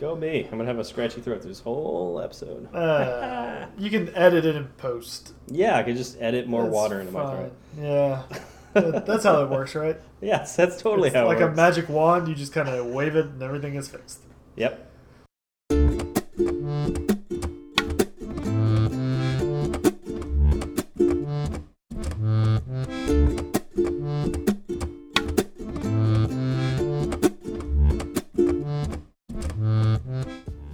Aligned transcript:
Go 0.00 0.16
me. 0.16 0.44
I'm 0.44 0.50
gonna 0.52 0.64
have 0.64 0.78
a 0.78 0.84
scratchy 0.84 1.20
throat 1.20 1.42
through 1.42 1.50
this 1.50 1.60
whole 1.60 2.20
episode. 2.24 2.74
Uh, 2.74 3.66
you 3.76 3.90
can 3.90 4.08
edit 4.16 4.46
it 4.46 4.56
in 4.56 4.64
post. 4.78 5.34
Yeah, 5.48 5.76
I 5.76 5.82
could 5.82 5.96
just 5.96 6.16
edit 6.20 6.46
more 6.48 6.62
That's 6.62 6.74
water 6.74 7.00
into 7.00 7.12
my 7.12 7.22
fine. 7.22 7.36
throat. 7.36 7.52
Yeah. 7.78 8.22
That- 8.72 9.04
That's 9.04 9.24
how 9.24 9.42
it 9.42 9.50
works, 9.50 9.74
right? 9.74 9.96
Yes, 10.22 10.54
that's 10.54 10.80
totally 10.82 11.08
how 11.08 11.30
It's 11.30 11.40
how 11.40 11.46
like 11.46 11.52
a 11.52 11.56
magic 11.56 11.88
wand, 11.88 12.28
you 12.28 12.34
just 12.34 12.52
kind 12.52 12.68
of 12.68 12.84
wave 12.86 13.16
it 13.16 13.24
and 13.24 13.42
everything 13.42 13.74
is 13.74 13.88
fixed. 13.88 14.20
Yep. 14.56 14.89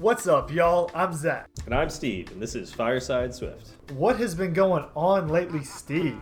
What's 0.07 0.29
up, 0.29 0.52
y'all? 0.52 0.88
I'm 0.95 1.12
Zach. 1.12 1.48
And 1.65 1.74
I'm 1.74 1.91
Steve, 1.91 2.30
and 2.30 2.41
this 2.41 2.55
is 2.55 2.73
Fireside 2.73 3.34
Swift. 3.34 3.70
What 3.95 4.19
has 4.19 4.37
been 4.37 4.52
going 4.52 4.84
on 4.95 5.27
lately, 5.27 5.64
Steve? 5.64 6.16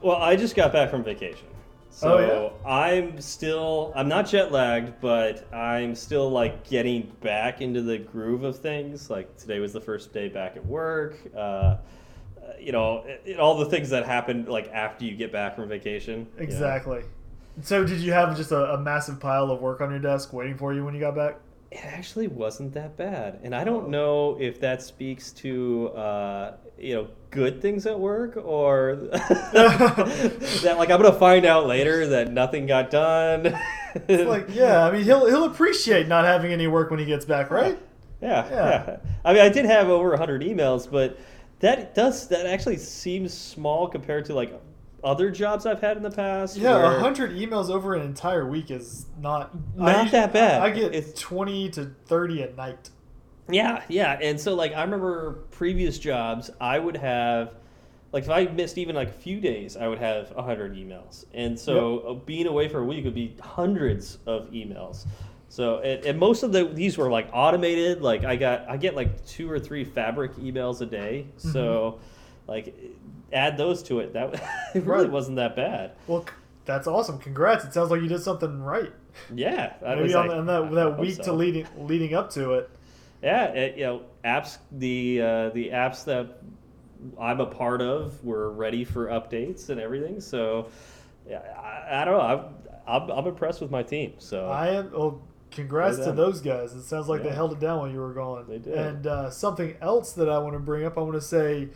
Well, 0.00 0.16
I 0.16 0.34
just 0.34 0.56
got 0.56 0.72
back 0.72 0.88
from 0.90 1.04
vacation. 1.04 1.46
So 1.90 2.54
Oh, 2.64 2.66
I'm 2.66 3.20
still 3.20 3.92
I'm 3.94 4.08
not 4.08 4.26
jet 4.28 4.50
lagged, 4.50 4.98
but 5.02 5.46
I'm 5.52 5.94
still 5.94 6.30
like 6.30 6.66
getting 6.66 7.12
back 7.20 7.60
into 7.60 7.82
the 7.82 7.98
groove 7.98 8.44
of 8.44 8.58
things. 8.58 9.10
Like 9.10 9.36
today 9.36 9.58
was 9.58 9.74
the 9.74 9.80
first 9.82 10.14
day 10.14 10.30
back 10.30 10.56
at 10.56 10.64
work. 10.64 11.18
Uh, 11.36 11.76
you 12.58 12.72
know, 12.72 13.00
it, 13.04 13.20
it- 13.26 13.38
all 13.38 13.58
the 13.58 13.66
things 13.66 13.90
that 13.90 14.06
happen 14.06 14.46
like 14.46 14.68
after 14.72 15.04
you 15.04 15.14
get 15.14 15.30
back 15.30 15.54
from 15.54 15.68
vacation. 15.68 16.20
you 16.20 16.36
know. 16.38 16.42
Exactly. 16.44 17.02
So, 17.60 17.84
did 17.84 18.00
you 18.00 18.14
have 18.14 18.34
just 18.38 18.52
a, 18.52 18.72
a 18.72 18.80
massive 18.80 19.20
pile 19.20 19.50
of 19.50 19.60
work 19.60 19.82
on 19.82 19.90
your 19.90 19.98
desk 19.98 20.32
waiting 20.32 20.56
for 20.56 20.72
you 20.72 20.82
when 20.82 20.94
you 20.94 21.00
got 21.00 21.14
back? 21.14 21.36
It 21.72 21.80
actually 21.86 22.28
wasn't 22.28 22.74
that 22.74 22.98
bad, 22.98 23.40
and 23.42 23.54
I 23.54 23.62
Oh. 23.62 23.64
don't 23.64 23.88
know 23.88 24.36
if 24.38 24.60
that 24.60 24.82
speaks 24.82 25.32
to 25.44 25.88
uh, 25.96 26.52
you 26.78 26.94
know 26.94 27.06
good 27.30 27.62
things 27.62 27.86
at 27.86 27.98
work 27.98 28.36
or 28.36 28.96
that 29.12 30.74
like 30.78 30.90
I'm 30.90 31.00
gonna 31.00 31.12
find 31.18 31.44
out 31.46 31.66
later 31.66 32.06
that 32.08 32.30
nothing 32.30 32.66
got 32.66 32.90
done. 32.90 33.58
It's 34.08 34.28
like, 34.28 34.46
yeah, 34.54 34.84
I 34.86 34.90
mean, 34.90 35.02
he'll 35.04 35.26
he'll 35.26 35.44
appreciate 35.44 36.08
not 36.08 36.24
having 36.24 36.52
any 36.52 36.66
work 36.66 36.90
when 36.90 36.98
he 37.00 37.06
gets 37.06 37.24
back, 37.24 37.50
right? 37.50 37.78
Yeah, 38.20 38.48
Yeah. 38.50 38.84
yeah. 38.88 38.96
I 39.24 39.32
mean, 39.32 39.42
I 39.42 39.48
did 39.48 39.64
have 39.64 39.88
over 39.88 40.10
100 40.10 40.42
emails, 40.42 40.90
but 40.90 41.18
that 41.60 41.94
does 41.94 42.28
that 42.28 42.46
actually 42.46 42.76
seems 42.76 43.32
small 43.32 43.88
compared 43.88 44.24
to 44.26 44.34
like 44.34 44.58
other 45.04 45.30
jobs 45.30 45.66
I've 45.66 45.80
had 45.80 45.96
in 45.96 46.02
the 46.02 46.10
past. 46.10 46.56
Yeah, 46.56 46.96
a 46.96 47.00
hundred 47.00 47.32
emails 47.32 47.70
over 47.70 47.94
an 47.94 48.02
entire 48.02 48.46
week 48.48 48.70
is 48.70 49.06
not 49.20 49.50
Not 49.76 50.06
I, 50.06 50.08
that 50.10 50.32
bad. 50.32 50.62
I 50.62 50.70
get 50.70 50.94
It's- 50.94 51.12
twenty 51.20 51.68
to 51.70 51.86
thirty 52.06 52.42
a 52.42 52.52
night. 52.54 52.90
Yeah, 53.50 53.82
yeah. 53.88 54.18
And 54.22 54.40
so 54.40 54.54
like 54.54 54.72
I 54.74 54.82
remember 54.82 55.32
previous 55.50 55.98
jobs, 55.98 56.50
I 56.60 56.78
would 56.78 56.96
have 56.96 57.54
like 58.12 58.24
if 58.24 58.30
I 58.30 58.44
missed 58.46 58.78
even 58.78 58.94
like 58.94 59.08
a 59.08 59.12
few 59.12 59.40
days, 59.40 59.76
I 59.76 59.88
would 59.88 59.98
have 59.98 60.30
100 60.32 60.74
emails. 60.76 61.24
And 61.34 61.58
so 61.58 61.98
uh 62.00 62.12
being 62.14 62.46
away 62.46 62.68
for 62.68 62.78
a 62.80 62.84
week 62.84 63.04
would 63.04 63.14
be 63.14 63.34
hundreds 63.40 64.18
of 64.26 64.50
emails. 64.50 65.06
So 65.48 65.78
and, 65.78 66.04
and 66.06 66.18
most 66.18 66.44
of 66.44 66.52
the 66.52 66.64
these 66.66 66.96
were 66.96 67.10
like 67.10 67.28
automated. 67.32 68.00
Like 68.00 68.24
I 68.24 68.36
got 68.36 68.68
I 68.70 68.76
get 68.76 68.94
like 68.94 69.26
two 69.26 69.50
or 69.50 69.58
three 69.58 69.84
fabric 69.84 70.36
emails 70.36 70.80
a 70.80 70.86
day. 70.86 71.26
So 71.36 71.98
like 72.46 72.74
add 73.32 73.56
those 73.56 73.82
to 73.84 74.00
it. 74.00 74.12
That 74.12 74.34
it 74.74 74.84
really 74.84 75.04
Right. 75.04 75.10
wasn't 75.10 75.36
that 75.36 75.56
bad. 75.56 75.92
Well, 76.06 76.24
that's 76.64 76.86
awesome. 76.86 77.18
Congrats! 77.18 77.64
It 77.64 77.72
sounds 77.74 77.90
like 77.90 78.00
you 78.02 78.08
did 78.08 78.22
something 78.22 78.62
right. 78.62 78.92
Yeah, 79.34 79.74
I 79.84 79.94
Maybe 79.96 80.14
on, 80.14 80.28
like, 80.28 80.36
on 80.38 80.46
that 80.46 80.70
that 80.72 80.98
week 80.98 81.14
so. 81.16 81.24
to 81.24 81.32
leading 81.32 81.66
leading 81.76 82.14
up 82.14 82.30
to 82.30 82.52
it. 82.54 82.70
Yeah, 83.22 83.46
it, 83.46 83.76
you 83.76 83.84
know, 83.84 84.02
apps 84.24 84.58
the 84.70 85.20
uh, 85.20 85.48
the 85.50 85.70
apps 85.70 86.04
that 86.04 86.38
I'm 87.20 87.40
a 87.40 87.46
part 87.46 87.82
of 87.82 88.24
were 88.24 88.50
ready 88.52 88.84
for 88.84 89.06
updates 89.08 89.68
and 89.70 89.80
everything. 89.80 90.20
So, 90.20 90.68
yeah, 91.28 91.38
I, 91.56 92.02
I 92.02 92.04
don't 92.04 92.14
know. 92.16 92.54
I'm, 92.86 93.02
I'm 93.10 93.10
I'm 93.18 93.26
impressed 93.26 93.60
with 93.60 93.70
my 93.70 93.82
team. 93.82 94.14
So 94.18 94.48
I 94.48 94.68
am. 94.68 94.92
Well, 94.92 95.20
congrats 95.50 95.98
to 95.98 96.12
those 96.12 96.40
guys. 96.40 96.72
It 96.74 96.82
sounds 96.84 97.08
like 97.08 97.22
they 97.22 97.30
held 97.30 97.52
it 97.52 97.60
down 97.60 97.78
while 97.80 97.90
you 97.90 97.98
were 98.00 98.14
gone. 98.14 98.46
They 98.48 98.58
did. 98.58 98.74
And 98.74 99.06
uh, 99.06 99.30
something 99.30 99.76
else 99.80 100.12
that 100.12 100.28
I 100.28 100.38
want 100.38 100.54
to 100.54 100.58
bring 100.60 100.84
up, 100.86 100.96
I 100.96 101.00
want 101.02 101.14
to 101.14 101.20
say. 101.20 101.68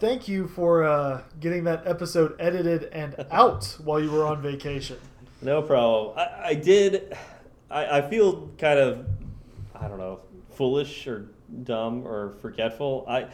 Thank 0.00 0.28
you 0.28 0.48
for 0.48 0.82
uh, 0.84 1.22
getting 1.40 1.64
that 1.64 1.86
episode 1.86 2.34
edited 2.40 2.84
and 2.84 3.14
out 3.30 3.76
while 3.84 4.00
you 4.02 4.10
were 4.10 4.24
on 4.26 4.40
vacation. 4.42 4.98
no 5.42 5.62
problem. 5.62 6.18
I, 6.18 6.48
I 6.48 6.54
did. 6.54 7.16
I, 7.70 7.98
I 7.98 8.08
feel 8.08 8.48
kind 8.58 8.78
of 8.78 9.06
I 9.74 9.86
don't 9.88 9.98
know 9.98 10.20
foolish 10.54 11.06
or 11.06 11.28
dumb 11.64 12.06
or 12.06 12.34
forgetful. 12.40 13.04
I. 13.08 13.28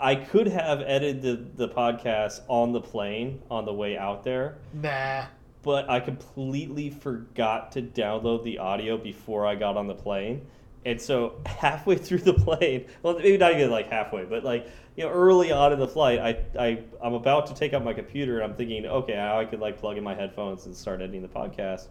I 0.00 0.14
could 0.14 0.46
have 0.46 0.80
edited 0.82 1.22
the, 1.56 1.66
the 1.66 1.74
podcast 1.74 2.42
on 2.46 2.70
the 2.70 2.80
plane 2.80 3.42
on 3.50 3.64
the 3.64 3.72
way 3.74 3.98
out 3.98 4.22
there, 4.22 4.58
Nah. 4.72 5.24
but 5.64 5.90
I 5.90 5.98
completely 5.98 6.88
forgot 6.88 7.72
to 7.72 7.82
download 7.82 8.44
the 8.44 8.58
audio 8.58 8.96
before 8.96 9.44
I 9.44 9.56
got 9.56 9.76
on 9.76 9.88
the 9.88 9.96
plane. 9.96 10.46
And 10.88 10.98
so 10.98 11.34
halfway 11.46 11.96
through 11.96 12.20
the 12.20 12.32
plane, 12.32 12.86
well, 13.02 13.14
maybe 13.18 13.36
not 13.36 13.52
even 13.52 13.70
like 13.70 13.90
halfway, 13.90 14.24
but 14.24 14.42
like 14.42 14.70
you 14.96 15.04
know, 15.04 15.10
early 15.10 15.52
on 15.52 15.72
in 15.72 15.78
the 15.78 15.86
flight, 15.86 16.18
I 16.18 16.38
I 16.58 16.82
I'm 17.02 17.12
about 17.12 17.46
to 17.48 17.54
take 17.54 17.74
out 17.74 17.84
my 17.84 17.92
computer 17.92 18.40
and 18.40 18.50
I'm 18.50 18.56
thinking, 18.56 18.86
okay, 18.86 19.12
now 19.14 19.38
I 19.38 19.44
could 19.44 19.60
like 19.60 19.78
plug 19.78 19.98
in 19.98 20.02
my 20.02 20.14
headphones 20.14 20.64
and 20.64 20.74
start 20.74 21.02
editing 21.02 21.20
the 21.20 21.28
podcast, 21.28 21.88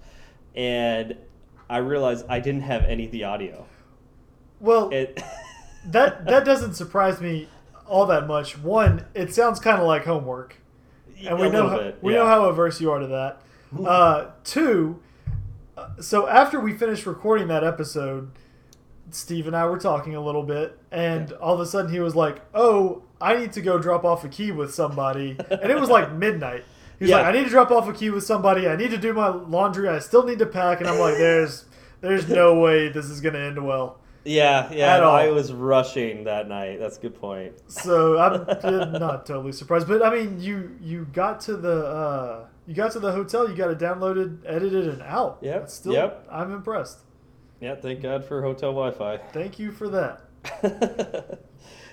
and 0.56 1.16
I 1.70 1.78
realized 1.78 2.26
I 2.28 2.40
didn't 2.40 2.62
have 2.62 2.86
any 2.86 3.06
of 3.06 3.12
the 3.12 3.24
audio. 3.24 3.68
Well, 4.60 4.90
It 4.90 5.22
that 5.86 6.26
that 6.26 6.44
doesn't 6.44 6.74
surprise 6.74 7.22
me 7.22 7.48
all 7.86 8.08
that 8.08 8.26
much. 8.26 8.58
One, 8.58 9.06
it 9.14 9.32
sounds 9.32 9.60
kind 9.60 9.80
of 9.80 9.86
like 9.86 10.06
homework, 10.06 10.56
and 11.24 11.40
we 11.40 11.50
know 11.52 11.70
how, 11.70 11.78
bit, 11.78 12.00
we 12.02 12.14
know 12.14 12.26
how 12.26 12.46
averse 12.46 12.82
you 12.82 12.90
are 12.90 13.00
to 13.00 13.08
that. 13.08 13.42
Uh, 13.86 14.32
two, 14.44 15.00
uh, 15.78 16.02
so 16.02 16.28
after 16.28 16.60
we 16.60 16.74
finished 16.74 17.06
recording 17.06 17.48
that 17.50 17.64
episode, 17.64 18.32
Steve 19.12 19.48
and 19.48 19.56
I 19.56 19.66
were 19.66 19.78
talking 19.80 20.16
a 20.16 20.22
little 20.22 20.44
bit, 20.44 20.78
and 20.92 21.32
all 21.34 21.54
of 21.54 21.60
a 21.60 21.66
sudden 21.66 21.92
he 21.92 22.00
was 22.00 22.16
like, 22.16 22.42
"Oh, 22.54 23.04
I 23.22 23.36
need 23.36 23.54
to 23.54 23.62
go 23.62 23.78
drop 23.80 24.04
off 24.04 24.24
a 24.24 24.30
key 24.30 24.52
with 24.52 24.74
somebody," 24.74 25.38
and 25.50 25.72
it 25.72 25.80
was 25.80 25.90
like 25.90 26.12
midnight. 26.26 26.64
He's 27.00 27.10
Yeah. 27.10 27.18
like, 27.18 27.26
"I 27.28 27.32
need 27.32 27.44
to 27.46 27.50
drop 27.50 27.72
off 27.72 27.88
a 27.88 27.94
key 27.94 28.10
with 28.10 28.24
somebody. 28.24 28.68
I 28.68 28.76
need 28.76 28.92
to 28.92 28.98
do 28.98 29.14
my 29.14 29.28
laundry. 29.30 29.88
I 29.90 30.00
still 30.00 30.24
need 30.26 30.40
to 30.40 30.46
pack," 30.46 30.80
and 30.82 30.90
I'm 30.90 31.00
like, 31.00 31.16
"There's." 31.18 31.66
There's 32.00 32.30
no 32.30 32.60
way 32.62 32.90
this 32.90 33.06
is 33.06 33.22
going 33.22 33.34
to 33.34 33.40
end 33.40 33.66
well. 33.66 33.98
Yeah, 34.24 34.72
yeah. 34.72 34.98
No, 35.00 35.10
I 35.10 35.30
was 35.30 35.52
rushing 35.52 36.26
that 36.26 36.48
night. 36.48 36.78
That's 36.80 36.96
a 36.98 37.02
good 37.02 37.16
point. 37.20 37.54
So 37.72 38.20
I'm 38.20 38.46
not 38.92 39.26
totally 39.26 39.52
surprised, 39.52 39.88
but 39.88 40.04
I 40.06 40.14
mean, 40.14 40.40
you 40.40 40.78
you 40.80 41.08
got 41.12 41.40
to 41.42 41.58
the 41.58 41.86
uh, 41.88 42.46
you 42.68 42.76
got 42.76 42.92
to 42.92 43.00
the 43.00 43.12
hotel, 43.12 43.50
you 43.50 43.56
got 43.56 43.72
it 43.72 43.80
downloaded, 43.80 44.42
edited, 44.46 44.88
and 44.90 45.02
out. 45.02 45.40
Yep, 45.42 45.60
That's 45.62 45.74
Still, 45.74 45.94
yep. 45.94 46.28
I'm 46.32 46.54
impressed. 46.54 47.00
Yeah, 47.60 47.76
thank 47.76 48.02
God 48.02 48.24
for 48.26 48.42
hotel 48.42 48.72
Wi-Fi. 48.72 49.18
Thank 49.32 49.58
you 49.60 49.72
for 49.72 49.90
that. 49.90 50.22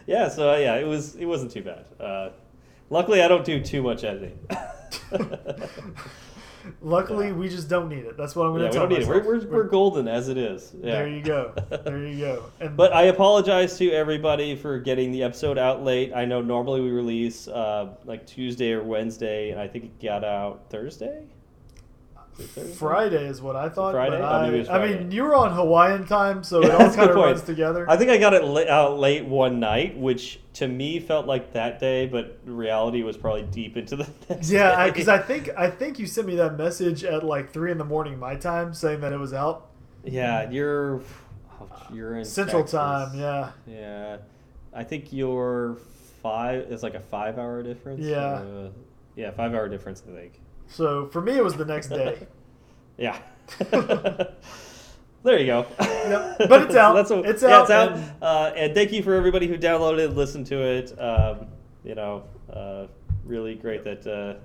yeah, 0.07 0.29
so 0.29 0.53
uh, 0.53 0.57
yeah, 0.59 0.77
it 0.77 0.87
was 0.87 1.15
it 1.17 1.25
wasn't 1.27 1.51
too 1.51 1.63
bad. 1.63 1.85
Uh, 1.99 2.31
luckily, 2.91 3.23
I 3.23 3.29
don't 3.29 3.45
do 3.45 3.61
too 3.63 3.83
much 3.83 4.05
editing. 4.05 4.39
Luckily, 6.81 7.27
Yeah. 7.29 7.33
we 7.35 7.49
just 7.51 7.69
don't 7.69 7.91
need 7.91 8.05
it. 8.07 8.17
That's 8.17 8.35
what 8.35 8.47
I'm 8.47 8.53
going 8.53 8.63
yeah, 8.63 8.69
to 8.71 8.73
we 8.73 8.79
tell 8.79 8.89
don't 8.89 8.99
need 8.99 9.05
it. 9.05 9.09
We're, 9.09 9.35
myself. 9.35 9.51
we're, 9.51 9.65
we're 9.65 9.69
golden 9.69 10.09
as 10.09 10.29
it 10.31 10.39
is. 10.39 10.73
Yeah. 10.81 10.93
There 10.93 11.09
you 11.09 11.21
go. 11.23 11.53
There 11.85 12.07
you 12.07 12.19
go. 12.19 12.45
And 12.61 12.75
But 12.77 12.95
I 12.95 13.03
apologize 13.05 13.77
to 13.79 13.91
everybody 13.91 14.57
for 14.57 14.79
getting 14.79 15.13
the 15.13 15.23
episode 15.25 15.59
out 15.59 15.85
late. 15.85 16.13
I 16.15 16.25
know 16.25 16.41
normally 16.41 16.81
we 16.81 16.91
release 16.91 17.49
uh, 17.49 17.95
like 18.07 18.27
Tuesday 18.27 18.73
or 18.73 18.83
Wednesday, 18.83 19.51
and 19.51 19.61
I 19.61 19.69
think 19.69 19.85
it 19.85 20.03
got 20.03 20.25
out 20.25 20.71
Thursday. 20.71 21.27
Is 22.39 22.45
it 22.45 22.49
Thursday? 22.51 22.75
Friday 22.75 23.27
is 23.27 23.41
what 23.41 23.57
I 23.57 23.69
thought. 23.69 23.93
Friday? 23.93 24.19
But 24.19 24.23
Oh, 24.23 24.27
I, 24.27 24.51
was 24.51 24.69
I 24.69 24.87
mean, 24.87 25.11
you 25.11 25.23
were 25.23 25.35
on 25.35 25.53
Hawaiian 25.53 26.07
time, 26.07 26.43
so 26.43 26.61
Yeah, 26.61 26.69
it 26.69 26.81
all 26.81 26.95
kind 26.95 27.11
of 27.11 27.17
runs 27.17 27.43
together. 27.43 27.89
I 27.89 27.97
think 27.97 28.11
I 28.11 28.19
got 28.19 28.35
it 28.35 28.69
out 28.69 28.99
late 28.99 29.25
one 29.25 29.61
night, 29.61 29.97
which 29.97 30.41
to 30.55 30.67
me 30.69 30.99
felt 31.01 31.27
like 31.27 31.53
that 31.53 31.79
day, 31.79 32.07
but 32.07 32.39
reality 32.45 33.03
was 33.03 33.17
probably 33.17 33.43
deep 33.43 33.77
into 33.77 33.97
the 33.97 34.09
next 34.29 34.51
yeah, 34.51 34.87
because 34.89 35.09
I, 35.09 35.19
think 35.19 35.51
I 35.57 35.71
think 35.71 35.99
you 35.99 36.07
sent 36.07 36.27
me 36.27 36.37
that 36.37 36.57
message 36.57 37.05
at 37.05 37.25
like 37.25 37.53
three 37.53 37.71
in 37.71 37.79
the 37.79 37.85
morning 37.85 38.19
my 38.19 38.35
time, 38.35 38.75
saying 38.75 39.01
that 39.03 39.13
it 39.13 39.19
was 39.19 39.33
out 39.33 39.69
Yeah, 40.05 40.51
you're 40.51 41.03
oh, 41.61 41.69
you're 41.93 42.17
in 42.19 42.25
Central 42.25 42.63
Texas. 42.63 42.79
Time. 42.79 43.19
Yeah. 43.19 43.51
Yeah, 43.67 44.17
I 44.73 44.83
think 44.85 45.13
you're 45.13 45.77
five. 46.23 46.67
It's 46.71 46.83
like 46.83 46.95
a 46.95 47.01
five-hour 47.01 47.63
difference. 47.63 48.01
Yeah. 48.01 48.17
Uh, 48.17 48.71
yeah, 49.15 49.31
five-hour 49.31 49.69
difference. 49.69 50.03
I 50.09 50.13
think. 50.13 50.41
So 50.69 51.07
for 51.07 51.21
me, 51.21 51.37
it 51.37 51.45
was 51.45 51.55
the 51.55 51.65
next 51.65 51.89
day. 51.89 52.27
Yeah. 52.97 53.19
there 55.23 55.39
you 55.39 55.47
go. 55.47 55.67
Yep, 55.81 56.37
but 56.49 56.63
it's 56.63 56.77
out. 56.77 56.93
That's 56.95 57.11
what, 57.11 57.27
It's 57.27 57.43
yeah, 57.43 57.49
out, 57.57 57.63
It's 57.63 57.71
out. 57.71 57.93
and- 57.93 58.13
Uh, 58.23 58.53
and 58.57 58.75
thank 58.75 58.93
you 58.93 59.03
for 59.03 59.15
everybody 59.15 59.47
who 59.47 59.57
downloaded, 59.59 60.05
and 60.07 60.17
listened 60.17 60.47
to 60.47 60.61
it. 60.63 60.97
Um, 61.01 61.47
you 61.83 61.95
know, 61.95 62.25
uh, 62.53 62.87
really 63.25 63.55
great 63.57 63.83
that 63.85 64.07
uh, 64.07 64.39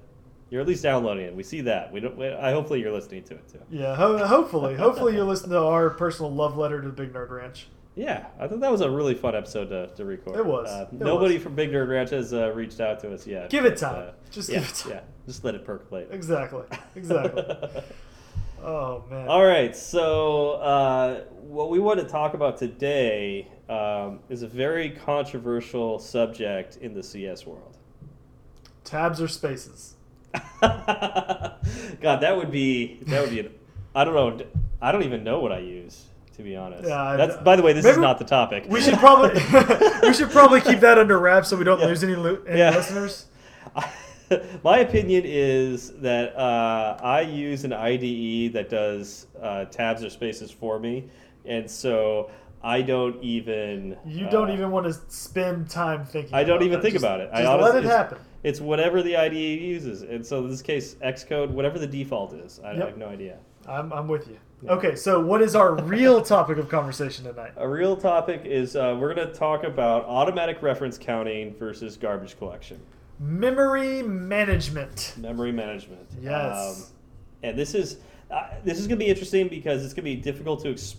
You're 0.50 0.62
at 0.62 0.68
least 0.68 0.82
downloading 0.84 1.26
it. 1.26 1.36
We 1.36 1.44
see 1.44 1.62
that. 1.62 1.92
We 1.94 2.00
don't. 2.00 2.18
We, 2.18 2.28
I 2.30 2.52
hopefully 2.52 2.80
you're 2.82 2.92
listening 2.92 3.24
to 3.26 3.36
it 3.36 3.48
too. 3.48 3.60
Yeah, 3.70 3.96
ho- 3.96 4.26
hopefully, 4.26 4.76
hopefully 4.76 5.14
you 5.16 5.24
listen 5.24 5.50
to 5.52 5.60
our 5.60 5.92
personal 5.92 6.32
love 6.34 6.58
letter 6.58 6.82
to 6.82 6.88
the 6.88 6.94
Big 6.94 7.14
Nerd 7.14 7.30
Ranch. 7.30 7.68
Yeah, 8.00 8.28
I 8.40 8.48
thought 8.48 8.62
that 8.62 8.72
was 8.72 8.80
a 8.80 8.90
really 8.90 9.14
fun 9.14 9.36
episode 9.36 9.66
to, 9.66 9.88
to 9.88 10.06
record. 10.06 10.38
It 10.38 10.46
was. 10.46 10.70
Uh, 10.70 10.88
It 10.90 10.98
nobody 11.00 11.34
was. 11.34 11.44
from 11.44 11.56
Big 11.56 11.70
Nerd 11.70 11.90
Ranch 11.90 12.12
has 12.12 12.34
uh, 12.34 12.50
reached 12.54 12.80
out 12.80 13.02
to 13.02 13.14
us 13.14 13.28
yet. 13.28 13.50
Give 13.50 13.66
it 13.66 13.72
but, 13.72 13.78
time. 13.80 14.08
uh, 14.08 14.12
Just 14.32 14.48
yeah, 14.48 14.60
give 14.60 14.70
it 14.70 14.76
time. 14.76 14.92
Yeah, 14.94 15.02
just 15.26 15.44
let 15.44 15.54
it 15.54 15.66
percolate. 15.66 16.08
Exactly, 16.10 16.64
exactly. 16.96 17.44
oh 18.64 19.04
man. 19.12 19.28
All 19.28 19.46
right, 19.46 19.76
so 19.76 20.52
uh, 20.52 21.24
what 21.42 21.70
we 21.70 21.80
want 21.80 22.00
to 22.00 22.06
talk 22.06 22.36
about 22.36 22.56
today 22.56 23.50
um, 23.68 24.22
is 24.30 24.44
a 24.44 24.48
very 24.48 24.92
controversial 24.92 26.00
subject 26.00 26.78
in 26.78 26.94
the 26.94 27.04
CS 27.04 27.46
world. 27.46 27.76
Tabs 28.86 29.20
or 29.22 29.28
spaces? 29.28 29.96
God, 30.62 31.60
that 32.22 32.38
would 32.38 32.50
be 32.50 33.00
that 33.08 33.20
would 33.20 33.32
be. 33.32 33.42
An, 33.42 33.54
I 33.94 34.06
don't 34.06 34.14
know. 34.14 34.46
I 34.82 34.94
don't 34.94 35.04
even 35.04 35.26
know 35.26 35.42
what 35.42 35.52
I 35.52 35.60
use 35.60 36.06
to 36.40 36.44
be 36.44 36.56
honest. 36.56 36.88
Yeah, 36.88 37.18
That's 37.18 37.36
by 37.44 37.58
the 37.58 37.62
way, 37.62 37.74
this 37.74 37.86
is 37.86 37.98
not 37.98 38.18
the 38.18 38.24
topic. 38.24 38.64
We 38.70 38.80
should 38.80 38.98
probably 38.98 39.34
we 40.08 40.14
should 40.14 40.32
probably 40.32 40.62
keep 40.62 40.80
that 40.80 40.98
under 40.98 41.20
wraps 41.20 41.50
so 41.50 41.58
we 41.58 41.66
don't 41.66 41.82
Yeah. 41.82 41.88
lose 41.88 42.02
any, 42.02 42.16
lo- 42.16 42.42
any 42.48 42.60
Yeah. 42.60 42.70
listeners. 42.78 43.26
My 44.64 44.80
opinion 44.80 45.24
is 45.26 45.92
that 46.00 46.34
uh, 46.38 46.98
I 47.04 47.22
use 47.22 47.66
an 47.66 47.74
IDE 47.74 48.54
that 48.54 48.70
does 48.70 49.28
uh, 49.42 49.66
tabs 49.66 50.02
or 50.02 50.10
spaces 50.10 50.50
for 50.50 50.80
me, 50.80 51.10
and 51.46 51.70
so 51.70 52.32
I 52.64 52.82
don't 52.84 53.22
even. 53.22 53.98
You 54.06 54.30
don't 54.30 54.50
uh, 54.50 54.54
even 54.54 54.72
want 54.72 54.86
to 54.86 54.94
spend 55.10 55.70
time 55.70 56.06
thinking. 56.06 56.34
I 56.34 56.46
don't 56.46 56.62
even 56.62 56.74
that. 56.78 56.84
think 56.84 56.94
Just- 56.94 57.04
about 57.04 57.20
it. 57.20 57.30
I 57.34 57.40
Just 57.42 57.50
honestly, 57.50 57.72
let 57.74 57.76
it 57.76 57.86
it's- 57.86 57.98
happen. 57.98 58.18
It's 58.42 58.62
whatever 58.62 59.04
the 59.04 59.18
IDE 59.18 59.34
uses, 59.36 60.04
and 60.04 60.26
so 60.26 60.40
in 60.46 60.50
this 60.50 60.62
case, 60.62 60.96
Xcode, 61.04 61.50
whatever 61.50 61.78
the 61.78 61.88
default 61.88 62.32
is. 62.34 62.62
I, 62.64 62.70
I 62.72 62.76
have 62.78 62.96
no 62.98 63.08
idea. 63.10 63.38
I'm, 63.70 63.94
I'm 63.94 64.08
with 64.08 64.28
you. 64.28 64.38
Yeah. 64.62 64.72
Okay, 64.72 64.96
so 64.96 65.22
what 65.22 65.42
is 65.42 65.56
our 65.56 65.76
real 65.84 66.22
topic 66.36 66.58
of 66.58 66.68
conversation 66.68 67.24
tonight? 67.26 67.54
A 67.58 67.68
real 67.68 67.96
topic 67.96 68.42
is 68.46 68.76
uh, 68.76 68.98
we're 69.00 69.14
going 69.14 69.28
to 69.28 69.34
talk 69.34 69.64
about 69.64 70.04
automatic 70.06 70.62
reference 70.62 70.98
counting 70.98 71.56
versus 71.56 71.96
garbage 71.96 72.38
collection, 72.38 72.80
Memory 73.20 74.02
management. 74.02 75.14
memory 75.18 75.52
management. 75.52 76.08
Yes. 76.22 76.80
Um, 76.92 76.98
and 77.44 77.58
this 77.58 77.74
is 77.76 77.98
uh, 78.32 78.50
this 78.64 78.80
is 78.80 78.88
going 78.88 79.00
to 79.00 79.06
be 79.06 79.10
interesting 79.10 79.48
because 79.48 79.84
it's 79.84 79.94
going 79.94 80.04
to 80.06 80.16
be 80.16 80.16
difficult 80.16 80.62
to. 80.64 80.72
Ex- 80.72 80.96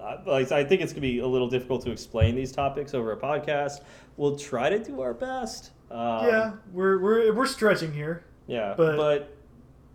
uh, 0.00 0.16
I 0.32 0.44
think 0.64 0.80
it's 0.80 0.92
going 0.92 0.96
to 0.96 1.00
be 1.00 1.18
a 1.20 1.26
little 1.26 1.48
difficult 1.48 1.82
to 1.84 1.90
explain 1.90 2.34
these 2.36 2.52
topics 2.52 2.94
over 2.94 3.12
a 3.12 3.16
podcast. 3.16 3.80
We'll 4.16 4.36
try 4.38 4.68
to 4.70 4.78
do 4.78 5.00
our 5.00 5.12
best. 5.14 5.70
Um, 5.90 6.26
yeah, 6.26 6.52
we're, 6.72 6.98
we're 7.00 7.32
we're 7.34 7.46
stretching 7.46 7.92
here. 7.92 8.24
Yeah. 8.46 8.74
but- 8.76 8.96
But, 8.96 9.34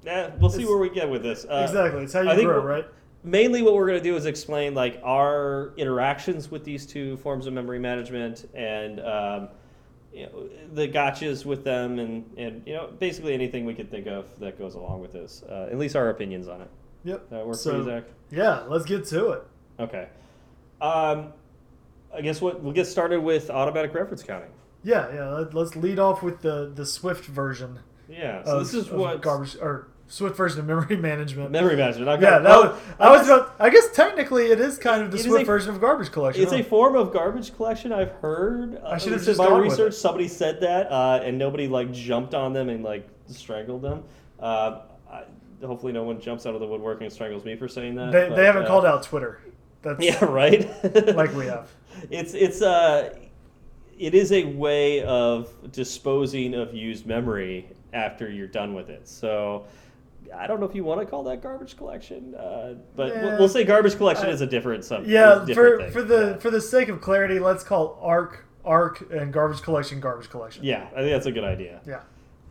eh, 0.05 0.29
we'll 0.39 0.49
see 0.49 0.65
where 0.65 0.77
we 0.77 0.89
get 0.89 1.09
with 1.09 1.23
this. 1.23 1.45
Uh, 1.45 1.65
exactly. 1.67 2.03
It's 2.03 2.13
how 2.13 2.21
you 2.21 2.29
I 2.29 2.35
think 2.35 2.47
grow, 2.47 2.63
right? 2.63 2.85
mainly 3.23 3.61
what 3.61 3.73
we're 3.73 3.87
going 3.87 3.97
to 3.97 4.03
do 4.03 4.15
is 4.17 4.25
explain 4.25 4.73
like 4.73 4.99
our 5.03 5.73
interactions 5.77 6.51
with 6.51 6.63
these 6.65 6.85
two 6.85 7.15
forms 7.17 7.47
of 7.47 7.53
memory 7.53 7.79
management 7.79 8.49
and 8.53 8.99
um, 8.99 9.47
you 10.13 10.25
know, 10.25 10.49
the 10.73 10.87
gotchas 10.89 11.45
with 11.45 11.63
them 11.63 11.99
and, 11.99 12.29
and 12.37 12.61
you 12.67 12.73
know 12.73 12.89
basically 12.99 13.33
anything 13.33 13.65
we 13.65 13.73
could 13.73 13.89
think 13.89 14.07
of 14.07 14.27
that 14.39 14.59
goes 14.59 14.75
along 14.75 14.99
with 15.01 15.13
this 15.13 15.41
uh, 15.49 15.69
at 15.71 15.77
least 15.79 15.95
our 15.95 16.09
opinions 16.09 16.47
on 16.49 16.59
it 16.61 16.69
Yep. 17.05 17.29
that 17.29 17.47
works 17.47 17.61
So- 17.61 17.71
for 17.71 17.77
you 17.77 17.83
zach 17.85 18.03
Yeah, 18.29 18.59
let's 18.67 18.83
get 18.85 19.05
to 19.05 19.29
it. 19.31 19.43
okay 19.79 20.09
um, 20.81 21.31
i 22.13 22.19
guess 22.21 22.41
what 22.41 22.61
we'll 22.61 22.73
get 22.73 22.87
started 22.87 23.21
with 23.21 23.49
automatic 23.49 23.93
reference 23.93 24.21
counting 24.21 24.49
Yeah, 24.83 25.07
yeah. 25.13 25.29
Let, 25.29 25.53
let's 25.53 25.75
lead 25.77 25.97
off 25.97 26.21
with 26.23 26.41
the 26.41 26.71
the 26.75 26.85
Swift 26.85 27.23
version. 27.25 27.79
yeah 28.09 28.43
so 28.43 28.57
of, 28.57 28.63
this 28.65 28.73
is 28.73 28.91
what 28.91 29.21
garbage 29.21 29.55
or 29.61 29.87
Swift 30.13 30.37
version 30.37 30.59
of 30.59 30.67
memory 30.67 30.95
management. 31.09 31.49
memory 31.49 31.75
management 31.75 32.21
yeah, 32.21 32.37
that 32.37 32.45
oh, 32.45 32.61
was, 32.61 32.81
I 32.99 33.09
was 33.09 33.27
about, 33.27 33.55
I 33.57 33.71
guess 33.71 33.89
technically 33.93 34.51
it 34.51 34.59
is 34.59 34.77
kind 34.77 35.01
of 35.01 35.09
the 35.09 35.17
Swift 35.17 35.41
a- 35.41 35.45
version 35.45 35.73
of 35.73 35.81
garbage 35.81 36.11
collection. 36.11 36.43
It's 36.43 36.51
huh? 36.51 36.59
a 36.59 36.63
form 36.63 36.95
of 36.95 37.11
garbage 37.11 37.55
collection. 37.55 37.91
I've 37.91 38.11
heard. 38.11 38.79
I 38.85 38.99
should 38.99 39.13
have 39.13 39.23
Uh, 39.23 39.25
just 39.25 39.39
my 39.39 39.57
research. 39.57 39.95
Somebody 39.95 40.27
said 40.27 40.61
that, 40.61 40.91
uh, 40.91 41.21
and 41.23 41.39
nobody 41.39 41.67
like 41.67 41.91
jumped 41.91 42.35
on 42.35 42.53
them 42.53 42.69
and 42.69 42.83
like 42.83 43.09
strangled 43.25 43.81
them. 43.81 44.03
Uh, 44.39 44.81
I, 45.11 45.23
hopefully, 45.65 45.93
no 45.93 46.03
one 46.03 46.21
jumps 46.21 46.45
out 46.45 46.53
of 46.53 46.59
the 46.59 46.67
woodwork 46.67 47.01
and 47.01 47.11
strangles 47.11 47.43
me 47.43 47.55
for 47.55 47.67
saying 47.67 47.95
that. 47.95 48.11
they, 48.11 48.29
but, 48.29 48.35
they 48.35 48.45
haven't 48.45 48.65
uh, 48.65 48.67
called 48.67 48.85
out 48.85 49.01
Twitter. 49.01 49.41
That's 49.81 49.99
Yeah, 50.03 50.23
right. 50.25 50.69
like 51.15 51.33
we 51.33 51.47
have. 51.47 51.71
It's 52.11 52.35
it's 52.35 52.61
uh, 52.61 53.17
it 53.97 54.13
is 54.13 54.31
a 54.31 54.43
way 54.43 55.01
of 55.01 55.71
disposing 55.71 56.53
of 56.53 56.71
used 56.71 57.07
memory 57.07 57.67
after 57.93 58.29
you're 58.29 58.45
done 58.45 58.75
with 58.75 58.91
it. 58.91 59.07
So. 59.07 59.65
I 60.37 60.47
don't 60.47 60.59
know 60.59 60.65
if 60.65 60.75
you 60.75 60.83
want 60.83 61.01
to 61.01 61.05
call 61.05 61.23
that 61.23 61.41
garbage 61.41 61.77
collection, 61.77 62.35
uh, 62.35 62.75
but 62.95 63.13
we'll, 63.15 63.39
we'll 63.39 63.49
say 63.49 63.63
garbage 63.63 63.95
collection 63.97 64.27
I- 64.27 64.31
is 64.31 64.41
a 64.41 64.47
different 64.47 64.83
subject. 64.85 65.09
Yeah, 65.09 65.45
for 65.53 65.89
for 65.91 66.01
the 66.01 66.37
for 66.39 66.49
the 66.49 66.61
sake 66.61 66.89
of 66.89 67.01
clarity, 67.01 67.39
let's 67.39 67.63
call 67.63 67.99
arc 68.01 68.45
arc 68.65 69.11
and 69.11 69.31
garbage 69.33 69.61
collection 69.61 69.99
garbage 69.99 70.29
collection. 70.29 70.63
yeah, 70.63 70.87
I 70.93 70.99
think 71.01 71.11
that's 71.11 71.25
a 71.25 71.31
good 71.31 71.43
idea. 71.43 71.81
Yeah. 71.85 72.01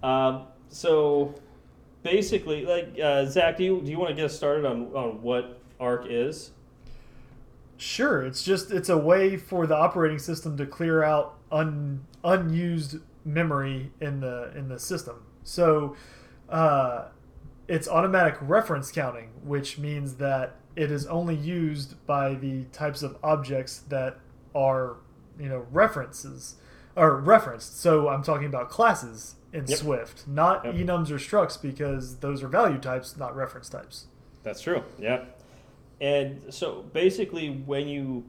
Um, 0.03 0.43
so 0.69 1.35
basically, 2.03 2.65
like 2.65 2.99
uh, 3.03 3.27
Zach, 3.27 3.57
do 3.57 3.65
you 3.65 3.81
do 3.83 3.91
you 3.91 3.99
want 3.99 4.11
to 4.11 4.15
get 4.15 4.27
us 4.27 4.37
started 4.37 4.65
on, 4.65 4.87
on 4.95 5.23
what 5.23 5.61
ARC 5.81 6.07
is? 6.09 6.51
Sure, 7.77 8.23
it's 8.25 8.45
just 8.45 8.71
it's 8.71 8.89
a 8.89 8.99
way 8.99 9.37
for 9.37 9.67
the 9.67 9.77
operating 9.77 10.19
system 10.19 10.57
to 10.57 10.67
clear 10.67 11.03
out 11.03 11.39
un, 11.51 12.05
unused 12.23 12.99
memory 13.25 13.91
in 14.01 14.21
the 14.21 14.53
in 14.57 14.69
the 14.69 14.79
system. 14.79 15.23
So 15.43 15.97
uh, 16.49 17.07
it's 17.73 17.89
automatic 17.89 18.37
reference 18.43 18.93
counting, 18.93 19.31
which 19.43 19.79
means 19.79 20.17
that 20.17 20.57
it 20.77 20.91
is 20.91 21.07
only 21.07 21.35
used 21.35 21.95
by 22.07 22.35
the 22.35 22.65
types 22.65 23.03
of 23.03 23.17
objects 23.23 23.79
that 23.89 24.19
are 24.55 24.97
you 25.41 25.49
know 25.49 25.67
references 25.71 26.57
or 26.97 27.17
referenced. 27.17 27.81
So 27.81 28.09
I'm 28.11 28.23
talking 28.23 28.45
about 28.47 28.69
classes 28.69 29.37
in 29.55 29.67
Yep. 29.67 29.79
Swift, 29.79 30.29
not 30.29 30.67
Yep. 30.67 30.75
enums 30.75 31.11
or 31.11 31.15
structs, 31.17 31.61
because 31.61 32.17
those 32.19 32.43
are 32.43 32.49
value 32.49 32.79
types, 32.79 33.17
not 33.17 33.35
reference 33.35 33.71
types. 33.71 34.07
That's 34.43 34.61
true. 34.61 34.83
Yeah. 34.99 35.25
And 35.99 36.43
so 36.53 36.83
basically, 36.93 37.49
when 37.49 37.89
you 37.89 38.25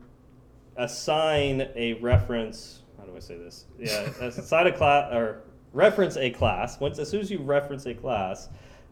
assign 0.78 1.68
a 1.76 1.96
reference, 1.96 2.82
how 2.98 3.04
do 3.04 3.16
I 3.16 3.20
say 3.20 3.36
this? 3.38 3.66
Yeah, 3.78 4.08
assign 4.22 4.68
a 4.68 4.72
class 4.72 5.12
or 5.14 5.42
reference 5.74 6.16
a 6.16 6.30
class. 6.30 6.80
Once 6.80 6.98
as 7.00 7.10
soon 7.10 7.20
as 7.20 7.30
you 7.30 7.40
reference 7.40 7.86
a 7.86 7.94
class, 7.94 8.48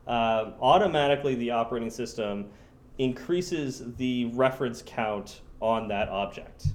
um, 0.08 0.54
automatically 0.62 1.36
the 1.36 1.52
operating 1.52 1.90
system 1.90 2.50
increases 2.98 3.84
the 3.98 4.26
reference 4.34 4.84
count 4.86 5.42
on 5.62 5.88
that 5.88 6.10
object. 6.10 6.68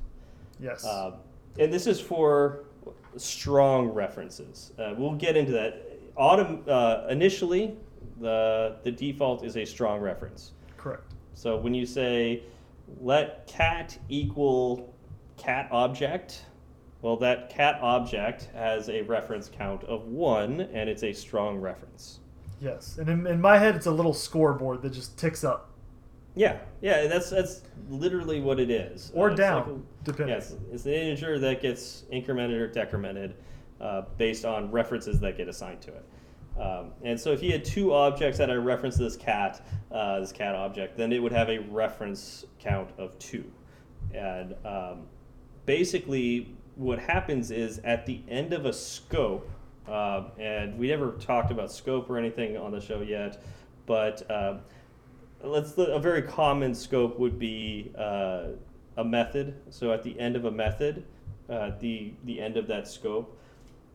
Yes. 0.61 0.85
Um, 0.87 1.15
and 1.59 1.73
this 1.73 1.87
is 1.87 2.01
for 2.01 2.65
strong 3.17 3.89
references. 3.89 4.73
Uh, 4.79 4.95
we'll 4.97 5.15
get 5.15 5.37
into 5.37 5.53
that. 5.53 6.15
Autom- 6.17 6.67
uh, 6.69 7.07
initially, 7.09 7.77
the 8.21 8.77
the 8.83 8.91
default 8.91 9.45
is 9.45 9.57
a 9.57 9.65
strong 9.65 10.01
reference. 10.01 10.53
Correct. 10.77 11.13
So 11.35 11.57
when 11.57 11.75
you 11.75 11.85
say 11.85 12.43
let 13.01 13.47
cat 13.47 13.99
equal 14.09 14.95
cat 15.37 15.69
object, 15.71 16.45
well, 17.03 17.17
that 17.19 17.51
cat 17.51 17.79
object 17.83 18.49
has 18.55 18.89
a 18.89 19.03
reference 19.03 19.49
count 19.49 19.85
of 19.85 20.07
one, 20.07 20.63
and 20.73 20.89
it's 20.89 21.03
a 21.03 21.13
strong 21.13 21.59
reference. 21.59 22.21
Yes, 22.61 22.97
and 22.99 23.09
in, 23.09 23.27
in 23.27 23.41
my 23.41 23.59
head, 23.59 23.77
it's 23.77 23.87
a 23.87 23.91
little 23.91 24.15
scoreboard 24.15 24.83
that 24.83 24.91
just 24.93 25.19
ticks 25.19 25.45
up 25.45 25.71
Yeah, 26.35 26.59
yeah, 26.81 27.07
that's 27.07 27.31
that's 27.31 27.63
literally 27.89 28.41
what 28.41 28.59
it 28.61 28.71
is. 28.71 29.13
or 29.15 29.31
Uh, 29.31 29.35
down, 29.35 29.57
like 29.69 29.77
a- 29.77 30.05
depending. 30.05 30.35
Yes, 30.35 30.55
it's 30.73 30.87
an 30.87 30.93
integer 30.93 31.39
that 31.39 31.61
gets 31.61 32.05
incremented 32.13 32.59
or 32.61 32.69
decremented 32.69 33.33
uh, 33.81 34.03
based 34.17 34.45
on 34.45 34.71
references 34.71 35.21
that 35.21 35.37
get 35.37 35.49
assigned 35.49 35.81
to 35.83 35.91
it. 35.93 36.05
Um, 36.61 36.93
and 37.03 37.21
so 37.21 37.33
if 37.33 37.43
you 37.43 37.53
had 37.53 37.63
two 37.65 37.93
objects 37.93 38.39
that 38.39 38.51
I 38.51 38.55
reference 38.55 38.97
this 38.97 39.17
cat, 39.17 39.61
uh, 39.93 40.21
this 40.21 40.33
cat 40.33 40.55
object, 40.55 40.97
then 40.97 41.13
it 41.13 41.23
would 41.23 41.33
have 41.33 41.51
a 41.51 41.59
reference 41.59 42.47
count 42.59 42.89
of 42.97 43.19
two. 43.19 43.45
And 44.15 44.55
um, 44.65 45.03
basically, 45.67 46.55
what 46.77 46.99
happens 46.99 47.51
is 47.51 47.79
at 47.85 48.07
the 48.07 48.23
end 48.29 48.55
of 48.55 48.65
a 48.65 48.73
scope, 48.73 49.51
um, 49.89 50.33
and 50.39 50.79
we 50.79 50.89
never 50.89 51.13
talked 51.13 51.51
about 51.51 51.71
scope 51.73 52.11
or 52.11 52.19
anything 52.19 52.57
on 52.57 52.73
the 52.73 52.81
show 52.81 53.03
yet, 53.03 53.43
but 53.87 54.29
um, 54.31 54.61
let's 55.43 55.77
a 55.79 55.99
very 55.99 56.23
common 56.23 56.75
scope 56.75 57.19
would 57.19 57.39
be 57.39 57.93
uh, 57.97 58.49
a 58.97 59.05
method. 59.05 59.55
So 59.71 59.93
at 59.93 60.03
the 60.03 60.19
end 60.19 60.37
of 60.37 60.45
a 60.45 60.51
method, 60.51 61.05
uh, 61.49 61.73
the 61.79 62.13
the 62.25 62.41
end 62.41 62.57
of 62.57 62.67
that 62.67 62.89
scope, 62.89 63.39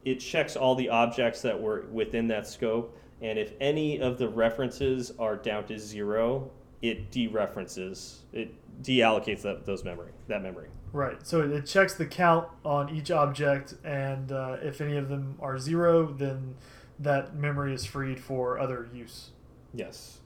it 0.06 0.16
checks 0.16 0.56
all 0.56 0.76
the 0.76 0.90
objects 0.90 1.42
that 1.42 1.60
were 1.60 1.86
within 1.92 2.28
that 2.28 2.48
scope, 2.48 2.98
and 3.22 3.38
if 3.38 3.54
any 3.60 4.00
of 4.00 4.18
the 4.18 4.30
references 4.30 5.12
are 5.20 5.36
down 5.36 5.66
to 5.66 5.78
zero, 5.78 6.50
it 6.82 7.12
dereferences, 7.12 8.20
it 8.32 8.54
deallocates 8.82 9.42
that 9.42 9.66
those 9.66 9.84
memory 9.84 10.12
that 10.28 10.42
memory. 10.42 10.68
Right. 10.94 11.26
So 11.26 11.42
it 11.42 11.66
checks 11.66 11.94
the 11.94 12.06
count 12.06 12.48
on 12.66 12.90
each 12.90 13.12
object, 13.12 13.76
and 13.84 14.32
uh, 14.32 14.58
if 14.62 14.82
any 14.82 14.98
of 14.98 15.08
them 15.10 15.38
are 15.40 15.58
zero, 15.58 16.08
then 16.08 16.56
that 17.00 17.36
memory 17.36 17.74
is 17.74 17.86
freed 17.86 18.20
for 18.20 18.60
other 18.60 18.90
use. 18.94 19.30
Yes. 19.74 20.20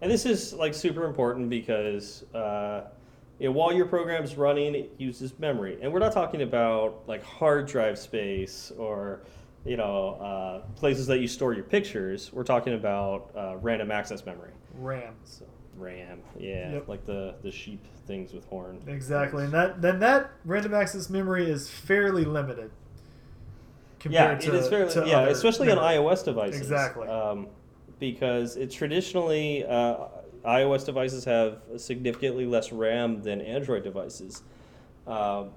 And 0.00 0.10
this 0.10 0.24
is 0.24 0.52
like 0.54 0.74
super 0.74 1.04
important 1.04 1.50
because 1.50 2.24
uh, 2.34 2.84
you 3.38 3.46
know, 3.46 3.52
while 3.52 3.72
your 3.72 3.86
program's 3.86 4.36
running, 4.36 4.74
it 4.74 4.94
uses 4.98 5.38
memory. 5.38 5.78
And 5.80 5.92
we're 5.92 6.00
not 6.00 6.12
talking 6.12 6.42
about 6.42 7.02
like 7.06 7.22
hard 7.22 7.66
drive 7.66 7.98
space 7.98 8.72
or 8.76 9.20
you 9.64 9.76
know 9.76 10.14
uh, 10.14 10.60
places 10.76 11.06
that 11.08 11.20
you 11.20 11.28
store 11.28 11.52
your 11.52 11.64
pictures. 11.64 12.32
We're 12.32 12.44
talking 12.44 12.74
about 12.74 13.30
uh, 13.36 13.56
random 13.58 13.90
access 13.90 14.24
memory. 14.24 14.50
RAM. 14.74 15.14
So 15.24 15.44
RAM, 15.80 16.20
yeah, 16.38 16.72
Yep. 16.72 16.88
like 16.88 17.06
the 17.06 17.34
the 17.42 17.50
sheep 17.50 17.84
things 18.06 18.32
with 18.32 18.44
horn. 18.46 18.80
Exactly, 18.86 19.44
and 19.44 19.52
that 19.52 19.80
then 19.82 19.98
that 20.00 20.30
random 20.44 20.74
access 20.74 21.08
memory 21.10 21.50
is 21.50 21.68
fairly 21.70 22.24
limited. 22.24 22.70
Yeah, 24.08 24.34
compared 24.36 24.44
it 24.44 24.54
is 24.54 24.64
to- 24.64 24.70
fairly 24.70 24.92
to 24.92 25.06
yeah, 25.06 25.26
especially 25.28 25.70
on 25.70 25.78
iOS 25.78 26.24
devices. 26.24 26.60
Exactly. 26.60 27.08
Um, 27.08 27.48
because 27.98 28.56
it 28.56 28.70
traditionally 28.70 29.64
uh, 29.66 29.96
iOS 30.44 30.86
devices 30.86 31.24
have 31.24 31.58
significantly 31.76 32.46
less 32.46 32.70
RAM 32.72 33.22
than 33.22 33.40
Android 33.40 33.82
devices. 33.82 34.42
Um, 35.06 35.50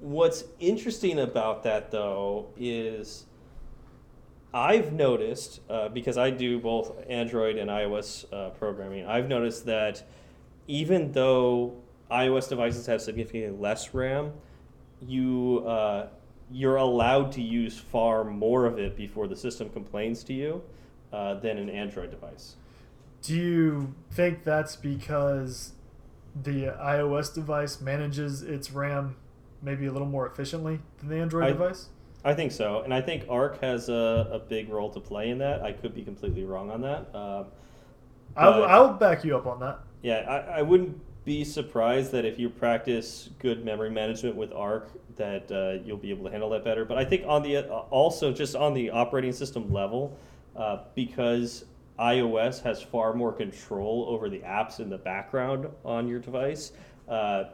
what's 0.00 0.44
interesting 0.58 1.20
about 1.20 1.62
that 1.62 1.90
though 1.92 2.46
is 2.56 3.26
I've 4.54 4.92
noticed 4.92 5.60
uh, 5.68 5.88
because 5.88 6.16
I 6.16 6.30
do 6.30 6.60
both 6.60 6.92
Android 7.08 7.56
and 7.56 7.68
iOS 7.68 8.24
uh, 8.32 8.50
programming. 8.50 9.04
I've 9.04 9.28
noticed 9.28 9.66
that 9.66 10.04
even 10.68 11.10
though 11.10 11.74
iOS 12.08 12.48
devices 12.48 12.86
have 12.86 13.02
significantly 13.02 13.50
less 13.58 13.92
RAM, 13.92 14.32
you 15.02 15.64
uh, 15.66 16.06
you're 16.52 16.76
allowed 16.76 17.32
to 17.32 17.42
use 17.42 17.78
far 17.78 18.22
more 18.22 18.64
of 18.66 18.78
it 18.78 18.96
before 18.96 19.26
the 19.26 19.34
system 19.36 19.68
complains 19.70 20.22
to 20.24 20.32
you 20.32 20.62
uh, 21.12 21.34
than 21.34 21.58
an 21.58 21.68
Android 21.68 22.12
device. 22.12 22.54
Do 23.22 23.34
you 23.34 23.94
think 24.12 24.44
that's 24.44 24.76
because 24.76 25.72
the 26.42 26.66
iOS 26.80 27.34
device 27.34 27.80
manages 27.80 28.42
its 28.42 28.70
RAM 28.70 29.16
maybe 29.62 29.86
a 29.86 29.92
little 29.92 30.06
more 30.06 30.26
efficiently 30.26 30.80
than 30.98 31.08
the 31.08 31.16
Android 31.16 31.44
I- 31.44 31.48
device? 31.48 31.88
I 32.24 32.32
think 32.32 32.52
so, 32.52 32.80
and 32.82 32.94
I 32.94 33.02
think 33.02 33.26
Arc 33.28 33.60
has 33.60 33.90
a, 33.90 34.28
a 34.32 34.38
big 34.38 34.70
role 34.70 34.90
to 34.90 35.00
play 35.00 35.28
in 35.28 35.38
that. 35.38 35.62
I 35.62 35.72
could 35.72 35.94
be 35.94 36.02
completely 36.02 36.44
wrong 36.44 36.70
on 36.70 36.80
that. 36.80 37.14
Um, 37.14 37.46
I 38.36 38.48
will 38.48 38.64
I'll 38.64 38.92
back 38.94 39.24
you 39.24 39.36
up 39.36 39.46
on 39.46 39.60
that. 39.60 39.80
Yeah, 40.02 40.20
I, 40.20 40.58
I 40.58 40.62
wouldn't 40.62 40.98
be 41.24 41.44
surprised 41.44 42.12
that 42.12 42.24
if 42.24 42.38
you 42.38 42.48
practice 42.48 43.30
good 43.38 43.64
memory 43.64 43.90
management 43.90 44.36
with 44.36 44.52
Arc, 44.52 44.90
that 45.16 45.50
uh, 45.52 45.82
you'll 45.84 45.96
be 45.96 46.10
able 46.10 46.24
to 46.24 46.30
handle 46.30 46.50
that 46.50 46.64
better. 46.64 46.84
But 46.84 46.98
I 46.98 47.04
think 47.04 47.24
on 47.26 47.42
the 47.42 47.58
uh, 47.58 47.62
also 47.90 48.32
just 48.32 48.56
on 48.56 48.74
the 48.74 48.90
operating 48.90 49.32
system 49.32 49.72
level, 49.72 50.16
uh, 50.56 50.78
because 50.94 51.66
iOS 51.98 52.62
has 52.62 52.82
far 52.82 53.14
more 53.14 53.32
control 53.32 54.06
over 54.08 54.28
the 54.28 54.40
apps 54.40 54.80
in 54.80 54.90
the 54.90 54.98
background 54.98 55.66
on 55.84 56.08
your 56.08 56.18
device, 56.18 56.72
uh, 57.08 57.44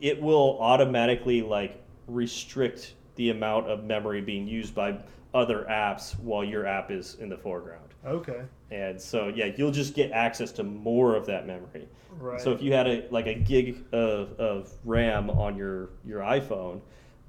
it 0.00 0.20
will 0.20 0.58
automatically 0.60 1.42
like 1.42 1.82
restrict 2.06 2.94
the 3.20 3.28
amount 3.28 3.68
of 3.68 3.84
memory 3.84 4.22
being 4.22 4.48
used 4.48 4.74
by 4.74 4.96
other 5.34 5.66
apps 5.68 6.18
while 6.20 6.42
your 6.42 6.64
app 6.64 6.90
is 6.90 7.18
in 7.20 7.28
the 7.28 7.36
foreground. 7.36 7.84
Okay. 8.06 8.40
And 8.70 8.98
so, 8.98 9.28
yeah, 9.28 9.50
you'll 9.58 9.72
just 9.72 9.92
get 9.92 10.10
access 10.10 10.52
to 10.52 10.62
more 10.62 11.14
of 11.14 11.26
that 11.26 11.46
memory. 11.46 11.86
Right. 12.18 12.40
So 12.40 12.50
if 12.50 12.62
you 12.62 12.72
had 12.72 12.86
a 12.86 13.06
like 13.10 13.26
a 13.26 13.34
gig 13.34 13.84
of, 13.92 14.40
of 14.40 14.72
RAM 14.86 15.28
on 15.28 15.54
your 15.54 15.90
your 16.02 16.20
iPhone, 16.20 16.80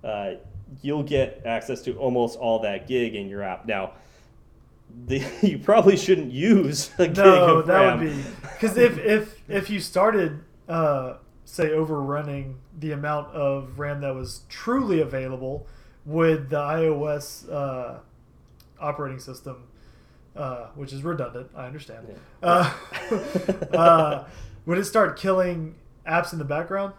uh, 0.01 0.35
you'll 0.81 1.03
get 1.03 1.41
access 1.43 1.81
to 1.81 1.97
almost 1.97 2.39
all 2.39 2.59
that 2.59 2.87
gig 2.87 3.13
in 3.13 3.27
your 3.27 3.43
app. 3.43 3.65
Now, 3.65 3.91
the, 5.07 5.21
you 5.41 5.59
probably 5.59 5.97
shouldn't 5.97 6.31
use 6.31 6.89
a 6.99 7.07
gig 7.07 7.17
no, 7.17 7.57
of 7.57 7.67
that 7.67 7.81
RAM. 7.81 7.99
would 7.99 8.15
be 8.15 8.23
because 8.43 8.77
if 8.77 8.97
if 8.97 9.41
if 9.49 9.69
you 9.69 9.81
started 9.81 10.39
uh, 10.69 11.15
say 11.43 11.73
overrunning 11.73 12.55
the 12.79 12.93
amount 12.93 13.27
of 13.35 13.77
RAM 13.77 13.99
that 13.99 14.15
was 14.15 14.43
truly 14.47 15.01
available 15.01 15.67
with 16.05 16.49
the 16.49 16.57
iOS 16.57 17.51
uh, 17.51 17.99
operating 18.79 19.19
system, 19.19 19.63
uh, 20.35 20.67
which 20.75 20.93
is 20.93 21.03
redundant, 21.03 21.49
I 21.55 21.65
understand. 21.65 22.07
Yeah. 22.09 22.15
Uh, 22.41 22.73
uh, 23.73 24.27
would 24.65 24.77
it 24.77 24.85
start 24.85 25.17
killing 25.17 25.75
apps 26.07 26.33
in 26.33 26.39
the 26.39 26.45
background? 26.45 26.93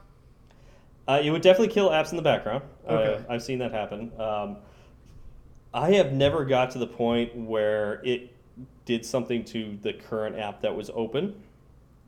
Uh, 1.09 1.21
it 1.23 1.31
would 1.31 1.43
definitely 1.43 1.73
kill 1.73 1.91
apps 1.91 2.11
in 2.11 2.17
the 2.17 2.23
background. 2.23 2.63
Okay. 2.89 3.25
Uh, 3.25 3.33
I've 3.33 3.43
seen 3.43 3.59
that 3.59 3.73
happen. 3.73 4.13
Um, 4.21 4.57
I 5.75 5.93
have 5.93 6.13
never 6.13 6.45
got 6.45 6.71
to 6.73 6.79
the 6.79 6.87
point 6.87 7.35
where 7.35 8.01
it 8.05 8.33
did 8.85 9.05
something 9.05 9.45
to 9.47 9.79
the 9.83 9.93
current 9.93 10.39
app 10.39 10.61
that 10.61 10.75
was 10.75 10.91
open. 10.95 11.35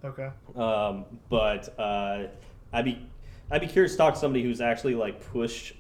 Okay. 0.05 0.29
Um, 0.55 1.07
but 1.29 1.77
uh, 1.79 2.27
I'd 2.73 2.85
be 2.85 3.07
I'd 3.51 3.61
be 3.61 3.67
curious 3.67 3.93
to 3.93 3.99
talk 3.99 4.15
to 4.15 4.21
somebody 4.21 4.43
who's 4.43 4.61
actually 4.61 4.95
like 4.95 5.25
pushed 5.33 5.75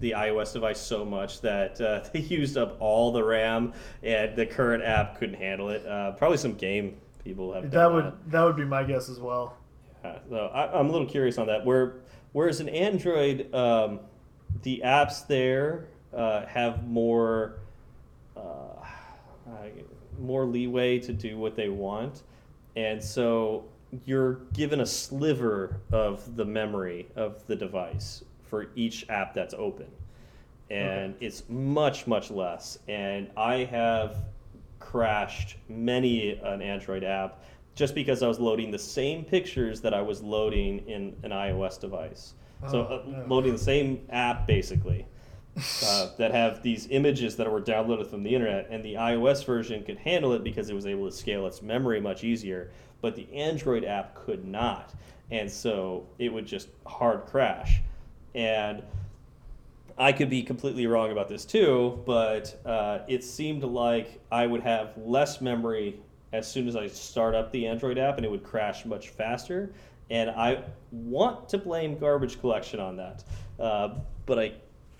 the 0.00 0.12
iOS 0.12 0.52
device 0.52 0.80
so 0.80 1.04
much 1.04 1.40
that 1.40 1.80
uh, 1.80 2.04
they 2.12 2.20
used 2.20 2.56
up 2.56 2.76
all 2.80 3.12
the 3.12 3.22
RAM 3.22 3.72
and 4.02 4.36
the 4.36 4.46
current 4.46 4.82
app 4.84 5.18
couldn't 5.18 5.36
handle 5.36 5.70
it. 5.70 5.86
Uh, 5.86 6.12
probably 6.12 6.38
some 6.38 6.54
game 6.54 6.96
people 7.24 7.52
have 7.52 7.70
done 7.70 7.70
That 7.70 7.92
would 7.92 8.30
that 8.30 8.42
would 8.44 8.56
be 8.56 8.64
my 8.64 8.84
guess 8.84 9.08
as 9.08 9.20
well. 9.20 9.56
yeah, 10.04 10.18
so 10.28 10.36
I, 10.52 10.78
I'm 10.78 10.88
a 10.88 10.92
little 10.92 11.06
curious 11.08 11.38
on 11.38 11.46
that. 11.48 11.64
Where, 11.64 11.96
whereas 12.32 12.60
in 12.60 12.68
Android, 12.68 13.52
um, 13.54 14.00
the 14.62 14.82
apps 14.84 15.26
there 15.26 15.86
uh, 16.14 16.46
have 16.46 16.86
more 16.86 17.58
uh, 18.36 18.40
more 20.18 20.44
leeway 20.46 20.98
to 21.00 21.12
do 21.12 21.36
what 21.36 21.56
they 21.56 21.68
want, 21.68 22.22
and 22.74 23.02
so 23.02 23.64
you're 24.04 24.34
given 24.52 24.80
a 24.80 24.86
sliver 24.86 25.80
of 25.92 26.36
the 26.36 26.44
memory 26.44 27.06
of 27.16 27.46
the 27.46 27.56
device 27.56 28.22
for 28.48 28.68
each 28.76 29.08
app 29.08 29.34
that's 29.34 29.54
open, 29.54 29.86
and 30.70 31.14
it's 31.20 31.44
much 31.48 32.06
much 32.06 32.30
less. 32.30 32.78
And 32.88 33.28
I 33.36 33.64
have 33.64 34.16
crashed 34.78 35.56
many 35.68 36.32
an 36.42 36.62
Android 36.62 37.04
app 37.04 37.42
just 37.74 37.94
because 37.94 38.22
I 38.22 38.28
was 38.28 38.38
loading 38.40 38.70
the 38.70 38.78
same 38.78 39.24
pictures 39.24 39.80
that 39.82 39.92
I 39.92 40.00
was 40.00 40.22
loading 40.22 40.78
in 40.88 41.14
an 41.22 41.30
iOS 41.30 41.78
device. 41.80 42.34
so 42.70 42.86
Oh, 42.88 42.94
uh, 42.94 43.02
no. 43.06 43.24
loading 43.28 43.52
the 43.52 43.58
same 43.58 44.00
app 44.10 44.46
basically 44.46 45.04
uh, 45.84 46.08
that 46.18 46.32
have 46.32 46.62
these 46.62 46.86
images 46.90 47.36
that 47.36 47.50
were 47.50 47.60
downloaded 47.60 48.06
from 48.06 48.22
the 48.22 48.34
internet, 48.34 48.68
and 48.70 48.82
the 48.84 48.94
iOS 48.94 49.44
version 49.44 49.82
could 49.84 49.98
handle 49.98 50.32
it 50.32 50.42
because 50.42 50.70
it 50.70 50.74
was 50.74 50.86
able 50.86 51.04
to 51.10 51.14
scale 51.14 51.46
its 51.46 51.60
memory 51.62 52.00
much 52.00 52.24
easier, 52.24 52.70
but 53.02 53.14
the 53.14 53.26
Android 53.34 53.84
app 53.84 54.14
could 54.14 54.44
not, 54.46 54.94
and 55.30 55.50
so 55.50 56.06
it 56.18 56.32
would 56.32 56.46
just 56.46 56.68
hard 56.86 57.26
crash. 57.26 57.80
And 58.36 58.82
I 59.98 60.12
could 60.12 60.28
be 60.28 60.42
completely 60.42 60.86
wrong 60.86 61.10
about 61.10 61.28
this 61.28 61.44
too, 61.44 62.02
but 62.04 62.60
uh, 62.66 62.98
it 63.08 63.24
seemed 63.24 63.64
like 63.64 64.20
I 64.30 64.46
would 64.46 64.60
have 64.60 64.96
less 64.98 65.40
memory 65.40 65.96
as 66.34 66.50
soon 66.50 66.68
as 66.68 66.76
I 66.76 66.86
start 66.86 67.34
up 67.34 67.50
the 67.50 67.66
Android 67.66 67.96
app, 67.96 68.18
and 68.18 68.26
it 68.26 68.30
would 68.30 68.44
crash 68.44 68.84
much 68.84 69.08
faster. 69.08 69.72
And 70.10 70.28
I 70.30 70.62
want 70.92 71.48
to 71.48 71.58
blame 71.58 71.98
garbage 71.98 72.38
collection 72.38 72.78
on 72.78 72.96
that, 72.96 73.24
uh, 73.58 73.94
but 74.26 74.38
I, 74.38 74.52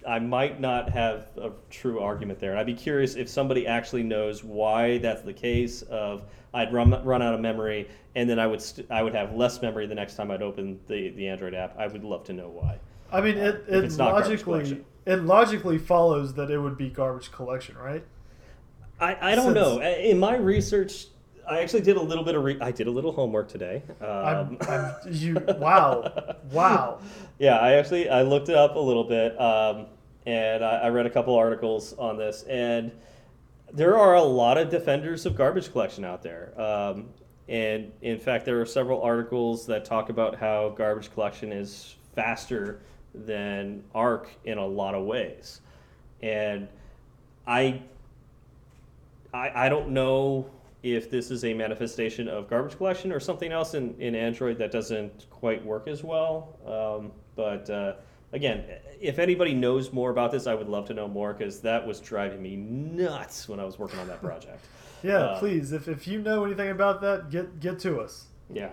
I 0.09 0.19
might 0.19 0.61
not 0.61 0.89
have 0.89 1.29
a 1.37 1.51
true 1.69 2.01
argument 2.01 2.41
there. 2.41 2.53
And 2.53 2.59
I'd 2.59 2.67
be 2.67 2.75
curious 2.75 3.17
if 3.17 3.29
somebody 3.29 3.67
actually 3.67 4.03
knows 4.03 4.43
why 4.43 4.99
that's 4.99 5.23
the 5.23 5.33
case. 5.33 5.83
Of 5.83 6.23
I'd 6.55 6.73
run 6.73 6.91
run 7.05 7.23
out 7.23 7.35
of 7.35 7.41
memory, 7.41 7.89
and 8.15 8.29
then 8.31 8.39
I 8.39 8.47
would 8.47 8.63
st- 8.63 8.91
I 8.91 9.03
would 9.03 9.15
have 9.15 9.35
less 9.35 9.61
memory 9.61 9.87
the 9.87 9.95
next 9.95 10.17
time 10.17 10.31
I'd 10.31 10.43
open 10.43 10.81
the 10.89 11.11
the 11.11 11.29
Android 11.29 11.55
app. 11.55 11.79
I 11.79 11.87
would 11.87 12.03
love 12.03 12.25
to 12.25 12.33
know 12.33 12.49
why. 12.49 12.79
I 13.13 13.21
mean, 13.21 13.37
it, 13.37 13.65
If 13.69 13.75
it 13.75 13.85
it's 13.85 13.97
not 13.97 14.13
logically 14.13 14.85
it 15.07 15.23
logically 15.23 15.79
follows 15.79 16.35
that 16.35 16.51
it 16.51 16.59
would 16.59 16.77
be 16.77 16.91
garbage 16.91 17.31
collection, 17.31 17.77
right? 17.79 18.05
I, 18.99 19.33
I 19.33 19.35
don't 19.35 19.55
Since- 19.55 19.55
know. 19.55 19.81
In 19.81 20.19
my 20.19 20.37
research, 20.37 21.07
I 21.49 21.61
actually 21.61 21.83
did 21.83 21.97
a 21.97 22.03
little 22.03 22.25
bit 22.25 22.35
of 22.35 22.43
re- 22.43 22.59
I 22.61 22.73
did 22.73 22.89
a 22.89 22.91
little 22.91 23.13
homework 23.13 23.49
today. 23.49 23.83
Um, 24.01 24.09
I'm, 24.09 24.59
I'm 24.69 24.95
you. 25.11 25.35
Wow, 25.59 26.35
wow. 26.51 26.99
yeah, 27.39 27.59
I 27.59 27.75
actually 27.75 28.09
I 28.09 28.23
looked 28.23 28.49
it 28.49 28.57
up 28.57 28.75
a 28.75 28.81
little 28.81 29.05
bit, 29.05 29.41
um, 29.41 29.87
and 30.27 30.65
I, 30.65 30.77
I 30.79 30.89
read 30.89 31.07
a 31.07 31.11
couple 31.11 31.37
articles 31.37 31.93
on 31.99 32.17
this, 32.17 32.43
and 32.45 32.91
there 33.73 33.97
are 33.97 34.15
a 34.15 34.23
lot 34.23 34.59
of 34.59 34.71
defenders 34.71 35.25
of 35.25 35.37
garbage 35.37 35.71
collection 35.71 36.05
out 36.05 36.23
there. 36.23 36.53
Um, 36.61 37.11
and 37.49 37.93
in 38.03 38.19
fact, 38.19 38.45
there 38.45 38.61
are 38.61 38.67
several 38.67 39.01
articles 39.03 39.67
that 39.67 39.85
talk 39.85 40.09
about 40.09 40.35
how 40.35 40.71
garbage 40.71 41.13
collection 41.13 41.53
is 41.53 41.95
faster 42.17 42.81
than 43.25 43.83
ARC 43.95 44.29
in 44.45 44.59
a 44.59 44.67
lot 44.67 44.95
of 44.95 45.05
ways. 45.05 45.61
And 46.23 46.69
I 47.47 47.81
I, 49.33 49.67
I 49.67 49.69
don't 49.69 49.91
know 49.91 50.51
if 50.83 51.11
this 51.11 51.31
is 51.31 51.45
a 51.45 51.53
manifestation 51.53 52.29
of 52.29 52.49
garbage 52.49 52.77
collection 52.77 53.13
or 53.13 53.19
something 53.21 53.51
else 53.53 53.75
in, 53.75 53.95
in 54.01 54.15
Android 54.15 54.57
that 54.59 54.71
doesn't 54.71 55.27
quite 55.31 55.65
work 55.65 55.89
as 55.89 56.05
well. 56.05 56.57
Um, 56.65 57.11
but 57.35 57.69
uh, 57.69 57.95
again, 58.33 58.65
if 59.01 59.19
anybody 59.19 59.53
knows 59.53 59.93
more 59.93 60.11
about 60.11 60.31
this, 60.31 60.47
I 60.47 60.55
would 60.55 60.69
love 60.69 60.87
to 60.87 60.95
know 60.95 61.09
more 61.09 61.33
because 61.35 61.61
that 61.61 61.85
was 61.85 62.01
driving 62.01 62.41
me 62.41 62.57
nuts 62.57 63.49
when 63.49 63.59
I 63.59 63.65
was 63.65 63.79
working 63.79 63.99
on 63.99 64.09
that 64.09 64.21
project. 64.21 64.65
Yeah, 65.03 65.19
Uh, 65.19 65.39
please. 65.39 65.73
If, 65.73 65.89
if 65.89 66.09
you 66.09 66.21
know 66.23 66.45
anything 66.45 66.71
about 66.71 67.03
that, 67.03 67.31
get 67.31 67.61
get 67.61 67.79
to 67.81 68.01
us. 68.01 68.25
Yeah. 68.53 68.71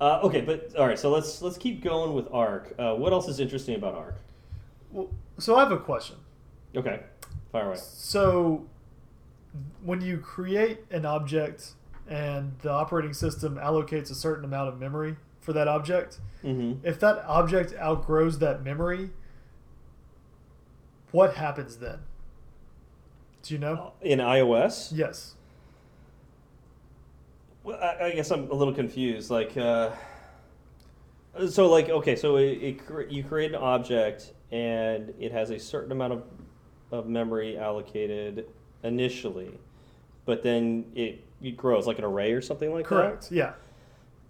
Uh, 0.00 0.20
okay, 0.22 0.40
but 0.40 0.74
all 0.76 0.86
right. 0.86 0.98
So 0.98 1.10
let's 1.10 1.42
let's 1.42 1.58
keep 1.58 1.82
going 1.82 2.14
with 2.14 2.28
Arc. 2.32 2.74
Uh, 2.78 2.94
what 2.94 3.12
else 3.12 3.28
is 3.28 3.40
interesting 3.40 3.74
about 3.74 3.94
Arc? 3.94 4.16
Well, 4.92 5.08
so 5.38 5.56
I 5.56 5.60
have 5.60 5.72
a 5.72 5.78
question. 5.78 6.16
Okay, 6.76 7.00
fire 7.50 7.66
away. 7.66 7.78
So 7.80 8.66
when 9.82 10.00
you 10.00 10.18
create 10.18 10.80
an 10.90 11.04
object 11.04 11.72
and 12.08 12.56
the 12.60 12.70
operating 12.70 13.12
system 13.12 13.56
allocates 13.56 14.10
a 14.10 14.14
certain 14.14 14.44
amount 14.44 14.68
of 14.68 14.78
memory 14.78 15.16
for 15.40 15.52
that 15.52 15.68
object, 15.68 16.20
Mm-hmm. 16.44 16.86
if 16.86 17.00
that 17.00 17.24
object 17.26 17.72
outgrows 17.80 18.38
that 18.38 18.62
memory, 18.62 19.10
what 21.10 21.34
happens 21.34 21.78
then? 21.78 21.98
Do 23.42 23.54
you 23.54 23.58
know? 23.60 23.92
In 24.00 24.20
iOS, 24.20 24.92
Yes. 24.94 25.34
Well, 27.64 27.78
I, 27.80 28.06
I 28.06 28.10
guess 28.12 28.30
I'm 28.30 28.50
a 28.50 28.54
little 28.54 28.74
confused. 28.74 29.30
Like, 29.30 29.56
uh, 29.56 29.90
so 31.48 31.68
like, 31.68 31.88
okay, 31.88 32.16
so 32.16 32.36
it, 32.36 32.62
it 32.62 32.86
cre- 32.86 33.02
you 33.02 33.22
create 33.24 33.52
an 33.52 33.60
object 33.60 34.32
and 34.50 35.12
it 35.18 35.30
has 35.32 35.50
a 35.50 35.58
certain 35.58 35.92
amount 35.92 36.12
of 36.14 36.22
of 36.90 37.06
memory 37.06 37.58
allocated 37.58 38.46
initially, 38.82 39.58
but 40.24 40.42
then 40.42 40.86
it 40.94 41.22
it 41.42 41.56
grows 41.56 41.86
like 41.86 41.98
an 41.98 42.04
array 42.04 42.32
or 42.32 42.40
something 42.40 42.72
like 42.72 42.84
that. 42.84 42.88
Correct. 42.88 43.30
Yeah. 43.30 43.52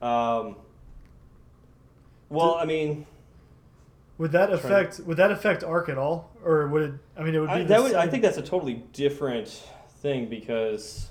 Um, 0.02 0.56
well, 2.28 2.56
I 2.56 2.64
mean, 2.64 3.06
Would 4.18 4.32
that 4.32 4.52
affect 4.52 5.00
would 5.00 5.16
that 5.18 5.30
affect 5.30 5.62
Arc 5.64 5.88
at 5.88 5.96
all, 5.98 6.30
or 6.44 6.66
would 6.66 6.82
it? 6.82 6.94
I 7.16 7.22
mean, 7.22 7.34
it 7.34 7.38
would 7.38 7.46
be. 7.48 7.52
I, 7.52 7.62
that 7.64 7.82
would, 7.82 7.94
I 7.94 8.08
think 8.08 8.22
that's 8.22 8.38
a 8.38 8.42
totally 8.42 8.82
different 8.92 9.48
thing 10.02 10.28
because, 10.28 11.10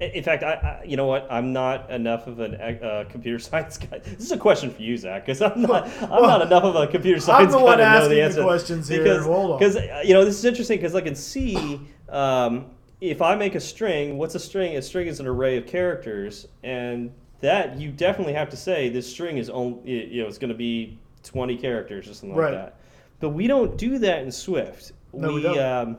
in 0.00 0.22
fact, 0.24 0.42
I, 0.42 0.52
I 0.54 0.84
you 0.84 0.96
know 0.96 1.06
what? 1.06 1.26
I'm 1.30 1.52
not 1.52 1.90
enough 1.90 2.26
of 2.26 2.40
an 2.40 2.54
uh, 2.56 3.04
computer 3.10 3.38
science 3.48 3.76
guy. 3.78 3.98
This 3.98 4.20
is 4.20 4.32
a 4.32 4.38
question 4.38 4.70
for 4.70 4.80
you, 4.82 4.96
Zach, 4.96 5.26
because 5.26 5.42
I'm 5.42 5.62
not. 5.62 5.88
I'm 6.02 6.10
Well, 6.10 6.22
not 6.22 6.42
enough 6.42 6.64
of 6.64 6.74
a 6.76 6.86
computer 6.86 7.20
science 7.20 7.52
the 7.52 7.58
guy 7.58 7.76
to 7.76 7.82
know 7.84 8.08
the 8.08 8.14
the 8.14 8.22
answer. 8.22 8.42
questions 8.42 8.88
here. 8.88 9.02
Because, 9.02 9.26
on. 9.26 9.58
because 9.58 9.76
you 10.06 10.14
know 10.14 10.24
this 10.24 10.38
is 10.38 10.44
interesting 10.44 10.78
because 10.78 10.94
like 10.94 11.06
in 11.06 11.14
C, 11.14 11.80
um, 12.08 12.66
if 13.00 13.20
I 13.22 13.34
make 13.34 13.54
a 13.54 13.60
string, 13.60 14.16
what's 14.18 14.34
a 14.34 14.40
string? 14.40 14.76
A 14.76 14.82
string 14.82 15.06
is 15.06 15.20
an 15.20 15.26
array 15.26 15.56
of 15.58 15.66
characters, 15.66 16.46
and 16.62 17.12
that 17.40 17.78
you 17.78 17.90
definitely 17.90 18.34
have 18.34 18.48
to 18.50 18.56
say 18.56 18.88
this 18.88 19.10
string 19.10 19.38
is 19.38 19.48
only 19.50 19.90
you 20.12 20.22
know 20.22 20.28
it's 20.28 20.38
going 20.38 20.50
to 20.50 20.54
be 20.56 20.98
20 21.24 21.56
characters 21.56 22.08
or 22.08 22.14
something 22.14 22.36
Right. 22.36 22.52
like 22.52 22.62
that. 22.64 22.76
But 23.20 23.30
we 23.30 23.46
don't 23.46 23.76
do 23.76 23.98
that 23.98 24.22
in 24.22 24.32
Swift. 24.32 24.92
No, 25.12 25.34
we 25.34 25.42
don't. 25.42 25.58
um, 25.58 25.96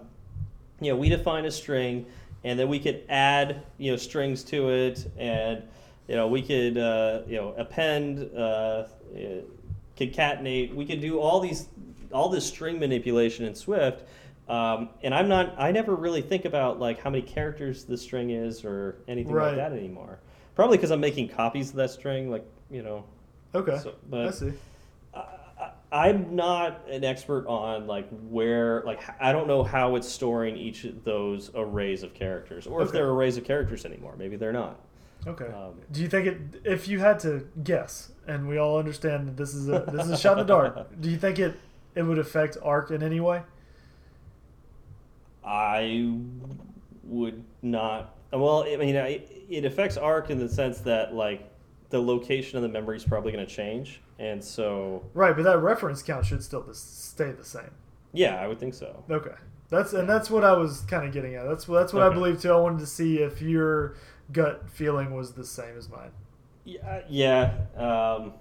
you 0.80 0.92
know, 0.92 0.98
we 0.98 1.10
define 1.10 1.46
a 1.46 1.52
string, 1.52 2.08
and 2.44 2.58
then 2.60 2.70
we 2.70 2.80
could 2.80 3.04
add 3.10 3.64
you 3.78 3.92
know 3.92 3.98
strings 3.98 4.44
to 4.46 4.70
it, 4.70 5.10
and 5.18 5.64
you 6.08 6.16
know 6.16 6.28
we 6.28 6.42
could 6.42 6.78
uh, 6.78 7.22
you 7.28 7.38
know 7.38 7.54
append, 7.58 8.30
uh, 8.38 8.86
concatenate. 9.98 10.74
We 10.74 10.86
could 10.86 11.02
do 11.02 11.20
all 11.20 11.40
these 11.40 11.70
all 12.12 12.30
this 12.30 12.46
string 12.46 12.80
manipulation 12.80 13.46
in 13.46 13.56
Swift. 13.56 14.04
Um, 14.50 14.90
and 15.04 15.14
I'm 15.14 15.30
not. 15.30 15.54
I 15.58 15.72
never 15.72 15.96
really 15.96 16.22
think 16.22 16.46
about 16.46 16.80
like 16.80 17.00
how 17.00 17.10
many 17.10 17.22
characters 17.22 17.86
the 17.86 17.98
string 17.98 18.32
is 18.32 18.66
or 18.66 18.98
anything 19.08 19.34
Right. 19.34 19.48
like 19.50 19.56
that 19.58 19.72
anymore. 19.72 20.20
Probably 20.56 20.78
because 20.78 20.92
I'm 20.92 21.00
making 21.00 21.30
copies 21.30 21.70
of 21.70 21.76
that 21.78 21.92
string, 21.92 22.30
like 22.30 22.46
you 22.70 22.82
know. 22.84 23.06
Okay. 23.56 23.78
So, 23.82 23.90
I 23.92 23.94
but 24.10 24.32
see. 24.34 24.48
I, 24.48 24.50
I- 24.50 24.54
I'm 25.92 26.36
not 26.36 26.88
an 26.90 27.04
expert 27.04 27.46
on 27.48 27.86
like 27.86 28.08
where 28.30 28.82
like 28.86 29.02
I 29.20 29.32
don't 29.34 29.48
know 29.48 29.62
how 29.64 29.96
it's 29.96 30.08
storing 30.08 30.56
each 30.56 30.86
of 30.86 31.04
those 31.04 31.52
arrays 31.54 32.04
of 32.04 32.14
characters, 32.14 32.66
or 32.66 32.82
if 32.82 32.90
Okay. 32.90 32.98
they're 33.00 33.10
arrays 33.10 33.38
of 33.38 33.44
characters 33.44 33.86
anymore. 33.86 34.16
Maybe 34.18 34.38
they're 34.38 34.54
not. 34.54 34.80
Okay. 35.28 35.46
Um, 35.46 35.74
Do 35.92 36.02
you 36.02 36.08
think 36.08 36.28
it? 36.28 36.38
If 36.64 36.88
you 36.88 37.00
had 37.00 37.20
to 37.20 37.46
guess, 37.64 38.12
and 38.26 38.48
we 38.48 38.58
all 38.58 38.80
understand 38.80 39.28
that 39.28 39.38
this 39.38 39.54
is 39.54 39.68
a 39.68 39.84
this 39.92 40.06
is 40.06 40.12
a 40.12 40.18
shot 40.18 40.34
in 40.40 40.48
the 40.48 40.54
dark, 40.54 40.88
do 41.02 41.10
you 41.10 41.18
think 41.18 41.40
it 41.40 41.60
it 41.94 42.04
would 42.04 42.20
affect 42.20 42.58
Arc 42.64 42.92
in 42.92 43.04
any 43.04 43.20
way? 43.20 43.42
I 45.44 46.08
would 47.04 47.44
not. 47.62 48.16
Well, 48.32 48.64
I 48.64 48.78
mean, 48.78 48.96
I, 48.96 49.24
it 49.50 49.66
affects 49.66 49.98
Arc 49.98 50.30
in 50.30 50.40
the 50.40 50.48
sense 50.48 50.80
that 50.82 51.14
like 51.14 51.50
the 51.90 52.02
location 52.02 52.56
of 52.58 52.62
the 52.64 52.70
memory 52.70 52.96
is 52.96 53.04
probably 53.04 53.32
going 53.34 53.46
to 53.46 53.52
change, 53.54 54.00
and 54.22 54.44
so 54.44 55.04
Right, 55.14 55.36
but 55.36 55.44
that 55.44 55.58
reference 55.58 56.02
count 56.04 56.26
should 56.26 56.44
still 56.44 56.64
stay 56.74 57.32
the 57.32 57.44
same. 57.44 57.72
yeah, 58.14 58.36
I 58.36 58.48
would 58.48 58.60
think 58.60 58.74
so. 58.74 59.04
Okay. 59.10 59.36
That's 59.70 59.94
and 59.94 60.08
that's 60.08 60.30
what 60.30 60.44
I 60.44 60.54
was 60.54 60.82
kind 60.82 61.06
of 61.06 61.14
getting 61.14 61.36
at. 61.36 61.46
That's 61.46 61.66
that's 61.66 61.94
what 61.94 62.04
I 62.04 62.10
believe 62.10 62.42
too. 62.42 62.52
I 62.52 62.58
wanted 62.58 62.80
to 62.80 62.86
see 62.86 63.20
if 63.20 63.42
your 63.42 63.96
gut 64.32 64.70
feeling 64.70 65.16
was 65.16 65.32
the 65.34 65.46
same 65.46 65.78
as 65.78 65.90
mine. 65.90 66.12
Yeah, 66.66 67.02
yeah. 67.10 67.54
Um, 67.78 68.34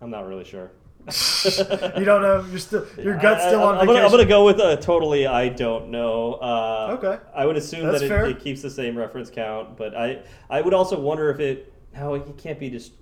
I'm 0.00 0.10
not 0.10 0.26
really 0.26 0.44
sure. 0.44 0.70
you 1.06 2.04
don't 2.04 2.22
know. 2.22 2.44
You're 2.48 2.58
still 2.58 2.86
your 2.98 3.16
gut's 3.18 3.44
still 3.44 3.60
I, 3.60 3.64
on 3.64 3.78
I'm 3.78 3.86
gonna, 3.86 4.00
I'm 4.00 4.10
gonna 4.10 4.24
go 4.24 4.44
with 4.44 4.58
a 4.58 4.76
totally 4.76 5.26
I 5.26 5.48
don't 5.48 5.90
know. 5.90 6.34
Uh, 6.34 6.96
Okay. 6.98 7.22
I 7.34 7.46
would 7.46 7.56
assume 7.56 7.86
That's 7.86 8.00
that 8.00 8.24
it, 8.24 8.30
it 8.30 8.40
keeps 8.40 8.62
the 8.62 8.70
same 8.70 8.96
reference 8.96 9.30
count, 9.30 9.76
but 9.76 9.94
I 9.94 10.22
I 10.48 10.60
would 10.60 10.74
also 10.74 10.98
wonder 10.98 11.30
if 11.30 11.40
it 11.40 11.72
how 11.94 12.14
it 12.14 12.36
can't 12.38 12.58
be 12.58 12.70
just 12.70 12.92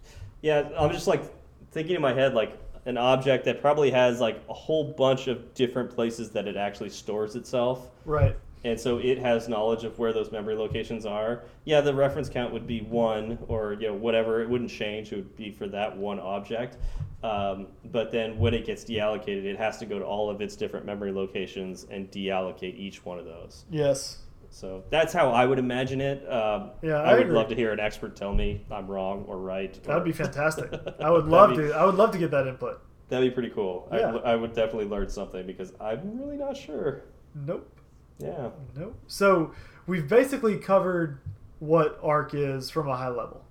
yeah. 0.43 0.69
I'm 0.77 0.93
just 0.93 1.07
like 1.07 1.23
thinking 1.70 1.96
in 1.96 2.02
my 2.02 2.12
head 2.12 2.35
like 2.35 2.59
an 2.87 2.96
object 2.96 3.44
that 3.44 3.61
probably 3.61 3.90
has 3.90 4.20
like 4.20 4.42
a 4.48 4.54
whole 4.54 4.92
bunch 4.92 5.26
of 5.28 5.52
different 5.54 5.90
places 5.90 6.31
that 6.31 6.46
it 6.48 6.57
actually 6.57 6.90
stores 6.90 7.37
itself. 7.37 7.88
Right. 8.04 8.37
And 8.64 8.78
so 8.78 8.98
it 8.98 9.18
has 9.18 9.48
knowledge 9.48 9.85
of 9.85 9.98
where 9.98 10.12
those 10.12 10.33
memory 10.33 10.57
locations 10.57 11.07
are. 11.07 11.44
Yeah, 11.64 11.81
the 11.81 11.94
reference 11.94 12.28
count 12.28 12.52
would 12.52 12.66
be 12.66 12.81
one, 12.81 13.38
or 13.46 13.74
you 13.74 13.88
know 13.88 13.94
whatever. 13.94 14.42
It 14.42 14.48
wouldn't 14.48 14.70
change. 14.70 15.12
It 15.12 15.16
would 15.16 15.37
be 15.37 15.50
for 15.50 15.68
that 15.68 15.96
one 15.96 16.18
object. 16.18 16.76
Um, 17.22 17.68
but 17.85 18.11
then 18.11 18.38
when 18.38 18.54
it 18.54 18.66
gets 18.66 18.85
deallocated, 18.85 19.44
it 19.44 19.57
has 19.59 19.78
to 19.78 19.87
go 19.87 19.98
to 19.98 20.04
all 20.04 20.28
of 20.28 20.40
its 20.40 20.57
different 20.57 20.87
memory 20.87 21.12
locations 21.12 21.87
and 21.90 22.11
deallocate 22.11 22.76
each 22.76 23.04
one 23.04 23.18
of 23.18 23.26
those. 23.26 23.64
Yes. 23.70 24.18
So 24.59 24.83
that's 24.90 25.12
how 25.12 25.31
I 25.31 25.47
would 25.47 25.61
imagine 25.61 26.01
it. 26.01 26.29
Um, 26.29 26.71
Yeah, 26.83 26.94
I, 26.97 27.11
I 27.11 27.12
would 27.14 27.23
agree. 27.27 27.37
love 27.37 27.49
to 27.51 27.55
hear 27.55 27.73
an 27.73 27.79
expert 27.79 28.16
tell 28.16 28.35
me 28.35 28.66
I'm 28.73 28.88
wrong 28.88 29.25
or 29.29 29.38
right. 29.38 29.73
That 29.85 29.94
would 29.94 30.05
be 30.05 30.11
fantastic. 30.25 30.73
I 30.99 31.11
would 31.11 31.27
That'd 31.27 31.29
love 31.31 31.51
be- 31.51 31.57
to. 31.59 31.73
I 31.75 31.85
would 31.85 31.94
love 31.94 32.11
to 32.11 32.18
get 32.18 32.33
that 32.33 32.49
input. 32.49 32.81
That'd 33.09 33.31
be 33.31 33.33
pretty 33.33 33.51
cool. 33.51 33.88
Yeah. 33.92 34.16
I, 34.16 34.33
I 34.33 34.37
would 34.37 34.55
definitely 34.55 34.87
learn 34.87 35.09
something 35.11 35.47
because 35.47 35.73
I'm 35.81 36.18
really 36.21 36.37
not 36.37 36.57
sure. 36.57 37.05
Nope. 37.37 37.71
Yeah. 38.18 38.51
Nope. 38.77 38.97
So 39.07 39.53
we've 39.87 40.09
basically 40.09 40.59
covered 40.59 41.21
what 41.61 42.01
Arc 42.03 42.35
is 42.35 42.68
from 42.68 42.88
a 42.88 42.97
high 42.97 43.09
level. 43.11 43.44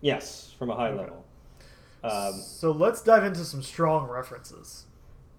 Yes, 0.00 0.54
from 0.60 0.70
a 0.70 0.76
high 0.76 0.90
Okay. 0.90 1.00
level. 1.00 1.24
Um, 2.04 2.40
so 2.40 2.70
let's 2.70 3.02
dive 3.02 3.24
into 3.24 3.44
some 3.44 3.64
strong 3.64 4.08
references. 4.08 4.84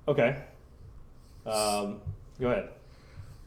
Okay. 0.06 0.42
Um, 1.46 2.02
go 2.42 2.50
ahead. 2.52 2.70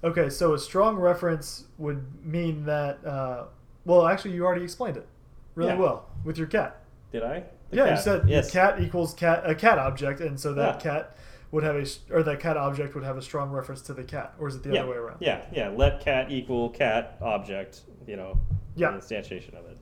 Okay, 0.05 0.31
so 0.31 0.55
a 0.55 0.59
strong 0.59 0.97
reference 0.97 1.65
would 1.79 2.05
mean 2.25 2.65
that. 2.67 3.05
Uh, 3.05 3.45
well, 3.85 4.07
actually, 4.07 4.33
you 4.33 4.45
already 4.45 4.65
explained 4.65 4.97
it 4.97 5.07
really 5.55 5.73
Yeah. 5.73 5.79
well 5.79 6.07
with 6.25 6.39
your 6.39 6.47
cat. 6.47 6.81
Did 7.13 7.23
I? 7.23 7.45
The 7.71 7.77
yeah, 7.77 7.91
you 7.91 7.97
said 8.01 8.29
yes. 8.29 8.51
cat 8.51 8.81
equals 8.81 9.15
cat 9.15 9.43
a 9.49 9.55
cat 9.55 9.79
object, 9.79 10.21
and 10.21 10.39
so 10.39 10.53
that 10.55 10.77
Yeah. 10.77 10.81
cat 10.93 11.17
would 11.51 11.65
have 11.65 11.77
a 11.77 11.87
or 12.15 12.23
that 12.23 12.41
cat 12.41 12.57
object 12.57 12.95
would 12.95 13.05
have 13.05 13.17
a 13.17 13.23
strong 13.23 13.51
reference 13.51 13.81
to 13.83 13.95
the 13.95 14.05
cat, 14.05 14.35
or 14.39 14.49
is 14.49 14.57
it 14.57 14.63
the 14.63 14.73
yeah. 14.75 14.81
other 14.83 14.91
way 14.91 14.97
around? 14.97 15.17
Yeah, 15.21 15.45
yeah. 15.53 15.69
Let 15.69 16.01
cat 16.01 16.31
equal 16.31 16.71
cat 16.71 17.17
object. 17.21 17.83
You 18.07 18.17
know. 18.17 18.39
Yeah. 18.77 18.93
Instantiation 18.93 19.55
of 19.55 19.65
it. 19.67 19.79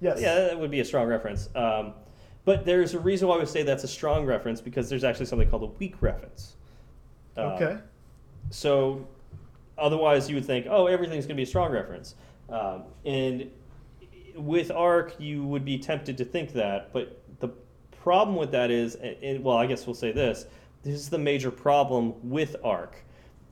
Yes. 0.00 0.20
Yeah, 0.20 0.34
that 0.34 0.58
would 0.60 0.70
be 0.70 0.80
a 0.80 0.84
strong 0.84 1.08
reference. 1.08 1.48
Um, 1.54 1.92
but 2.44 2.64
there's 2.64 2.94
a 2.94 3.00
reason 3.00 3.26
why 3.28 3.38
we 3.38 3.46
say 3.46 3.62
that's 3.64 3.82
a 3.84 3.88
strong 3.88 4.24
reference 4.24 4.60
because 4.60 4.88
there's 4.88 5.02
actually 5.04 5.26
something 5.26 5.50
called 5.50 5.64
a 5.64 5.72
weak 5.78 6.00
reference. 6.00 6.54
Um, 7.36 7.44
Okay. 7.52 7.78
So 8.50 9.06
otherwise, 9.78 10.28
you 10.28 10.36
would 10.36 10.44
think, 10.44 10.66
oh, 10.68 10.86
everything's 10.86 11.26
going 11.26 11.36
to 11.36 11.40
be 11.40 11.42
a 11.42 11.46
strong 11.46 11.72
reference. 11.72 12.14
Um, 12.48 12.84
and 13.04 13.50
with 14.34 14.70
ARC, 14.70 15.18
you 15.18 15.44
would 15.44 15.64
be 15.64 15.78
tempted 15.78 16.16
to 16.18 16.24
think 16.24 16.52
that. 16.52 16.92
But 16.92 17.22
the 17.40 17.48
problem 17.90 18.36
with 18.36 18.50
that 18.52 18.70
is, 18.70 18.94
and, 18.96 19.16
and- 19.22 19.44
well, 19.44 19.56
I 19.56 19.66
guess 19.66 19.86
we'll 19.86 19.94
say 19.94 20.12
this 20.12 20.46
this 20.82 20.94
is 20.94 21.08
the 21.08 21.18
major 21.18 21.50
problem 21.50 22.14
with 22.22 22.54
ARC, 22.62 23.02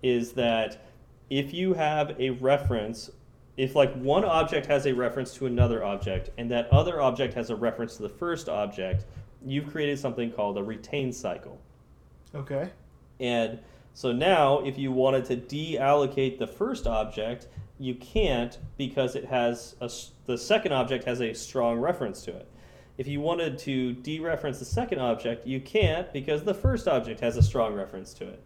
is 0.02 0.32
that 0.32 0.86
if 1.30 1.52
you 1.52 1.74
have 1.74 2.14
a 2.20 2.30
reference, 2.30 3.10
if 3.56 3.74
like 3.74 3.92
one 3.94 4.24
object 4.24 4.66
has 4.66 4.86
a 4.86 4.94
reference 4.94 5.34
to 5.34 5.46
another 5.46 5.82
object, 5.82 6.30
and 6.38 6.48
that 6.50 6.72
other 6.72 7.00
object 7.00 7.34
has 7.34 7.50
a 7.50 7.56
reference 7.56 7.96
to 7.96 8.02
the 8.02 8.08
first 8.08 8.48
object, 8.48 9.06
you've 9.44 9.68
created 9.70 9.98
something 9.98 10.30
called 10.30 10.58
a 10.58 10.62
retain 10.62 11.12
cycle. 11.12 11.60
Okay. 12.34 12.70
And 13.20 13.58
so 13.94 14.10
now, 14.10 14.58
if 14.58 14.76
you 14.76 14.90
wanted 14.90 15.24
to 15.26 15.36
deallocate 15.36 16.38
the 16.38 16.48
first 16.48 16.88
object, 16.88 17.46
you 17.78 17.94
can't 17.94 18.58
because 18.76 19.14
it 19.14 19.24
has 19.24 19.76
a 19.80 19.90
the 20.26 20.36
second 20.36 20.72
object 20.72 21.04
has 21.04 21.20
a 21.20 21.32
strong 21.32 21.78
reference 21.78 22.22
to 22.22 22.32
it. 22.32 22.48
If 22.98 23.06
you 23.06 23.20
wanted 23.20 23.56
to 23.60 23.94
dereference 23.94 24.58
the 24.58 24.64
second 24.64 24.98
object, 24.98 25.46
you 25.46 25.60
can't 25.60 26.12
because 26.12 26.42
the 26.42 26.54
first 26.54 26.88
object 26.88 27.20
has 27.20 27.36
a 27.36 27.42
strong 27.42 27.72
reference 27.74 28.12
to 28.14 28.28
it. 28.28 28.42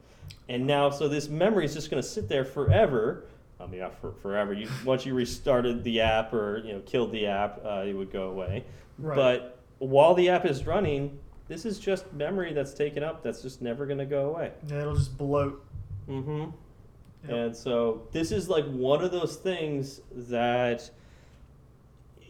And 0.50 0.66
now, 0.66 0.90
so 0.90 1.08
this 1.08 1.28
memory 1.28 1.64
is 1.64 1.74
just 1.74 1.90
going 1.90 2.02
to 2.02 2.08
sit 2.08 2.28
there 2.28 2.44
forever. 2.44 3.24
I 3.58 3.66
mean, 3.66 3.80
not 3.80 3.98
for, 3.98 4.12
forever. 4.12 4.52
You 4.52 4.68
once 4.84 5.06
you 5.06 5.14
restarted 5.14 5.82
the 5.82 6.02
app 6.02 6.34
or 6.34 6.58
you 6.58 6.74
know 6.74 6.80
killed 6.80 7.10
the 7.10 7.26
app, 7.26 7.60
uh, 7.64 7.84
it 7.86 7.94
would 7.94 8.12
go 8.12 8.28
away. 8.28 8.66
Right. 8.98 9.16
But 9.16 9.60
while 9.78 10.12
the 10.12 10.28
app 10.28 10.44
is 10.44 10.66
running, 10.66 11.18
this 11.48 11.64
is 11.64 11.78
just 11.78 12.12
memory 12.12 12.52
that's 12.52 12.74
taken 12.74 13.02
up. 13.02 13.22
That's 13.22 13.42
just 13.42 13.60
never 13.62 13.86
going 13.86 13.98
to 13.98 14.06
go 14.06 14.30
away. 14.30 14.52
Yeah, 14.68 14.82
it'll 14.82 14.94
just 14.96 15.16
bloat. 15.18 15.64
Mm-hmm. 16.08 16.50
Yep. 17.28 17.30
And 17.30 17.56
so 17.56 18.02
this 18.12 18.30
is 18.32 18.48
like 18.48 18.64
one 18.66 19.02
of 19.02 19.10
those 19.10 19.36
things 19.36 20.00
that 20.14 20.88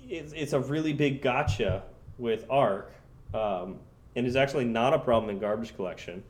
it's, 0.08 0.32
it's 0.32 0.52
a 0.52 0.60
really 0.60 0.92
big 0.92 1.20
gotcha 1.20 1.82
with 2.18 2.46
Arc, 2.48 2.90
um, 3.34 3.76
and 4.16 4.26
is 4.26 4.36
actually 4.36 4.64
not 4.64 4.94
a 4.94 4.98
problem 4.98 5.30
in 5.30 5.38
garbage 5.38 5.76
collection. 5.76 6.22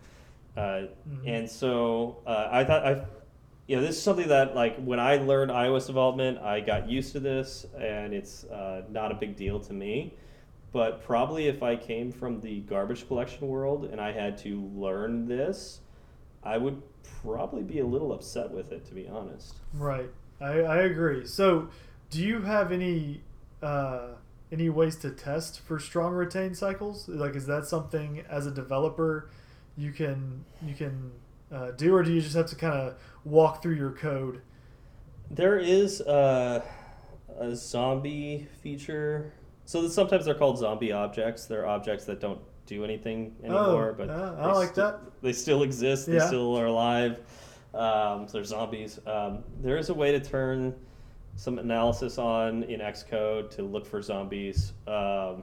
Uh, 0.56 0.60
Mhm. 0.60 0.88
And 1.26 1.50
so 1.50 2.16
uh, 2.26 2.48
I 2.50 2.64
thought 2.64 2.84
I, 2.84 3.04
you 3.68 3.76
know, 3.76 3.82
this 3.82 3.96
is 3.96 4.02
something 4.02 4.28
that 4.28 4.54
like 4.56 4.76
when 4.82 4.98
I 4.98 5.16
learned 5.16 5.50
iOS 5.52 5.86
development, 5.86 6.38
I 6.38 6.60
got 6.60 6.88
used 6.88 7.12
to 7.12 7.20
this, 7.20 7.64
and 7.78 8.12
it's 8.12 8.44
uh, 8.44 8.82
not 8.90 9.12
a 9.12 9.14
big 9.14 9.36
deal 9.36 9.60
to 9.60 9.72
me. 9.72 10.14
But 10.72 11.02
probably 11.02 11.48
if 11.48 11.62
I 11.62 11.76
came 11.76 12.12
from 12.12 12.40
the 12.40 12.60
garbage 12.60 13.06
collection 13.06 13.48
world 13.48 13.86
and 13.86 14.00
I 14.00 14.12
had 14.12 14.36
to 14.38 14.60
learn 14.74 15.26
this, 15.26 15.80
I 16.42 16.58
would 16.58 16.82
probably 17.22 17.62
be 17.62 17.78
a 17.78 17.86
little 17.86 18.12
upset 18.12 18.50
with 18.50 18.70
it, 18.72 18.84
to 18.86 18.94
be 18.94 19.08
honest. 19.08 19.54
Right. 19.72 20.10
I, 20.40 20.60
I 20.60 20.76
agree. 20.82 21.26
So, 21.26 21.68
do 22.10 22.22
you 22.22 22.42
have 22.42 22.70
any 22.70 23.22
uh, 23.62 24.08
any 24.52 24.68
ways 24.68 24.96
to 24.96 25.10
test 25.10 25.60
for 25.60 25.78
strong 25.78 26.12
retain 26.12 26.54
cycles? 26.54 27.08
Like, 27.08 27.34
is 27.34 27.46
that 27.46 27.66
something 27.66 28.22
as 28.28 28.46
a 28.46 28.50
developer 28.50 29.30
you 29.76 29.92
can 29.92 30.44
you 30.62 30.74
can 30.74 31.12
uh, 31.52 31.70
do, 31.72 31.94
or 31.94 32.02
do 32.02 32.12
you 32.12 32.20
just 32.20 32.34
have 32.36 32.46
to 32.46 32.56
kind 32.56 32.74
of 32.74 32.94
walk 33.24 33.62
through 33.62 33.74
your 33.74 33.92
code? 33.92 34.42
There 35.30 35.58
is 35.58 36.00
a, 36.00 36.62
a 37.38 37.54
zombie 37.54 38.48
feature. 38.62 39.32
So 39.68 39.86
sometimes 39.86 40.24
they're 40.24 40.34
called 40.34 40.56
zombie 40.56 40.92
objects. 40.92 41.44
They're 41.44 41.66
objects 41.66 42.06
that 42.06 42.20
don't 42.20 42.40
do 42.64 42.84
anything 42.84 43.36
anymore, 43.44 43.94
but 43.98 44.08
yeah, 44.08 44.32
I 44.38 44.46
they 44.46 44.52
like 44.54 44.68
sti- 44.70 44.80
that. 44.80 45.00
They 45.20 45.32
still 45.34 45.62
exist. 45.62 46.06
They 46.06 46.14
Yeah. 46.14 46.26
still 46.26 46.56
are 46.56 46.64
alive. 46.64 47.20
Um, 47.74 48.26
so 48.26 48.32
they're 48.38 48.44
zombies. 48.44 48.98
Um, 49.06 49.44
there 49.60 49.76
is 49.76 49.90
a 49.90 49.94
way 49.94 50.10
to 50.10 50.20
turn 50.20 50.74
some 51.36 51.58
analysis 51.58 52.16
on 52.16 52.62
in 52.62 52.80
Xcode 52.80 53.50
to 53.50 53.62
look 53.62 53.84
for 53.84 54.00
zombies. 54.00 54.72
Um, 54.86 55.42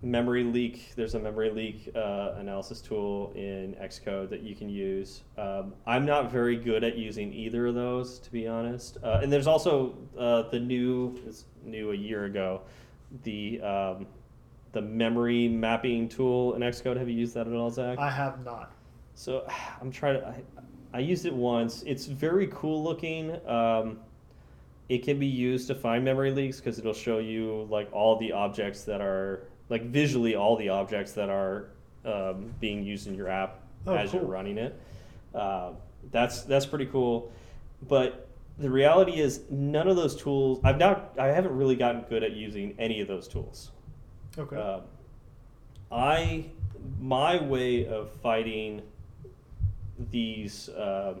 memory 0.00 0.44
leak. 0.44 0.92
There's 0.94 1.16
a 1.16 1.18
memory 1.18 1.50
leak 1.50 1.90
uh, 1.96 2.34
analysis 2.38 2.80
tool 2.80 3.32
in 3.34 3.74
Xcode 3.82 4.28
that 4.30 4.42
you 4.42 4.54
can 4.54 4.68
use. 4.68 5.22
Um, 5.36 5.74
I'm 5.88 6.06
not 6.06 6.30
very 6.30 6.54
good 6.56 6.84
at 6.84 6.96
using 6.96 7.32
either 7.32 7.66
of 7.66 7.74
those, 7.74 8.20
to 8.20 8.30
be 8.30 8.46
honest. 8.46 8.98
Uh, 9.02 9.18
and 9.24 9.32
there's 9.32 9.48
also 9.48 9.96
uh, 10.16 10.42
the 10.50 10.60
new, 10.60 11.16
it's 11.26 11.46
new 11.64 11.90
a 11.90 11.96
year 11.96 12.26
ago, 12.26 12.62
the 13.24 13.60
um, 13.60 14.06
the 14.72 14.80
memory 14.82 15.48
mapping 15.48 16.08
tool 16.08 16.54
in 16.54 16.62
Xcode. 16.62 16.96
Have 16.96 17.08
you 17.08 17.14
used 17.14 17.34
that 17.34 17.46
at 17.46 17.52
all, 17.52 17.70
Zach? 17.70 17.98
I 17.98 18.10
have 18.10 18.44
not. 18.44 18.72
So 19.14 19.46
I'm 19.80 19.90
trying 19.90 20.20
to. 20.20 20.26
I, 20.26 20.42
I 20.94 20.98
used 21.00 21.26
it 21.26 21.34
once. 21.34 21.82
It's 21.86 22.06
very 22.06 22.48
cool 22.48 22.82
looking. 22.82 23.34
Um, 23.46 23.98
it 24.88 25.04
can 25.04 25.18
be 25.18 25.26
used 25.26 25.68
to 25.68 25.74
find 25.74 26.04
memory 26.04 26.32
leaks 26.32 26.58
because 26.58 26.78
it'll 26.78 26.92
show 26.92 27.18
you 27.18 27.66
like 27.70 27.88
all 27.92 28.16
the 28.16 28.32
objects 28.32 28.82
that 28.84 29.00
are 29.00 29.44
like 29.70 29.84
visually 29.86 30.34
all 30.34 30.56
the 30.56 30.68
objects 30.68 31.12
that 31.12 31.30
are 31.30 31.68
um, 32.04 32.52
being 32.60 32.82
used 32.82 33.06
in 33.06 33.14
your 33.14 33.28
app 33.28 33.60
Oh, 33.86 33.94
as 33.94 34.12
you're 34.12 34.22
running 34.22 34.58
it. 34.58 34.78
Uh, 35.34 35.70
that's 36.10 36.42
that's 36.42 36.66
pretty 36.66 36.86
cool. 36.86 37.32
But 37.88 38.28
the 38.58 38.70
reality 38.70 39.20
is 39.20 39.42
none 39.50 39.88
of 39.88 39.96
those 39.96 40.14
tools. 40.14 40.60
I've 40.62 40.78
not. 40.78 41.12
I 41.18 41.28
haven't 41.28 41.56
really 41.56 41.76
gotten 41.76 42.02
good 42.02 42.22
at 42.22 42.32
using 42.32 42.74
any 42.78 43.00
of 43.00 43.08
those 43.08 43.28
tools. 43.28 43.72
Okay. 44.38 44.56
Um, 44.56 44.82
I 45.90 46.46
my 47.00 47.40
way 47.42 47.86
of 47.86 48.10
fighting 48.10 48.82
these 50.10 50.68
um 50.76 51.20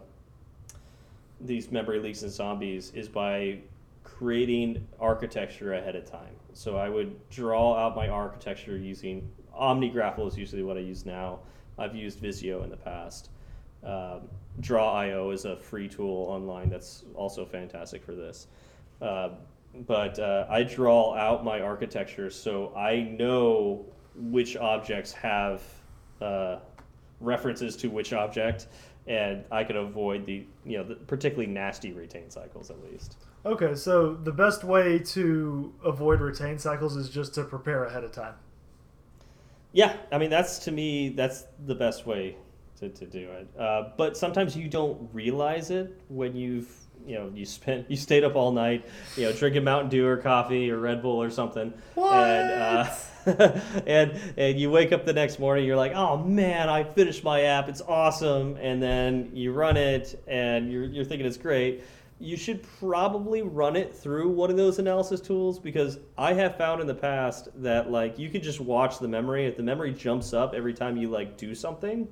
these 1.40 1.70
memory 1.70 1.98
leaks 1.98 2.22
and 2.22 2.30
zombies 2.30 2.92
is 2.94 3.08
by 3.08 3.58
creating 4.04 4.86
architecture 5.00 5.74
ahead 5.74 5.96
of 5.96 6.04
time. 6.04 6.34
So 6.52 6.76
I 6.76 6.88
would 6.88 7.16
draw 7.30 7.76
out 7.76 7.96
my 7.96 8.08
architecture 8.08 8.76
using 8.76 9.28
OmniGraffle 9.58 10.26
is 10.28 10.38
usually 10.38 10.62
what 10.62 10.76
I 10.76 10.80
use 10.80 11.04
now. 11.04 11.40
I've 11.78 11.94
used 11.94 12.20
Visio 12.20 12.62
in 12.62 12.70
the 12.70 12.76
past. 12.76 13.30
Um, 13.82 14.28
Draw.io 14.60 15.30
is 15.30 15.44
a 15.44 15.56
free 15.56 15.88
tool 15.88 16.26
online 16.28 16.68
that's 16.68 17.04
also 17.14 17.44
fantastic 17.44 18.04
for 18.04 18.14
this. 18.14 18.46
Uh, 19.00 19.30
but 19.86 20.18
uh, 20.18 20.46
I 20.48 20.62
draw 20.62 21.14
out 21.14 21.44
my 21.44 21.60
architecture 21.60 22.30
so 22.30 22.74
I 22.76 23.00
know 23.00 23.86
which 24.14 24.56
objects 24.56 25.12
have 25.12 25.62
uh, 26.20 26.58
references 27.20 27.76
to 27.76 27.88
which 27.88 28.12
object, 28.12 28.66
and 29.06 29.44
I 29.50 29.64
can 29.64 29.76
avoid 29.76 30.26
the 30.26 30.44
you 30.64 30.78
know 30.78 30.84
the 30.84 30.94
particularly 30.94 31.50
nasty 31.50 31.92
retain 31.92 32.30
cycles 32.30 32.70
at 32.70 32.82
least. 32.84 33.16
okay. 33.46 33.74
So 33.74 34.14
the 34.14 34.32
best 34.32 34.64
way 34.64 34.98
to 34.98 35.72
avoid 35.84 36.20
retain 36.20 36.58
cycles 36.58 36.96
is 36.96 37.08
just 37.08 37.34
to 37.34 37.44
prepare 37.44 37.84
ahead 37.84 38.04
of 38.04 38.12
time. 38.12 38.34
Yeah, 39.72 39.96
I 40.12 40.18
mean 40.18 40.30
that's 40.30 40.58
to 40.60 40.70
me 40.70 41.08
that's 41.08 41.44
the 41.66 41.74
best 41.74 42.06
way 42.06 42.36
to, 42.82 42.88
to 42.88 43.06
do 43.06 43.30
it. 43.30 43.48
Uh, 43.58 43.90
but 43.96 44.16
sometimes 44.16 44.56
you 44.56 44.68
don't 44.68 45.08
realize 45.12 45.70
it 45.70 46.00
when 46.08 46.36
you've 46.36 46.68
you 47.06 47.16
know 47.16 47.30
you 47.34 47.44
spent 47.44 47.90
you 47.90 47.96
stayed 47.96 48.24
up 48.24 48.36
all 48.36 48.52
night, 48.52 48.86
you 49.16 49.24
know 49.24 49.32
drinking 49.32 49.64
Mountain 49.64 49.90
Dew 49.90 50.06
or 50.06 50.16
coffee 50.16 50.70
or 50.70 50.78
Red 50.78 51.02
Bull 51.02 51.22
or 51.22 51.30
something, 51.30 51.72
and 51.96 52.50
uh, 52.50 52.94
and 53.86 54.20
and 54.36 54.58
you 54.58 54.70
wake 54.70 54.92
up 54.92 55.04
the 55.04 55.12
next 55.12 55.38
morning 55.38 55.64
you're 55.64 55.76
like 55.76 55.92
oh 55.94 56.16
man 56.18 56.68
I 56.68 56.82
finished 56.82 57.22
my 57.22 57.42
app 57.42 57.68
it's 57.68 57.80
awesome 57.80 58.56
and 58.56 58.82
then 58.82 59.30
you 59.32 59.52
run 59.52 59.76
it 59.76 60.20
and 60.26 60.70
you're 60.70 60.84
you're 60.84 61.04
thinking 61.04 61.26
it's 61.26 61.36
great. 61.36 61.84
You 62.18 62.36
should 62.36 62.62
probably 62.78 63.42
run 63.42 63.74
it 63.74 63.92
through 63.92 64.28
one 64.28 64.48
of 64.48 64.56
those 64.56 64.78
analysis 64.78 65.20
tools 65.20 65.58
because 65.58 65.98
I 66.16 66.34
have 66.34 66.56
found 66.56 66.80
in 66.80 66.86
the 66.86 66.94
past 66.94 67.48
that 67.62 67.90
like 67.90 68.16
you 68.16 68.28
could 68.28 68.44
just 68.44 68.60
watch 68.60 69.00
the 69.00 69.08
memory. 69.08 69.46
If 69.46 69.56
the 69.56 69.64
memory 69.64 69.92
jumps 69.92 70.32
up 70.32 70.54
every 70.54 70.72
time 70.72 70.96
you 70.96 71.10
like 71.10 71.36
do 71.36 71.52
something, 71.52 72.06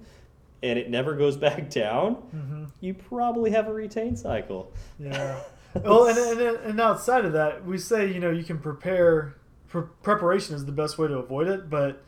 and 0.63 0.79
it 0.79 0.91
never 0.91 1.15
goes 1.15 1.37
back 1.47 1.71
down, 1.71 2.15
hmm 2.15 2.65
you 2.81 2.95
probably 2.95 3.51
have 3.51 3.69
a 3.69 3.73
retain 3.73 4.17
cycle. 4.17 4.73
Yeah. 4.99 5.41
well, 5.75 6.07
and, 6.07 6.19
and 6.19 6.57
and 6.59 6.81
outside 6.81 7.25
of 7.25 7.33
that, 7.35 7.65
we 7.65 7.79
say 7.79 8.13
you 8.13 8.21
know 8.21 8.31
you 8.31 8.45
can 8.45 8.59
prepare. 8.59 9.37
Pre- 9.69 9.83
preparation 10.03 10.57
is 10.57 10.65
the 10.67 10.73
best 10.73 10.99
way 10.99 11.07
to 11.09 11.19
avoid 11.19 11.47
it, 11.47 11.71
but 11.71 12.03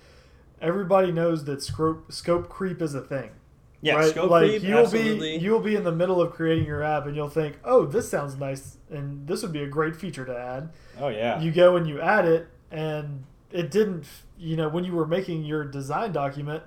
everybody 0.61 1.13
knows 1.13 1.45
that 1.45 1.63
scope 1.63 2.11
scope 2.11 2.49
creep 2.49 2.81
is 2.83 2.95
a 2.95 3.01
thing. 3.01 3.31
Yeah, 3.83 3.97
right? 3.97 4.11
scope 4.11 4.31
like 4.31 4.49
creep, 4.49 4.63
you'll 4.63 4.79
absolutely. 4.79 5.39
be 5.39 5.45
you'll 5.45 5.61
be 5.61 5.75
in 5.77 5.85
the 5.85 5.93
middle 5.93 6.21
of 6.23 6.33
creating 6.33 6.67
your 6.67 6.83
app 6.83 7.07
and 7.07 7.15
you'll 7.17 7.29
think, 7.29 7.57
oh, 7.65 7.85
this 7.85 8.09
sounds 8.09 8.37
nice, 8.37 8.79
and 8.91 9.27
this 9.27 9.43
would 9.43 9.53
be 9.53 9.63
a 9.63 9.67
great 9.69 9.95
feature 9.97 10.25
to 10.25 10.37
add. 10.37 10.71
oh 11.01 11.09
yeah. 11.09 11.41
You 11.41 11.51
go 11.53 11.77
and 11.77 11.89
you 11.89 12.01
add 12.01 12.25
it, 12.27 12.49
and 12.71 13.25
it 13.51 13.71
didn't. 13.71 14.07
You 14.39 14.57
know, 14.57 14.69
when 14.69 14.85
you 14.85 14.93
were 14.93 15.07
making 15.07 15.45
your 15.45 15.65
design 15.65 16.13
document, 16.13 16.63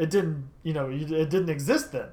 it 0.00 0.10
didn't. 0.10 0.48
You 0.62 0.72
know, 0.72 0.88
it 0.90 1.30
didn't 1.30 1.50
exist 1.50 1.92
then. 1.92 2.08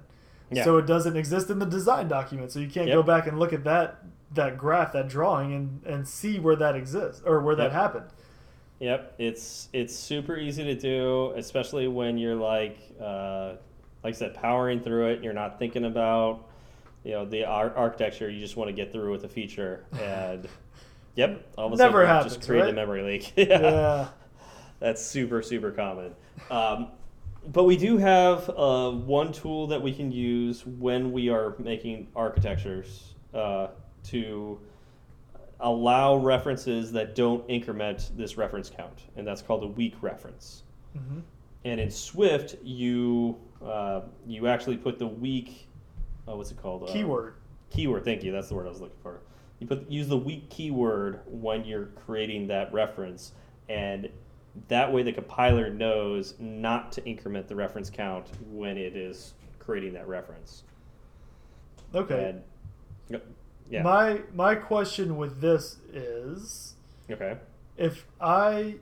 Yeah. 0.52 0.64
So 0.64 0.78
it 0.78 0.86
doesn't 0.86 1.18
exist 1.18 1.50
in 1.50 1.60
the 1.60 1.66
design 1.66 2.08
document. 2.08 2.52
So 2.52 2.60
you 2.60 2.68
can't 2.70 2.88
Yep. 2.88 2.96
go 2.96 3.04
back 3.04 3.28
and 3.28 3.38
look 3.40 3.54
at 3.54 3.64
that 3.66 4.04
that 4.34 4.58
graph, 4.58 4.94
that 4.94 5.08
drawing, 5.08 5.54
and 5.54 5.82
and 5.86 6.08
see 6.08 6.40
where 6.40 6.56
that 6.56 6.76
exists 6.76 7.22
or 7.26 7.42
where 7.42 7.56
that 7.56 7.72
happened. 7.72 8.06
Yep, 8.80 9.16
it's 9.18 9.70
it's 9.74 9.96
super 9.96 10.38
easy 10.38 10.64
to 10.64 10.76
do, 10.76 11.34
especially 11.36 11.88
when 11.88 12.18
you're 12.18 12.36
like, 12.36 12.78
uh, 13.02 13.54
like 14.04 14.14
I 14.14 14.18
said, 14.18 14.36
powering 14.36 14.80
through 14.82 15.08
it. 15.08 15.24
You're 15.24 15.34
not 15.34 15.58
thinking 15.60 15.84
about, 15.86 16.46
you 17.04 17.12
know, 17.14 17.26
the 17.26 17.44
ar- 17.46 17.74
architecture. 17.76 18.30
You 18.30 18.40
just 18.40 18.56
want 18.56 18.68
to 18.70 18.74
get 18.74 18.92
through 18.92 19.12
with 19.12 19.24
the 19.24 19.30
feature, 19.30 19.84
and 20.00 20.48
yep, 21.16 21.44
all 21.58 21.68
of 21.68 21.74
a 21.74 21.76
Never 21.78 22.00
sudden 22.04 22.08
happens, 22.08 22.36
just 22.36 22.48
create 22.48 22.70
a 22.70 22.74
memory 22.74 23.02
leak. 23.02 23.34
Yeah. 23.50 24.10
That's 24.80 25.02
super, 25.04 25.42
super 25.42 25.72
common. 25.72 26.14
Um, 26.52 26.90
but 27.48 27.64
we 27.64 27.78
do 27.78 27.98
have 27.98 28.50
uh, 28.50 28.92
one 28.92 29.32
tool 29.32 29.68
that 29.68 29.82
we 29.82 29.94
can 29.94 30.12
use 30.12 30.66
when 30.66 31.12
we 31.12 31.30
are 31.30 31.56
making 31.60 32.08
architectures 32.16 33.16
uh, 33.34 33.68
to 34.04 34.60
allow 35.62 36.16
references 36.18 36.92
that 36.92 37.16
don't 37.16 37.44
increment 37.50 38.12
this 38.16 38.38
reference 38.38 38.70
count, 38.70 39.04
and 39.16 39.26
that's 39.26 39.42
called 39.42 39.64
a 39.64 39.68
weak 39.68 39.96
reference. 40.02 40.64
hmm 40.94 41.20
And 41.66 41.80
in 41.80 41.90
Swift, 41.90 42.56
you 42.64 43.38
uh, 43.66 44.02
you 44.28 44.48
actually 44.48 44.78
put 44.78 45.00
the 45.00 45.08
weak, 45.08 45.68
oh, 46.28 46.38
what's 46.38 46.52
it 46.52 46.62
called? 46.62 46.84
Uh, 46.84 46.94
Keyword. 46.94 47.36
keyword. 47.70 48.06
Thank 48.06 48.24
you. 48.24 48.32
That's 48.32 48.50
the 48.50 48.56
word 48.56 48.68
I 48.68 48.70
was 48.70 48.82
looking 48.82 49.00
for. 49.02 49.22
You 49.60 49.68
put 49.68 49.90
use 49.90 50.08
the 50.08 50.18
weak 50.18 50.50
keyword 50.50 51.22
when 51.26 51.66
you're 51.66 51.88
creating 52.06 52.48
that 52.48 52.72
reference, 52.72 53.32
and 53.70 54.10
that 54.68 54.92
way 54.92 55.04
the 55.04 55.14
compiler 55.14 55.70
knows 55.70 56.34
not 56.40 56.92
to 56.94 57.06
increment 57.06 57.48
the 57.48 57.56
reference 57.56 57.90
count 57.90 58.28
when 58.52 58.78
it 58.78 58.96
is 58.96 59.34
creating 59.60 59.94
that 59.94 60.08
reference. 60.08 60.64
Okay. 61.94 62.34
And, 63.10 63.22
yeah. 63.70 63.84
My 63.84 64.22
my 64.34 64.56
question 64.56 65.18
with 65.18 65.42
this 65.42 65.78
is 65.92 66.76
okay. 67.12 67.38
if 67.76 68.06
I 68.22 68.76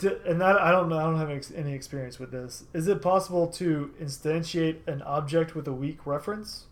and 0.00 0.40
that 0.40 0.60
I 0.60 0.70
don't 0.70 0.88
know 0.88 0.98
I 0.98 1.02
don't 1.04 1.16
have 1.16 1.30
any 1.54 1.72
experience 1.72 2.18
with 2.18 2.30
this. 2.30 2.64
Is 2.74 2.88
it 2.88 3.00
possible 3.00 3.46
to 3.48 3.94
instantiate 4.00 4.86
an 4.86 5.02
object 5.02 5.54
with 5.54 5.66
a 5.66 5.72
weak 5.72 6.06
reference? 6.06 6.66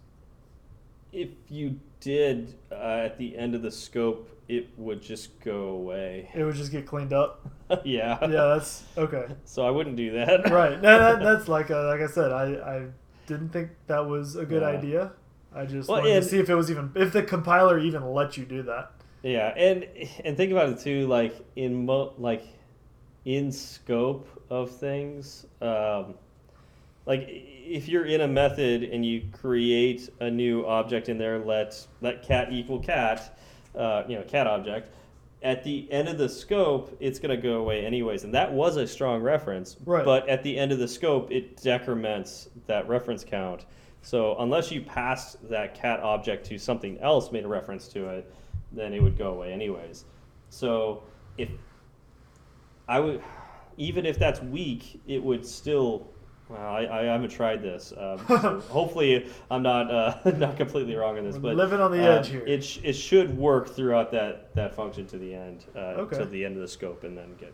If 1.12 1.31
you 1.48 1.81
did 2.00 2.54
uh, 2.70 2.74
at 3.04 3.18
the 3.18 3.37
end 3.37 3.54
of 3.54 3.62
the 3.62 3.70
scope, 3.70 4.28
it 4.48 4.68
would 4.76 5.02
just 5.02 5.38
go 5.40 5.68
away. 5.68 6.30
It 6.34 6.44
would 6.44 6.54
just 6.54 6.72
get 6.72 6.87
cleaned 6.87 7.12
up. 7.12 7.50
yeah. 7.84 8.18
Yeah, 8.22 8.28
that's 8.28 8.84
okay. 8.96 9.26
So 9.44 9.66
I 9.66 9.70
wouldn't 9.70 9.96
do 9.96 10.12
that. 10.12 10.50
Right. 10.50 10.80
No, 10.80 10.98
that, 10.98 11.20
that's 11.22 11.48
like 11.48 11.70
uh 11.70 11.87
like 11.87 12.00
I 12.00 12.06
said. 12.06 12.32
I 12.32 12.44
I 12.76 12.87
didn't 13.26 13.50
think 13.50 13.70
that 13.88 14.06
was 14.06 14.37
a 14.37 14.46
good 14.46 14.62
Yeah. 14.62 14.68
idea. 14.68 15.12
I 15.54 15.64
just 15.66 15.88
Well, 15.88 15.98
wanted 16.00 16.14
and- 16.16 16.22
to 16.22 16.28
see 16.28 16.38
if 16.38 16.48
it 16.48 16.54
was 16.54 16.70
even 16.70 16.90
if 16.94 17.12
the 17.12 17.22
compiler 17.22 17.78
even 17.78 18.04
let 18.12 18.37
you 18.37 18.44
do 18.46 18.62
that. 18.64 18.92
Yeah, 19.22 19.48
and 19.56 19.87
and 20.24 20.37
think 20.37 20.52
about 20.52 20.68
it 20.70 20.78
too, 20.78 21.06
like 21.08 21.34
in 21.56 21.84
mo- 21.87 22.14
like 22.18 22.44
in 23.24 23.50
scope 23.52 24.26
of 24.48 24.70
things, 24.70 25.44
um, 25.61 26.14
like 27.09 27.27
if 27.27 27.88
you're 27.88 28.05
in 28.05 28.21
a 28.21 28.29
method 28.29 28.85
and 28.85 29.05
you 29.05 29.23
create 29.33 30.11
a 30.21 30.31
new 30.31 30.64
object 30.66 31.09
in 31.09 31.18
there, 31.18 31.38
let 31.38 31.87
let 32.03 32.23
cat 32.23 32.53
equal 32.53 32.79
cat, 32.79 33.38
uh, 33.75 34.05
you 34.07 34.16
know, 34.16 34.23
cat 34.23 34.47
object. 34.47 34.94
At 35.42 35.64
the 35.64 35.90
end 35.90 36.09
of 36.09 36.18
the 36.18 36.29
scope, 36.29 36.97
it's 37.01 37.18
going 37.18 37.35
to 37.35 37.40
go 37.40 37.61
away 37.61 37.87
anyways, 37.87 38.25
and 38.25 38.35
that 38.35 38.53
was 38.53 38.77
a 38.77 38.87
strong 38.87 39.23
reference. 39.23 39.77
Right. 39.85 40.05
But 40.05 40.29
at 40.29 40.42
the 40.42 40.59
end 40.59 40.71
of 40.73 40.81
the 40.81 40.88
scope, 40.88 41.31
it 41.31 41.57
decrements 41.62 42.49
that 42.66 42.88
reference 42.88 43.25
count. 43.25 43.64
So 44.03 44.37
unless 44.40 44.71
you 44.71 44.83
passed 44.83 45.37
that 45.49 45.75
cat 45.75 46.01
object 46.01 46.44
to 46.47 46.59
something 46.59 46.99
else, 46.99 47.33
made 47.33 47.44
a 47.44 47.49
reference 47.49 47.88
to 47.88 48.09
it, 48.09 48.33
then 48.73 48.92
it 48.92 49.03
would 49.03 49.16
go 49.16 49.31
away 49.33 49.53
anyways. 49.53 50.05
So 50.51 51.05
if 51.38 51.49
I 52.88 53.01
would, 53.01 53.23
even 53.77 54.05
if 54.05 54.18
that's 54.18 54.42
weak, 54.42 55.01
it 55.07 55.23
would 55.23 55.47
still. 55.47 56.09
Well, 56.48 56.61
I, 56.61 56.87
I 56.87 57.02
haven't 57.04 57.30
tried 57.30 57.62
this. 57.62 57.92
Um, 57.96 58.18
so 58.28 58.61
hopefully, 58.70 59.26
I'm 59.50 59.62
not 59.62 59.90
uh, 59.90 60.30
not 60.37 60.56
completely 60.56 60.94
wrong 60.96 61.18
on 61.18 61.24
this. 61.24 61.34
We're 61.37 61.42
But 61.42 61.56
living 61.56 61.80
on 61.80 61.90
the 61.92 62.02
uh, 62.02 62.18
edge 62.18 62.28
here. 62.28 62.44
It 62.46 62.64
sh- 62.64 62.78
it 62.82 62.94
should 62.94 63.37
work 63.37 63.68
throughout 63.68 64.11
that 64.12 64.54
that 64.54 64.74
function 64.74 65.06
to 65.08 65.18
the 65.18 65.34
end, 65.34 65.64
uh, 65.76 65.78
Okay. 66.04 66.18
to 66.18 66.24
the 66.24 66.44
end 66.44 66.56
of 66.56 66.62
the 66.62 66.68
scope, 66.68 67.04
and 67.04 67.16
then 67.16 67.34
get 67.38 67.52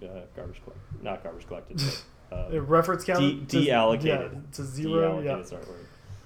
get 0.00 0.08
uh, 0.10 0.20
garbage 0.34 0.62
collect, 0.64 0.80
not 1.02 1.22
garbage 1.22 1.46
collected, 1.46 1.82
but, 2.30 2.46
um, 2.56 2.66
reference 2.66 3.04
count 3.04 3.48
de- 3.48 3.66
deallocated. 3.66 4.04
yeah, 4.04 4.28
to 4.52 4.64
zero. 4.64 5.20
Yeah. 5.20 5.42
sorry. 5.42 5.62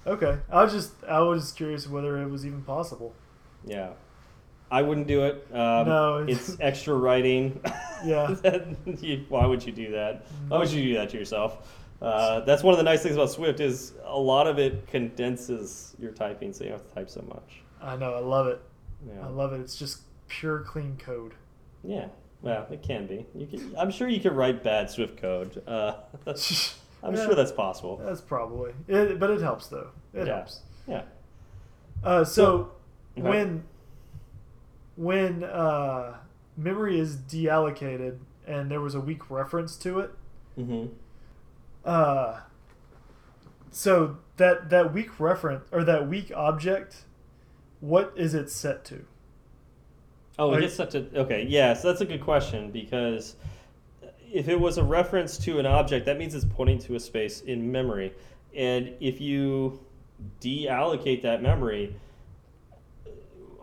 Okay. 0.07 0.37
I 0.49 0.63
was 0.63 0.71
just 0.73 0.93
I 1.03 1.19
was 1.19 1.41
just 1.43 1.57
curious 1.57 1.87
whether 1.89 2.21
it 2.21 2.27
was 2.29 2.45
even 2.45 2.61
possible. 2.61 3.13
Yeah. 3.65 3.89
I 4.73 4.83
wouldn't 4.83 5.07
do 5.07 5.23
it. 5.25 5.45
Um, 5.51 5.85
No, 5.89 6.17
it's 6.25 6.47
it's- 6.47 6.57
extra 6.61 6.95
writing. 6.95 7.59
Yeah. 8.05 8.33
Why 9.27 9.45
would 9.45 9.63
you 9.65 9.73
do 9.73 9.91
that? 9.91 10.25
Why 10.47 10.57
would 10.59 10.71
you 10.71 10.81
do 10.81 10.93
that 10.95 11.09
to 11.09 11.17
yourself? 11.19 11.77
Uh, 12.01 12.39
that's 12.41 12.63
one 12.63 12.73
of 12.73 12.77
the 12.77 12.83
nice 12.83 13.03
things 13.03 13.15
about 13.15 13.29
Swift 13.29 13.59
is 13.59 13.93
a 14.05 14.17
lot 14.17 14.47
of 14.47 14.57
it 14.57 14.87
condenses 14.87 15.95
your 15.99 16.11
typing, 16.11 16.51
so 16.51 16.63
you 16.63 16.71
don't 16.71 16.79
have 16.79 16.87
to 16.89 16.95
type 16.95 17.09
so 17.09 17.21
much. 17.27 17.61
I 17.81 17.95
know. 17.95 18.13
I 18.15 18.19
love 18.19 18.47
it. 18.47 18.61
Yeah. 19.07 19.25
I 19.25 19.29
love 19.29 19.53
it. 19.53 19.61
It's 19.61 19.75
just 19.75 20.01
pure 20.27 20.59
clean 20.59 20.97
code. 20.97 21.33
Yeah. 21.83 22.07
Well, 22.41 22.65
it 22.71 22.81
can 22.81 23.05
be. 23.05 23.25
You 23.35 23.45
can, 23.45 23.75
I'm 23.77 23.91
sure 23.91 24.07
you 24.07 24.19
can 24.19 24.33
write 24.33 24.63
bad 24.63 24.89
Swift 24.89 25.17
code. 25.17 25.61
Uh, 25.67 25.93
I'm 27.03 27.13
Yeah. 27.15 27.25
sure 27.25 27.35
that's 27.35 27.51
possible. 27.51 28.01
That's 28.03 28.21
probably 28.21 28.73
it, 28.87 29.19
but 29.19 29.29
it 29.29 29.41
helps 29.41 29.67
though. 29.67 29.89
It 30.13 30.25
Yeah. 30.25 30.35
helps. 30.37 30.61
Yeah. 30.87 31.01
Uh, 32.03 32.23
so 32.23 32.71
Okay. 33.17 33.27
when 33.29 33.63
when 34.95 35.43
uh, 35.43 36.15
memory 36.57 36.99
is 36.99 37.15
deallocated 37.15 38.17
and 38.47 38.69
there 38.71 38.81
was 38.81 38.95
a 38.95 38.99
weak 38.99 39.29
reference 39.29 39.75
to 39.77 39.99
it, 39.99 40.11
hmm 40.55 40.85
uh, 41.85 42.39
so 43.71 44.17
that 44.37 44.69
that 44.69 44.93
weak 44.93 45.19
reference 45.19 45.65
or 45.71 45.83
that 45.83 46.07
weak 46.07 46.31
object, 46.35 47.03
what 47.79 48.13
is 48.15 48.33
it 48.33 48.49
set 48.49 48.83
to? 48.85 49.05
Oh, 50.39 50.49
Like- 50.49 50.59
it 50.59 50.61
gets 50.61 50.75
such 50.75 50.95
a 50.95 51.05
okay. 51.15 51.45
Yeah, 51.47 51.73
so 51.73 51.89
that's 51.89 52.01
a 52.01 52.05
good 52.05 52.21
question 52.21 52.71
because 52.71 53.35
if 54.31 54.47
it 54.47 54.59
was 54.59 54.77
a 54.77 54.83
reference 54.83 55.37
to 55.39 55.59
an 55.59 55.65
object, 55.65 56.05
that 56.05 56.17
means 56.17 56.33
it's 56.35 56.45
pointing 56.45 56.79
to 56.79 56.95
a 56.95 56.99
space 56.99 57.41
in 57.41 57.71
memory, 57.71 58.13
and 58.55 58.93
if 58.99 59.19
you 59.19 59.79
deallocate 60.39 61.21
that 61.23 61.41
memory, 61.41 61.95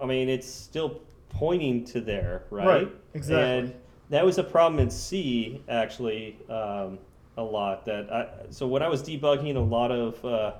I 0.01 0.07
mean, 0.07 0.29
it's 0.29 0.47
still 0.47 1.01
pointing 1.31 1.85
to 1.87 2.01
there, 2.01 2.45
right? 2.51 2.67
Right, 2.67 2.89
exactly. 3.15 3.59
And 3.59 3.75
that 4.11 4.25
was 4.25 4.39
a 4.39 4.45
problem 4.45 4.81
in 4.81 4.91
C 4.91 5.63
actually 5.69 6.37
um, 6.49 6.99
a 7.39 7.43
lot. 7.43 7.87
That 7.87 8.13
I, 8.13 8.29
so 8.51 8.67
when 8.67 8.83
I 8.83 8.89
was 8.89 9.03
debugging 9.03 9.57
a 9.57 9.61
lot 9.61 9.91
of 9.91 10.23
uh, 10.25 10.53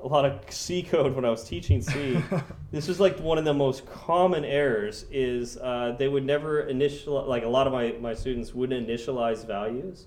a 0.00 0.06
lot 0.06 0.24
of 0.24 0.40
C 0.52 0.82
code 0.82 1.14
when 1.14 1.24
I 1.24 1.30
was 1.30 1.44
teaching 1.44 1.80
C. 1.80 2.18
This 2.72 2.88
was 2.88 2.98
like 2.98 3.20
one 3.20 3.36
of 3.36 3.44
the 3.44 3.52
most 3.52 3.84
common 3.84 4.46
errors 4.46 5.04
is 5.10 5.58
uh, 5.58 5.94
they 5.98 6.08
would 6.08 6.24
never 6.24 6.60
initial 6.62 7.22
like 7.26 7.44
a 7.44 7.48
lot 7.48 7.66
of 7.66 7.72
my, 7.74 7.92
my 8.00 8.14
students 8.14 8.54
wouldn't 8.54 8.88
initialize 8.88 9.46
values. 9.46 10.06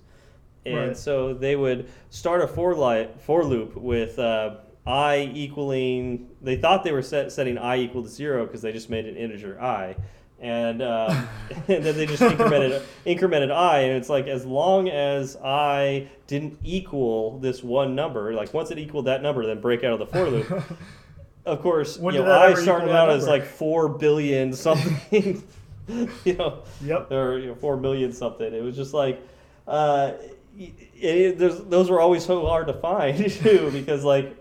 And 0.64 0.88
Right. 0.88 0.96
so 0.96 1.32
they 1.32 1.54
would 1.54 1.88
start 2.10 2.40
a 2.42 2.48
for, 2.48 2.74
li- 2.74 3.06
for 3.20 3.44
loop 3.44 3.76
with 3.76 4.18
uh, 4.18 4.56
i 4.84 5.30
equaling, 5.32 6.28
they 6.42 6.56
thought 6.56 6.82
they 6.82 6.90
were 6.90 7.02
set, 7.02 7.30
setting 7.30 7.56
i 7.56 7.76
equal 7.76 8.02
to 8.02 8.08
zero 8.08 8.44
because 8.46 8.62
they 8.62 8.72
just 8.72 8.90
made 8.90 9.06
an 9.06 9.16
integer 9.16 9.60
i. 9.62 9.94
And, 10.38 10.82
um, 10.82 11.28
and 11.68 11.84
then 11.84 11.96
they 11.96 12.06
just 12.06 12.22
incremented, 12.22 12.82
incremented 13.06 13.50
i, 13.50 13.80
and 13.80 13.92
it's 13.96 14.08
like 14.08 14.26
as 14.26 14.44
long 14.44 14.88
as 14.88 15.36
i 15.42 16.08
didn't 16.26 16.58
equal 16.64 17.38
this 17.38 17.62
one 17.62 17.94
number, 17.94 18.34
like 18.34 18.52
once 18.52 18.70
it 18.70 18.78
equaled 18.78 19.06
that 19.06 19.22
number, 19.22 19.46
then 19.46 19.60
break 19.60 19.82
out 19.84 19.92
of 19.92 19.98
the 19.98 20.06
for 20.06 20.28
loop 20.28 20.62
of 21.46 21.62
course, 21.62 21.96
When 21.98 22.14
you 22.14 22.24
know, 22.24 22.32
I 22.32 22.54
started 22.54 22.90
out 22.90 23.08
as 23.08 23.26
like 23.26 23.44
four 23.44 23.88
billion 23.88 24.52
something, 24.52 25.42
you 25.88 26.34
know, 26.34 26.62
Yep. 26.82 27.12
or 27.12 27.38
you 27.38 27.46
know, 27.46 27.54
four 27.54 27.76
million 27.76 28.12
something. 28.12 28.52
It 28.52 28.62
was 28.62 28.74
just 28.76 28.92
like, 28.92 29.22
uh, 29.68 30.14
it, 30.58 31.38
there's, 31.38 31.60
those 31.64 31.88
were 31.88 32.00
always 32.00 32.24
so 32.24 32.44
hard 32.46 32.66
to 32.66 32.74
find 32.74 33.30
too, 33.30 33.70
because 33.72 34.02
like 34.04 34.36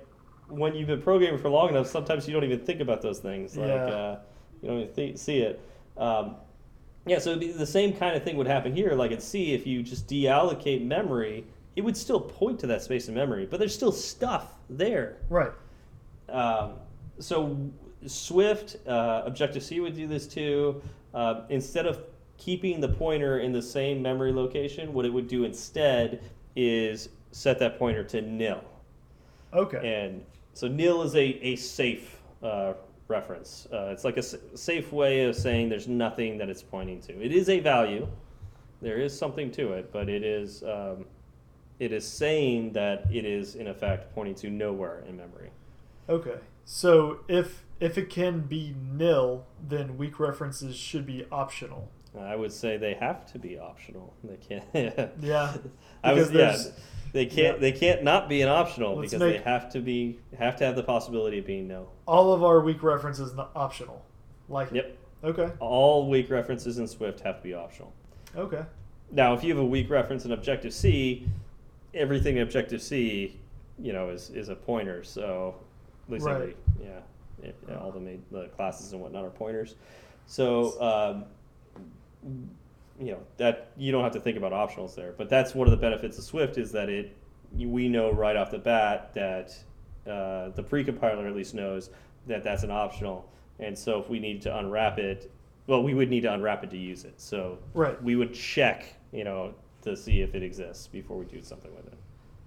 when 0.48 0.74
you've 0.76 0.88
been 0.88 1.02
programming 1.02 1.40
for 1.40 1.50
long 1.50 1.70
enough, 1.70 1.88
sometimes 1.88 2.28
you 2.28 2.34
don't 2.34 2.44
even 2.44 2.60
think 2.66 2.80
about 2.82 3.02
those 3.04 3.20
things. 3.20 3.56
Like 3.56 3.68
Yeah. 3.68 3.86
uh, 3.86 4.20
you 4.62 4.70
don't 4.70 4.80
even 4.82 4.94
think, 4.94 5.18
see 5.20 5.38
it. 5.40 5.62
Um, 5.98 6.36
yeah, 7.06 7.20
so 7.20 7.38
be 7.38 7.52
the 7.52 7.66
same 7.66 7.94
kind 7.94 8.16
of 8.16 8.24
thing 8.24 8.36
would 8.38 8.48
happen 8.48 8.76
here. 8.76 8.94
Like 8.94 9.12
at 9.12 9.22
C, 9.22 9.54
if 9.54 9.68
you 9.68 9.84
just 9.84 10.08
deallocate 10.08 10.84
memory, 10.84 11.46
it 11.76 11.82
would 11.82 11.96
still 11.96 12.20
point 12.20 12.60
to 12.62 12.68
that 12.68 12.82
space 12.82 13.08
in 13.08 13.14
memory, 13.14 13.46
but 13.46 13.60
there's 13.60 13.74
still 13.74 13.92
stuff 13.92 14.54
there. 14.70 15.18
Right. 15.30 15.52
Um, 16.30 16.74
so 17.20 17.58
Swift, 18.08 18.78
uh, 18.88 19.24
Objective 19.26 19.64
C 19.64 19.80
would 19.80 19.96
do 19.96 20.08
this 20.08 20.28
too. 20.28 20.82
Uh, 21.14 21.42
instead 21.50 21.86
of 21.86 22.02
keeping 22.38 22.82
the 22.82 22.90
pointer 22.90 23.40
in 23.40 23.52
the 23.52 23.62
same 23.62 24.02
memory 24.02 24.34
location, 24.34 24.94
what 24.94 25.06
it 25.06 25.14
would 25.14 25.28
do 25.28 25.44
instead 25.44 26.22
is 26.56 27.10
set 27.32 27.60
that 27.60 27.78
pointer 27.78 28.04
to 28.04 28.22
nil. 28.22 28.64
Okay. 29.54 30.04
And 30.04 30.24
so 30.54 30.68
nil 30.68 31.04
is 31.04 31.16
a, 31.16 31.24
a 31.46 31.56
safe 31.56 32.20
uh, 32.42 32.74
reference. 33.08 33.68
Uh, 33.72 33.90
it's 33.92 34.04
like 34.04 34.16
a 34.16 34.20
s- 34.20 34.36
safe 34.56 34.92
way 34.92 35.26
of 35.26 35.36
saying 35.36 35.70
there's 35.70 35.88
nothing 35.88 36.38
that 36.40 36.50
it's 36.50 36.64
pointing 36.64 37.02
to. 37.02 37.24
It 37.24 37.32
is 37.32 37.50
a 37.50 37.60
value. 37.60 38.08
There 38.82 38.98
is 38.98 39.18
something 39.18 39.52
to 39.52 39.74
it, 39.74 39.92
but 39.92 40.10
it 40.10 40.24
is 40.24 40.64
um, 40.64 41.06
it 41.80 41.92
is 41.92 42.06
saying 42.08 42.74
that 42.74 43.06
it 43.12 43.26
is 43.26 43.56
in 43.56 43.68
effect 43.68 44.14
pointing 44.14 44.36
to 44.36 44.50
nowhere 44.50 45.04
in 45.08 45.18
memory. 45.18 45.50
Okay. 46.10 46.38
So 46.66 47.20
if 47.28 47.64
if 47.80 47.98
it 47.98 48.10
can 48.10 48.42
be 48.42 48.76
nil, 48.80 49.46
then 49.68 49.98
weak 49.98 50.20
references 50.20 50.76
should 50.76 51.06
be 51.06 51.26
optional. 51.32 51.90
I 52.18 52.36
would 52.36 52.54
say 52.54 52.78
they 52.78 52.94
have 52.94 53.26
to 53.34 53.40
be 53.40 53.60
optional. 53.60 54.14
They 54.24 54.38
can't. 54.38 55.12
Yeah. 55.20 55.58
I 56.04 56.14
was 56.14 56.32
yeah. 56.32 56.58
They 57.16 57.26
can't. 57.26 57.56
yeah. 57.56 57.62
They 57.62 57.72
can't 57.72 58.04
not 58.04 58.28
be 58.28 58.42
an 58.42 58.50
optional 58.50 58.98
Let's 58.98 59.14
because 59.14 59.26
make- 59.26 59.38
they 59.46 59.50
have 59.50 59.72
to 59.72 59.80
be. 59.80 60.20
Have 60.38 60.58
to 60.58 60.66
have 60.66 60.76
the 60.76 60.84
possibility 60.84 61.40
of 61.40 61.46
being 61.46 61.66
no. 61.66 61.88
All 62.06 62.34
of 62.34 62.44
our 62.44 62.60
weak 62.60 62.84
references 62.84 63.34
not 63.34 63.52
optional. 63.56 64.04
Like 64.50 64.70
Yep. 64.74 64.98
Okay. 65.24 65.50
All 65.62 66.10
weak 66.10 66.30
references 66.30 66.78
in 66.78 66.88
Swift 66.90 67.22
have 67.22 67.38
to 67.38 67.42
be 67.44 67.54
optional. 67.54 67.94
Okay. 68.36 68.64
Now, 69.12 69.34
if 69.34 69.46
you 69.46 69.56
have 69.56 69.64
a 69.64 69.66
weak 69.66 69.90
reference 69.90 70.26
in 70.26 70.34
Objective 70.34 70.74
C, 70.74 71.26
everything 71.94 72.36
in 72.36 72.44
Objective 72.44 72.82
C, 72.82 73.40
you 73.80 73.94
know, 73.94 74.10
is, 74.10 74.30
is 74.32 74.50
a 74.50 74.56
pointer. 74.56 75.02
So, 75.06 75.56
at 76.08 76.14
least 76.14 76.26
Right. 76.26 76.36
every, 76.36 76.56
yeah, 76.84 77.00
it, 77.48 77.56
all 77.80 77.92
the 77.92 78.00
main, 78.02 78.24
the 78.30 78.48
classes 78.50 78.92
and 78.92 79.02
whatnot 79.02 79.24
are 79.24 79.30
pointers. 79.30 79.76
So, 80.28 81.24
um, 82.24 82.46
you 83.00 83.12
know 83.12 83.20
that 83.38 83.72
you 83.78 83.92
don't 83.92 84.04
have 84.04 84.14
to 84.14 84.20
think 84.20 84.38
about 84.38 84.52
optionals 84.52 84.96
there. 84.96 85.14
But 85.18 85.30
that's 85.30 85.54
one 85.56 85.68
of 85.68 85.72
the 85.72 85.78
benefits 85.78 86.18
of 86.18 86.24
Swift 86.24 86.58
is 86.58 86.72
that 86.74 86.90
it 86.90 87.16
we 87.58 87.88
know 87.88 88.12
right 88.12 88.36
off 88.36 88.52
the 88.52 88.58
bat 88.60 89.14
that 89.14 89.52
uh, 90.06 90.50
the 90.50 90.64
precompiler 90.64 91.28
at 91.28 91.36
least 91.36 91.54
knows 91.54 91.90
that 92.28 92.44
that's 92.44 92.64
an 92.64 92.72
optional, 92.72 93.30
and 93.60 93.78
so 93.78 94.00
if 94.00 94.10
we 94.10 94.20
need 94.20 94.42
to 94.42 94.58
unwrap 94.58 94.98
it, 95.00 95.32
well, 95.68 95.84
we 95.84 95.94
would 95.94 96.10
need 96.10 96.22
to 96.22 96.34
unwrap 96.34 96.64
it 96.64 96.70
to 96.72 96.78
use 96.78 97.06
it. 97.06 97.20
So 97.20 97.58
Right. 97.74 98.02
we 98.04 98.16
would 98.16 98.34
check, 98.34 98.96
you 99.12 99.24
know, 99.24 99.54
to 99.84 99.96
see 99.96 100.22
if 100.22 100.36
it 100.36 100.44
exists 100.44 100.88
before 100.88 101.18
we 101.18 101.26
do 101.26 101.42
something 101.42 101.74
with 101.76 101.88
it. 101.88 101.98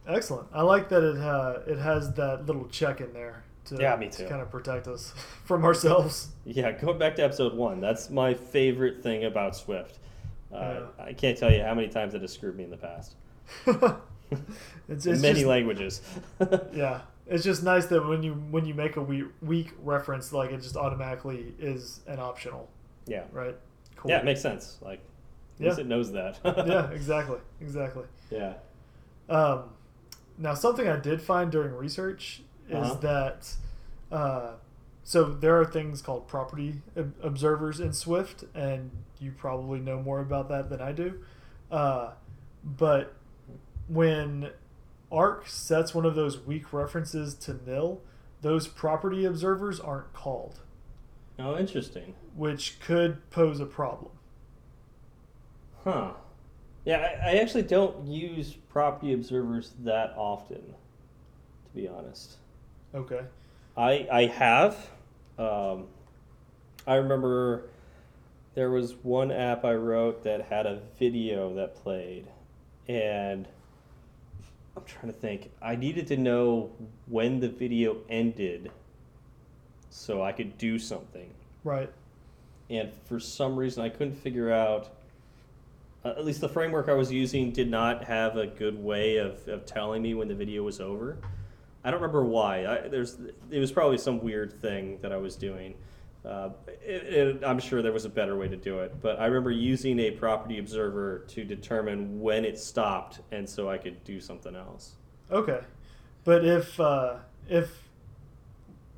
Excellent. 0.06 0.48
I 0.52 0.62
like 0.62 0.88
that 0.88 1.02
it 1.02 1.18
uh, 1.18 1.61
it 1.66 1.78
has 1.78 2.12
that 2.14 2.46
little 2.46 2.66
check 2.68 3.00
in 3.00 3.12
there 3.12 3.44
to, 3.66 3.76
Yeah, 3.78 3.96
me 3.96 4.08
to 4.08 4.18
too. 4.24 4.28
kind 4.28 4.40
of 4.40 4.50
protect 4.50 4.88
us 4.88 5.12
from 5.44 5.64
ourselves. 5.64 6.28
Yeah, 6.44 6.72
going 6.72 6.98
back 6.98 7.16
to 7.16 7.22
episode 7.24 7.54
one, 7.54 7.80
that's 7.80 8.08
my 8.11 8.34
favorite 8.34 9.02
thing 9.02 9.24
about 9.24 9.54
Swift. 9.56 9.98
Uh, 10.52 10.56
Yeah. 10.98 11.04
I 11.04 11.12
can't 11.12 11.37
tell 11.37 11.52
you 11.52 11.62
how 11.62 11.74
many 11.74 11.88
times 11.88 12.14
it 12.14 12.22
has 12.22 12.32
screwed 12.32 12.56
me 12.56 12.64
in 12.64 12.70
the 12.70 12.76
past. 12.76 13.14
it's, 13.66 15.06
In 15.06 15.12
it's 15.12 15.22
many 15.22 15.34
just, 15.40 15.46
languages. 15.46 16.02
yeah. 16.72 17.00
It's 17.26 17.44
just 17.44 17.62
nice 17.62 17.87
that 17.87 18.06
when 18.06 18.22
you 18.22 18.32
when 18.50 18.64
you 18.64 18.72
make 18.74 18.96
a 18.96 19.02
weak, 19.02 19.26
weak 19.42 19.72
reference, 19.82 20.32
like 20.32 20.50
it 20.50 20.62
just 20.62 20.76
automatically 20.76 21.52
is 21.58 22.00
an 22.06 22.18
optional, 22.20 22.68
yeah. 23.06 23.24
right? 23.32 23.54
Cool. 23.96 24.11
Yeah, 24.11 24.18
it 24.20 24.24
makes 24.24 24.40
sense. 24.40 24.78
Like, 24.80 25.00
Yeah. 25.58 25.76
it 25.78 25.87
knows 25.87 26.12
that. 26.12 26.38
yeah, 26.44 26.88
exactly, 26.90 27.38
exactly. 27.61 28.04
Yeah. 28.30 28.54
Um, 29.28 29.64
now, 30.38 30.54
something 30.54 30.88
I 30.88 30.96
did 30.98 31.20
find 31.20 31.50
during 31.52 31.74
research 31.74 32.42
is 32.70 32.74
Uh-huh. 32.76 32.94
that 32.94 33.54
uh, 34.11 34.50
so 35.04 35.24
there 35.24 35.61
are 35.61 35.64
things 35.66 36.00
called 36.00 36.28
property 36.28 36.80
ob- 36.96 37.12
observers 37.22 37.78
in 37.80 37.92
Swift, 37.92 38.44
and 38.54 38.90
you 39.20 39.33
probably 39.33 39.81
know 39.81 40.00
more 40.02 40.20
about 40.20 40.48
that 40.48 40.70
than 40.70 40.81
I 40.81 40.92
do. 40.92 41.20
Uh, 41.70 42.12
but 42.64 43.14
when 43.88 44.50
Arc 45.11 45.46
sets 45.48 45.94
one 45.94 46.04
of 46.04 46.14
those 46.14 46.38
weak 46.38 46.72
references 46.72 47.35
to 47.35 47.59
nil, 47.66 48.00
those 48.42 48.68
property 48.68 49.24
observers 49.24 49.81
aren't 49.81 50.12
called, 50.12 50.61
Oh, 51.38 51.57
interesting. 51.57 52.14
which 52.37 52.78
could 52.81 53.28
pose 53.31 53.61
a 53.61 53.66
problem. 53.66 54.12
Huh. 55.85 56.12
Yeah, 56.85 56.98
I, 57.22 57.31
I 57.31 57.35
actually 57.37 57.62
don't 57.64 58.07
use 58.07 58.54
property 58.70 59.12
observers 59.12 59.72
that 59.81 60.14
often, 60.16 60.57
to 60.62 61.74
be 61.74 61.88
honest. 61.88 62.37
Okay. 62.94 63.22
I 63.76 64.09
I 64.11 64.26
have. 64.26 64.90
Um, 65.38 65.87
I 66.87 66.94
remember 66.96 67.64
there 68.59 68.71
was 68.71 68.97
one 69.05 69.31
app 69.31 69.64
I 69.64 69.75
wrote 69.75 70.25
that 70.25 70.42
had 70.42 70.66
a 70.66 70.81
video 70.99 71.55
that 71.55 71.77
played, 71.77 72.27
and 72.88 73.47
I'm 74.77 74.83
trying 74.83 75.12
to 75.12 75.16
think. 75.16 75.53
I 75.62 75.77
needed 75.77 76.09
to 76.09 76.16
know 76.16 76.73
when 77.07 77.38
the 77.38 77.49
video 77.49 77.99
ended, 78.11 78.73
so 79.90 80.25
I 80.25 80.33
could 80.33 80.59
do 80.59 80.77
something. 80.77 81.31
Right. 81.62 81.88
And 82.68 82.90
for 83.05 83.21
some 83.21 83.57
reason, 83.57 83.85
I 83.85 83.90
couldn't 83.90 84.16
figure 84.16 84.51
out. 84.51 84.88
Uh, 86.05 86.09
at 86.09 86.25
least 86.25 86.40
the 86.40 86.49
framework 86.49 86.88
I 86.88 86.94
was 86.94 87.12
using 87.12 87.53
did 87.53 87.71
not 87.71 88.03
have 88.03 88.37
a 88.37 88.49
good 88.49 88.83
way 88.83 89.18
of, 89.18 89.47
of 89.47 89.66
telling 89.66 90.03
me 90.03 90.14
when 90.14 90.27
the 90.27 90.35
video 90.35 90.64
was 90.64 90.81
over. 90.81 91.16
I 91.85 91.92
don't 91.92 92.01
remember 92.01 92.25
why. 92.25 92.66
I, 92.66 92.88
there's 92.88 93.18
it 93.53 93.61
was 93.61 93.71
probably 93.71 93.99
some 93.99 94.21
weird 94.21 94.61
thing 94.61 94.99
that 95.03 95.12
I 95.12 95.16
was 95.16 95.37
doing. 95.37 95.77
Uh, 96.24 96.50
it, 96.85 97.04
it, 97.38 97.44
I'm 97.44 97.59
sure 97.59 97.81
there 97.81 97.92
was 97.92 98.04
a 98.04 98.09
better 98.11 98.37
way 98.37 98.48
to 98.48 98.57
do 98.57 98.81
it, 98.81 99.00
but 99.00 99.18
I 99.20 99.26
remember 99.26 99.50
using 99.50 99.98
a 100.00 100.11
property 100.11 100.59
observer 100.59 101.24
to 101.28 101.44
determine 101.44 102.20
when 102.20 102.44
it 102.44 102.59
stopped, 102.59 103.20
and 103.31 103.48
so 103.48 103.70
I 103.70 103.78
could 103.78 104.02
do 104.04 104.20
something 104.20 104.54
else. 104.54 104.94
Okay, 105.31 105.61
but 106.24 106.44
if 106.44 106.78
uh, 106.81 107.16
if 107.48 107.70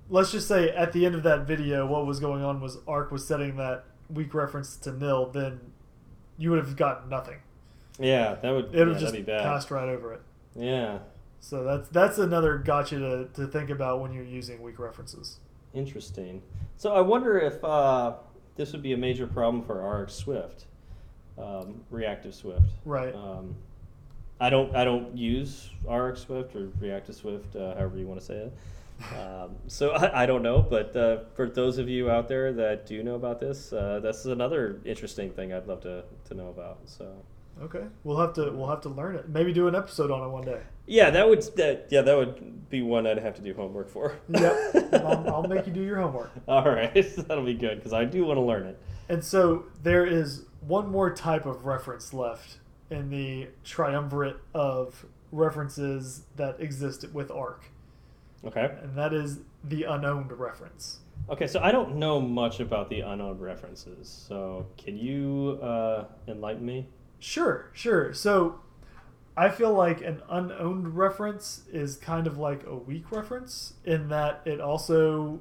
let's 0.08 0.32
just 0.32 0.48
say 0.48 0.70
at 0.70 0.92
the 0.92 1.06
end 1.06 1.14
of 1.14 1.22
that 1.24 1.46
video, 1.46 1.86
what 1.86 2.06
was 2.06 2.20
going 2.20 2.42
on 2.42 2.60
was 2.60 2.78
Arc 2.88 3.12
was 3.12 3.26
setting 3.26 3.56
that 3.56 3.84
weak 4.08 4.34
reference 4.34 4.76
to 4.78 4.92
nil, 4.92 5.26
then 5.30 5.60
you 6.38 6.50
would 6.50 6.58
have 6.58 6.76
gotten 6.76 7.08
nothing. 7.10 7.38
Yeah, 7.98 8.36
that 8.36 8.50
would 8.50 8.74
It 8.74 8.86
would 8.86 8.94
yeah, 8.94 9.00
just 9.00 9.12
be 9.14 9.22
bad. 9.22 9.42
passed 9.42 9.70
right 9.70 9.88
over 9.88 10.14
it. 10.14 10.22
Yeah, 10.56 10.98
So 11.38 11.62
that's 11.64 11.88
that's 11.90 12.18
another 12.18 12.58
gotcha 12.58 12.98
to, 12.98 13.28
to 13.34 13.46
think 13.46 13.70
about 13.70 14.00
when 14.00 14.12
you're 14.12 14.24
using 14.24 14.62
weak 14.62 14.78
references. 14.78 15.38
Interesting. 15.74 16.42
So 16.76 16.92
I 16.92 17.00
wonder 17.00 17.38
if 17.38 17.62
uh, 17.62 18.14
this 18.56 18.72
would 18.72 18.82
be 18.82 18.92
a 18.92 18.96
major 18.96 19.26
problem 19.26 19.62
for 19.62 20.02
RX 20.02 20.14
Swift, 20.14 20.64
um, 21.38 21.80
reactive 21.90 22.34
Swift. 22.34 22.70
Right. 22.84 23.14
Um, 23.14 23.54
I 24.40 24.48
don't 24.48 24.74
I 24.74 24.84
don't 24.84 25.16
use 25.16 25.70
RX 25.88 26.20
Swift 26.20 26.56
or 26.56 26.70
reactive 26.80 27.14
Swift, 27.14 27.54
uh, 27.54 27.74
however 27.74 27.98
you 27.98 28.06
want 28.06 28.20
to 28.20 28.26
say 28.26 28.34
it. 28.36 28.52
Um, 29.18 29.56
so 29.66 29.90
I, 29.94 30.22
I 30.22 30.26
don't 30.26 30.42
know, 30.42 30.62
but 30.62 30.96
uh, 30.96 31.18
for 31.34 31.48
those 31.48 31.78
of 31.78 31.88
you 31.88 32.10
out 32.10 32.28
there 32.28 32.52
that 32.54 32.86
do 32.86 33.02
know 33.02 33.14
about 33.14 33.40
this, 33.40 33.72
uh, 33.72 34.00
this 34.02 34.20
is 34.20 34.26
another 34.26 34.80
interesting 34.84 35.30
thing 35.30 35.52
I'd 35.52 35.66
love 35.66 35.82
to, 35.82 36.04
to 36.28 36.34
know 36.34 36.48
about. 36.48 36.78
So 36.86 37.12
Okay. 37.62 37.84
We'll 38.04 38.18
have 38.18 38.32
to 38.34 38.50
we'll 38.52 38.68
have 38.68 38.80
to 38.82 38.88
learn 38.88 39.16
it. 39.16 39.28
Maybe 39.28 39.52
do 39.52 39.68
an 39.68 39.74
episode 39.74 40.10
on 40.10 40.26
it 40.26 40.30
one 40.30 40.44
day. 40.44 40.60
yeah, 40.86 41.10
that 41.10 41.28
would 41.28 41.42
that 41.56 41.88
yeah 41.90 42.00
that 42.02 42.16
would 42.16 42.68
be 42.70 42.82
one 42.82 43.06
I'd 43.06 43.18
have 43.18 43.34
to 43.36 43.42
do 43.42 43.52
homework 43.54 43.88
for. 43.90 44.16
Yep. 44.30 44.92
I'll, 45.04 45.34
I'll 45.34 45.42
make 45.48 45.66
you 45.66 45.72
do 45.72 45.82
your 45.82 45.96
homework. 46.00 46.30
All 46.48 46.64
right, 46.70 46.94
that'll 47.28 47.44
be 47.44 47.54
good 47.54 47.76
because 47.78 47.92
I 47.92 48.04
do 48.04 48.24
want 48.24 48.38
to 48.38 48.42
learn 48.42 48.66
it. 48.66 48.78
And 49.08 49.22
so 49.24 49.64
there 49.82 50.06
is 50.06 50.44
one 50.66 50.88
more 50.90 51.12
type 51.14 51.44
of 51.46 51.66
reference 51.66 52.14
left 52.14 52.58
in 52.90 53.10
the 53.10 53.48
triumvirate 53.64 54.36
of 54.54 55.04
references 55.32 56.22
that 56.36 56.60
exist 56.60 57.04
with 57.12 57.30
ARC, 57.30 57.64
Okay. 58.44 58.72
and 58.82 58.96
that 58.96 59.12
is 59.12 59.40
the 59.64 59.84
unowned 59.84 60.32
reference. 60.32 61.00
Okay, 61.28 61.46
so 61.46 61.60
I 61.60 61.70
don't 61.72 61.96
know 61.96 62.20
much 62.20 62.60
about 62.60 62.88
the 62.90 63.00
unowned 63.00 63.40
references. 63.40 64.08
So 64.28 64.66
can 64.76 64.96
you 64.96 65.58
uh, 65.62 66.04
enlighten 66.28 66.64
me? 66.64 66.86
Sure, 67.20 67.70
sure. 67.72 68.12
So 68.14 68.60
I 69.36 69.48
feel 69.50 69.72
like 69.72 70.00
an 70.00 70.22
unowned 70.28 70.96
reference 70.96 71.62
is 71.72 71.96
kind 71.96 72.26
of 72.26 72.38
like 72.38 72.64
a 72.66 72.74
weak 72.74 73.12
reference 73.12 73.74
in 73.84 74.08
that 74.08 74.40
it 74.44 74.60
also 74.60 75.40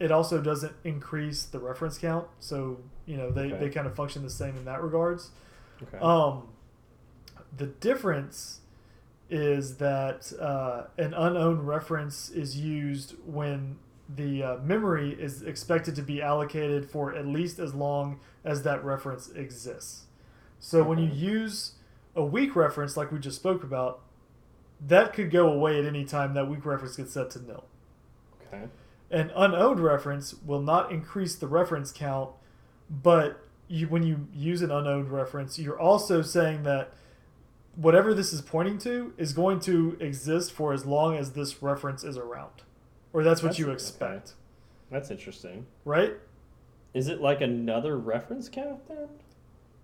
it 0.00 0.12
also 0.12 0.40
doesn't 0.40 0.74
increase 0.84 1.42
the 1.42 1.58
reference 1.58 1.98
count. 1.98 2.28
So, 2.38 2.78
you 3.04 3.16
know, 3.16 3.30
they, 3.32 3.46
Okay. 3.52 3.58
they 3.58 3.68
kind 3.68 3.86
of 3.86 3.96
function 3.96 4.22
the 4.22 4.30
same 4.30 4.56
in 4.56 4.64
that 4.66 4.80
regards. 4.80 5.30
Okay. 5.82 5.98
Um, 5.98 6.48
the 7.56 7.66
difference 7.66 8.60
is 9.28 9.78
that 9.78 10.32
uh, 10.40 10.84
an 10.98 11.14
unowned 11.14 11.66
reference 11.66 12.30
is 12.30 12.56
used 12.56 13.16
when 13.26 13.76
the 14.08 14.42
uh, 14.42 14.56
memory 14.58 15.16
is 15.20 15.42
expected 15.42 15.96
to 15.96 16.02
be 16.02 16.22
allocated 16.22 16.88
for 16.88 17.14
at 17.14 17.26
least 17.26 17.58
as 17.58 17.74
long 17.74 18.20
as 18.44 18.62
that 18.62 18.84
reference 18.84 19.30
exists. 19.30 20.04
So 20.58 20.82
when 20.82 20.98
you 20.98 21.08
use 21.10 21.72
a 22.16 22.22
weak 22.24 22.56
reference, 22.56 22.96
like 22.96 23.12
we 23.12 23.18
just 23.18 23.36
spoke 23.36 23.62
about, 23.62 24.00
that 24.86 25.12
could 25.12 25.30
go 25.30 25.50
away 25.52 25.78
at 25.78 25.84
any 25.84 26.04
time 26.04 26.34
that 26.34 26.48
weak 26.48 26.64
reference 26.64 26.96
gets 26.96 27.12
set 27.12 27.30
to 27.30 27.42
nil. 27.42 27.64
okay. 28.52 28.64
An 29.10 29.30
unowned 29.34 29.80
reference 29.80 30.34
will 30.44 30.60
not 30.60 30.92
increase 30.92 31.34
the 31.34 31.46
reference 31.46 31.92
count, 31.92 32.30
but 32.90 33.40
you, 33.66 33.88
when 33.88 34.02
you 34.02 34.28
use 34.34 34.60
an 34.62 34.70
unowned 34.70 35.10
reference, 35.10 35.58
you're 35.58 35.78
also 35.80 36.20
saying 36.22 36.62
that 36.64 36.92
whatever 37.74 38.12
this 38.12 38.32
is 38.32 38.40
pointing 38.42 38.76
to 38.78 39.14
is 39.16 39.32
going 39.32 39.60
to 39.60 39.96
exist 40.00 40.52
for 40.52 40.72
as 40.72 40.84
long 40.84 41.16
as 41.16 41.32
this 41.32 41.62
reference 41.62 42.04
is 42.04 42.16
around. 42.18 42.50
Or 43.12 43.22
that's 43.24 43.42
what 43.42 43.48
That's- 43.48 43.58
you 43.58 43.66
okay. 43.66 43.74
expect, 43.74 44.34
That's 44.90 45.10
interesting. 45.10 45.66
right? 45.84 46.14
Is 46.92 47.08
it 47.08 47.20
like 47.20 47.40
another 47.40 47.96
reference 47.98 48.48
count 48.48 48.86
then? 48.88 49.08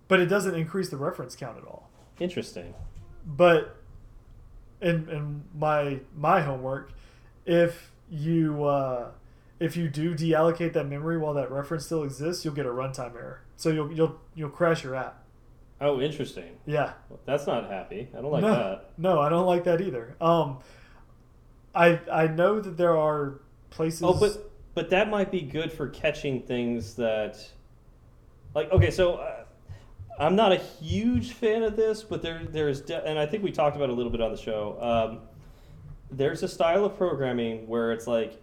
But 0.07 0.19
it 0.19 0.27
doesn't 0.27 0.55
increase 0.55 0.89
the 0.89 0.97
reference 0.97 1.35
count 1.35 1.57
at 1.57 1.63
all. 1.63 1.89
Interesting. 2.19 2.73
But 3.25 3.77
in 4.81 5.09
in 5.09 5.43
my 5.57 5.99
my 6.15 6.41
homework, 6.41 6.91
if 7.45 7.91
you 8.09 8.63
uh, 8.65 9.11
if 9.59 9.75
you 9.75 9.89
do 9.89 10.13
deallocate 10.13 10.73
that 10.73 10.87
memory 10.87 11.17
while 11.17 11.33
that 11.33 11.51
reference 11.51 11.85
still 11.85 12.03
exists, 12.03 12.45
you'll 12.45 12.53
get 12.53 12.65
a 12.65 12.69
runtime 12.69 13.15
error. 13.15 13.41
So 13.55 13.69
you'll 13.69 13.91
you'll 13.91 14.19
you'll 14.35 14.49
crash 14.49 14.83
your 14.83 14.95
app. 14.95 15.23
Oh, 15.81 15.99
interesting. 15.99 16.57
Yeah. 16.65 16.93
That's 17.25 17.47
not 17.47 17.69
happy. 17.69 18.07
I 18.17 18.21
don't 18.21 18.31
like 18.31 18.41
no, 18.41 18.53
that. 18.53 18.91
no, 18.97 19.19
I 19.19 19.29
don't 19.29 19.45
like 19.45 19.65
that 19.65 19.81
either. 19.81 20.15
Um, 20.21 20.59
I 21.73 21.99
I 22.11 22.27
know 22.27 22.61
that 22.61 22.77
there 22.77 22.97
are 22.97 23.41
places. 23.71 24.03
Oh, 24.03 24.17
but 24.17 24.51
but 24.73 24.89
that 24.91 25.09
might 25.09 25.31
be 25.31 25.41
good 25.41 25.71
for 25.71 25.89
catching 25.89 26.41
things 26.41 26.95
that, 26.95 27.37
like, 28.53 28.71
okay, 28.71 28.91
so 28.91 29.15
uh, 29.15 29.34
I'm 30.17 30.35
not 30.35 30.51
a 30.51 30.57
huge 30.57 31.33
fan 31.33 31.63
of 31.63 31.75
this, 31.75 32.03
but 32.03 32.21
there 32.21 32.41
there's 32.49 32.81
de- 32.81 33.05
and 33.05 33.19
I 33.19 33.25
think 33.25 33.43
we 33.43 33.51
talked 33.51 33.75
about 33.75 33.89
it 33.89 33.93
a 33.93 33.95
little 33.95 34.11
bit 34.11 34.21
on 34.21 34.31
the 34.31 34.37
show. 34.37 34.77
Um, 34.79 35.19
there's 36.11 36.43
a 36.43 36.47
style 36.47 36.85
of 36.85 36.97
programming 36.97 37.67
where 37.67 37.91
it's 37.91 38.07
like 38.07 38.41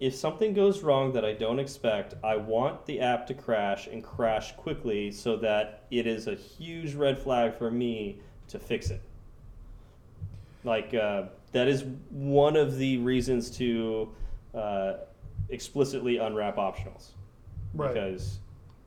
if 0.00 0.14
something 0.14 0.52
goes 0.52 0.82
wrong 0.82 1.12
that 1.12 1.24
I 1.24 1.32
don't 1.32 1.58
expect, 1.58 2.14
I 2.24 2.36
want 2.36 2.84
the 2.86 3.00
app 3.00 3.26
to 3.28 3.34
crash 3.34 3.86
and 3.86 4.02
crash 4.02 4.52
quickly 4.56 5.10
so 5.12 5.36
that 5.36 5.84
it 5.90 6.06
is 6.06 6.26
a 6.26 6.34
huge 6.34 6.94
red 6.94 7.18
flag 7.18 7.54
for 7.54 7.70
me 7.70 8.18
to 8.48 8.58
fix 8.58 8.90
it. 8.90 9.00
Like, 10.64 10.94
uh, 10.94 11.24
that 11.52 11.68
is 11.68 11.84
one 12.10 12.56
of 12.56 12.76
the 12.76 12.98
reasons 12.98 13.50
to 13.58 14.12
uh, 14.54 14.94
explicitly 15.48 16.16
unwrap 16.18 16.56
optionals. 16.56 17.10
Right. 17.72 17.94
Because 17.94 18.40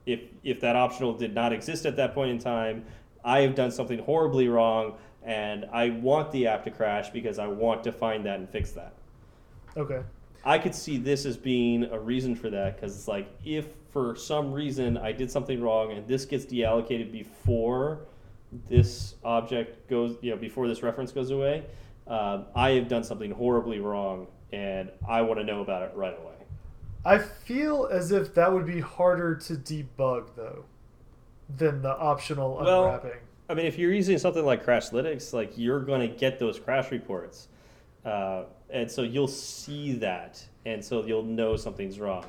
if, 0.07 0.21
if 0.43 0.61
that 0.61 0.75
optional 0.75 1.13
did 1.13 1.35
not 1.35 1.53
exist 1.53 1.85
at 1.85 1.97
that 1.97 2.15
point 2.15 2.31
in 2.31 2.39
time, 2.39 2.85
I 3.23 3.41
have 3.41 3.53
done 3.53 3.71
something 3.71 3.99
horribly 3.99 4.47
wrong 4.47 4.93
and 5.23 5.65
I 5.73 5.89
want 5.89 6.31
the 6.31 6.47
app 6.47 6.63
to 6.63 6.71
crash 6.71 7.09
because 7.09 7.37
I 7.37 7.47
want 7.47 7.83
to 7.83 7.91
find 7.91 8.25
that 8.25 8.39
and 8.39 8.49
fix 8.49 8.71
that. 8.71 8.93
Okay. 9.75 10.01
I 10.45 10.57
could 10.57 10.73
see 10.73 10.97
this 10.97 11.25
as 11.25 11.35
being 11.35 11.83
a 11.83 11.99
reason 11.99 12.35
for 12.35 12.49
that 12.49 12.75
because 12.75 12.95
it's 12.95 13.07
like 13.07 13.29
if 13.43 13.67
for 13.91 14.15
some 14.15 14.53
reason 14.53 14.97
I 14.97 15.11
did 15.11 15.29
something 15.29 15.61
wrong 15.61 15.91
and 15.91 16.07
this 16.07 16.23
gets 16.23 16.45
deallocated 16.45 17.11
before 17.11 17.99
this 18.69 19.15
object 19.25 19.89
goes, 19.89 20.15
you 20.21 20.31
know, 20.31 20.37
before 20.37 20.69
this 20.69 20.81
reference 20.81 21.11
goes 21.11 21.31
away, 21.31 21.65
um, 22.07 22.45
I 22.55 22.71
have 22.71 22.87
done 22.87 23.03
something 23.03 23.31
horribly 23.31 23.81
wrong 23.81 24.27
and 24.53 24.89
I 25.07 25.21
want 25.21 25.41
to 25.41 25.43
know 25.43 25.59
about 25.59 25.81
it 25.81 25.91
right 25.95 26.17
away. 26.17 26.36
I 27.07 27.19
feel 27.19 27.87
as 27.89 28.11
if 28.11 28.33
that 28.33 28.51
would 28.51 28.65
be 28.65 28.81
harder 28.81 29.33
to 29.33 29.53
debug 29.53 30.27
though 30.35 30.65
than 31.55 31.81
the 31.81 31.97
optional 31.97 32.57
Well, 32.61 32.83
unwrapping. 32.83 33.19
I 33.47 33.53
mean, 33.53 33.65
if 33.65 33.77
you're 33.79 33.93
using 33.93 34.17
something 34.17 34.45
like 34.45 34.65
Crashlytics, 34.65 35.31
like 35.31 35.57
you're 35.57 35.79
going 35.79 36.01
to 36.01 36.13
get 36.13 36.37
those 36.37 36.59
crash 36.59 36.91
reports, 36.91 37.47
uh, 38.03 38.43
and 38.69 38.91
so 38.91 39.03
you'll 39.03 39.29
see 39.29 39.93
that, 39.93 40.45
and 40.65 40.83
so 40.83 41.05
you'll 41.05 41.23
know 41.23 41.55
something's 41.55 41.97
wrong. 41.97 42.25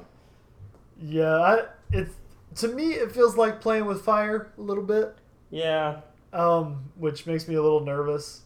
Yeah, 1.02 1.38
I, 1.38 1.64
it's 1.90 2.14
to 2.56 2.68
me 2.68 2.92
it 2.92 3.10
feels 3.10 3.36
like 3.36 3.60
playing 3.60 3.84
with 3.86 4.02
fire 4.02 4.52
a 4.56 4.60
little 4.60 4.84
bit, 4.84 5.16
Yeah, 5.50 6.02
um, 6.32 6.84
which 6.94 7.26
makes 7.26 7.48
me 7.48 7.56
a 7.56 7.62
little 7.62 7.80
nervous. 7.80 8.42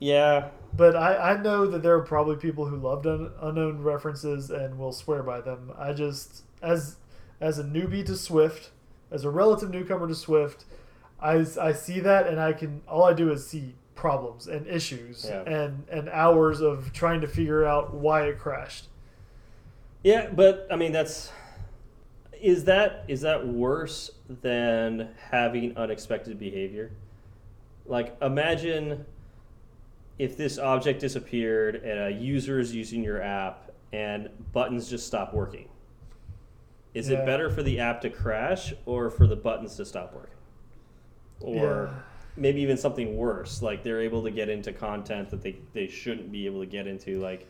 Yeah, 0.00 0.48
But 0.76 0.94
I, 0.94 1.32
I 1.32 1.42
know 1.42 1.66
that 1.66 1.82
there 1.82 1.94
are 1.94 2.02
probably 2.02 2.36
people 2.36 2.66
who 2.66 2.76
loved 2.76 3.06
un, 3.06 3.32
unowned 3.40 3.84
references 3.84 4.50
and 4.50 4.78
will 4.78 4.92
swear 4.92 5.22
by 5.22 5.40
them. 5.40 5.72
I 5.76 5.92
just 5.92 6.42
as 6.62 6.96
as 7.40 7.58
a 7.58 7.64
newbie 7.64 8.04
to 8.06 8.14
Swift, 8.16 8.70
as 9.10 9.24
a 9.24 9.30
relative 9.30 9.70
newcomer 9.70 10.06
to 10.08 10.14
Swift, 10.14 10.64
I, 11.20 11.44
I 11.60 11.72
see 11.72 11.98
that 12.00 12.26
and 12.28 12.40
I 12.40 12.52
can 12.52 12.82
all 12.86 13.04
I 13.04 13.12
do 13.12 13.32
is 13.32 13.46
see 13.46 13.74
problems 13.96 14.46
and 14.46 14.66
issues 14.68 15.26
Yeah. 15.28 15.42
and 15.42 15.84
and 15.90 16.08
hours 16.10 16.60
of 16.60 16.92
trying 16.92 17.20
to 17.22 17.26
figure 17.26 17.64
out 17.64 17.92
why 17.94 18.26
it 18.26 18.38
crashed. 18.38 18.86
yeah. 20.04 20.28
But 20.30 20.68
I 20.70 20.76
mean, 20.76 20.92
that's 20.92 21.32
is 22.40 22.64
that 22.64 23.04
is 23.08 23.22
that 23.22 23.48
worse 23.48 24.12
than 24.28 25.08
having 25.30 25.76
unexpected 25.76 26.38
behavior? 26.38 26.92
Like, 27.84 28.16
imagine 28.22 29.04
if 30.18 30.36
this 30.36 30.58
object 30.58 31.00
disappeared 31.00 31.76
and 31.76 31.98
a 32.00 32.10
user 32.10 32.58
is 32.58 32.74
using 32.74 33.02
your 33.02 33.22
app 33.22 33.70
and 33.92 34.28
buttons 34.52 34.88
just 34.90 35.06
stop 35.06 35.32
working. 35.32 35.68
Is 36.94 37.08
Yeah. 37.08 37.18
it 37.18 37.26
better 37.26 37.50
for 37.50 37.62
the 37.62 37.78
app 37.80 38.00
to 38.02 38.10
crash 38.10 38.74
or 38.86 39.10
for 39.10 39.26
the 39.26 39.36
buttons 39.36 39.76
to 39.76 39.84
stop 39.84 40.14
working? 40.14 40.34
Or 41.40 41.90
Yeah. 41.92 42.00
maybe 42.36 42.60
even 42.60 42.76
something 42.76 43.16
worse, 43.16 43.62
like 43.62 43.82
they're 43.84 44.00
able 44.00 44.22
to 44.24 44.30
get 44.30 44.48
into 44.48 44.72
content 44.72 45.30
that 45.30 45.42
they, 45.42 45.56
they 45.72 45.86
shouldn't 45.86 46.32
be 46.32 46.46
able 46.46 46.60
to 46.60 46.66
get 46.66 46.86
into. 46.86 47.20
Like, 47.20 47.46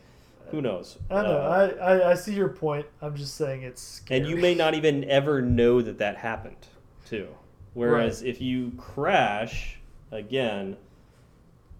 who 0.51 0.61
knows? 0.61 0.97
I 1.09 1.21
know. 1.23 1.37
Uh, 1.37 1.75
I, 1.81 1.93
I, 1.93 2.11
I 2.11 2.13
see 2.15 2.33
your 2.33 2.49
point. 2.49 2.85
I'm 3.01 3.15
just 3.15 3.35
saying 3.35 3.63
it's 3.63 3.81
scary. 3.81 4.19
and 4.21 4.29
you 4.29 4.35
may 4.35 4.53
not 4.55 4.73
even 4.75 5.03
ever 5.09 5.41
know 5.41 5.81
that 5.81 5.97
that 5.99 6.17
happened, 6.17 6.67
too. 7.05 7.27
Whereas 7.73 8.23
if 8.23 8.41
you 8.41 8.71
crash 8.77 9.79
again, 10.11 10.75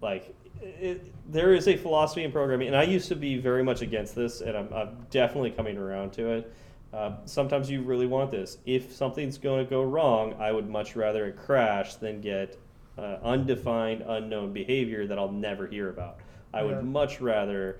like 0.01 0.33
it, 0.61 1.13
there 1.31 1.53
is 1.53 1.67
a 1.67 1.77
philosophy 1.77 2.23
in 2.23 2.31
programming, 2.31 2.67
and 2.67 2.75
I 2.75 2.83
used 2.83 3.07
to 3.09 3.15
be 3.15 3.37
very 3.37 3.63
much 3.63 3.81
against 3.81 4.15
this, 4.15 4.41
and 4.41 4.57
I'm, 4.57 4.73
I'm 4.73 5.05
definitely 5.09 5.51
coming 5.51 5.77
around 5.77 6.11
to 6.13 6.29
it. 6.29 6.53
Uh, 6.91 7.17
sometimes 7.25 7.69
you 7.69 7.81
really 7.81 8.07
want 8.07 8.31
this. 8.31 8.57
If 8.65 8.93
something's 8.93 9.37
going 9.37 9.63
to 9.63 9.69
go 9.69 9.83
wrong, 9.83 10.33
I 10.39 10.51
would 10.51 10.67
much 10.67 10.95
rather 10.95 11.27
it 11.27 11.37
crash 11.37 11.95
than 11.95 12.19
get 12.19 12.57
uh, 12.97 13.17
undefined, 13.23 14.03
unknown 14.07 14.53
behavior 14.53 15.05
that 15.07 15.17
I'll 15.19 15.31
never 15.31 15.67
hear 15.67 15.89
about. 15.89 16.17
I 16.53 16.63
would 16.63 16.83
much 16.83 17.21
rather 17.21 17.79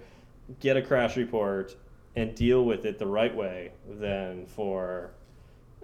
get 0.60 0.78
a 0.78 0.82
crash 0.82 1.18
report 1.18 1.76
and 2.16 2.36
deal 2.36 2.66
with 2.66 2.86
it 2.86 3.00
the 3.00 3.08
right 3.08 3.36
way 3.36 3.72
than 3.90 4.46
for, 4.46 5.12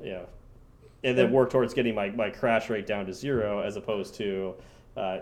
you 0.03 0.11
know, 0.11 0.27
and 1.03 1.17
then 1.17 1.31
work 1.31 1.49
towards 1.49 1.73
getting 1.73 1.95
my, 1.95 2.09
my 2.11 2.29
crash 2.29 2.69
rate 2.69 2.85
down 2.85 3.05
to 3.07 3.13
zero 3.13 3.59
as 3.59 3.75
opposed 3.75 4.15
to 4.15 4.53
uh, 4.97 5.19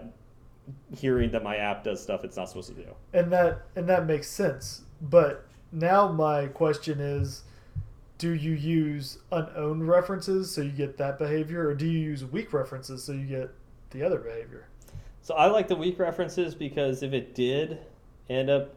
hearing 0.95 1.32
that 1.32 1.43
my 1.43 1.57
app 1.57 1.84
does 1.84 2.01
stuff 2.01 2.24
it's 2.24 2.38
not 2.38 2.49
supposed 2.49 2.70
to 2.70 2.76
do. 2.76 2.95
and 3.14 3.32
that 3.32 3.64
and 3.76 3.88
that 3.89 4.05
makes 4.05 4.30
sense. 4.30 4.82
But 5.01 5.45
now 5.72 6.11
my 6.11 6.47
question 6.47 6.99
is, 6.99 7.43
do 8.18 8.32
you 8.32 8.53
use 8.53 9.18
unowned 9.32 9.88
references 9.88 10.53
so 10.53 10.61
you 10.61 10.72
get 10.72 10.97
that 10.97 11.20
behavior, 11.20 11.68
or 11.68 11.74
do 11.74 11.86
you 11.86 11.99
use 11.99 12.24
weak 12.24 12.53
references 12.53 13.03
so 13.03 13.11
you 13.11 13.26
get 13.26 13.49
the 13.91 14.03
other 14.03 14.20
behavior? 14.20 14.68
So 15.22 15.36
I 15.36 15.47
like 15.47 15.68
the 15.68 15.76
weak 15.76 15.99
references 15.99 16.53
because 16.53 17.01
if 17.01 17.14
it 17.14 17.34
did 17.34 17.80
end 18.30 18.49
up, 18.49 18.76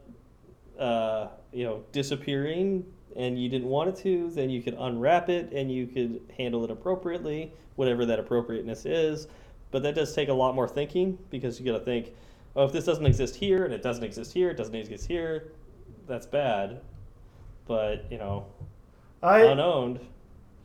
uh, 0.78 1.28
you 1.53 1.64
know, 1.64 1.82
disappearing 1.93 2.84
and 3.16 3.41
you 3.41 3.49
didn't 3.49 3.68
want 3.68 3.89
it 3.91 3.97
to, 4.03 4.30
then 4.30 4.51
you 4.51 4.62
could 4.62 4.74
unwrap 4.74 5.28
it 5.28 5.53
and 5.53 5.72
you 5.72 5.87
could 5.87 6.20
handle 6.37 6.64
it 6.64 6.70
appropriately, 6.70 7.53
whatever 7.76 8.07
that 8.07 8.18
appropriateness 8.18 8.87
is. 8.87 9.26
But 9.77 9.83
that 9.83 9.95
does 9.95 10.14
take 10.14 10.31
a 10.31 10.33
lot 10.33 10.55
more 10.55 10.66
thinking 10.66 11.18
because 11.29 11.61
you 11.61 11.70
got 11.70 11.79
to 11.79 11.85
think, 11.85 12.14
oh, 12.57 12.64
if 12.64 12.72
this 12.72 12.87
doesn't 12.87 13.05
exist 13.05 13.37
here 13.37 13.66
and 13.66 13.74
it 13.74 13.83
doesn't 13.83 14.03
exist 14.03 14.33
here, 14.33 14.49
it 14.49 14.57
doesn't 14.57 14.74
exist 14.74 15.07
here, 15.07 15.53
that's 16.09 16.24
bad. 16.24 16.81
But 17.66 18.07
you 18.11 18.16
know, 18.16 18.47
I 19.22 19.41
unowned, 19.41 20.01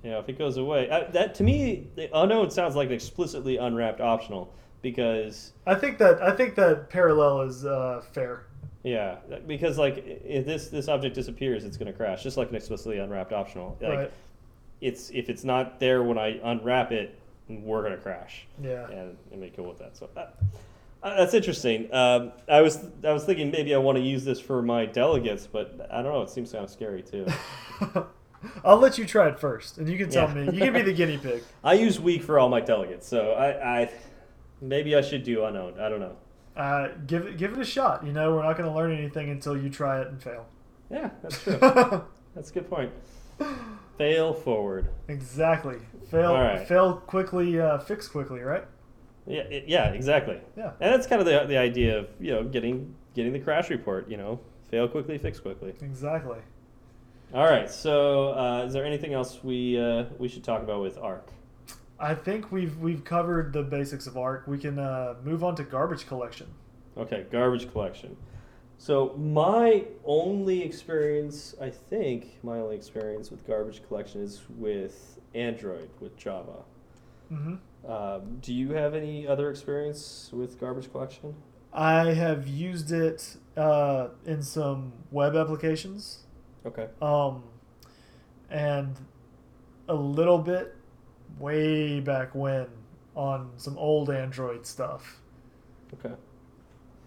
you 0.02 0.12
know, 0.12 0.20
if 0.20 0.30
it 0.30 0.38
goes 0.38 0.56
away, 0.56 0.90
uh, 0.90 1.12
that 1.12 1.36
to 1.36 1.44
me, 1.44 1.90
the 1.98 2.10
unowned 2.18 2.54
sounds 2.54 2.78
like 2.78 2.88
an 2.88 2.94
explicitly 2.94 3.58
unwrapped 3.58 4.00
optional 4.00 4.54
because 4.82 5.52
I 5.68 5.76
think 5.76 5.98
that 5.98 6.24
I 6.24 6.34
think 6.34 6.56
that 6.56 6.90
parallel 6.90 7.42
is 7.42 7.66
uh, 7.66 8.02
fair. 8.14 8.46
Yeah, 8.84 9.18
because 9.46 9.78
like 9.78 10.06
if 10.06 10.46
this 10.46 10.70
this 10.70 10.88
object 10.88 11.16
disappears, 11.16 11.66
it's 11.66 11.76
going 11.76 11.92
to 11.92 11.98
crash, 11.98 12.24
just 12.24 12.38
like 12.38 12.48
an 12.48 12.56
explicitly 12.56 13.00
unwrapped 13.00 13.34
optional. 13.34 13.78
Like 13.82 13.92
right. 13.92 14.12
it's 14.80 15.10
if 15.10 15.30
it's 15.30 15.44
not 15.44 15.82
there 15.82 16.02
when 16.02 16.18
I 16.18 16.40
unwrap 16.42 16.94
it, 16.94 17.18
we're 17.64 17.82
going 17.82 17.96
to 17.96 18.02
crash, 18.02 18.46
Yeah. 18.62 18.88
and 18.90 19.18
and 19.32 19.42
be 19.42 19.50
cool 19.50 19.68
with 19.68 19.80
that. 19.80 19.98
So 19.98 20.10
that, 20.16 20.36
uh, 21.04 21.16
that's 21.18 21.34
interesting. 21.34 21.94
Um, 21.94 22.32
I 22.48 22.62
was 22.62 22.86
I 23.04 23.12
was 23.12 23.24
thinking 23.26 23.52
maybe 23.52 23.74
I 23.76 23.78
want 23.78 23.98
to 23.98 24.04
use 24.04 24.24
this 24.24 24.40
for 24.40 24.62
my 24.62 24.86
delegates, 24.86 25.48
but 25.48 25.88
I 25.92 26.02
don't 26.02 26.14
know. 26.14 26.22
It 26.22 26.30
seems 26.30 26.52
kind 26.52 26.64
of 26.64 26.70
scary 26.70 27.02
too. 27.04 27.26
I'll 28.66 28.78
let 28.78 28.98
you 28.98 29.06
try 29.06 29.28
it 29.30 29.40
first, 29.40 29.78
and 29.78 29.88
you 29.88 29.98
can 29.98 30.10
tell 30.10 30.28
Yeah. 30.28 30.34
me. 30.34 30.46
You 30.46 30.60
can 30.62 30.74
be 30.74 30.82
the 30.82 30.94
guinea 30.94 31.18
pig. 31.22 31.44
I 31.64 31.74
use 31.74 32.00
weak 32.00 32.24
for 32.24 32.40
all 32.40 32.50
my 32.50 32.60
delegates, 32.62 33.08
so 33.08 33.34
I, 33.34 33.82
I 33.82 33.92
maybe 34.62 34.96
I 34.96 35.02
should 35.02 35.24
do 35.24 35.46
unowned. 35.46 35.80
I 35.80 35.90
don't 35.90 36.00
know. 36.00 36.16
Uh, 36.58 36.90
give 37.08 37.26
it 37.28 37.38
give 37.38 37.54
it 37.54 37.60
a 37.60 37.66
shot. 37.66 38.06
You 38.06 38.12
know, 38.14 38.34
we're 38.36 38.44
not 38.44 38.58
going 38.58 38.68
to 38.70 38.76
learn 38.76 38.92
anything 38.98 39.30
until 39.30 39.56
you 39.58 39.70
try 39.70 40.02
it 40.02 40.08
and 40.08 40.22
fail. 40.22 40.46
Yeah, 40.90 41.12
that's 41.22 41.42
true. 41.44 41.58
that's 42.36 42.50
a 42.50 42.54
good 42.54 42.70
point. 42.70 42.92
Fail 44.02 44.34
forward. 44.34 44.90
exactly. 45.10 45.78
Fail. 46.10 46.34
Right. 46.34 46.68
Fail 46.68 46.96
quickly. 46.96 47.60
Uh, 47.62 47.78
fix 47.78 48.08
quickly. 48.08 48.40
Right. 48.40 48.66
Yeah, 49.28 49.44
yeah, 49.68 49.90
exactly. 49.90 50.40
Yeah. 50.58 50.72
And 50.80 50.92
that's 50.92 51.06
kind 51.06 51.22
of 51.22 51.28
the, 51.28 51.46
the 51.46 51.58
idea 51.58 52.00
of 52.00 52.08
you 52.20 52.32
know 52.32 52.44
getting 52.44 52.96
getting 53.14 53.32
the 53.32 53.38
crash 53.40 53.70
report. 53.70 54.10
You 54.10 54.18
know, 54.18 54.40
fail 54.72 54.88
quickly, 54.88 55.20
fix 55.20 55.40
quickly. 55.40 55.76
Exactly. 55.82 56.40
All 57.32 57.46
right. 57.46 57.70
So, 57.70 58.34
uh, 58.34 58.64
is 58.66 58.74
there 58.74 58.86
anything 58.86 59.14
else 59.14 59.44
we 59.44 59.80
uh, 59.80 60.06
we 60.18 60.28
should 60.28 60.44
talk 60.44 60.64
about 60.64 60.82
with 60.82 60.98
Arc? 60.98 61.30
I 62.00 62.16
think 62.16 62.52
we've 62.52 62.76
we've 62.80 63.04
covered 63.04 63.54
the 63.54 63.62
basics 63.62 64.08
of 64.08 64.18
ARC. 64.18 64.48
We 64.48 64.58
can 64.58 64.80
uh, 64.80 65.14
move 65.24 65.44
on 65.44 65.56
to 65.58 65.64
garbage 65.64 66.08
collection. 66.08 66.48
Okay, 66.98 67.28
garbage 67.32 67.72
collection. 67.72 68.18
So 68.82 69.14
my 69.16 69.86
only 70.06 70.64
experience, 70.64 71.54
I 71.62 71.70
think, 71.70 72.40
my 72.42 72.58
only 72.58 72.76
experience 72.76 73.30
with 73.30 73.46
garbage 73.46 73.84
collection 73.88 74.24
is 74.24 74.42
with 74.58 75.20
Android 75.36 75.92
with 76.00 76.18
Java. 76.18 76.64
hmm 77.30 77.58
Um, 77.86 78.40
do 78.42 78.52
you 78.52 78.74
have 78.74 78.96
any 78.96 79.28
other 79.28 79.52
experience 79.52 80.32
with 80.34 80.60
garbage 80.60 80.92
collection? 80.92 81.36
I 81.72 82.06
have 82.14 82.48
used 82.48 82.92
it 82.92 83.38
uh, 83.56 84.08
in 84.26 84.42
some 84.42 84.94
web 85.12 85.36
applications, 85.36 86.26
Okay. 86.66 86.88
um, 87.04 87.44
and 88.50 88.96
a 89.90 89.94
little 89.94 90.40
bit 90.40 90.76
way 91.38 92.00
back 92.00 92.34
when 92.34 92.66
on 93.16 93.52
some 93.58 93.78
old 93.78 94.10
Android 94.10 94.66
stuff. 94.66 95.22
Okay. 95.94 96.16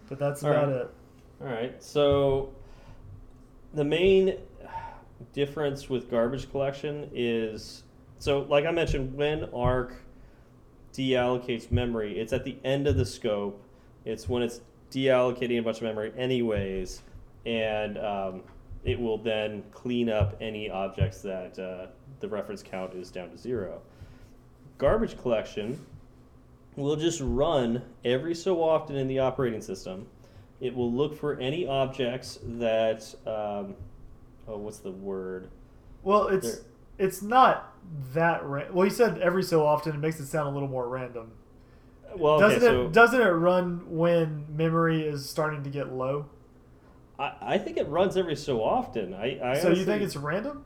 But 0.07 0.19
that's 0.19 0.41
All 0.41 0.51
about 0.51 0.67
right. 0.69 0.77
it. 0.83 0.89
All 1.41 1.47
right. 1.47 1.81
So 1.83 2.53
the 3.73 3.83
main 3.83 4.37
difference 5.33 5.89
with 5.89 6.09
garbage 6.09 6.49
collection 6.49 7.09
is 7.13 7.83
so, 8.17 8.41
like 8.49 8.65
I 8.65 8.71
mentioned, 8.71 9.15
when 9.15 9.43
Arc 9.53 9.93
deallocates 10.93 11.71
memory, 11.71 12.17
it's 12.17 12.33
at 12.33 12.43
the 12.43 12.57
end 12.63 12.87
of 12.87 12.95
the 12.97 13.05
scope. 13.05 13.61
It's 14.05 14.29
when 14.29 14.41
it's 14.41 14.61
deallocating 14.91 15.59
a 15.59 15.61
bunch 15.61 15.77
of 15.77 15.83
memory, 15.83 16.13
anyways, 16.17 17.01
and 17.45 17.97
um, 17.97 18.41
it 18.83 18.99
will 18.99 19.17
then 19.17 19.63
clean 19.71 20.09
up 20.09 20.37
any 20.39 20.69
objects 20.69 21.21
that 21.21 21.59
uh, 21.59 21.87
the 22.19 22.29
reference 22.29 22.63
count 22.63 22.93
is 22.93 23.11
down 23.11 23.29
to 23.31 23.37
zero. 23.37 23.81
Garbage 24.77 25.17
collection 25.17 25.85
will 26.75 26.95
just 26.95 27.19
run 27.21 27.81
every 28.03 28.35
so 28.35 28.61
often 28.63 28.95
in 28.95 29.07
the 29.07 29.19
operating 29.19 29.61
system. 29.61 30.07
It 30.61 30.73
will 30.75 30.91
look 30.91 31.19
for 31.19 31.37
any 31.39 31.67
objects 31.67 32.39
that, 32.43 33.03
um, 33.27 33.75
oh, 34.47 34.57
what's 34.57 34.79
the 34.79 34.91
word? 34.91 35.49
Well, 36.03 36.27
it's 36.27 36.61
it's 36.97 37.21
not 37.21 37.73
that 38.13 38.43
ra- 38.45 38.71
well. 38.71 38.85
You 38.85 38.91
said 38.91 39.19
every 39.19 39.43
so 39.43 39.65
often. 39.65 39.95
It 39.95 39.99
makes 39.99 40.19
it 40.19 40.27
sound 40.27 40.49
a 40.49 40.51
little 40.51 40.69
more 40.69 40.87
random. 40.87 41.31
Well, 42.15 42.39
doesn't 42.39 42.63
it 42.63 42.65
so 42.65 42.87
doesn't 42.89 43.19
it 43.19 43.25
run 43.25 43.83
when 43.89 44.45
memory 44.55 45.05
is 45.05 45.29
starting 45.29 45.63
to 45.63 45.69
get 45.69 45.91
low? 45.91 46.27
I, 47.19 47.33
I 47.41 47.57
think 47.57 47.77
it 47.77 47.87
runs 47.87 48.15
every 48.15 48.35
so 48.35 48.63
often. 48.63 49.13
I, 49.13 49.51
I 49.51 49.59
so 49.59 49.69
you 49.69 49.83
think 49.85 50.01
it's 50.01 50.15
random? 50.15 50.63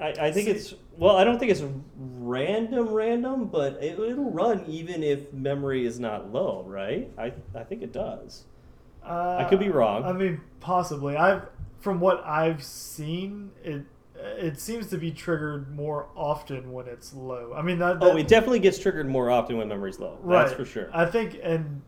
I, 0.00 0.08
I 0.08 0.32
think 0.32 0.46
See- 0.46 0.52
it's 0.52 0.74
well. 0.96 1.16
I 1.16 1.24
don't 1.24 1.38
think 1.38 1.50
it's 1.50 1.64
random, 1.96 2.88
random, 2.88 3.46
but 3.46 3.74
it, 3.82 3.98
it'll 3.98 4.30
run 4.30 4.64
even 4.66 5.02
if 5.02 5.32
memory 5.32 5.86
is 5.86 5.98
not 5.98 6.32
low, 6.32 6.64
right? 6.66 7.10
I 7.18 7.32
I 7.54 7.64
think 7.64 7.82
it 7.82 7.92
does. 7.92 8.44
Uh, 9.04 9.38
I 9.40 9.44
could 9.44 9.58
be 9.58 9.68
wrong. 9.68 10.04
I 10.04 10.12
mean, 10.12 10.40
possibly. 10.60 11.16
I've 11.16 11.46
from 11.80 11.98
what 12.00 12.24
I've 12.24 12.62
seen, 12.62 13.50
it 13.64 13.82
it 14.14 14.60
seems 14.60 14.86
to 14.88 14.98
be 14.98 15.10
triggered 15.10 15.74
more 15.74 16.08
often 16.16 16.70
when 16.72 16.86
it's 16.86 17.12
low. 17.12 17.52
I 17.56 17.62
mean, 17.62 17.78
that, 17.80 17.98
Oh, 18.00 18.16
it 18.16 18.28
definitely 18.28 18.60
gets 18.60 18.78
triggered 18.78 19.08
more 19.08 19.30
often 19.30 19.56
when 19.58 19.66
memory's 19.68 19.98
low. 19.98 20.16
right 20.22 20.44
That's 20.44 20.56
for 20.56 20.64
sure. 20.64 20.88
I 20.92 21.06
think, 21.06 21.38
and 21.42 21.82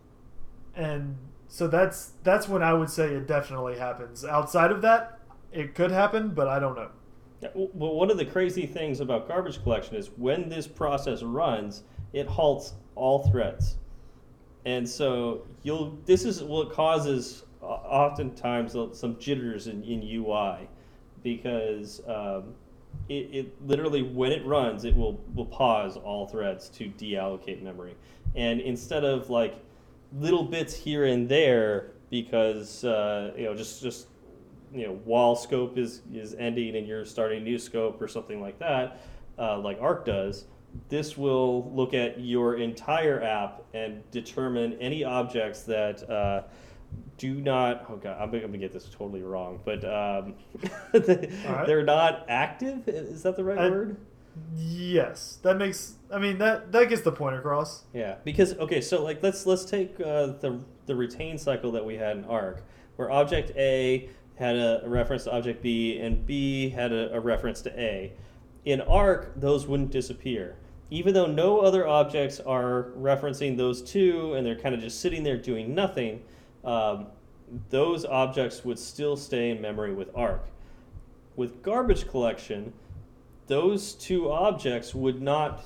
and 0.74 1.16
so 1.46 1.68
that's 1.68 2.12
that's 2.24 2.48
when 2.48 2.62
I 2.62 2.74
would 2.74 2.90
say 2.90 3.06
it 3.14 3.28
definitely 3.28 3.78
happens. 3.78 4.24
Outside 4.24 4.72
of 4.72 4.82
that, 4.82 5.20
it 5.52 5.74
could 5.76 5.92
happen, 5.92 6.30
but 6.30 6.48
I 6.48 6.58
don't 6.58 6.74
know. 6.74 6.90
Well, 7.54 7.94
one 7.94 8.10
of 8.10 8.16
the 8.16 8.24
crazy 8.24 8.66
things 8.66 9.00
about 9.00 9.28
garbage 9.28 9.62
collection 9.62 9.94
is 9.96 10.10
when 10.16 10.48
this 10.48 10.66
process 10.66 11.22
runs, 11.22 11.84
it 12.12 12.26
halts 12.26 12.72
all 12.96 13.28
threads, 13.30 13.76
and 14.64 14.88
so 14.88 15.42
you'll. 15.64 15.98
This 16.06 16.24
is 16.24 16.42
what 16.42 16.70
causes 16.70 17.42
uh, 17.60 17.66
oftentimes 17.66 18.76
some 18.92 19.18
jitters 19.18 19.66
in, 19.66 19.82
in 19.82 20.00
UI, 20.02 20.68
because 21.24 22.00
um, 22.06 22.54
it, 23.08 23.28
it 23.32 23.66
literally 23.66 24.02
when 24.02 24.30
it 24.30 24.46
runs, 24.46 24.84
it 24.84 24.94
will 24.94 25.20
will 25.34 25.46
pause 25.46 25.96
all 25.96 26.28
threads 26.28 26.68
to 26.70 26.84
deallocate 26.90 27.60
memory, 27.62 27.96
and 28.36 28.60
instead 28.60 29.04
of 29.04 29.28
like 29.30 29.56
little 30.12 30.44
bits 30.44 30.72
here 30.72 31.06
and 31.06 31.28
there, 31.28 31.90
because 32.10 32.84
uh, 32.84 33.32
you 33.36 33.44
know 33.44 33.56
just 33.56 33.82
just 33.82 34.06
you 34.74 34.86
know 34.86 34.94
while 35.04 35.36
scope 35.36 35.78
is 35.78 36.02
is 36.12 36.34
ending 36.34 36.76
and 36.76 36.86
you're 36.86 37.04
starting 37.04 37.44
new 37.44 37.58
scope 37.58 38.00
or 38.02 38.08
something 38.08 38.40
like 38.40 38.58
that 38.58 39.00
uh, 39.38 39.58
like 39.58 39.80
arc 39.80 40.04
does 40.04 40.46
this 40.88 41.16
will 41.16 41.70
look 41.72 41.94
at 41.94 42.20
your 42.20 42.56
entire 42.56 43.22
app 43.22 43.62
and 43.74 44.08
determine 44.10 44.74
any 44.74 45.04
objects 45.04 45.62
that 45.62 46.08
uh, 46.10 46.42
do 47.16 47.34
not 47.40 47.86
oh 47.88 47.96
god 47.96 48.16
i'm 48.20 48.30
gonna 48.30 48.58
get 48.58 48.72
this 48.72 48.88
totally 48.88 49.22
wrong 49.22 49.60
but 49.64 49.84
um, 49.84 50.34
right. 50.92 51.66
they're 51.66 51.84
not 51.84 52.24
active 52.28 52.88
is 52.88 53.22
that 53.22 53.36
the 53.36 53.44
right 53.44 53.58
I- 53.58 53.70
word 53.70 53.96
Yes, 54.56 55.38
that 55.42 55.56
makes. 55.56 55.94
I 56.12 56.18
mean, 56.18 56.38
that 56.38 56.72
that 56.72 56.88
gets 56.88 57.02
the 57.02 57.12
point 57.12 57.36
across. 57.36 57.84
Yeah, 57.92 58.16
because 58.24 58.54
okay, 58.54 58.80
so 58.80 59.02
like 59.02 59.22
let's 59.22 59.46
let's 59.46 59.64
take 59.64 60.00
uh, 60.00 60.26
the 60.26 60.60
the 60.86 60.96
retain 60.96 61.38
cycle 61.38 61.72
that 61.72 61.84
we 61.84 61.94
had 61.94 62.16
in 62.16 62.24
Arc, 62.24 62.64
where 62.96 63.10
object 63.10 63.52
A 63.56 64.08
had 64.36 64.56
a, 64.56 64.84
a 64.84 64.88
reference 64.88 65.24
to 65.24 65.32
object 65.32 65.62
B 65.62 65.98
and 66.00 66.26
B 66.26 66.68
had 66.68 66.92
a, 66.92 67.14
a 67.14 67.20
reference 67.20 67.62
to 67.62 67.80
A. 67.80 68.12
In 68.64 68.80
Arc, 68.80 69.38
those 69.38 69.66
wouldn't 69.66 69.90
disappear, 69.90 70.56
even 70.94 71.12
though 71.12 71.26
no 71.26 71.58
other 71.58 71.88
objects 71.88 72.38
are 72.38 72.92
referencing 72.96 73.56
those 73.56 73.82
two, 73.82 74.34
and 74.34 74.46
they're 74.46 74.54
kind 74.54 74.76
of 74.76 74.80
just 74.80 75.00
sitting 75.00 75.24
there 75.24 75.36
doing 75.36 75.74
nothing. 75.74 76.22
Um, 76.64 77.08
those 77.68 78.04
objects 78.04 78.64
would 78.64 78.78
still 78.78 79.16
stay 79.16 79.50
in 79.50 79.60
memory 79.60 79.92
with 79.92 80.08
Arc. 80.14 80.46
With 81.34 81.64
garbage 81.64 82.06
collection, 82.08 82.72
those 83.48 83.94
two 83.94 84.30
objects 84.30 84.94
would 84.94 85.20
not 85.20 85.64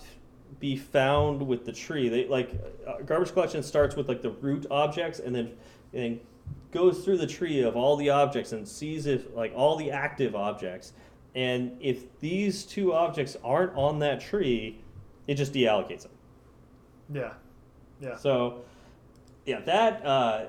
be 0.60 0.76
found 0.78 1.46
with 1.46 1.66
the 1.66 1.72
tree. 1.72 2.08
They 2.08 2.26
like 2.26 2.50
uh, 2.86 3.02
garbage 3.02 3.34
collection 3.34 3.62
starts 3.62 3.96
with 3.96 4.08
like 4.08 4.22
the 4.22 4.30
root 4.30 4.64
objects 4.70 5.18
and 5.18 5.34
then 5.34 5.52
and 5.92 6.02
then 6.02 6.20
goes 6.72 7.04
through 7.04 7.18
the 7.18 7.26
tree 7.26 7.60
of 7.60 7.76
all 7.76 7.96
the 7.96 8.08
objects 8.08 8.52
and 8.52 8.66
sees 8.66 9.04
if 9.04 9.26
like 9.34 9.52
all 9.54 9.76
the 9.76 9.90
active 9.90 10.34
objects. 10.34 10.94
And 11.34 11.76
if 11.80 12.18
these 12.18 12.64
two 12.64 12.94
objects 12.94 13.36
aren't 13.44 13.76
on 13.76 13.98
that 13.98 14.22
tree, 14.22 14.78
it 15.28 15.34
just 15.36 15.52
deallocates 15.52 16.02
them. 16.02 16.12
Yeah, 17.12 17.32
yeah. 18.00 18.16
So, 18.16 18.62
yeah, 19.46 19.60
that 19.60 20.04
uh, 20.04 20.46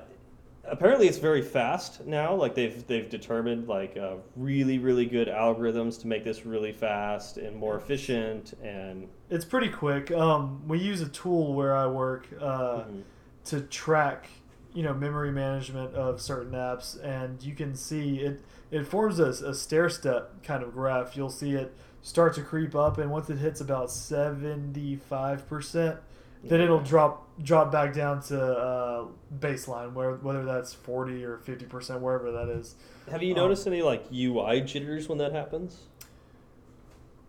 apparently 0.64 1.06
it's 1.08 1.18
very 1.18 1.42
fast 1.42 2.04
now. 2.06 2.34
Like 2.34 2.54
they've 2.54 2.86
they've 2.86 3.08
determined 3.08 3.68
like 3.68 3.96
uh, 3.96 4.16
really 4.36 4.78
really 4.78 5.06
good 5.06 5.28
algorithms 5.28 6.00
to 6.00 6.06
make 6.08 6.24
this 6.24 6.44
really 6.44 6.72
fast 6.72 7.36
and 7.38 7.56
more 7.56 7.76
efficient 7.76 8.54
and 8.62 9.08
It's 9.30 9.44
pretty 9.44 9.68
quick. 9.68 10.10
Um, 10.10 10.66
we 10.68 10.78
use 10.78 11.00
a 11.00 11.08
tool 11.08 11.54
where 11.54 11.74
I 11.76 11.86
work 11.86 12.26
uh, 12.40 12.82
Mhm. 12.84 13.02
to 13.46 13.60
track, 13.62 14.28
you 14.74 14.82
know, 14.82 14.92
memory 14.92 15.32
management 15.32 15.94
of 15.94 16.20
certain 16.20 16.52
apps, 16.52 17.02
and 17.02 17.42
you 17.42 17.54
can 17.54 17.74
see 17.74 18.18
it. 18.18 18.42
It 18.70 18.86
forms 18.86 19.18
a, 19.18 19.28
a 19.48 19.54
stair 19.54 19.88
step 19.88 20.42
kind 20.44 20.62
of 20.62 20.72
graph. 20.74 21.16
You'll 21.16 21.30
see 21.30 21.52
it 21.52 21.74
start 22.02 22.34
to 22.34 22.42
creep 22.42 22.74
up, 22.74 22.98
and 22.98 23.10
once 23.10 23.28
it 23.30 23.38
hits 23.38 23.60
about 23.60 23.90
seventy 23.90 24.96
five 24.96 25.46
percent, 25.48 25.98
then 26.44 26.60
it'll 26.60 26.80
drop 26.80 27.26
drop 27.42 27.70
back 27.72 27.92
down 27.94 28.22
to 28.22 28.40
uh, 28.42 29.04
baseline, 29.38 29.92
where 29.92 30.12
whether 30.16 30.44
that's 30.44 30.72
forty 30.72 31.24
or 31.24 31.38
fifty 31.38 31.64
percent, 31.66 32.00
wherever 32.00 32.30
that 32.32 32.48
is. 32.48 32.74
Have 33.10 33.22
you 33.22 33.32
Um, 33.34 33.40
noticed 33.40 33.66
any 33.66 33.82
like 33.82 34.04
UI 34.12 34.60
jitters 34.60 35.08
when 35.08 35.18
that 35.18 35.32
happens? 35.32 35.86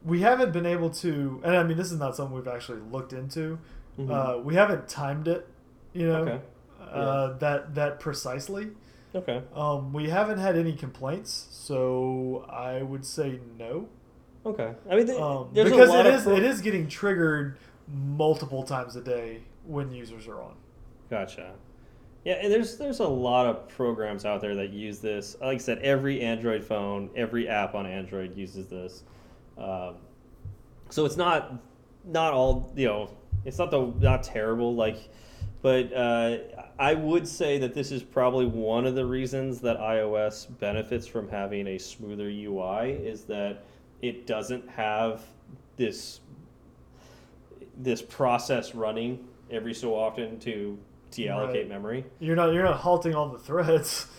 We 0.04 0.22
haven't 0.22 0.52
been 0.52 0.66
able 0.66 0.90
to, 0.90 1.42
and 1.44 1.56
I 1.56 1.64
mean, 1.64 1.78
this 1.78 1.92
is 1.92 2.00
not 2.00 2.16
something 2.16 2.36
we've 2.36 2.48
actually 2.48 2.80
looked 2.92 3.14
into. 3.14 3.60
Uh, 4.10 4.40
we 4.44 4.56
haven't 4.56 4.88
timed 4.88 5.28
it, 5.28 5.48
you 5.94 6.08
know, 6.08 6.22
Okay. 6.24 6.40
uh, 6.92 7.34
that 7.38 7.76
that 7.76 8.00
precisely. 8.00 8.72
Okay. 9.14 9.44
Um, 9.54 9.94
we 9.94 10.10
haven't 10.10 10.40
had 10.40 10.58
any 10.58 10.74
complaints, 10.74 11.48
so 11.52 12.46
I 12.50 12.82
would 12.82 13.06
say 13.06 13.40
no. 13.60 13.90
Okay. 14.46 14.74
I 14.90 14.96
mean, 14.96 15.06
th- 15.08 15.20
Um, 15.20 15.50
there's 15.54 15.70
because 15.70 15.90
a 15.90 15.94
lot 15.94 16.06
it 16.06 16.14
of 16.14 16.20
is 16.20 16.24
pro- 16.26 16.36
it 16.36 16.44
is 16.44 16.62
getting 16.62 16.88
triggered 16.88 17.58
multiple 17.88 18.64
times 18.64 18.96
a 18.96 19.02
day 19.02 19.42
when 19.66 19.92
users 19.92 20.28
are 20.28 20.42
on. 20.42 20.56
Gotcha. 21.10 21.52
Yeah, 22.24 22.34
and 22.36 22.52
there's 22.52 22.78
there's 22.78 23.00
a 23.00 23.08
lot 23.08 23.48
of 23.48 23.68
programs 23.70 24.26
out 24.26 24.42
there 24.42 24.56
that 24.56 24.70
use 24.72 25.00
this. 25.00 25.36
Like 25.42 25.56
I 25.56 25.58
said, 25.58 25.80
every 25.80 26.22
Android 26.22 26.64
phone, 26.64 27.10
every 27.16 27.48
app 27.48 27.74
on 27.76 27.86
Android 27.86 28.36
uses 28.38 28.68
this. 28.68 29.04
Um, 29.58 29.96
so 30.90 31.06
it's 31.06 31.18
not 31.18 31.56
not 32.06 32.34
all 32.34 32.72
you 32.76 32.88
know. 32.88 33.10
It's 33.44 33.58
not 33.58 33.72
the 33.72 33.88
not 34.00 34.22
terrible 34.24 34.76
like, 34.76 34.98
but 35.64 35.92
uh, 35.94 36.38
I 36.78 36.94
would 36.94 37.28
say 37.28 37.58
that 37.58 37.74
this 37.74 37.92
is 37.92 38.04
probably 38.04 38.46
one 38.46 38.86
of 38.86 38.94
the 38.94 39.06
reasons 39.06 39.60
that 39.62 39.80
iOS 39.80 40.48
benefits 40.60 41.08
from 41.08 41.28
having 41.28 41.66
a 41.68 41.78
smoother 41.80 42.30
UI 42.30 42.92
is 42.92 43.24
that 43.24 43.64
it 44.02 44.26
doesn't 44.28 44.68
have 44.70 45.22
this 45.78 46.20
this 47.78 48.02
process 48.02 48.76
running 48.76 49.28
every 49.50 49.74
so 49.74 49.96
often 49.96 50.40
to 50.40 50.78
deallocate 51.12 51.54
Right. 51.54 51.70
memory. 51.70 52.06
You're 52.20 52.36
not 52.36 52.54
you're 52.54 52.64
not 52.64 52.78
halting 52.78 53.16
all 53.16 53.30
the 53.30 53.40
threads. 53.40 54.08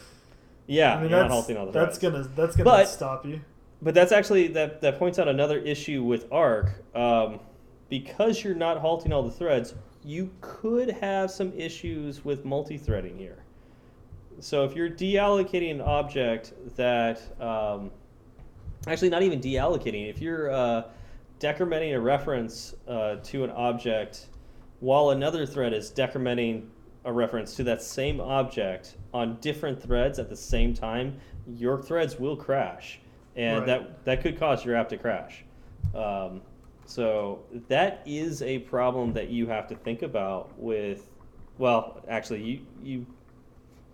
Yeah, 0.68 0.94
I 0.94 1.00
mean 1.00 1.10
you're 1.10 1.18
not 1.18 1.22
that's 1.24 1.34
halting 1.34 1.56
all 1.56 1.66
the 1.66 1.72
that's 1.72 1.98
threads. 1.98 2.16
gonna 2.24 2.34
that's 2.36 2.56
gonna 2.56 2.70
But- 2.70 2.88
stop 2.88 3.26
you. 3.26 3.40
But 3.82 3.94
that's 3.94 4.12
actually 4.12 4.46
that 4.48 4.80
that 4.82 4.96
points 4.96 5.18
out 5.18 5.26
another 5.26 5.58
issue 5.58 6.04
with 6.04 6.30
Arc. 6.32 6.70
Um, 6.94 7.40
because 7.88 8.44
you're 8.44 8.54
not 8.54 8.78
halting 8.78 9.12
all 9.12 9.24
the 9.24 9.30
threads, 9.32 9.74
you 10.04 10.30
could 10.40 10.88
have 10.88 11.30
some 11.32 11.52
issues 11.54 12.24
with 12.24 12.44
multi-threading 12.44 13.18
here. 13.18 13.42
So 14.38 14.64
if 14.64 14.76
you're 14.76 14.88
deallocating 14.88 15.72
an 15.72 15.80
object 15.80 16.52
that, 16.76 17.20
um, 17.40 17.90
actually 18.86 19.10
not 19.10 19.22
even 19.22 19.40
deallocating, 19.40 20.08
if 20.08 20.20
you're 20.20 20.50
uh, 20.50 20.84
decrementing 21.40 21.94
a 21.94 22.00
reference 22.00 22.74
uh, 22.88 23.16
to 23.16 23.44
an 23.44 23.50
object 23.50 24.26
while 24.80 25.10
another 25.10 25.46
thread 25.46 25.72
is 25.72 25.90
decrementing 25.92 26.66
a 27.04 27.12
reference 27.12 27.54
to 27.56 27.64
that 27.64 27.82
same 27.82 28.20
object 28.20 28.96
on 29.12 29.36
different 29.40 29.80
threads 29.82 30.18
at 30.18 30.28
the 30.28 30.36
same 30.36 30.72
time, 30.74 31.18
your 31.46 31.80
threads 31.82 32.18
will 32.18 32.36
crash. 32.36 33.00
and 33.34 33.60
Right. 33.60 33.66
that 33.66 34.04
that 34.04 34.20
could 34.22 34.38
cause 34.38 34.62
your 34.64 34.76
app 34.76 34.90
to 34.90 34.98
crash. 34.98 35.44
Um, 35.94 36.42
so 36.84 37.40
that 37.68 38.02
is 38.04 38.42
a 38.42 38.58
problem 38.58 39.14
that 39.14 39.30
you 39.30 39.46
have 39.46 39.66
to 39.68 39.74
think 39.74 40.02
about 40.02 40.50
with. 40.58 41.08
Well, 41.58 42.02
actually, 42.08 42.42
you 42.42 42.60
you 42.82 43.06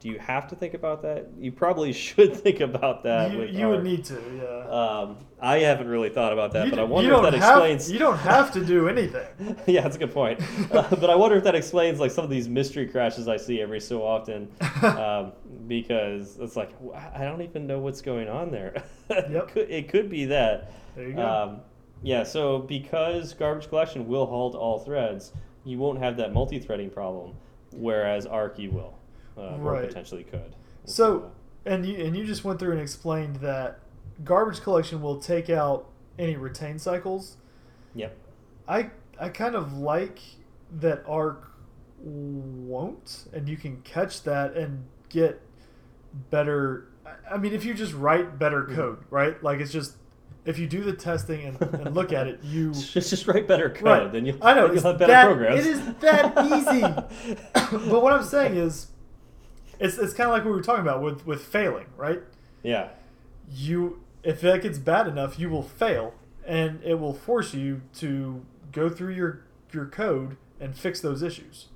do 0.01 0.09
you 0.09 0.19
have 0.19 0.47
to 0.49 0.57
think 0.57 0.75
about 0.75 1.03
that? 1.03 1.29
You 1.39 1.51
probably 1.53 1.93
should 2.05 2.37
think 2.37 2.61
about 2.61 3.03
that. 3.05 3.33
you 3.33 3.43
you 3.45 3.69
would 3.69 3.83
need 3.85 4.05
to, 4.07 4.15
yeah. 4.37 4.71
Um, 4.71 5.17
I 5.41 5.59
haven't 5.59 5.89
really 5.89 6.09
thought 6.09 6.33
about 6.33 6.53
that, 6.53 6.67
You 6.67 6.71
but 6.71 6.79
I 6.79 6.85
wonder 6.85 7.15
if 7.15 7.23
that 7.23 7.35
have, 7.35 7.59
explains. 7.59 7.91
You 7.91 7.99
don't 7.99 8.19
have 8.19 8.53
to 8.53 8.65
do 8.65 8.89
anything. 8.95 9.27
yeah, 9.67 9.83
that's 9.83 9.97
a 9.97 9.99
good 9.99 10.13
point. 10.13 10.41
Uh, 10.71 10.95
but 10.97 11.09
I 11.09 11.15
wonder 11.15 11.37
if 11.37 11.45
that 11.45 11.55
explains 11.55 11.99
like 11.99 12.11
some 12.11 12.25
of 12.25 12.31
these 12.31 12.49
mystery 12.49 12.87
crashes 12.87 13.27
I 13.27 13.37
see 13.39 13.61
every 13.61 13.81
so 13.81 14.03
often, 14.03 14.49
um, 14.83 15.33
because 15.67 16.37
it's 16.39 16.57
like 16.57 16.71
I 17.15 17.25
don't 17.25 17.41
even 17.43 17.67
know 17.67 17.79
what's 17.79 18.01
going 18.03 18.29
on 18.29 18.51
there. 18.51 18.83
Yep. 19.11 19.31
it, 19.31 19.49
could, 19.49 19.71
it 19.71 19.89
could 19.89 20.11
be 20.11 20.27
that. 20.27 20.73
There 20.95 21.09
you 21.09 21.15
go. 21.15 21.27
Um, 21.27 21.61
yeah, 22.03 22.23
so 22.23 22.59
because 22.59 23.33
garbage 23.35 23.69
collection 23.69 24.07
will 24.07 24.27
halt 24.27 24.55
all 24.55 24.79
threads, 24.81 25.33
you 25.65 25.79
won't 25.79 25.99
have 25.99 26.17
that 26.19 26.33
multi-threading 26.35 26.91
problem, 26.91 27.35
whereas 27.73 28.27
Arc 28.27 28.59
you 28.59 28.71
will, 28.71 28.98
uh, 29.39 29.57
or 29.57 29.73
Right. 29.73 29.89
potentially 29.89 30.25
could. 30.25 30.55
So, 30.85 31.31
and 31.65 31.85
you 31.87 32.05
and 32.05 32.17
you 32.17 32.25
just 32.25 32.45
went 32.45 32.59
through 32.59 32.73
and 32.73 32.81
explained 32.81 33.37
that 33.37 33.81
garbage 34.25 34.61
collection 34.63 35.01
will 35.01 35.19
take 35.21 35.49
out 35.51 35.87
any 36.19 36.37
retain 36.37 36.79
cycles. 36.79 37.37
yep. 37.95 38.17
I 38.67 38.91
I 39.21 39.29
kind 39.31 39.55
of 39.55 39.73
like 39.79 40.19
that 40.81 41.03
Arc 41.07 41.51
won't, 42.01 43.27
and 43.33 43.49
you 43.49 43.57
can 43.57 43.81
catch 43.83 44.23
that 44.25 44.55
and 44.57 44.85
get 45.09 45.41
better. 46.31 46.89
I- 47.31 47.37
mean, 47.39 47.53
if 47.53 47.65
you 47.65 47.75
just 47.75 47.95
write 47.95 48.39
better 48.39 48.65
Mhm. 48.65 48.75
code, 48.75 48.99
right? 49.11 49.43
Like 49.43 49.61
it's 49.61 49.73
just 49.73 49.97
if 50.45 50.59
you 50.59 50.67
do 50.67 50.83
the 50.83 50.93
testing 50.95 51.43
and, 51.45 51.61
and 51.75 51.95
look 51.95 52.13
at 52.13 52.27
it, 52.27 52.41
you 52.43 52.73
Just, 52.73 53.11
just 53.11 53.27
write 53.27 53.47
better 53.47 53.69
code, 53.69 53.83
Right. 53.85 54.13
then 54.13 54.25
you 54.27 54.39
I 54.41 54.55
know 54.55 54.73
you'll 54.73 54.83
have 54.83 54.99
better 54.99 55.13
that, 55.13 55.25
programs. 55.27 55.67
It 55.67 55.67
is 55.67 55.95
that 56.01 56.33
easy. 56.47 56.81
but 57.91 58.03
what 58.03 58.13
I'm 58.13 58.23
saying 58.25 58.57
is, 58.57 58.89
it's 59.79 59.99
it's 59.99 60.13
kind 60.13 60.29
of 60.29 60.35
like 60.35 60.45
what 60.45 60.51
we 60.51 60.57
were 60.57 60.63
talking 60.63 60.83
about 60.83 61.03
with 61.03 61.27
with 61.27 61.43
failing, 61.43 61.87
right? 61.97 62.23
yeah. 62.63 62.91
You 63.51 64.01
if 64.23 64.41
that 64.43 64.63
gets 64.63 64.79
bad 64.79 65.07
enough, 65.07 65.39
you 65.39 65.49
will 65.49 65.63
fail, 65.63 66.15
and 66.47 66.83
it 66.83 66.95
will 67.01 67.15
force 67.15 67.55
you 67.55 67.83
to 67.99 68.45
go 68.73 68.89
through 68.89 69.15
your 69.15 69.45
your 69.73 69.87
code 69.87 70.37
and 70.61 70.77
fix 70.77 71.01
those 71.01 71.23
issues. 71.23 71.67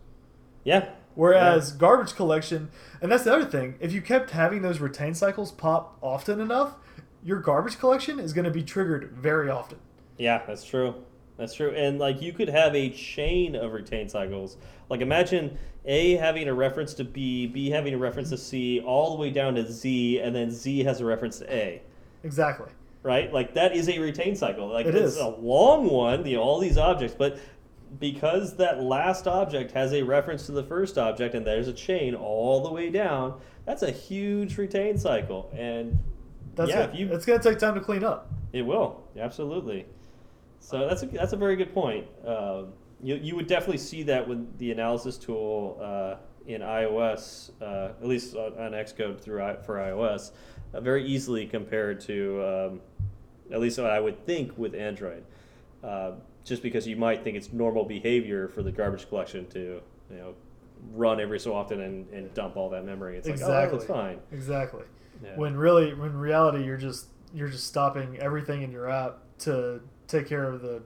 Yeah. 0.64 0.90
Whereas 1.14 1.72
garbage 1.72 2.14
collection, 2.14 2.70
and 3.00 3.12
that's 3.12 3.24
the 3.24 3.34
other 3.34 3.44
thing, 3.44 3.74
if 3.80 3.92
you 3.92 4.00
kept 4.00 4.30
having 4.30 4.62
those 4.62 4.80
retain 4.80 5.14
cycles 5.14 5.52
pop 5.52 5.98
often 6.00 6.40
enough, 6.40 6.74
your 7.22 7.38
garbage 7.38 7.78
collection 7.78 8.18
is 8.18 8.32
going 8.32 8.46
to 8.46 8.50
be 8.50 8.62
triggered 8.62 9.12
very 9.12 9.50
often. 9.50 9.78
Yeah, 10.16 10.42
that's 10.46 10.64
true. 10.64 10.94
That's 11.36 11.54
true. 11.54 11.70
And 11.70 11.98
like 11.98 12.22
you 12.22 12.32
could 12.32 12.48
have 12.48 12.74
a 12.74 12.88
chain 12.90 13.54
of 13.56 13.72
retain 13.72 14.08
cycles. 14.08 14.56
Like 14.92 15.00
imagine 15.00 15.56
A 15.86 16.16
having 16.16 16.48
a 16.48 16.52
reference 16.54 16.92
to 16.94 17.04
B, 17.04 17.46
B 17.46 17.70
having 17.70 17.94
a 17.94 17.98
reference 17.98 18.28
to 18.28 18.36
C, 18.36 18.78
all 18.80 19.16
the 19.16 19.20
way 19.22 19.30
down 19.30 19.54
to 19.54 19.66
Z, 19.72 20.20
and 20.20 20.36
then 20.36 20.50
Z 20.50 20.84
has 20.84 21.00
a 21.00 21.06
reference 21.06 21.38
to 21.38 21.50
A. 21.50 21.80
Exactly. 22.22 22.70
Right? 23.02 23.32
Like 23.32 23.54
that 23.54 23.74
is 23.74 23.88
a 23.88 23.98
retain 23.98 24.36
cycle. 24.36 24.68
Like 24.68 24.84
It 24.84 24.94
it's 24.94 25.14
is. 25.14 25.16
a 25.16 25.28
long 25.28 25.88
one, 25.88 26.26
you 26.26 26.36
know, 26.36 26.42
all 26.42 26.58
these 26.60 26.76
objects, 26.76 27.16
but 27.18 27.38
because 28.00 28.56
that 28.56 28.82
last 28.82 29.26
object 29.26 29.72
has 29.72 29.94
a 29.94 30.02
reference 30.02 30.44
to 30.44 30.52
the 30.52 30.62
first 30.62 30.98
object 30.98 31.34
and 31.34 31.46
there's 31.46 31.68
a 31.68 31.72
chain 31.72 32.14
all 32.14 32.62
the 32.62 32.70
way 32.70 32.90
down, 32.90 33.40
that's 33.64 33.82
a 33.82 33.90
huge 33.90 34.58
retain 34.58 34.98
cycle. 34.98 35.50
And 35.56 35.98
That's 36.54 36.68
yeah, 36.68 36.82
it. 36.82 36.94
you 36.94 37.10
it's 37.14 37.24
going 37.24 37.40
to 37.40 37.48
take 37.50 37.58
time 37.58 37.74
to 37.76 37.80
clean 37.80 38.04
up. 38.04 38.30
it 38.52 38.60
will 38.60 39.02
absolutely. 39.18 39.86
So 40.60 40.86
that's 40.86 41.02
a 41.02 41.06
that's 41.06 41.32
a 41.32 41.36
very 41.38 41.56
good 41.56 41.72
point. 41.72 42.06
Um, 42.26 42.74
you 43.02 43.16
you 43.16 43.36
would 43.36 43.46
definitely 43.46 43.78
see 43.78 44.02
that 44.04 44.26
with 44.26 44.58
the 44.58 44.70
analysis 44.70 45.18
tool 45.18 45.78
uh, 45.82 46.16
in 46.46 46.60
iOS, 46.60 47.50
uh, 47.60 47.92
at 48.00 48.06
least 48.06 48.34
on, 48.34 48.52
on 48.58 48.72
Xcode 48.72 49.20
through 49.20 49.42
I, 49.42 49.56
for 49.56 49.76
iOS, 49.76 50.32
uh, 50.74 50.80
very 50.80 51.04
easily 51.04 51.46
compared 51.46 52.00
to 52.02 52.42
um, 52.42 52.80
at 53.52 53.60
least 53.60 53.78
what 53.78 53.90
I 53.90 54.00
would 54.00 54.24
think 54.26 54.56
with 54.56 54.74
Android. 54.74 55.24
Uh, 55.82 56.12
just 56.44 56.62
because 56.62 56.86
you 56.86 56.96
might 56.96 57.22
think 57.22 57.36
it's 57.36 57.52
normal 57.52 57.84
behavior 57.84 58.48
for 58.48 58.62
the 58.62 58.72
garbage 58.72 59.08
collection 59.08 59.46
to 59.48 59.80
you 60.10 60.16
know 60.16 60.34
run 60.92 61.20
every 61.20 61.38
so 61.38 61.54
often 61.54 61.80
and, 61.80 62.08
and 62.10 62.32
dump 62.34 62.56
all 62.56 62.68
that 62.70 62.84
memory. 62.84 63.16
It's 63.16 63.28
like 63.28 63.34
oh 63.40 63.44
Exactly. 63.44 63.78
that's 63.78 63.88
fine. 63.88 64.18
Exactly. 64.32 64.84
Yeah. 65.22 65.36
When 65.36 65.56
really, 65.56 65.94
when 65.94 66.10
in 66.10 66.18
reality, 66.18 66.64
you're 66.64 66.76
just 66.76 67.06
you're 67.34 67.48
just 67.48 67.66
stopping 67.66 68.18
everything 68.18 68.62
in 68.62 68.70
your 68.70 68.88
app 68.90 69.18
to 69.40 69.80
take 70.06 70.26
care 70.26 70.44
of 70.44 70.62
the 70.62 70.82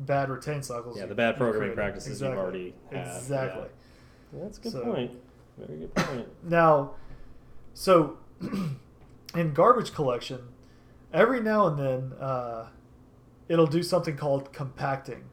bad 0.00 0.28
retain 0.30 0.62
cycles. 0.62 0.96
yeah, 0.98 1.06
the 1.06 1.14
bad 1.14 1.36
programming 1.36 1.74
practices 1.74 2.12
Exactly. 2.22 2.28
you've 2.36 2.38
already 2.44 2.74
have. 2.92 3.16
Exactly. 3.16 3.68
Yeah. 4.34 4.40
That's 4.42 4.58
a 4.58 4.60
good 4.60 4.72
So- 4.72 4.82
point. 4.84 5.12
Very 5.58 5.78
good 5.80 5.94
point. 5.94 6.28
Now, 6.48 6.92
so 7.74 8.16
in 9.34 9.52
garbage 9.52 9.92
collection, 9.92 10.48
every 11.12 11.40
now 11.40 11.66
and 11.66 11.78
then, 11.78 12.12
uh, 12.18 12.68
it'll 13.48 13.66
do 13.66 13.82
something 13.82 14.16
called 14.16 14.52
compacting, 14.52 15.24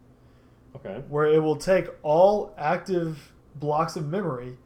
Okay. 0.75 1.03
where 1.07 1.25
it 1.25 1.39
will 1.41 1.55
take 1.55 1.87
all 2.03 2.53
active 2.57 3.31
blocks 3.55 3.95
of 3.95 4.07
memory 4.07 4.57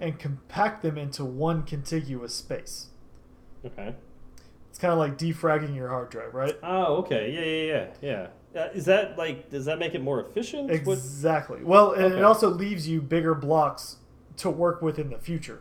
and 0.00 0.18
compact 0.18 0.82
them 0.82 0.96
into 0.96 1.24
one 1.24 1.62
contiguous 1.62 2.34
space. 2.34 2.88
Okay. 3.64 3.94
It's 4.70 4.78
kind 4.78 4.92
of 4.92 4.98
like 4.98 5.18
defragging 5.18 5.76
your 5.76 5.88
hard 5.88 6.08
drive, 6.10 6.32
right? 6.34 6.56
Oh, 6.62 6.96
okay. 6.96 7.30
Yeah, 7.30 7.40
yeah, 7.74 7.86
yeah, 8.00 8.10
yeah. 8.22 8.26
Uh, 8.54 8.68
is 8.74 8.84
that 8.84 9.16
like? 9.16 9.48
Does 9.50 9.64
that 9.64 9.78
make 9.78 9.94
it 9.94 10.02
more 10.02 10.20
efficient? 10.20 10.64
What- 10.68 10.74
Exactly. 10.76 11.62
Well, 11.62 11.92
and 11.92 12.04
Okay. 12.06 12.18
it 12.18 12.22
also 12.24 12.48
leaves 12.50 12.86
you 12.88 13.00
bigger 13.00 13.34
blocks 13.34 13.96
to 14.38 14.50
work 14.50 14.82
with 14.82 14.98
in 14.98 15.10
the 15.10 15.18
future. 15.18 15.60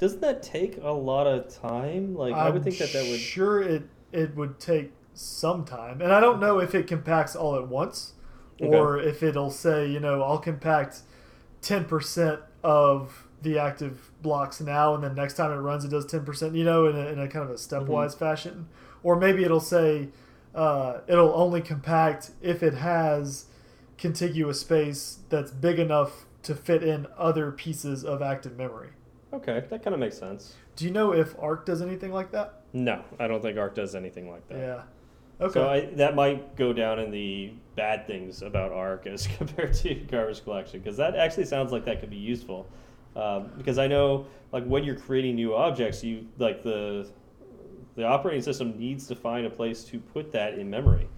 doesn't 0.00 0.20
that 0.20 0.42
take 0.42 0.76
a 0.82 0.90
lot 0.90 1.26
of 1.26 1.48
time? 1.48 2.14
Like, 2.16 2.34
I 2.34 2.50
would 2.50 2.56
I'm 2.58 2.62
think 2.64 2.78
that 2.78 2.92
that 2.92 3.08
would. 3.08 3.20
Sure, 3.20 3.62
it 3.62 3.84
it 4.12 4.34
would 4.36 4.58
take 4.58 4.92
some 5.14 5.64
time, 5.64 6.00
and 6.02 6.12
I 6.12 6.18
don't 6.20 6.40
know 6.40 6.58
if 6.58 6.74
it 6.74 6.86
compacts 6.88 7.36
all 7.36 7.54
at 7.56 7.68
once, 7.68 8.12
Okay. 8.60 8.68
or 8.76 8.98
if 8.98 9.22
it'll 9.22 9.50
say, 9.52 9.86
you 9.88 10.00
know, 10.00 10.22
I'll 10.22 10.38
compact 10.38 11.02
ten 11.62 11.84
percent 11.84 12.40
of 12.64 13.28
the 13.42 13.58
active 13.58 14.10
blocks 14.22 14.60
now, 14.60 14.94
and 14.94 15.04
then 15.04 15.14
next 15.14 15.34
time 15.34 15.52
it 15.52 15.56
runs, 15.60 15.84
it 15.84 15.90
does 15.90 16.04
ten 16.06 16.24
percent. 16.24 16.54
You 16.56 16.64
know, 16.64 16.86
in 16.86 16.96
a, 16.96 17.06
in 17.06 17.18
a 17.20 17.28
kind 17.28 17.44
of 17.44 17.50
a 17.50 17.54
stepwise 17.54 18.10
Mm-hmm. 18.10 18.18
fashion, 18.18 18.68
or 19.04 19.14
maybe 19.16 19.44
it'll 19.44 19.60
say 19.60 20.08
uh, 20.54 21.00
it'll 21.06 21.34
only 21.34 21.60
compact 21.60 22.30
if 22.42 22.62
it 22.62 22.74
has 22.74 23.46
contiguous 23.98 24.60
space 24.60 25.18
that's 25.28 25.50
big 25.50 25.78
enough 25.78 26.26
to 26.42 26.54
fit 26.54 26.82
in 26.82 27.06
other 27.16 27.50
pieces 27.50 28.04
of 28.04 28.22
active 28.22 28.56
memory. 28.56 28.90
Okay, 29.32 29.64
that 29.68 29.82
kind 29.82 29.94
of 29.94 30.00
makes 30.00 30.16
sense. 30.16 30.54
Do 30.76 30.84
you 30.84 30.90
know 30.90 31.12
if 31.12 31.34
Arc 31.38 31.66
does 31.66 31.82
anything 31.82 32.12
like 32.12 32.30
that? 32.32 32.62
No, 32.72 33.02
I 33.18 33.26
don't 33.26 33.42
think 33.42 33.58
Arc 33.58 33.74
does 33.74 33.94
anything 33.94 34.30
like 34.30 34.46
that. 34.48 34.58
Yeah. 34.58 34.82
Okay. 35.40 35.52
So 35.52 35.68
I, 35.68 35.86
that 35.96 36.14
might 36.14 36.56
go 36.56 36.72
down 36.72 37.00
in 37.00 37.10
the 37.10 37.52
bad 37.74 38.06
things 38.06 38.42
about 38.42 38.72
Arc 38.72 39.06
as 39.06 39.26
compared 39.38 39.74
to 39.74 39.94
garbage 39.94 40.44
collection, 40.44 40.80
because 40.80 40.96
that 40.98 41.16
actually 41.16 41.46
sounds 41.46 41.72
like 41.72 41.84
that 41.86 42.00
could 42.00 42.10
be 42.10 42.16
useful. 42.16 42.66
Um, 43.16 43.50
because 43.56 43.78
I 43.78 43.86
know, 43.86 44.26
like 44.52 44.64
when 44.64 44.84
you're 44.84 44.96
creating 44.96 45.36
new 45.36 45.54
objects, 45.54 46.04
you 46.04 46.26
like 46.38 46.62
the 46.62 47.08
the 47.96 48.04
operating 48.04 48.42
system 48.42 48.78
needs 48.78 49.06
to 49.08 49.14
find 49.14 49.46
a 49.46 49.50
place 49.50 49.84
to 49.84 49.98
put 49.98 50.32
that 50.32 50.58
in 50.58 50.68
memory. 50.68 51.08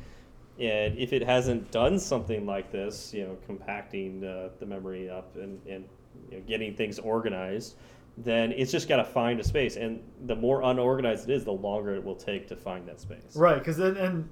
And 0.58 0.96
if 0.98 1.12
it 1.12 1.22
hasn't 1.22 1.70
done 1.70 1.98
something 1.98 2.46
like 2.46 2.70
this, 2.72 3.12
you 3.12 3.24
know, 3.24 3.36
compacting 3.46 4.24
uh, 4.24 4.50
the 4.58 4.66
memory 4.66 5.10
up 5.10 5.36
and, 5.36 5.60
and 5.66 5.84
you 6.30 6.38
know, 6.38 6.44
getting 6.46 6.74
things 6.74 6.98
organized, 6.98 7.76
then 8.16 8.52
it's 8.52 8.72
just 8.72 8.88
got 8.88 8.96
to 8.96 9.04
find 9.04 9.38
a 9.38 9.44
space. 9.44 9.76
And 9.76 10.00
the 10.24 10.34
more 10.34 10.62
unorganized 10.62 11.28
it 11.28 11.34
is, 11.34 11.44
the 11.44 11.52
longer 11.52 11.94
it 11.94 12.02
will 12.02 12.16
take 12.16 12.48
to 12.48 12.56
find 12.56 12.88
that 12.88 13.00
space. 13.00 13.36
Right, 13.36 13.58
because 13.58 13.76
then 13.76 13.96
and 13.98 14.28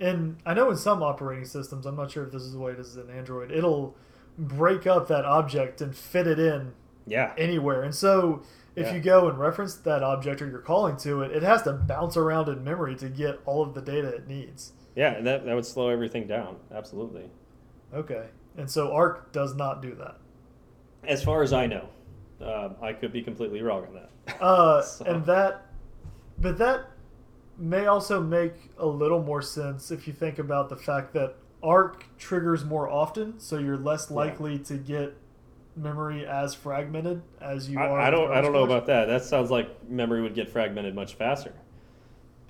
and 0.00 0.36
I 0.46 0.54
know 0.54 0.70
in 0.70 0.76
some 0.76 1.02
operating 1.02 1.44
systems, 1.44 1.86
I'm 1.86 1.96
not 1.96 2.10
sure 2.10 2.24
if 2.24 2.32
this 2.32 2.42
is 2.42 2.52
the 2.52 2.58
way 2.58 2.72
it 2.72 2.78
is 2.80 2.96
in 2.96 3.10
Android. 3.10 3.50
It'll 3.52 3.96
break 4.36 4.86
up 4.86 5.08
that 5.08 5.24
object 5.24 5.80
and 5.80 5.94
fit 5.94 6.26
it 6.28 6.38
in 6.38 6.72
Yeah. 7.06 7.34
anywhere. 7.36 7.82
And 7.82 7.92
so 7.94 8.42
if 8.78 8.86
Yeah. 8.86 8.94
you 8.94 9.00
go 9.00 9.28
and 9.28 9.38
reference 9.38 9.74
that 9.76 10.02
object 10.02 10.40
or 10.40 10.48
you're 10.48 10.60
calling 10.60 10.96
to 10.98 11.22
it, 11.22 11.32
it 11.32 11.42
has 11.42 11.62
to 11.62 11.72
bounce 11.72 12.16
around 12.16 12.48
in 12.48 12.62
memory 12.64 12.94
to 12.96 13.08
get 13.08 13.40
all 13.44 13.62
of 13.62 13.74
the 13.74 13.82
data 13.82 14.08
it 14.08 14.26
needs. 14.28 14.72
Yeah, 14.94 15.14
and 15.14 15.26
that, 15.26 15.44
that 15.44 15.54
would 15.54 15.66
slow 15.66 15.88
everything 15.88 16.26
down. 16.26 16.56
Absolutely. 16.72 17.30
Okay, 17.94 18.26
and 18.56 18.70
so 18.70 18.92
Arc 18.92 19.32
does 19.32 19.54
not 19.54 19.82
do 19.82 19.94
that. 19.96 20.16
As 21.04 21.22
far 21.22 21.42
as 21.42 21.52
I 21.52 21.66
know, 21.66 21.88
um, 22.40 22.76
I 22.82 22.92
could 22.92 23.12
be 23.12 23.22
completely 23.22 23.62
wrong 23.62 23.86
on 23.86 23.94
that. 23.94 24.10
Uh, 24.42 24.82
So- 24.82 25.04
And 25.04 25.24
that, 25.26 25.66
but 26.38 26.58
that 26.58 26.86
may 27.56 27.86
also 27.86 28.20
make 28.20 28.70
a 28.78 28.86
little 28.86 29.22
more 29.22 29.42
sense 29.42 29.90
if 29.90 30.06
you 30.06 30.12
think 30.12 30.38
about 30.38 30.68
the 30.68 30.76
fact 30.76 31.12
that 31.14 31.34
arc 31.62 32.04
triggers 32.18 32.64
more 32.64 32.88
often, 32.88 33.38
so 33.40 33.58
you're 33.58 33.76
less 33.78 34.08
Yeah. 34.10 34.16
likely 34.16 34.58
to 34.60 34.76
get 34.76 35.14
memory 35.78 36.26
as 36.26 36.54
fragmented 36.54 37.22
as 37.40 37.68
you 37.70 37.78
are. 37.78 38.00
I, 38.00 38.08
I 38.08 38.10
don't. 38.10 38.30
I 38.32 38.40
don't 38.40 38.52
know 38.52 38.64
about 38.64 38.86
that. 38.86 39.06
That 39.06 39.24
sounds 39.24 39.50
like 39.50 39.88
memory 39.88 40.20
would 40.22 40.34
get 40.34 40.48
fragmented 40.50 40.94
much 40.94 41.14
faster. 41.14 41.52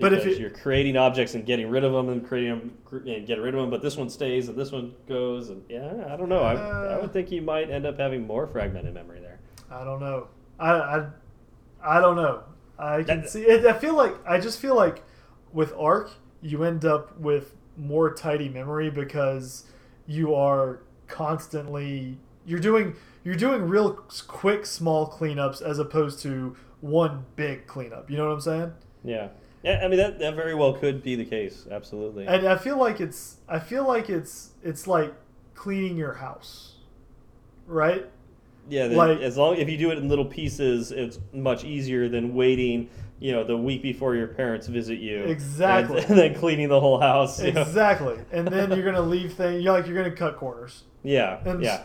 But 0.01 0.13
if 0.13 0.25
you- 0.27 0.35
you're 0.37 0.51
creating 0.51 0.97
objects 0.97 1.35
and 1.35 1.45
getting 1.45 1.69
rid 1.71 1.83
of 1.83 1.93
them 1.93 2.09
and 2.09 2.25
creating 2.25 2.51
them 2.91 3.03
and 3.07 3.27
getting 3.27 3.43
rid 3.43 3.55
of 3.55 3.61
them, 3.61 3.69
but 3.71 3.83
this 3.83 3.97
one 3.97 4.09
stays 4.09 4.49
and 4.49 4.57
this 4.57 4.71
one 4.71 4.95
goes, 5.09 5.51
and 5.51 5.63
yeah, 5.69 6.07
I 6.09 6.17
don't 6.17 6.29
know. 6.29 6.43
I, 6.43 6.55
I 6.55 6.95
Uh. 6.95 6.99
would 7.03 7.13
think 7.13 7.33
you 7.33 7.43
might 7.43 7.69
end 7.69 7.85
up 7.85 7.99
having 7.99 8.25
more 8.27 8.47
fragmented 8.47 8.95
memory 8.95 9.19
there. 9.21 9.41
I 9.71 9.83
don't 9.83 9.99
know. 9.99 10.29
I, 10.61 10.71
I, 10.73 11.07
I 11.83 12.01
don't 12.01 12.15
know. 12.17 12.43
I 12.79 13.03
can 13.03 13.23
That- 13.23 13.31
see 13.31 13.43
it. 13.43 13.67
I 13.67 13.73
feel 13.73 13.95
like 13.95 14.15
I 14.27 14.39
just 14.39 14.61
feel 14.61 14.77
like 14.77 15.03
with 15.53 15.75
Arc, 15.77 16.13
you 16.43 16.63
end 16.63 16.85
up 16.85 17.19
with 17.19 17.57
more 17.77 18.15
tidy 18.15 18.49
memory 18.49 18.91
because 18.91 19.65
you 20.07 20.33
are 20.35 20.79
constantly 21.09 22.17
you're 22.49 22.59
doing 22.61 22.97
you're 23.25 23.35
doing 23.37 23.63
real 23.69 23.93
quick 24.27 24.65
small 24.67 25.11
cleanups 25.11 25.61
as 25.63 25.79
opposed 25.79 26.21
to 26.23 26.57
one 26.81 27.25
big 27.37 27.67
cleanup. 27.67 28.11
You 28.11 28.17
know 28.17 28.27
what 28.27 28.33
I'm 28.35 28.41
saying? 28.41 28.73
Yeah, 29.05 29.29
yeah. 29.63 29.81
I 29.85 29.89
mean 29.89 29.99
that 29.99 30.19
that 30.19 30.35
very 30.35 30.55
well 30.55 30.73
could 30.73 31.03
be 31.03 31.15
the 31.15 31.25
case. 31.25 31.67
Absolutely. 31.71 32.27
And 32.27 32.47
I 32.49 32.57
feel 32.57 32.79
like 32.79 33.01
it's 33.01 33.37
I 33.49 33.59
feel 33.59 33.87
like 33.87 34.09
it's 34.09 34.51
it's 34.63 34.87
like 34.87 35.13
cleaning 35.55 35.97
your 35.97 36.15
house, 36.15 36.77
right? 37.67 38.07
Yeah, 38.71 38.85
Like- 38.87 39.21
as 39.21 39.37
long 39.39 39.57
if 39.57 39.69
you 39.69 39.79
do 39.79 39.91
it 39.91 39.99
in 39.99 40.09
little 40.09 40.27
pieces, 40.27 40.93
it's 40.93 41.19
much 41.33 41.65
easier 41.65 42.09
than 42.09 42.35
waiting. 42.35 42.89
You 43.21 43.33
know, 43.33 43.43
the 43.43 43.57
week 43.57 43.83
before 43.83 44.15
your 44.15 44.29
parents 44.29 44.69
visit 44.69 44.99
you, 45.01 45.25
Exactly. 45.25 46.03
and, 46.05 46.17
then 46.19 46.35
cleaning 46.37 46.69
the 46.69 46.79
whole 46.79 47.01
house. 47.01 47.43
you 47.43 47.51
know? 47.51 47.63
Exactly. 47.63 48.17
And 48.31 48.47
then 48.47 48.71
you're 48.71 48.85
gonna 48.85 49.01
leave 49.01 49.33
things. 49.33 49.65
You're 49.65 49.73
like 49.73 49.87
you're 49.89 49.97
gonna 49.97 50.15
cut 50.15 50.37
corners. 50.37 50.85
Yeah, 51.03 51.41
And 51.45 51.63
yeah, 51.63 51.85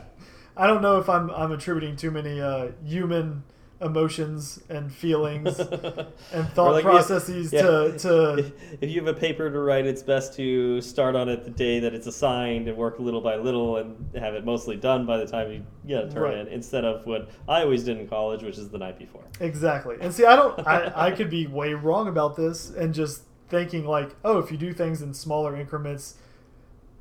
I 0.55 0.67
don't 0.67 0.81
know 0.81 0.97
if 0.99 1.09
I'm 1.09 1.29
I'm 1.31 1.51
attributing 1.51 1.95
too 1.95 2.11
many 2.11 2.39
uh, 2.41 2.69
human 2.85 3.43
emotions 3.81 4.61
and 4.69 4.93
feelings 4.93 5.59
and 6.31 6.47
thought 6.53 6.71
like, 6.71 6.83
processes 6.85 7.51
yeah, 7.51 7.61
to 7.63 7.97
to 7.97 8.33
if, 8.37 8.53
if 8.81 8.89
you 8.89 9.03
have 9.03 9.13
a 9.13 9.19
paper 9.19 9.51
to 9.51 9.59
write, 9.59 9.85
it's 9.85 10.01
best 10.03 10.33
to 10.35 10.79
start 10.79 11.15
on 11.15 11.27
it 11.27 11.43
the 11.43 11.49
day 11.49 11.79
that 11.79 11.93
it's 11.93 12.07
assigned 12.07 12.67
and 12.69 12.77
work 12.77 12.97
little 12.99 13.19
by 13.19 13.35
little 13.35 13.77
and 13.77 14.15
have 14.15 14.35
it 14.35 14.45
mostly 14.45 14.77
done 14.77 15.05
by 15.05 15.17
the 15.17 15.25
time 15.27 15.51
you 15.51 15.65
get 15.85 16.01
to 16.07 16.13
turn 16.13 16.23
Right. 16.23 16.37
in, 16.37 16.47
instead 16.47 16.85
of 16.85 17.05
what 17.05 17.29
I 17.49 17.63
always 17.63 17.83
did 17.83 17.97
in 17.97 18.07
college, 18.07 18.41
which 18.41 18.57
is 18.57 18.69
the 18.69 18.77
night 18.77 18.97
before. 18.97 19.23
exactly. 19.41 19.97
And 19.99 20.13
see, 20.13 20.23
I 20.23 20.35
don't. 20.37 20.57
I 20.65 20.91
I 21.07 21.11
could 21.11 21.29
be 21.29 21.47
way 21.47 21.73
wrong 21.73 22.07
about 22.07 22.35
this 22.37 22.69
and 22.69 22.93
just 22.93 23.23
thinking 23.49 23.85
like, 23.85 24.15
oh, 24.23 24.37
if 24.39 24.49
you 24.49 24.57
do 24.57 24.71
things 24.71 25.01
in 25.01 25.13
smaller 25.13 25.55
increments, 25.57 26.15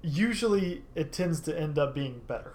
usually 0.02 0.82
it 0.94 1.12
tends 1.12 1.40
to 1.42 1.56
end 1.58 1.78
up 1.78 1.94
being 1.94 2.22
better. 2.26 2.54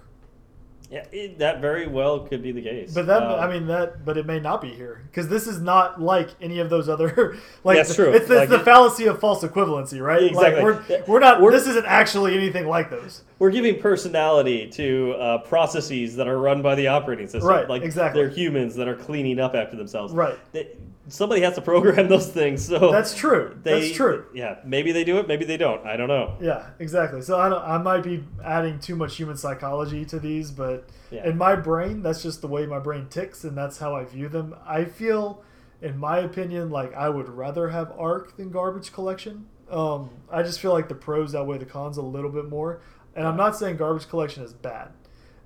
Yeah, 0.90 1.04
it, 1.12 1.40
that 1.40 1.60
very 1.60 1.86
well 1.86 2.22
could 2.22 2.42
be 2.42 2.54
the 2.54 2.62
case. 2.62 2.94
But 2.94 3.08
that, 3.08 3.22
Um, 3.22 3.40
I 3.42 3.52
mean, 3.52 3.68
that, 3.68 4.06
but 4.06 4.18
it 4.18 4.26
may 4.26 4.40
not 4.40 4.62
be 4.62 4.70
here 4.70 5.02
because 5.12 5.28
this 5.28 5.46
is 5.46 5.60
not 5.60 6.02
like 6.02 6.30
any 6.42 6.60
of 6.60 6.70
those 6.70 6.88
other. 6.88 7.36
Like, 7.64 7.78
That's 7.78 7.96
true. 7.96 8.12
It's, 8.12 8.22
it's 8.22 8.30
Like 8.30 8.48
the 8.50 8.62
it- 8.62 8.64
fallacy 8.64 9.06
of 9.08 9.20
false 9.20 9.44
equivalency, 9.44 10.02
right? 10.02 10.24
Exactly. 10.24 10.64
Like 10.64 10.90
we're, 10.90 11.04
we're 11.08 11.20
not. 11.20 11.42
We're- 11.42 11.54
this 11.54 11.68
isn't 11.68 11.86
actually 11.86 12.36
anything 12.38 12.68
like 12.68 12.90
those. 12.90 13.24
We're 13.40 13.52
giving 13.52 13.80
personality 13.80 14.68
to 14.72 15.14
uh, 15.14 15.38
processes 15.40 16.16
that 16.16 16.28
are 16.28 16.40
run 16.40 16.62
by 16.62 16.76
the 16.76 16.88
operating 16.88 17.28
system. 17.28 17.48
Right, 17.50 17.70
Like 17.70 17.84
exactly. 17.84 18.22
they're 18.22 18.30
humans 18.32 18.76
that 18.76 18.88
are 18.88 18.96
cleaning 18.96 19.40
up 19.40 19.54
after 19.56 19.76
themselves. 19.76 20.14
Right. 20.14 20.38
They- 20.54 20.76
somebody 21.10 21.40
has 21.40 21.56
to 21.56 21.62
program 21.62 22.08
those 22.10 22.28
things. 22.30 22.66
So 22.66 22.92
That's 22.92 23.16
true. 23.16 23.58
They, 23.64 23.80
That's 23.80 23.94
true. 23.96 24.26
Yeah, 24.34 24.58
maybe 24.66 24.92
they 24.92 25.06
do 25.06 25.20
it, 25.20 25.28
maybe 25.28 25.46
they 25.46 25.56
don't. 25.56 25.86
I 25.88 25.96
don't 25.96 26.10
know. 26.10 26.36
Yeah, 26.42 26.68
exactly. 26.80 27.22
So 27.22 27.40
I 27.40 27.48
don't, 27.48 27.64
I 27.64 27.78
might 27.78 28.04
be 28.04 28.26
adding 28.44 28.78
too 28.80 28.96
much 28.98 29.16
human 29.16 29.38
psychology 29.38 30.04
to 30.06 30.20
these, 30.20 30.52
but 30.52 30.90
Yeah. 31.10 31.26
in 31.26 31.38
my 31.38 31.56
brain, 31.56 32.02
that's 32.02 32.22
just 32.24 32.42
the 32.42 32.48
way 32.50 32.66
my 32.66 32.80
brain 32.80 33.08
ticks, 33.10 33.44
and 33.46 33.58
that's 33.58 33.78
how 33.78 33.96
I 33.96 34.04
view 34.04 34.28
them. 34.28 34.54
I 34.66 34.84
feel, 34.84 35.44
in 35.82 35.98
my 35.98 36.18
opinion, 36.20 36.72
like 36.72 36.94
I 36.94 37.08
would 37.08 37.30
rather 37.30 37.70
have 37.70 37.94
Arc 37.98 38.36
than 38.36 38.50
Garbage 38.52 38.92
Collection. 38.92 39.46
Um, 39.72 40.10
I 40.30 40.44
just 40.44 40.60
feel 40.60 40.72
like 40.74 40.90
the 40.90 40.96
pros 40.96 41.36
outweigh 41.36 41.58
the 41.58 41.66
cons 41.66 41.96
a 41.98 42.02
little 42.02 42.32
bit 42.32 42.50
more, 42.50 42.82
and 43.18 43.28
I'm 43.28 43.36
not 43.36 43.56
saying 43.58 43.76
Garbage 43.78 44.08
Collection 44.08 44.44
is 44.44 44.54
bad. 44.54 44.90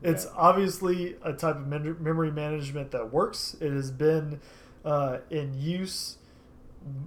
It's 0.03 0.25
Yeah. 0.25 0.31
obviously 0.35 1.15
a 1.23 1.33
type 1.33 1.55
of 1.55 1.67
memory 1.67 2.31
management 2.31 2.91
that 2.91 3.11
works. 3.11 3.55
It 3.59 3.71
has 3.71 3.89
been 3.91 4.39
uh, 4.83 5.19
in 5.29 5.53
use, 5.59 6.17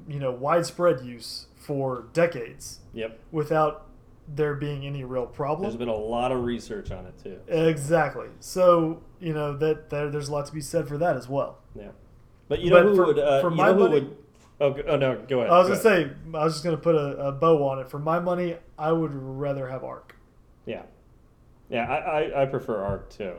you 0.08 0.20
know, 0.20 0.30
widespread 0.30 1.00
use 1.04 1.46
for 1.56 2.04
decades 2.12 2.78
Yep. 2.92 3.18
without 3.32 3.86
there 4.28 4.54
being 4.54 4.86
any 4.86 5.02
real 5.04 5.26
problem. 5.26 5.62
There's 5.62 5.76
been 5.76 5.88
a 5.88 5.94
lot 5.96 6.30
of 6.32 6.44
research 6.44 6.90
on 6.92 7.04
it 7.06 7.18
too. 7.22 7.38
Exactly. 7.48 8.28
So 8.40 9.02
you 9.20 9.34
know 9.34 9.56
that 9.56 9.90
there, 9.90 10.08
there's 10.08 10.28
a 10.28 10.32
lot 10.32 10.46
to 10.46 10.52
be 10.54 10.60
said 10.60 10.86
for 10.88 10.96
that 10.98 11.16
as 11.16 11.28
well. 11.28 11.58
Yeah. 11.74 11.88
But 12.48 12.60
you 12.60 12.70
know 12.70 12.76
But 12.76 12.84
who 12.86 12.94
for- 12.96 13.06
would? 13.06 13.18
Uh, 13.18 13.40
for 13.40 13.50
you 13.50 13.56
my 13.56 13.66
know 13.68 13.74
who 13.74 13.80
money- 13.80 13.94
would? 14.00 14.16
Oh, 14.60 14.70
go- 14.70 14.82
oh 14.86 14.96
no, 14.96 15.18
go 15.28 15.40
ahead. 15.40 15.50
I 15.50 15.58
was 15.58 15.68
go 15.68 15.74
gonna 15.74 15.96
ahead. 15.96 16.16
say 16.32 16.38
I 16.38 16.44
was 16.44 16.52
just 16.54 16.64
gonna 16.64 16.76
put 16.76 16.94
a, 16.94 17.26
a 17.26 17.32
bow 17.32 17.66
on 17.66 17.80
it. 17.80 17.88
For 17.90 17.98
my 17.98 18.20
money, 18.20 18.56
I 18.78 18.92
would 18.92 19.10
rather 19.12 19.68
have 19.68 19.82
Arc. 19.82 20.13
Yeah, 20.66 20.82
yeah, 21.68 21.84
I, 21.84 22.22
I, 22.22 22.42
I 22.42 22.46
prefer 22.46 22.82
Arc 22.82 23.10
too. 23.10 23.34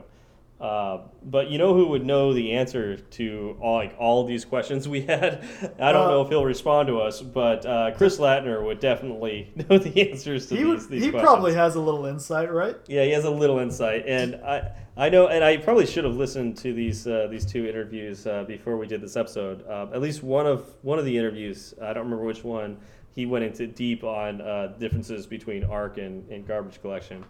Uh, 0.58 1.00
but 1.22 1.50
you 1.50 1.58
know 1.58 1.74
who 1.74 1.88
would 1.88 2.06
know 2.06 2.32
the 2.32 2.52
answer 2.52 2.96
to 2.96 3.58
all 3.60 3.74
like 3.76 3.94
all 3.98 4.24
these 4.24 4.46
questions 4.46 4.88
we 4.88 5.00
had? 5.06 5.44
I 5.78 5.92
don't 5.92 6.06
Uh, 6.06 6.10
know 6.12 6.22
if 6.22 6.28
he'll 6.30 6.46
respond 6.46 6.88
to 6.88 6.98
us, 7.00 7.20
but 7.20 7.66
uh, 7.66 7.90
Chris 7.94 8.16
Lattner 8.18 8.64
would 8.64 8.80
definitely 8.80 9.52
know 9.68 9.76
the 9.76 10.10
answers 10.10 10.46
to 10.46 10.56
He 10.56 10.62
these. 10.62 10.66
would. 10.82 10.90
these 10.90 11.04
He 11.04 11.10
questions. 11.10 11.22
probably 11.30 11.52
has 11.54 11.74
a 11.74 11.80
little 11.80 12.06
insight, 12.06 12.50
right? 12.50 12.74
Yeah, 12.88 13.04
he 13.04 13.10
has 13.10 13.24
a 13.26 13.30
little 13.30 13.58
insight, 13.58 14.04
and 14.06 14.36
I 14.36 14.72
I 14.96 15.10
know, 15.10 15.28
and 15.28 15.44
I 15.44 15.58
probably 15.58 15.84
should 15.84 16.04
have 16.04 16.16
listened 16.16 16.56
to 16.58 16.72
these 16.72 17.06
uh, 17.06 17.26
these 17.30 17.44
two 17.44 17.66
interviews 17.66 18.26
uh, 18.26 18.44
before 18.44 18.78
we 18.78 18.86
did 18.86 19.02
this 19.02 19.14
episode. 19.14 19.62
Uh, 19.68 19.88
at 19.92 20.00
least 20.00 20.22
one 20.22 20.46
of 20.46 20.64
one 20.80 20.98
of 20.98 21.04
the 21.04 21.18
interviews, 21.18 21.74
I 21.82 21.92
don't 21.92 22.04
remember 22.04 22.24
which 22.24 22.44
one. 22.44 22.78
He 23.16 23.26
went 23.26 23.44
into 23.44 23.66
deep 23.66 24.04
on 24.04 24.40
uh, 24.40 24.74
differences 24.78 25.26
between 25.26 25.64
ARC 25.64 25.98
and, 25.98 26.28
and 26.30 26.46
garbage 26.46 26.80
collection. 26.80 27.24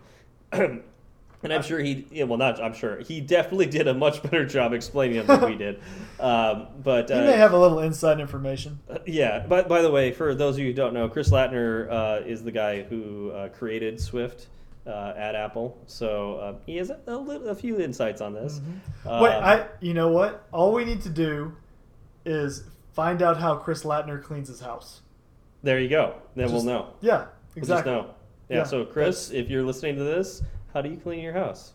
And 1.42 1.52
I'm 1.52 1.62
sure 1.62 1.78
he, 1.78 2.06
yeah, 2.10 2.24
well, 2.24 2.38
not 2.38 2.60
I'm 2.60 2.72
sure 2.72 2.98
he 3.00 3.20
definitely 3.20 3.66
did 3.66 3.86
a 3.86 3.94
much 3.94 4.22
better 4.22 4.44
job 4.46 4.72
explaining 4.72 5.18
them 5.18 5.26
than 5.40 5.50
we 5.50 5.56
did. 5.56 5.80
Um, 6.18 6.68
but 6.82 7.10
He 7.10 7.14
uh, 7.14 7.24
may 7.24 7.36
have 7.36 7.52
a 7.52 7.58
little 7.58 7.80
inside 7.80 8.20
information. 8.20 8.78
uh, 8.88 8.98
yeah, 9.06 9.44
but 9.46 9.68
by 9.68 9.82
the 9.82 9.90
way, 9.90 10.12
for 10.12 10.34
those 10.34 10.54
of 10.54 10.60
you 10.60 10.68
who 10.68 10.72
don't 10.72 10.94
know, 10.94 11.10
Chris 11.10 11.28
Lattner 11.30 11.90
uh, 11.92 12.26
is 12.26 12.42
the 12.42 12.50
guy 12.50 12.82
who 12.82 13.32
uh, 13.32 13.50
created 13.50 14.00
Swift 14.00 14.46
uh, 14.86 15.12
at 15.14 15.34
Apple, 15.34 15.76
so 15.86 16.36
uh, 16.36 16.54
he 16.64 16.78
has 16.78 16.88
a, 16.88 16.98
a, 17.06 17.16
li- 17.18 17.46
a 17.50 17.54
few 17.54 17.78
insights 17.78 18.22
on 18.22 18.32
this. 18.32 18.62
Um, 19.04 19.22
Wait, 19.22 19.32
I. 19.32 19.66
You 19.80 19.92
know 19.92 20.08
what? 20.08 20.46
All 20.52 20.72
we 20.72 20.86
need 20.86 21.02
to 21.02 21.10
do 21.10 21.54
is 22.24 22.64
find 22.94 23.20
out 23.20 23.36
how 23.36 23.56
Chris 23.56 23.82
Lattner 23.84 24.22
cleans 24.22 24.48
his 24.48 24.60
house. 24.60 25.02
There 25.62 25.80
you 25.80 25.88
go. 25.88 26.14
Then 26.34 26.44
Just- 26.48 26.54
we'll 26.54 26.64
know. 26.64 26.88
Yeah, 27.00 27.26
We'll 27.54 27.62
exactly. 27.62 27.92
just 27.92 28.06
know. 28.06 28.14
Yeah. 28.48 28.56
Yeah, 28.58 28.62
so 28.64 28.84
Chris, 28.84 29.30
if 29.30 29.50
you're 29.50 29.62
listening 29.64 29.96
to 29.96 30.04
this, 30.04 30.42
how 30.72 30.80
do 30.82 30.88
you 30.88 30.96
clean 30.96 31.20
your 31.20 31.32
house? 31.32 31.72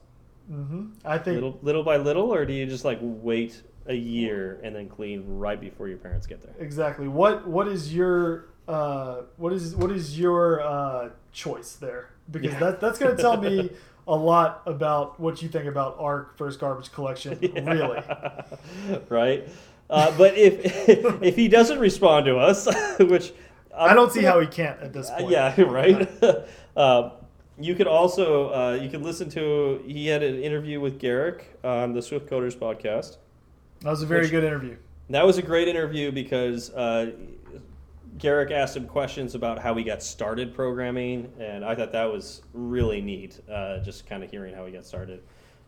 hmm 0.50 0.88
I 1.06 1.18
think 1.18 1.36
Little, 1.36 1.60
little 1.62 1.84
by 1.84 1.98
little, 1.98 2.34
or 2.34 2.46
do 2.46 2.54
you 2.54 2.66
just 2.66 2.86
like 2.86 3.00
wait 3.02 3.62
a 3.88 3.94
year 3.96 4.60
and 4.64 4.76
then 4.76 4.88
clean 4.88 5.24
right 5.28 5.60
before 5.60 5.88
your 5.88 5.98
parents 5.98 6.28
get 6.28 6.42
there? 6.42 6.54
exactly. 6.60 7.08
What 7.08 7.48
What 7.48 7.68
is 7.68 7.94
your 7.94 8.46
uh, 8.68 9.22
What 9.38 9.54
is 9.54 9.76
What 9.76 9.92
is 9.92 10.18
your 10.20 10.62
uh, 10.62 11.10
choice 11.34 11.74
there? 11.74 12.10
Because 12.30 12.54
Yeah. 12.54 12.60
that 12.60 12.80
that's 12.80 12.98
going 13.00 13.16
to 13.18 13.22
tell 13.22 13.38
me 13.42 13.72
a 14.08 14.16
lot 14.16 14.62
about 14.66 15.20
what 15.20 15.42
you 15.42 15.50
think 15.50 15.66
about 15.66 15.96
our 16.00 16.30
first 16.38 16.60
Garbage 16.60 16.92
Collection. 16.92 17.38
Really. 17.66 18.02
right? 19.10 19.48
Uh, 19.90 20.16
but 20.18 20.38
if 20.38 20.62
if 21.22 21.36
he 21.36 21.48
doesn't 21.48 21.80
respond 21.80 22.26
to 22.28 22.38
us, 22.38 22.68
which 23.00 23.34
I 23.76 23.94
don't 23.94 24.12
see 24.12 24.24
how 24.24 24.40
he 24.40 24.48
can't 24.48 24.80
at 24.82 24.94
this 24.94 25.10
Uh, 25.10 25.18
point. 25.20 25.32
yeah, 25.32 25.62
right. 25.64 26.10
uh, 26.76 27.10
you 27.60 27.76
could 27.76 27.88
also 27.88 28.50
uh, 28.54 28.80
you 28.82 28.90
could 28.90 29.02
listen 29.04 29.30
to 29.32 29.84
he 29.86 30.08
had 30.08 30.24
an 30.24 30.42
interview 30.42 30.80
with 30.80 31.00
Garric 31.00 31.58
on 31.64 31.94
the 31.94 32.02
Swift 32.02 32.30
Coders 32.30 32.56
podcast. 32.58 33.18
That 33.82 33.90
was 33.92 34.02
a 34.02 34.06
very 34.06 34.22
Which- 34.22 34.32
good 34.32 34.44
interview. 34.44 34.78
That 35.10 35.26
was 35.26 35.38
a 35.38 35.42
great 35.42 35.68
interview 35.68 36.10
because 36.12 36.70
uh, 36.74 37.12
Garric 38.18 38.52
asked 38.52 38.78
him 38.78 38.88
questions 38.88 39.36
about 39.36 39.60
how 39.60 39.74
he 39.76 39.84
got 39.84 40.02
started 40.02 40.54
programming, 40.54 41.32
and 41.40 41.66
I 41.66 41.76
thought 41.76 41.92
that 41.92 42.06
was 42.12 42.42
really 42.54 43.02
neat. 43.02 43.42
Uh, 43.52 43.80
just 43.80 44.06
kind 44.08 44.24
of 44.24 44.32
hearing 44.32 44.54
how 44.54 44.66
he 44.66 44.72
got 44.72 44.86
started. 44.86 45.22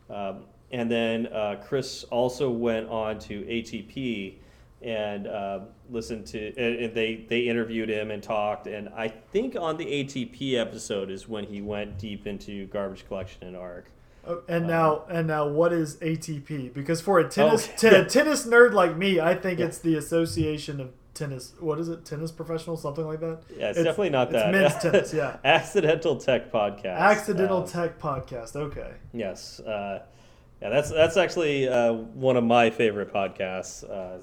Um, 0.08 0.44
and 0.72 0.90
then 0.90 1.26
uh, 1.28 1.62
Chris 1.66 2.04
also 2.04 2.48
went 2.50 2.88
on 2.88 3.18
to 3.20 3.42
ATP 3.42 4.36
and 4.82 5.26
uh, 5.26 5.60
listened 5.90 6.26
to, 6.28 6.48
and, 6.56 6.76
and 6.84 6.94
they 6.94 7.26
they 7.28 7.40
interviewed 7.40 7.88
him 7.88 8.10
and 8.10 8.22
talked. 8.22 8.66
And 8.66 8.88
I 8.90 9.08
think 9.08 9.56
on 9.56 9.76
the 9.76 9.84
ATP 9.86 10.54
episode 10.54 11.10
is 11.10 11.28
when 11.28 11.44
he 11.44 11.60
went 11.62 11.98
deep 11.98 12.26
into 12.26 12.66
garbage 12.66 13.06
collection 13.06 13.46
and 13.46 13.56
ARC. 13.56 13.90
Oh, 14.26 14.42
And 14.48 14.66
now, 14.66 15.04
and 15.10 15.26
now, 15.26 15.46
what 15.48 15.72
is 15.74 15.96
ATP? 15.96 16.72
Because 16.72 17.02
for 17.02 17.18
a 17.18 17.28
tennis 17.28 17.68
Oh, 17.68 17.76
te- 17.76 17.94
yeah. 17.94 18.04
tennis 18.04 18.46
nerd 18.46 18.72
like 18.72 18.96
me, 18.96 19.20
I 19.20 19.34
think 19.34 19.58
Yeah. 19.58 19.66
it's 19.66 19.78
the 19.78 19.96
Association 19.96 20.80
of 20.80 20.92
Tennis. 21.12 21.52
What 21.60 21.78
is 21.78 21.88
it? 21.90 22.06
Tennis 22.06 22.32
professional, 22.32 22.78
something 22.78 23.06
like 23.06 23.20
that. 23.20 23.40
Yeah, 23.54 23.68
it's, 23.68 23.76
definitely 23.78 24.08
not 24.10 24.28
it's 24.28 24.42
that. 24.42 24.50
men's 24.50 24.74
tennis, 24.82 25.12
yeah. 25.12 25.36
Accidental 25.44 26.16
Tech 26.16 26.50
Podcast. 26.50 26.96
Accidental 26.96 27.58
Um, 27.58 27.68
Tech 27.68 27.98
Podcast. 28.00 28.56
Okay. 28.56 28.92
Yes. 29.12 29.60
Uh, 29.60 30.02
yeah, 30.62 30.70
that's 30.70 30.90
that's 30.90 31.18
actually 31.18 31.68
uh, 31.68 31.92
one 31.92 32.38
of 32.38 32.44
my 32.44 32.70
favorite 32.70 33.12
podcasts. 33.12 33.84
Uh, 33.84 34.22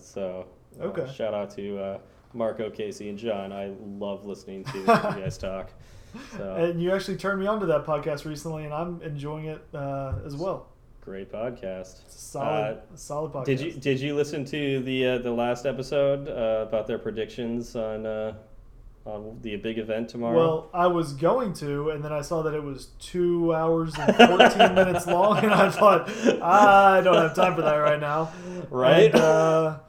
uh, 0.79 0.83
Okay. 0.85 1.11
shout 1.13 1.33
out 1.33 1.49
to 1.55 1.79
uh, 1.79 1.97
Marco, 2.33 2.69
Casey, 2.69 3.09
and 3.09 3.17
John. 3.17 3.51
I 3.51 3.71
love 3.83 4.25
listening 4.25 4.63
to 4.65 4.77
you 4.79 4.85
guys 4.85 5.37
talk. 5.37 5.71
So 6.37 6.55
And 6.55 6.81
you 6.81 6.91
actually 6.93 7.17
turned 7.17 7.39
me 7.39 7.47
on 7.47 7.59
to 7.61 7.65
that 7.67 7.85
podcast 7.85 8.25
recently, 8.25 8.65
and 8.65 8.73
I'm 8.73 9.01
enjoying 9.01 9.45
it 9.45 9.61
uh, 9.73 10.13
as 10.25 10.35
well. 10.35 10.67
great 11.01 11.31
podcast. 11.31 12.01
Solid, 12.09 12.77
Uh, 12.77 12.95
solid 12.95 13.31
podcast. 13.31 13.45
Did 13.45 13.59
you 13.61 13.71
did 13.71 13.99
you 13.99 14.15
listen 14.15 14.43
to 14.45 14.81
the 14.81 15.07
uh, 15.07 15.17
the 15.19 15.31
last 15.31 15.65
episode 15.65 16.27
uh, 16.27 16.65
about 16.67 16.85
their 16.87 16.99
predictions 16.99 17.75
on 17.75 18.05
uh, 18.05 18.33
on 19.05 19.39
the 19.41 19.55
big 19.55 19.77
event 19.79 20.09
tomorrow? 20.09 20.35
Well, 20.37 20.69
I 20.73 20.87
was 20.87 21.13
going 21.13 21.53
to, 21.55 21.89
and 21.89 22.03
then 22.03 22.11
I 22.13 22.21
saw 22.21 22.43
that 22.43 22.53
it 22.53 22.61
was 22.63 22.87
two 22.99 23.53
hours 23.55 23.93
and 23.97 24.15
14 24.15 24.75
minutes 24.75 25.07
long, 25.07 25.37
and 25.39 25.51
I 25.53 25.69
thought, 25.71 26.07
I 26.41 27.01
don't 27.01 27.15
have 27.15 27.35
time 27.35 27.55
for 27.55 27.61
that 27.63 27.75
right 27.77 27.99
now. 27.99 28.31
right? 28.69 29.05
And, 29.05 29.15
uh, 29.15 29.79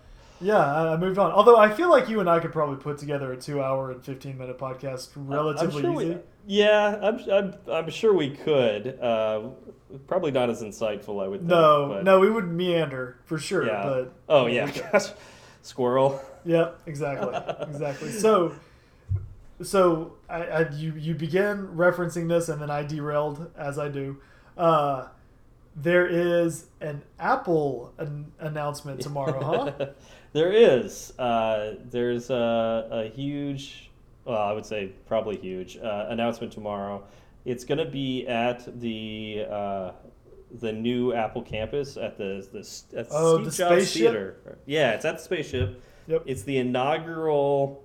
yeah, 0.43 0.59
I 0.93 0.97
moved 0.97 1.19
on. 1.19 1.31
Although 1.33 1.57
I 1.57 1.73
feel 1.73 1.89
like 1.91 2.09
you 2.09 2.21
and 2.21 2.29
I 2.29 2.41
could 2.41 2.53
probably 2.53 2.77
put 2.77 2.99
together 2.99 3.33
a 3.33 3.37
two 3.37 3.63
hour 3.63 3.91
and 3.91 4.05
15 4.05 4.37
minute 4.39 4.59
podcast 4.59 5.09
relatively 5.17 5.83
sure 5.83 6.03
easy. 6.03 6.15
We, 6.15 6.19
yeah, 6.47 6.99
I'm, 7.01 7.31
I'm, 7.31 7.55
I'm 7.71 7.91
sure 7.91 8.13
we 8.13 8.31
could. 8.31 8.99
Uh, 9.01 9.51
probably 10.07 10.31
not 10.33 10.51
as 10.51 10.63
insightful, 10.63 11.23
I 11.25 11.29
would 11.29 11.41
think. 11.41 11.51
no, 11.51 11.89
but- 11.89 12.05
no, 12.05 12.19
we 12.21 12.31
would 12.31 12.49
meander 12.51 13.19
for 13.25 13.39
sure. 13.39 13.67
Yeah. 13.67 13.83
But 13.85 14.13
Oh 14.29 14.47
yeah, 14.47 14.71
gosh, 14.91 15.09
squirrel. 15.63 16.21
Yep, 16.45 16.81
exactly, 16.87 17.35
exactly. 17.69 18.11
So, 18.11 18.53
so 19.63 20.15
I, 20.29 20.43
I 20.45 20.69
you 20.71 20.95
you 20.97 21.15
began 21.15 21.69
referencing 21.69 22.29
this, 22.29 22.49
and 22.49 22.61
then 22.61 22.71
I 22.71 22.83
derailed 22.83 23.51
as 23.57 23.79
I 23.79 23.89
do. 23.89 24.19
Uh, 24.57 25.07
there 25.77 26.07
is 26.07 26.67
an 26.81 27.03
Apple 27.19 27.95
an- 27.99 28.33
announcement 28.39 29.01
tomorrow, 29.01 29.73
huh? 29.79 29.87
there 30.33 30.53
is. 30.53 31.13
Uh, 31.19 31.75
there's 31.91 32.31
a, 32.31 32.89
a 32.91 33.09
huge, 33.15 33.91
well, 34.25 34.39
I 34.41 34.53
would 34.53 34.67
say 34.67 34.93
probably 35.07 35.37
huge 35.37 35.77
uh, 35.77 36.07
announcement 36.09 36.53
tomorrow. 36.53 37.03
It's 37.45 37.65
going 37.65 37.79
to 37.79 37.85
be 37.91 38.27
at 38.27 38.81
the 38.81 39.47
uh, 39.51 39.93
the 40.61 40.73
new 40.73 41.13
Apple 41.13 41.43
campus 41.43 41.97
at 41.97 42.17
the 42.17 42.47
the, 42.53 42.99
at 42.99 43.07
Oh, 43.11 43.35
Steve 43.37 43.45
the 43.47 43.51
Jobs 43.51 43.75
spaceship? 43.89 44.01
Theater. 44.13 44.59
Yeah, 44.67 44.93
it's 44.93 45.05
at 45.05 45.17
the 45.19 45.23
spaceship. 45.25 45.83
Yep. 46.07 46.23
It's 46.27 46.43
the 46.43 46.59
inaugural 46.59 47.85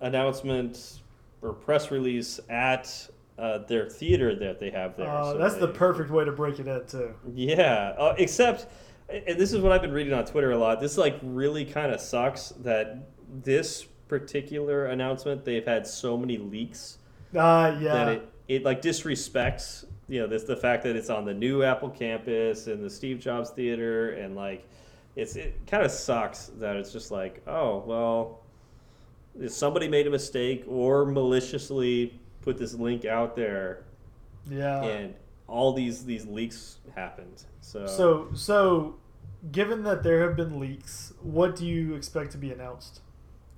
announcement 0.00 1.00
or 1.42 1.52
press 1.52 1.90
release 1.90 2.38
at 2.48 3.08
uh, 3.38 3.58
their 3.58 3.88
theater 3.88 4.34
that 4.36 4.60
they 4.60 4.70
have 4.70 4.96
there. 4.96 5.08
Uh, 5.08 5.32
So 5.32 5.38
that's 5.38 5.56
the 5.56 5.68
perfect 5.68 6.10
way 6.10 6.24
to 6.24 6.32
break 6.32 6.58
it 6.60 6.66
in 6.68 6.86
too. 6.86 7.14
yeah, 7.34 7.94
uh, 7.98 8.14
except, 8.18 8.66
and 9.12 9.38
this 9.38 9.52
is 9.52 9.60
what 9.60 9.72
I've 9.72 9.82
been 9.82 9.92
reading 9.92 10.12
on 10.12 10.24
Twitter 10.24 10.52
a 10.52 10.58
lot. 10.58 10.80
This 10.80 10.96
like 10.96 11.18
really 11.22 11.64
kind 11.64 11.92
of 11.92 12.00
sucks 12.00 12.50
that 12.60 13.08
this 13.42 13.84
particular 14.08 14.86
announcement 14.86 15.44
they've 15.44 15.64
had 15.64 15.86
so 15.86 16.18
many 16.18 16.36
leaks 16.36 16.98
Uh, 17.34 17.78
yeah. 17.80 17.94
that 17.94 18.08
it, 18.08 18.32
it 18.48 18.62
like 18.62 18.82
disrespects 18.82 19.86
you 20.08 20.20
know 20.20 20.26
this 20.26 20.44
the 20.44 20.56
fact 20.56 20.82
that 20.82 20.96
it's 20.96 21.08
on 21.08 21.24
the 21.24 21.32
new 21.32 21.62
Apple 21.62 21.88
campus 21.88 22.66
and 22.66 22.84
the 22.84 22.90
Steve 22.90 23.20
Jobs 23.20 23.50
Theater 23.50 24.10
and 24.10 24.36
like 24.36 24.68
it's 25.16 25.36
it 25.36 25.54
kind 25.66 25.82
of 25.82 25.90
sucks 25.90 26.50
that 26.58 26.76
it's 26.76 26.92
just 26.92 27.10
like 27.10 27.42
oh 27.46 27.82
well 27.86 28.40
somebody 29.48 29.88
made 29.88 30.06
a 30.06 30.10
mistake 30.10 30.64
or 30.68 31.06
maliciously 31.06 32.20
put 32.42 32.58
this 32.58 32.74
link 32.74 33.06
out 33.06 33.34
there 33.34 33.84
yeah. 34.50 34.82
and 34.82 35.14
all 35.48 35.72
these 35.72 36.04
these 36.04 36.26
leaks 36.26 36.78
happened. 36.94 37.44
So, 37.60 37.86
So, 37.86 38.28
so, 38.34 38.94
given 39.50 39.82
that 39.84 40.02
there 40.02 40.20
have 40.26 40.36
been 40.36 40.60
leaks, 40.60 41.12
what 41.22 41.56
do 41.56 41.66
you 41.66 41.94
expect 41.94 42.32
to 42.32 42.38
be 42.38 42.52
announced? 42.52 43.00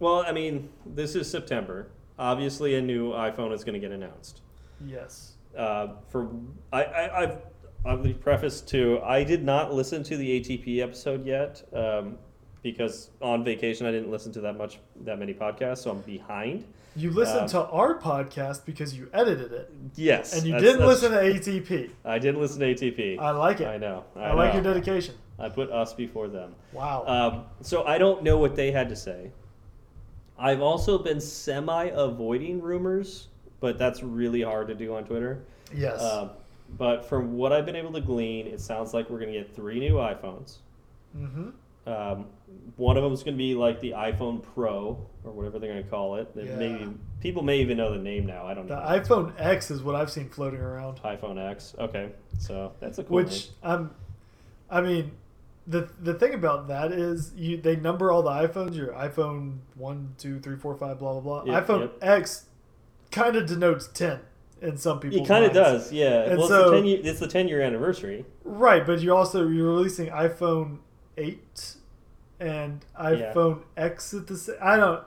well, 0.00 0.24
I 0.26 0.32
mean, 0.32 0.68
this 0.84 1.14
is 1.14 1.30
September. 1.30 1.88
Obviously, 2.18 2.74
a 2.74 2.82
new 2.82 3.12
iPhone 3.12 3.52
is 3.54 3.64
going 3.64 3.74
to 3.74 3.78
get 3.80 3.90
announced. 3.92 4.40
Yes. 4.84 5.32
Uh, 5.56 5.88
for 6.08 6.28
I, 6.72 6.82
I 6.84 7.22
I've 7.22 7.38
I'll 7.86 7.96
be 7.98 8.12
prefaced 8.12 8.68
to 8.70 9.00
I 9.04 9.22
did 9.24 9.44
not 9.44 9.72
listen 9.72 10.02
to 10.04 10.16
the 10.16 10.40
ATP 10.40 10.80
episode 10.80 11.24
yet 11.24 11.62
um, 11.72 12.16
because 12.62 13.10
on 13.22 13.44
vacation 13.44 13.86
I 13.86 13.92
didn't 13.92 14.10
listen 14.10 14.32
to 14.32 14.40
that 14.42 14.56
much 14.58 14.78
that 15.04 15.18
many 15.18 15.32
podcasts, 15.32 15.78
so 15.78 15.90
I'm 15.92 16.00
behind. 16.00 16.64
You 16.96 17.10
listened 17.10 17.40
Um, 17.42 17.48
to 17.48 17.66
our 17.66 17.98
podcast 17.98 18.64
because 18.64 18.96
you 18.96 19.08
edited 19.12 19.52
it, 19.52 19.72
Yes, 19.96 20.34
and 20.36 20.44
you 20.44 20.52
that's- 20.52 20.62
didn't 20.72 20.86
that's- 20.86 21.02
listen 21.02 21.12
to 21.12 21.60
ATP. 21.60 21.90
I 22.04 22.18
didn't 22.18 22.40
listen 22.40 22.60
to 22.60 22.66
ATP. 22.66 23.18
I 23.18 23.30
like 23.30 23.60
it. 23.60 23.66
I 23.66 23.78
know. 23.78 24.04
I, 24.16 24.20
I, 24.20 24.32
like 24.34 24.54
know. 24.54 24.60
your 24.62 24.74
dedication. 24.74 25.14
I 25.38 25.48
put 25.48 25.70
us 25.70 25.92
before 25.92 26.28
them. 26.28 26.54
Wow. 26.72 27.04
Um, 27.06 27.44
so 27.60 27.84
I 27.84 27.98
don't 27.98 28.22
know 28.22 28.38
what 28.38 28.54
they 28.56 28.70
had 28.70 28.88
to 28.90 28.96
say. 28.96 29.30
I've 30.38 30.60
also 30.60 30.98
been 30.98 31.20
semi 31.20 31.84
avoiding 31.86 32.60
rumors, 32.60 33.28
but 33.60 33.78
that's 33.78 34.02
really 34.02 34.42
hard 34.42 34.68
to 34.68 34.74
do 34.74 34.94
on 34.94 35.04
Twitter. 35.04 35.44
yes. 35.74 36.00
Um, 36.02 36.30
but 36.78 37.04
from 37.08 37.34
what 37.36 37.52
I've 37.52 37.66
been 37.66 37.76
able 37.76 37.92
to 37.92 38.00
glean, 38.00 38.46
it 38.46 38.60
sounds 38.60 38.94
like 38.94 39.08
we're 39.10 39.18
going 39.20 39.32
to 39.32 39.38
get 39.38 39.54
three 39.54 39.78
new 39.80 39.94
iPhones. 39.94 40.56
mm-hmm. 41.16 41.50
Um, 41.86 42.26
one 42.76 42.96
of 42.96 43.02
them 43.02 43.12
is 43.12 43.22
going 43.22 43.34
to 43.34 43.38
be 43.38 43.54
like 43.54 43.78
the 43.82 43.90
iPhone 43.90 44.42
Pro 44.42 44.98
or 45.22 45.32
whatever 45.32 45.58
they're 45.58 45.70
going 45.70 45.84
to 45.84 45.90
call 45.90 46.16
it. 46.16 46.30
Yeah. 46.34 46.56
Maybe 46.56 46.88
people 47.20 47.42
may 47.42 47.58
even 47.58 47.76
know 47.76 47.92
the 47.92 47.98
name 48.02 48.24
now. 48.24 48.46
I 48.46 48.54
don't 48.54 48.66
The 48.66 48.76
know. 48.76 48.98
The 48.98 49.00
iPhone 49.00 49.32
X 49.38 49.70
is 49.70 49.82
what 49.82 49.94
I've 49.94 50.10
seen 50.10 50.30
floating 50.30 50.60
around. 50.60 50.96
iPhone 51.04 51.38
X. 51.38 51.74
Okay, 51.78 52.10
so 52.38 52.72
that's 52.80 52.98
a 52.98 53.04
cool. 53.04 53.16
Which 53.16 53.50
I'm, 53.62 53.90
I 54.70 54.80
mean, 54.80 55.12
the 55.66 55.88
the 56.00 56.14
thing 56.14 56.34
about 56.34 56.68
that 56.68 56.92
is 56.92 57.32
you 57.36 57.56
they 57.56 57.76
number 57.76 58.10
all 58.10 58.22
the 58.22 58.30
iPhones. 58.30 58.74
Your 58.74 58.92
iPhone 58.92 59.58
one, 59.74 60.14
two, 60.18 60.40
three, 60.40 60.56
four, 60.56 60.76
five, 60.76 60.98
blah 60.98 61.18
blah 61.18 61.42
blah. 61.42 61.54
Yep, 61.54 61.66
iPhone 61.66 61.80
yep. 61.80 61.98
X 62.02 62.44
kind 63.10 63.36
of 63.36 63.46
denotes 63.46 63.88
ten 63.88 64.20
in 64.60 64.76
some 64.76 65.00
people. 65.00 65.20
It 65.20 65.28
kind 65.28 65.44
of 65.44 65.52
does, 65.52 65.92
yeah. 65.92 66.24
And 66.24 66.38
well, 66.38 66.48
so- 66.48 66.60
it's, 66.60 66.70
the 66.70 66.76
10 66.76 66.84
year, 66.84 67.00
it's 67.04 67.20
the 67.20 67.28
10 67.28 67.48
year 67.48 67.60
anniversary. 67.60 68.24
Right, 68.44 68.84
but 68.86 69.00
you're 69.00 69.16
also 69.16 69.48
you're 69.48 69.68
releasing 69.68 70.08
iPhone 70.08 70.78
eight 71.16 71.76
and 72.40 72.84
iPhone 72.98 73.62
X 73.76 74.12
at 74.14 74.26
the 74.26 74.36
same. 74.36 74.56
I 74.60 74.76
don't. 74.76 75.02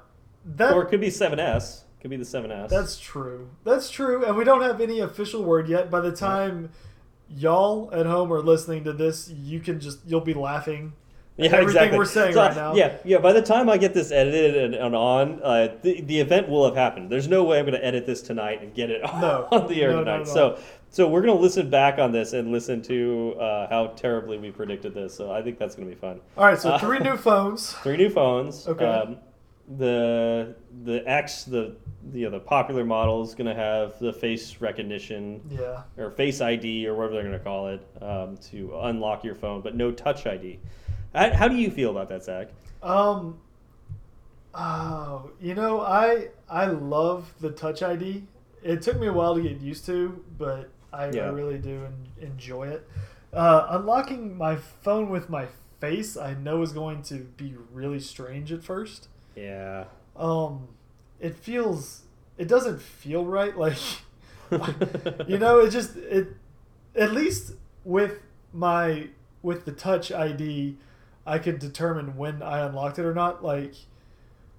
That 0.46 0.74
or 0.74 0.84
it 0.84 0.90
could 0.90 1.02
be 1.02 1.10
7S. 1.10 1.84
Could 2.00 2.12
be 2.12 2.18
the 2.18 2.24
7S. 2.24 2.70
That's 2.70 2.98
true. 3.00 3.50
That's 3.64 3.90
true. 3.90 4.24
And 4.24 4.38
we 4.38 4.44
don't 4.44 4.62
have 4.62 4.80
any 4.80 5.00
official 5.00 5.44
word 5.44 5.68
yet. 5.68 5.92
By 5.92 6.00
the 6.00 6.12
time 6.12 6.70
y'all 7.36 7.90
at 7.94 8.06
home 8.06 8.32
are 8.32 8.42
listening 8.42 8.84
to 8.86 8.94
this, 8.94 9.30
you 9.30 9.60
can 9.60 9.80
just 9.80 10.00
you'll 10.06 10.22
be 10.22 10.34
laughing. 10.34 10.94
yeah, 11.38 11.46
everything 11.48 11.68
exactly. 11.68 11.98
we're 11.98 12.06
saying 12.06 12.34
So, 12.34 12.42
right 12.42 12.56
now. 12.56 12.74
Yeah, 12.76 12.98
yeah. 13.06 13.18
By 13.20 13.34
the 13.34 13.42
time 13.42 13.70
I 13.70 13.78
get 13.78 13.94
this 13.94 14.12
edited 14.12 14.56
and, 14.58 14.74
and 14.76 14.96
on, 14.96 15.40
uh, 15.44 15.76
the, 15.84 16.02
the 16.02 16.20
event 16.20 16.50
will 16.50 16.66
have 16.66 16.76
happened. 16.76 17.12
There's 17.12 17.28
no 17.28 17.44
way 17.44 17.60
I'm 17.60 17.66
going 17.66 17.80
to 17.80 17.86
edit 17.86 18.06
this 18.06 18.22
tonight 18.22 18.62
and 18.64 18.74
get 18.74 18.90
it 18.90 19.02
No. 19.22 19.48
on 19.52 19.68
the 19.68 19.82
air 19.84 19.92
No, 19.92 20.00
tonight. 20.04 20.22
at 20.22 20.28
so, 20.28 20.58
so 20.90 21.08
we're 21.08 21.22
going 21.22 21.36
to 21.38 21.42
listen 21.42 21.70
back 21.70 22.00
on 22.00 22.12
this 22.12 22.34
and 22.34 22.52
listen 22.52 22.82
to 22.84 23.36
uh, 23.40 23.68
how 23.70 23.88
terribly 23.96 24.38
we 24.40 24.50
predicted 24.52 24.94
this. 24.96 25.14
So 25.14 25.32
I 25.32 25.42
think 25.44 25.60
that's 25.60 25.76
going 25.76 25.88
to 25.88 25.94
be 25.94 26.00
fun. 26.00 26.20
All 26.38 26.46
right. 26.46 26.58
So 26.60 26.72
Uh, 26.72 26.80
three 26.80 27.00
new 27.00 27.18
phones. 27.18 27.74
Three 27.84 27.98
new 27.98 28.10
phones. 28.10 28.68
Okay. 28.68 28.86
Um, 28.86 29.18
the 29.78 30.56
the 30.86 31.04
X, 31.08 31.44
the, 31.44 31.76
you 32.14 32.26
know, 32.26 32.32
the 32.32 32.40
popular 32.40 32.84
model 32.86 33.22
is 33.24 33.36
going 33.36 33.48
to 33.48 33.56
have 33.56 33.98
the 34.00 34.12
face 34.14 34.58
recognition 34.60 35.42
Yeah. 35.50 35.84
or 35.98 36.12
Face 36.12 36.42
ID 36.42 36.88
or 36.88 36.96
whatever 36.96 37.14
they're 37.16 37.24
going 37.24 37.38
to 37.38 37.44
call 37.44 37.68
it 37.70 37.88
um, 38.02 38.38
to 38.52 38.78
unlock 38.84 39.24
your 39.24 39.36
phone, 39.36 39.62
but 39.62 39.76
no 39.76 39.92
Touch 39.92 40.26
ID. 40.26 40.60
How, 41.14 41.34
how 41.34 41.48
do 41.48 41.56
you 41.56 41.70
feel 41.72 41.92
about 41.92 42.10
that, 42.10 42.24
Zach? 42.24 42.50
Um. 42.84 43.40
Oh, 44.54 45.30
you 45.40 45.54
know, 45.54 45.82
I 45.82 46.30
I 46.50 46.66
love 46.66 47.32
the 47.40 47.52
Touch 47.52 47.84
ID. 47.84 48.24
It 48.64 48.82
took 48.82 49.00
me 49.00 49.08
a 49.08 49.14
while 49.14 49.36
to 49.36 49.42
get 49.42 49.62
used 49.62 49.86
to, 49.86 50.24
but 50.38 50.70
I, 50.92 51.06
I 51.06 51.30
really 51.30 51.60
do 51.60 51.86
en- 51.86 52.08
enjoy 52.20 52.70
it. 52.70 52.88
Uh, 53.32 53.68
unlocking 53.70 54.36
my 54.36 54.56
phone 54.56 55.10
with 55.10 55.30
my 55.30 55.48
face, 55.80 56.18
I 56.18 56.34
know 56.34 56.64
is 56.64 56.72
going 56.72 57.04
to 57.04 57.16
be 57.38 57.54
really 57.72 58.00
strange 58.00 58.52
at 58.52 58.64
first. 58.64 59.10
Yeah. 59.36 59.86
Um, 60.16 60.68
it 61.20 61.36
feels, 61.36 62.04
it 62.38 62.48
doesn't 62.48 62.82
feel 62.82 63.26
right. 63.26 63.54
Like, 63.58 63.78
you 65.28 65.38
know, 65.38 65.60
it 65.60 65.72
just 65.72 65.98
it. 65.98 66.30
At 66.96 67.12
least 67.12 67.54
with 67.84 68.22
my 68.54 69.08
with 69.42 69.66
the 69.66 69.74
Touch 69.74 70.10
ID, 70.12 70.78
I 71.26 71.38
could 71.38 71.60
determine 71.60 72.16
when 72.16 72.42
I 72.42 72.60
unlocked 72.66 72.98
it 72.98 73.04
or 73.06 73.14
not. 73.14 73.44
Like 73.44 73.74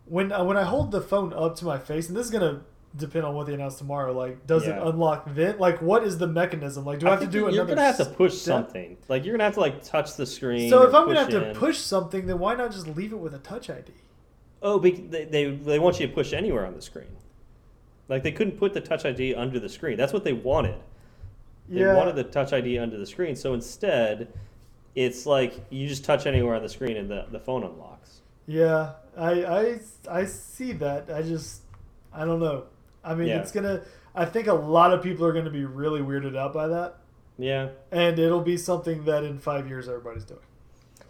when 0.04 0.30
uh, 0.30 0.44
when 0.44 0.56
I 0.58 0.64
hold 0.64 0.90
the 0.90 1.00
phone 1.00 1.32
up 1.32 1.56
to 1.56 1.64
my 1.64 1.78
face, 1.78 2.08
and 2.08 2.16
this 2.16 2.26
is 2.26 2.30
gonna 2.30 2.60
depend 2.96 3.24
on 3.24 3.34
what 3.34 3.46
they 3.46 3.54
announce 3.54 3.76
tomorrow. 3.76 4.12
Like, 4.12 4.46
does 4.46 4.66
it 4.66 4.70
Yeah. 4.76 4.88
unlock 4.88 5.24
then? 5.34 5.58
Like, 5.58 5.80
what 5.80 6.02
is 6.04 6.18
the 6.18 6.26
mechanism? 6.26 6.84
Like, 6.84 6.98
do 6.98 7.06
I, 7.06 7.12
have 7.12 7.20
to 7.20 7.26
do 7.26 7.38
you're 7.40 7.48
another? 7.48 7.74
gonna 7.74 7.86
have 7.86 7.96
to 7.98 8.04
push 8.04 8.34
step? 8.34 8.66
something. 8.66 8.98
Like 9.08 9.24
you're 9.24 9.32
gonna 9.34 9.44
have 9.44 9.54
to 9.54 9.60
like 9.60 9.82
touch 9.82 10.16
the 10.16 10.26
screen. 10.26 10.68
So 10.68 10.82
if 10.82 10.94
I'm 10.94 11.06
gonna 11.06 11.20
have 11.20 11.28
push 11.30 11.54
to 11.54 11.58
push 11.58 11.78
something, 11.78 12.26
then 12.26 12.38
why 12.38 12.54
not 12.56 12.72
just 12.72 12.86
leave 12.88 13.12
it 13.14 13.18
with 13.18 13.34
a 13.34 13.38
Touch 13.38 13.70
ID? 13.70 13.92
Oh, 14.62 14.78
they, 14.78 14.90
they 14.92 15.50
they 15.50 15.78
want 15.78 16.00
you 16.00 16.06
to 16.06 16.12
push 16.12 16.32
anywhere 16.32 16.66
on 16.66 16.74
the 16.74 16.82
screen. 16.82 17.08
Like 18.08 18.22
they 18.22 18.32
couldn't 18.32 18.58
put 18.58 18.72
the 18.74 18.80
Touch 18.80 19.04
ID 19.04 19.34
under 19.34 19.60
the 19.60 19.68
screen. 19.68 19.96
That's 19.96 20.12
what 20.12 20.24
they 20.24 20.32
wanted. 20.32 20.76
They 21.68 21.80
Yeah. 21.80 21.94
wanted 21.94 22.16
the 22.16 22.24
Touch 22.24 22.52
ID 22.52 22.78
under 22.78 22.96
the 22.96 23.06
screen. 23.06 23.36
So 23.36 23.52
instead, 23.54 24.32
it's 24.94 25.26
like 25.26 25.60
you 25.70 25.86
just 25.86 26.04
touch 26.04 26.26
anywhere 26.26 26.54
on 26.54 26.62
the 26.62 26.68
screen 26.68 26.96
and 26.96 27.10
the, 27.10 27.26
the 27.30 27.38
phone 27.38 27.62
unlocks. 27.62 28.20
Yeah, 28.46 28.92
I, 29.16 29.44
I, 29.44 29.80
I 30.10 30.24
see 30.24 30.72
that. 30.72 31.10
I 31.10 31.20
just, 31.22 31.60
I 32.12 32.24
don't 32.24 32.40
know. 32.40 32.64
I 33.04 33.14
mean, 33.14 33.28
Yeah. 33.28 33.40
it's 33.40 33.52
gonna. 33.52 33.82
I 34.14 34.24
think 34.24 34.46
a 34.48 34.54
lot 34.54 34.92
of 34.92 35.02
people 35.02 35.24
are 35.26 35.32
gonna 35.34 35.50
be 35.50 35.64
really 35.66 36.00
weirded 36.00 36.34
out 36.36 36.52
by 36.54 36.66
that, 36.68 36.96
Yeah. 37.36 37.68
and 37.92 38.18
it'll 38.18 38.40
be 38.40 38.56
something 38.56 39.04
that 39.04 39.22
in 39.22 39.38
five 39.38 39.68
years 39.68 39.86
everybody's 39.88 40.24
doing. 40.24 40.40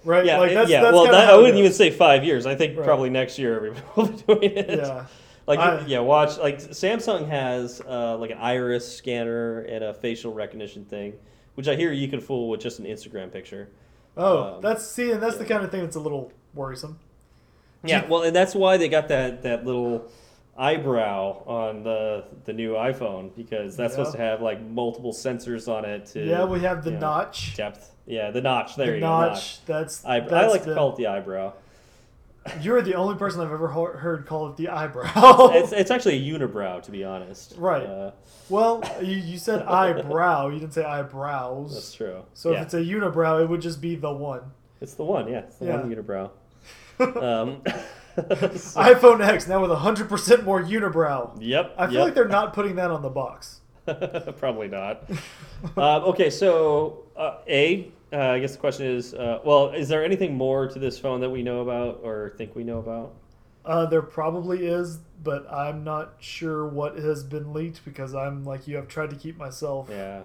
Right? 0.05 0.25
Yeah, 0.25 0.39
like 0.39 0.55
that's, 0.55 0.71
yeah. 0.71 0.83
That's 0.83 0.95
well, 0.95 1.05
that, 1.05 1.29
I 1.29 1.37
wouldn't 1.37 1.59
even 1.59 1.73
say 1.73 1.91
five 1.91 2.25
years. 2.25 2.47
I 2.47 2.55
think 2.55 2.77
Right. 2.77 2.85
probably 2.87 3.11
next 3.11 3.39
year 3.39 3.57
everybody 3.57 3.83
will 3.97 4.07
be 4.07 4.23
doing 4.23 4.57
it. 4.57 4.79
Yeah. 4.79 5.07
Like 5.47 5.59
I- 5.59 5.85
yeah, 5.87 6.01
watch 6.01 6.39
like 6.39 6.59
Samsung 6.59 7.29
has 7.29 7.81
uh, 7.81 8.17
like 8.19 8.31
an 8.31 8.39
iris 8.39 8.97
scanner 8.97 9.61
and 9.61 9.83
a 9.83 9.95
facial 9.95 10.33
recognition 10.33 10.85
thing, 10.85 11.15
which 11.55 11.69
I 11.69 11.75
hear 11.77 11.91
you 11.93 12.07
can 12.09 12.21
fool 12.21 12.49
with 12.49 12.61
just 12.61 12.79
an 12.79 12.85
Instagram 12.85 13.33
picture. 13.33 13.69
Oh, 14.17 14.57
um, 14.57 14.63
that's 14.63 14.87
see, 14.87 15.11
and 15.11 15.23
that's 15.23 15.37
the 15.37 15.45
kind 15.45 15.65
of 15.65 15.71
thing 15.71 15.81
that's 15.83 15.97
a 15.97 16.01
little 16.01 16.33
worrisome. 16.55 16.99
Yeah, 17.85 18.07
well, 18.09 18.23
and 18.25 18.35
that's 18.35 18.55
why 18.55 18.77
they 18.77 18.89
got 18.89 19.09
that 19.09 19.43
that 19.43 19.65
little 19.65 20.11
eyebrow 20.59 21.43
on 21.47 21.83
the 21.85 22.25
the 22.45 22.53
new 22.53 22.73
iPhone 22.73 23.35
because 23.37 23.77
that's 23.77 23.95
supposed 23.95 24.13
to 24.13 24.19
have 24.19 24.43
like 24.43 24.61
multiple 24.61 25.13
sensors 25.13 25.73
on 25.73 25.85
it 25.85 26.07
to 26.07 26.27
yeah, 26.27 26.45
we 26.45 26.61
have 26.61 26.85
the 26.85 26.91
you 26.91 26.97
know, 26.97 27.01
notch. 27.01 27.57
depth. 27.57 27.95
Yeah, 28.07 28.31
the 28.31 28.41
notch. 28.41 28.77
There 28.77 28.87
the 28.87 28.95
you 28.95 29.01
notch. 29.01 29.29
go. 29.29 29.35
Notch. 29.35 29.65
That's, 29.67 30.05
I, 30.05 30.21
that's 30.21 30.33
I 30.33 30.47
like 30.47 30.65
the, 30.65 30.71
to 30.71 30.75
call 30.75 30.93
it 30.93 30.97
the 30.97 31.07
eyebrow. 31.07 31.53
You're 32.63 32.81
the 32.81 32.95
only 32.95 33.17
person 33.17 33.41
I've 33.43 33.53
ever 33.53 33.69
heard 33.69 34.27
call 34.27 34.49
it 34.49 34.57
the 34.57 34.69
eyebrow. 34.71 35.51
It's, 35.53 35.73
it's 35.73 35.91
actually 35.91 36.17
a 36.17 36.39
unibrow, 36.39 36.83
to 36.83 36.91
be 36.91 37.05
honest. 37.05 37.55
Right. 37.59 37.85
Uh, 37.85 38.13
well, 38.49 38.83
you, 39.03 39.17
you 39.17 39.39
said 39.39 39.63
eyebrow. 39.63 40.49
You 40.49 40.59
didn't 40.59 40.73
say 40.73 40.85
eyebrows. 40.85 41.75
that's 41.75 41.93
true. 41.93 42.25
So 42.35 42.53
yeah. 42.53 42.59
if 42.59 42.63
it's 42.65 42.75
a 42.75 42.79
unibrow, 42.79 43.43
it 43.43 43.49
would 43.49 43.61
just 43.61 43.83
be 43.83 43.97
the 43.97 44.11
one. 44.11 44.43
It's 44.81 44.95
the 44.95 45.05
one, 45.05 45.29
yeah. 45.29 45.41
It's 45.41 45.57
the 45.57 45.67
one 45.67 45.95
unibrow. 45.95 46.31
Um, 47.01 47.63
so- 48.57 48.81
iPhone 48.81 49.21
X 49.21 49.47
now 49.49 49.61
with 49.61 49.71
100% 49.71 50.45
more 50.45 50.63
unibrow. 50.63 51.37
yep. 51.41 51.75
I 51.79 51.87
feel 51.87 51.95
yep. 51.95 52.05
like 52.05 52.15
they're 52.15 52.29
not 52.29 52.53
putting 52.53 52.77
that 52.77 52.91
on 52.91 53.03
the 53.03 53.11
box. 53.11 53.61
Probably 54.39 54.69
not. 54.69 55.09
um, 55.77 56.05
okay, 56.05 56.31
so 56.31 57.05
uh, 57.17 57.39
A, 57.49 57.91
uh, 58.13 58.17
I 58.17 58.39
guess 58.39 58.53
the 58.53 58.59
question 58.59 58.87
is, 58.87 59.15
uh, 59.15 59.41
well, 59.45 59.71
is 59.71 59.89
there 59.89 60.05
anything 60.05 60.35
more 60.35 60.67
to 60.69 60.79
this 60.79 60.99
phone 60.99 61.21
that 61.21 61.31
we 61.31 61.43
know 61.43 61.61
about 61.61 62.01
or 62.03 62.35
think 62.37 62.55
we 62.55 62.65
know 62.65 62.79
about? 62.79 63.15
Uh, 63.65 63.85
there 63.87 64.03
probably 64.03 64.67
is, 64.67 64.99
but 65.23 65.51
I'm 65.53 65.85
not 65.85 66.15
sure 66.21 66.67
what 66.67 66.97
has 66.97 67.23
been 67.23 67.53
leaked 67.53 67.85
because 67.85 68.15
I'm 68.15 68.45
like 68.45 68.67
you. 68.67 68.79
I've 68.79 68.89
tried 68.89 69.11
to 69.11 69.17
keep 69.17 69.37
myself 69.37 69.89
Yeah. 69.91 70.23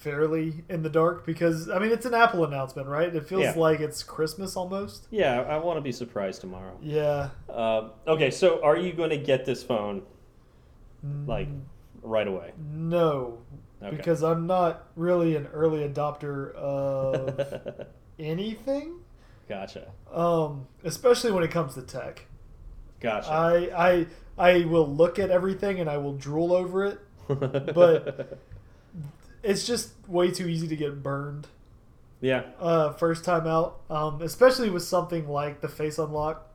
Fairly 0.00 0.64
in 0.70 0.82
the 0.82 0.88
dark 0.88 1.26
because 1.26 1.68
I 1.68 1.78
mean 1.78 1.92
it's 1.92 2.06
an 2.06 2.14
Apple 2.14 2.44
announcement, 2.44 2.88
right? 2.88 3.14
It 3.14 3.26
feels 3.26 3.42
Yeah. 3.42 3.52
like 3.56 3.80
it's 3.80 4.02
Christmas 4.02 4.56
almost. 4.56 5.06
Yeah, 5.10 5.42
I 5.42 5.58
want 5.58 5.76
to 5.76 5.82
be 5.82 5.92
surprised 5.92 6.40
tomorrow. 6.40 6.76
Yeah. 6.80 7.30
Um, 7.48 7.90
okay, 8.06 8.30
so 8.30 8.62
are 8.64 8.76
you 8.76 8.92
going 8.94 9.10
to 9.10 9.18
get 9.18 9.44
this 9.44 9.62
phone 9.62 10.02
like 11.26 11.48
Mm, 11.48 11.60
right 12.02 12.26
away? 12.26 12.52
no, 12.72 13.38
Okay. 13.82 13.94
because 13.96 14.22
I'm 14.22 14.46
not 14.46 14.88
really 14.96 15.36
an 15.36 15.46
early 15.52 15.86
adopter 15.88 16.54
of 16.54 17.86
anything. 18.18 19.00
gotcha. 19.48 19.88
Um, 20.12 20.66
especially 20.84 21.30
when 21.32 21.44
it 21.44 21.50
comes 21.50 21.74
to 21.74 21.82
tech. 21.82 22.26
Gotcha. 23.00 23.30
I 23.30 23.56
I 23.76 24.06
I 24.38 24.64
will 24.64 24.88
look 24.88 25.18
at 25.18 25.30
everything 25.30 25.78
and 25.80 25.90
I 25.90 25.98
will 25.98 26.14
drool 26.14 26.52
over 26.54 26.84
it. 26.86 26.98
but- 27.28 28.38
It's 29.42 29.66
just 29.66 29.92
way 30.06 30.30
too 30.30 30.48
easy 30.48 30.68
to 30.68 30.76
get 30.76 31.02
burned 31.02 31.46
yeah, 32.20 32.42
uh, 32.58 32.92
first 32.92 33.24
time 33.24 33.46
out, 33.46 33.80
um, 33.88 34.20
especially 34.20 34.68
with 34.70 34.82
something 34.82 35.28
like 35.28 35.60
the 35.60 35.68
face 35.68 35.98
unlock. 35.98 36.46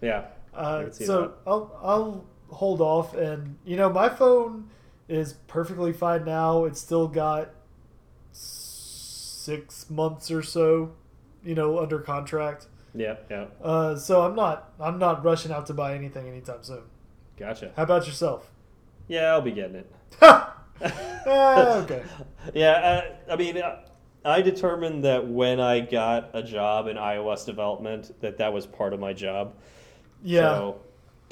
yeah. 0.00 0.26
Uh, 0.54 0.90
so 0.90 1.20
that. 1.22 1.32
I'll 1.46 1.80
I'll 1.82 2.24
hold 2.48 2.80
off, 2.80 3.14
and 3.14 3.56
you 3.64 3.76
know 3.76 3.90
my 3.90 4.08
phone 4.08 4.70
is 5.08 5.34
perfectly 5.48 5.92
fine 5.92 6.24
now. 6.24 6.64
It's 6.64 6.80
still 6.80 7.08
got 7.08 7.50
six 8.32 9.88
months 9.90 10.30
or 10.30 10.42
so, 10.42 10.92
you 11.44 11.54
know, 11.54 11.78
under 11.78 11.98
contract. 11.98 12.66
Yeah, 12.94 13.16
yeah. 13.30 13.46
Uh, 13.62 13.96
so 13.96 14.22
I'm 14.22 14.34
not 14.34 14.72
I'm 14.80 14.98
not 14.98 15.24
rushing 15.24 15.52
out 15.52 15.66
to 15.66 15.74
buy 15.74 15.94
anything 15.94 16.26
anytime 16.26 16.62
soon. 16.62 16.82
Gotcha. 17.38 17.72
How 17.76 17.82
about 17.82 18.06
yourself? 18.06 18.50
Yeah, 19.08 19.32
I'll 19.32 19.42
be 19.42 19.52
getting 19.52 19.76
it. 19.76 19.92
Eh, 20.80 20.90
okay. 21.82 22.02
Yeah, 22.54 22.70
uh, 23.28 23.32
I 23.32 23.36
mean, 23.36 23.58
uh, 23.58 23.80
I 24.24 24.42
determined 24.42 25.04
that 25.04 25.26
when 25.26 25.60
I 25.60 25.80
got 25.80 26.30
a 26.34 26.42
job 26.42 26.88
in 26.88 26.96
iOS 26.96 27.44
development, 27.46 28.18
that 28.20 28.38
that 28.38 28.52
was 28.52 28.66
part 28.66 28.92
of 28.92 29.00
my 29.00 29.12
job. 29.12 29.54
Yeah. 30.22 30.40
So 30.42 30.80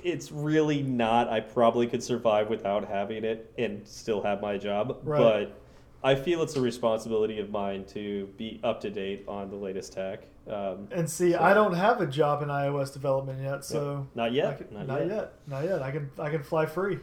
it's 0.02 0.30
really 0.30 0.82
not. 0.82 1.28
I 1.28 1.40
probably 1.40 1.86
could 1.86 2.02
survive 2.02 2.48
without 2.50 2.86
having 2.86 3.24
it 3.24 3.52
and 3.58 3.86
still 3.86 4.22
have 4.22 4.40
my 4.40 4.58
job. 4.58 4.98
Right. 5.02 5.18
But 5.18 5.60
I 6.08 6.14
feel 6.14 6.42
it's 6.42 6.56
a 6.56 6.60
responsibility 6.60 7.38
of 7.40 7.50
mine 7.50 7.84
to 7.86 8.26
be 8.36 8.60
up 8.62 8.80
to 8.82 8.90
date 8.90 9.24
on 9.26 9.48
the 9.50 9.56
latest 9.56 9.94
tech. 9.94 10.24
Um, 10.48 10.86
And 10.90 11.08
see, 11.08 11.32
So- 11.32 11.40
I 11.40 11.54
don't 11.54 11.72
have 11.72 12.00
a 12.02 12.06
job 12.06 12.42
in 12.42 12.48
iOS 12.48 12.92
development 12.92 13.40
yet, 13.42 13.64
so 13.64 14.06
not 14.14 14.32
yet. 14.32 14.58
can- 14.58 14.74
not, 14.76 14.86
not 14.86 15.00
yet. 15.00 15.08
yet, 15.08 15.32
not 15.46 15.64
yet. 15.64 15.82
I 15.82 15.90
can 15.90 16.10
I 16.18 16.28
can 16.28 16.42
fly 16.42 16.66
free. 16.66 16.98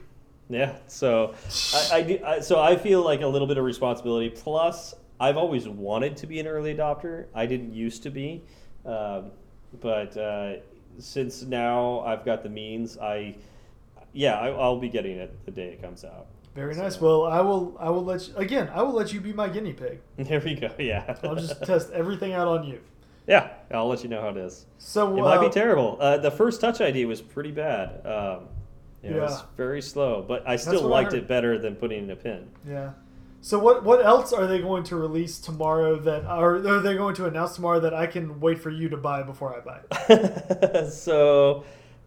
Yeah. 0.52 0.76
So 0.88 1.34
I, 1.92 1.98
I, 1.98 2.02
do, 2.04 2.20
I 2.26 2.40
so 2.42 2.60
I 2.62 2.76
feel 2.76 3.02
like 3.04 3.22
a 3.22 3.28
little 3.28 3.48
bit 3.48 3.58
of 3.58 3.64
responsibility. 3.64 4.30
Plus, 4.30 4.94
I've 5.20 5.38
always 5.38 5.68
wanted 5.68 6.18
to 6.18 6.28
be 6.28 6.40
an 6.40 6.48
early 6.48 6.76
adopter. 6.76 7.26
I 7.34 7.46
didn't 7.46 7.74
used 7.74 8.04
to 8.04 8.10
be, 8.10 8.44
um, 8.86 9.32
but 9.80 10.16
uh, 10.18 10.56
since 11.00 11.44
now 11.44 12.02
I've 12.02 12.26
got 12.26 12.44
the 12.44 12.50
means, 12.50 12.98
I 12.98 13.36
yeah, 14.14 14.38
I, 14.38 14.50
I'll 14.50 14.78
be 14.80 14.90
getting 14.90 15.18
it 15.18 15.34
the 15.46 15.52
day 15.52 15.68
it 15.70 15.82
comes 15.82 16.04
out. 16.04 16.28
Very 16.54 16.76
So- 16.76 16.82
nice. 16.84 17.00
Well, 17.00 17.26
I 17.28 17.40
will. 17.40 17.78
I 17.80 17.90
will 17.90 18.04
let 18.04 18.28
you 18.28 18.36
again. 18.36 18.70
I 18.74 18.82
will 18.82 18.94
let 18.94 19.14
you 19.14 19.22
be 19.22 19.32
my 19.32 19.48
guinea 19.48 19.74
pig. 19.74 20.00
There 20.18 20.42
we 20.42 20.56
go. 20.56 20.70
Yeah. 20.78 21.16
I'll 21.24 21.36
just 21.36 21.64
test 21.64 21.92
everything 21.92 22.34
out 22.34 22.48
on 22.50 22.66
you. 22.66 22.82
yeah, 23.26 23.54
I'll 23.72 23.88
let 23.88 24.04
you 24.04 24.10
know 24.10 24.20
how 24.22 24.30
it 24.30 24.38
is. 24.38 24.66
So 24.80 25.16
It 25.16 25.22
uh, 25.22 25.24
might 25.24 25.48
be 25.48 25.50
terrible. 25.54 25.98
Uh, 26.02 26.18
the 26.18 26.32
first 26.32 26.60
Touch 26.60 26.82
ID 26.82 27.06
was 27.06 27.22
pretty 27.22 27.52
bad. 27.52 28.06
Um, 28.06 28.48
it 29.04 29.14
was 29.14 29.32
Yeah. 29.32 29.42
very 29.58 29.82
slow, 29.82 30.24
but 30.28 30.48
I 30.48 30.56
still 30.56 30.84
what 30.84 30.90
I 30.98 31.02
liked 31.02 31.14
it 31.14 31.28
better 31.28 31.58
than 31.58 31.76
putting 31.76 32.04
in 32.04 32.10
a 32.12 32.16
pin. 32.16 32.50
Yeah. 32.68 32.92
So 33.44 33.58
what 33.58 33.84
what 33.84 34.06
else 34.06 34.32
are 34.34 34.46
they 34.46 34.60
going 34.62 34.84
to 34.84 34.96
release 34.96 35.40
tomorrow 35.40 35.96
that 35.98 36.26
are 36.26 36.56
are 36.58 36.80
they 36.80 36.96
going 36.96 37.16
to 37.16 37.26
announce 37.26 37.56
tomorrow 37.56 37.80
that 37.80 37.94
I 37.94 38.06
can 38.06 38.40
wait 38.40 38.60
for 38.60 38.70
you 38.70 38.88
to 38.90 38.98
buy 38.98 39.24
before 39.24 39.56
I 39.56 39.62
buy? 39.62 39.80
it? 40.10 40.92
so 40.92 41.64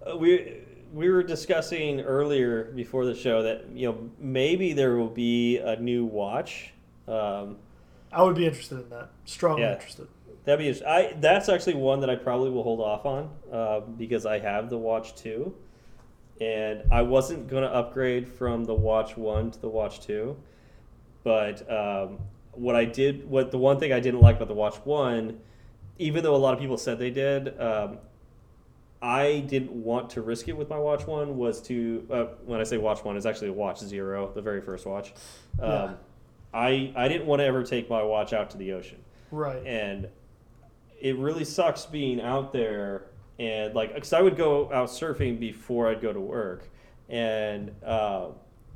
uh, 0.07 0.17
we 0.17 0.59
we 0.93 1.11
were 1.11 1.25
discussing 1.25 2.01
earlier 2.03 2.71
before 2.77 3.05
the 3.05 3.15
show 3.17 3.43
that 3.43 3.69
you 3.73 3.89
know 3.91 4.11
maybe 4.21 4.73
there 4.75 4.97
will 4.97 5.09
be 5.09 5.59
a 5.59 5.75
new 5.77 6.05
watch. 6.05 6.73
Um, 7.09 7.57
I 8.13 8.23
would 8.23 8.37
be 8.37 8.47
interested 8.47 8.79
in 8.81 8.89
that. 8.91 9.09
Strongly 9.25 9.63
Yeah. 9.63 9.73
interested. 9.75 10.07
that'd 10.45 10.61
be 10.61 10.69
interesting. 10.69 10.89
I 10.89 11.15
that's 11.19 11.49
actually 11.49 11.75
one 11.75 11.99
that 12.01 12.11
I 12.11 12.15
probably 12.15 12.51
will 12.51 12.63
hold 12.63 12.81
off 12.81 13.05
on 13.07 13.31
uh, 13.53 13.81
because 13.81 14.25
I 14.25 14.39
have 14.39 14.71
the 14.71 14.79
Watch 14.79 15.17
Two, 15.17 15.53
and 16.41 16.83
I 16.93 17.03
wasn't 17.03 17.49
gonna 17.49 17.67
upgrade 17.67 18.29
from 18.29 18.65
the 18.65 18.75
Watch 18.75 19.17
One 19.17 19.51
to 19.51 19.61
the 19.61 19.69
Watch 19.69 20.01
Two, 20.01 20.37
but 21.23 21.69
um, 21.71 22.19
what 22.53 22.75
I 22.77 22.85
did, 22.85 23.29
what 23.29 23.51
the 23.51 23.59
one 23.59 23.79
thing 23.79 23.93
I 23.93 24.01
didn't 24.01 24.21
like 24.21 24.37
about 24.37 24.49
the 24.49 24.55
Watch 24.55 24.77
One, 24.85 25.41
even 25.99 26.23
though 26.23 26.35
a 26.35 26.39
lot 26.39 26.55
of 26.55 26.61
people 26.61 26.77
said 26.77 26.99
they 26.99 27.11
did, 27.11 27.59
um, 27.61 27.99
I 29.03 29.45
didn't 29.47 29.73
want 29.73 30.11
to 30.11 30.23
risk 30.23 30.49
it 30.49 30.57
with 30.57 30.69
my 30.71 30.79
Watch 30.79 31.07
One. 31.07 31.37
Was 31.37 31.61
to 31.63 32.07
uh, 32.11 32.25
when 32.45 32.61
I 32.61 32.65
say 32.65 32.79
Watch 32.79 33.05
One, 33.05 33.17
it's 33.17 33.27
actually 33.27 33.49
a 33.49 33.53
Watch 33.53 33.81
Zero, 33.81 34.31
the 34.35 34.43
very 34.43 34.61
first 34.61 34.87
watch. 34.87 35.13
Um, 35.61 35.69
Yeah. 35.71 35.93
I 36.53 36.93
I 36.97 37.09
didn't 37.09 37.27
want 37.27 37.41
to 37.41 37.45
ever 37.47 37.63
take 37.65 37.91
my 37.91 38.03
watch 38.03 38.33
out 38.33 38.51
to 38.51 38.57
the 38.57 38.73
ocean 38.75 38.99
Right. 39.33 39.61
and 39.67 40.07
it 41.01 41.17
really 41.19 41.45
sucks 41.45 41.85
being 41.85 42.21
out 42.21 42.53
there 42.53 43.07
and 43.39 43.75
like 43.75 43.95
because 43.95 44.13
i 44.13 44.21
would 44.21 44.37
go 44.37 44.73
out 44.73 44.89
surfing 44.89 45.39
before 45.39 45.89
i'd 45.89 46.01
go 46.01 46.13
to 46.13 46.21
work 46.21 46.69
and 47.09 47.71
uh, 47.85 48.29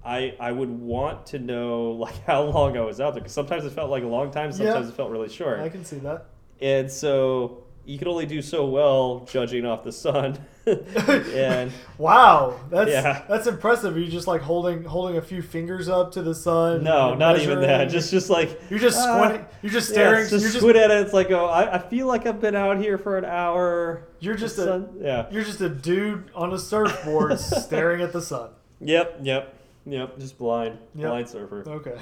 I, 0.04 0.34
I 0.38 0.52
would 0.52 0.68
want 0.68 1.26
to 1.26 1.38
know 1.38 1.90
like 2.04 2.24
how 2.24 2.42
long 2.42 2.76
I 2.76 2.80
was 2.82 3.00
out 3.00 3.14
there 3.14 3.20
because 3.22 3.32
sometimes 3.32 3.64
it 3.64 3.72
felt 3.72 3.90
like 3.90 4.04
a 4.04 4.06
long 4.06 4.30
time, 4.30 4.52
sometimes 4.52 4.86
Yeah. 4.86 4.92
it 4.92 4.96
felt 4.96 5.10
really 5.10 5.28
short, 5.28 5.60
I 5.60 5.68
can 5.68 5.84
see 5.84 5.98
that. 5.98 6.26
and 6.60 6.90
so 6.90 7.64
you 7.88 7.98
can 7.98 8.06
only 8.06 8.26
do 8.26 8.42
so 8.42 8.66
well 8.66 9.26
judging 9.30 9.64
off 9.64 9.82
the 9.82 9.92
sun, 9.92 10.38
and 10.66 11.72
wow, 11.96 12.60
that's 12.70 12.90
Yeah. 12.90 13.22
that's 13.28 13.46
impressive. 13.46 13.96
Are 13.96 13.98
you 13.98 14.10
just 14.10 14.26
like 14.26 14.42
holding 14.42 14.84
holding 14.84 15.16
a 15.16 15.22
few 15.22 15.40
fingers 15.42 15.88
up 15.88 16.12
to 16.12 16.22
the 16.22 16.34
sun? 16.34 16.84
no, 16.84 17.14
not 17.14 17.38
even 17.40 17.60
that. 17.62 17.88
Just 17.88 18.10
just 18.10 18.28
like 18.30 18.60
you're 18.70 18.78
just 18.78 18.98
ah, 18.98 19.16
squinting. 19.24 19.46
You're 19.62 19.72
just 19.72 19.88
yeah, 19.90 19.94
staring. 19.94 20.28
just 20.28 20.32
you're 20.32 20.40
just 20.40 20.56
squint 20.58 20.76
at 20.76 20.90
it. 20.90 20.98
It's 21.00 21.14
like, 21.14 21.30
oh, 21.30 21.46
I, 21.46 21.76
I 21.76 21.78
feel 21.78 22.06
like 22.06 22.26
I've 22.26 22.40
been 22.40 22.54
out 22.54 22.78
here 22.78 22.98
for 22.98 23.16
an 23.18 23.24
hour. 23.24 24.02
You're 24.20 24.34
just 24.36 24.58
a- 24.58 24.64
sun- 24.64 24.88
yeah. 25.00 25.26
you're 25.30 25.44
just 25.44 25.60
a 25.62 25.68
dude 25.70 26.30
on 26.34 26.52
a 26.52 26.58
surfboard 26.58 27.38
staring 27.40 28.02
at 28.02 28.12
the 28.12 28.20
sun. 28.20 28.50
Yep, 28.80 29.20
yep, 29.22 29.54
yep. 29.86 30.18
Just 30.18 30.36
blind, 30.38 30.78
Yep. 30.94 31.08
blind 31.08 31.28
surfer. 31.28 31.64
Okay. 31.66 31.96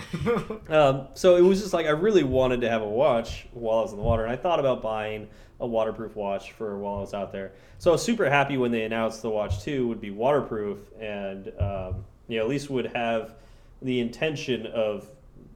Um, 0.68 1.06
so 1.14 1.36
it 1.36 1.42
was 1.42 1.60
just 1.60 1.72
like 1.72 1.86
I 1.86 1.90
really 1.90 2.24
wanted 2.24 2.60
to 2.62 2.68
have 2.68 2.82
a 2.82 2.88
watch 2.88 3.46
while 3.52 3.78
I 3.78 3.82
was 3.82 3.92
in 3.92 3.98
the 3.98 4.02
water, 4.02 4.24
and 4.24 4.32
I 4.32 4.36
thought 4.36 4.58
about 4.58 4.82
buying 4.82 5.28
a 5.60 5.66
waterproof 5.66 6.16
watch 6.16 6.52
for 6.52 6.78
while 6.78 6.96
I 6.96 7.00
was 7.00 7.14
out 7.14 7.32
there. 7.32 7.52
So 7.78 7.90
I 7.90 7.92
was 7.92 8.02
super 8.02 8.28
happy 8.28 8.56
when 8.56 8.70
they 8.70 8.82
announced 8.84 9.22
the 9.22 9.30
watch 9.30 9.62
two 9.62 9.88
would 9.88 10.00
be 10.00 10.10
waterproof 10.10 10.78
and 11.00 11.48
um, 11.58 12.04
you 12.28 12.38
know 12.38 12.44
at 12.44 12.48
least 12.48 12.70
would 12.70 12.86
have 12.94 13.34
the 13.82 14.00
intention 14.00 14.66
of 14.66 15.08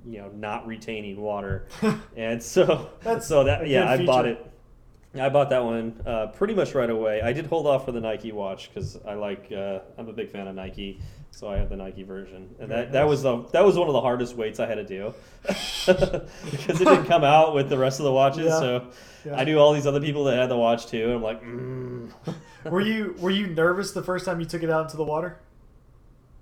you 0.07 0.18
know 0.18 0.30
not 0.34 0.66
retaining 0.66 1.20
water. 1.20 1.66
and 2.16 2.42
so 2.42 2.90
That's 3.03 3.26
so 3.26 3.44
that 3.44 3.68
yeah 3.68 3.90
I 3.90 4.05
bought 4.05 4.26
it. 4.26 4.46
I 5.14 5.28
bought 5.28 5.51
that 5.51 5.64
one 5.64 6.01
uh, 6.07 6.28
pretty 6.28 6.55
much 6.55 6.74
right 6.74 6.88
away. 6.88 7.20
I 7.20 7.32
did 7.32 7.46
hold 7.46 7.66
off 7.66 7.84
for 7.84 7.92
the 7.92 8.01
Nike 8.01 8.30
watch 8.30 8.70
because 8.72 8.96
I 9.05 9.14
like 9.14 9.51
uh, 9.51 9.80
I'm 9.98 10.09
a 10.09 10.12
big 10.12 10.30
fan 10.30 10.46
of 10.46 10.55
Nike, 10.55 11.01
so 11.31 11.49
I 11.49 11.57
have 11.57 11.68
the 11.70 11.76
Nike 11.76 12.03
version, 12.03 12.55
and 12.59 12.70
that, 12.70 12.93
that 12.93 13.07
was 13.09 13.22
the 13.22 13.43
that 13.53 13.64
was 13.64 13.76
one 13.76 13.89
of 13.89 13.95
the 13.95 14.01
hardest 14.01 14.37
weights 14.37 14.61
I 14.61 14.66
had 14.66 14.74
to 14.76 14.85
do 14.85 15.14
because 15.47 16.81
it 16.81 16.85
didn't 16.85 17.07
come 17.14 17.24
out 17.24 17.55
with 17.55 17.68
the 17.68 17.78
rest 17.78 18.01
of 18.01 18.05
the 18.05 18.12
watches. 18.12 18.47
Yeah. 18.47 18.59
So 18.59 18.87
Yeah. 19.24 19.37
I 19.37 19.45
knew 19.45 19.59
all 19.59 19.72
these 19.72 19.87
other 19.87 20.01
people 20.01 20.24
that 20.24 20.37
had 20.37 20.51
the 20.51 20.57
watch 20.57 20.87
too, 20.87 21.05
and 21.05 21.12
I'm 21.14 21.22
like, 21.22 21.43
mm. 21.43 22.11
Were 22.64 22.81
you 22.81 23.14
were 23.20 23.31
you 23.31 23.47
nervous 23.47 23.93
the 23.93 24.03
first 24.03 24.24
time 24.26 24.41
you 24.41 24.47
took 24.47 24.62
it 24.62 24.70
out 24.70 24.85
into 24.85 24.97
the 24.97 25.05
water? 25.05 25.39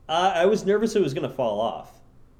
I, 0.08 0.42
I 0.42 0.46
was 0.46 0.64
nervous 0.64 0.96
it 0.96 1.02
was 1.02 1.14
gonna 1.14 1.28
fall 1.28 1.60
off. 1.60 1.92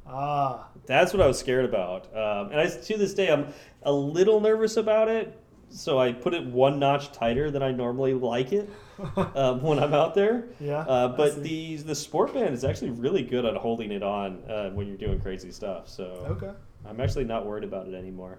Ah, 0.07 0.69
That's 0.87 1.13
what 1.13 1.21
I 1.21 1.27
was 1.27 1.39
scared 1.39 1.67
about, 1.67 2.07
um, 2.17 2.51
and 2.51 2.59
I 2.61 2.67
to 2.69 2.97
this 2.97 3.15
day 3.15 3.31
I'm 3.31 3.53
a 3.83 3.93
little 3.93 4.41
nervous 4.41 4.77
about 4.77 5.09
it. 5.09 5.39
So 5.71 5.99
I 5.99 6.13
put 6.13 6.35
it 6.35 6.45
one 6.47 6.79
notch 6.79 7.13
tighter 7.13 7.51
than 7.51 7.63
I 7.63 7.71
normally 7.73 8.15
like 8.15 8.53
it 8.53 8.69
um, 9.35 9.61
when 9.63 9.79
I'm 9.79 9.93
out 9.95 10.15
there. 10.15 10.49
yeah. 10.61 10.79
Uh, 10.81 11.09
but 11.09 11.43
the 11.43 11.77
the 11.77 11.95
sport 11.95 12.33
band 12.35 12.55
is 12.55 12.65
actually 12.65 12.91
really 12.91 13.23
good 13.23 13.45
at 13.45 13.55
holding 13.57 13.93
it 13.93 14.03
on 14.03 14.43
uh, 14.49 14.71
when 14.71 14.87
you're 14.89 14.97
doing 14.97 15.21
crazy 15.21 15.53
stuff. 15.53 15.89
So 15.89 16.05
okay, 16.31 16.51
I'm 16.87 17.01
actually 17.01 17.25
not 17.25 17.45
worried 17.47 17.65
about 17.65 17.87
it 17.89 17.95
anymore. 17.95 18.39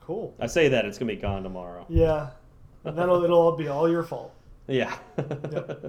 cool. 0.00 0.34
I 0.40 0.46
say 0.46 0.68
that 0.68 0.84
it's 0.84 0.96
gonna 0.98 1.12
be 1.12 1.20
gone 1.20 1.42
tomorrow. 1.42 1.84
Yeah, 1.88 2.30
and 2.84 2.96
that'll 2.96 3.22
it'll 3.24 3.40
all 3.40 3.56
be 3.56 3.68
all 3.68 3.88
your 3.90 4.02
fault. 4.04 4.32
Yeah. 4.68 4.96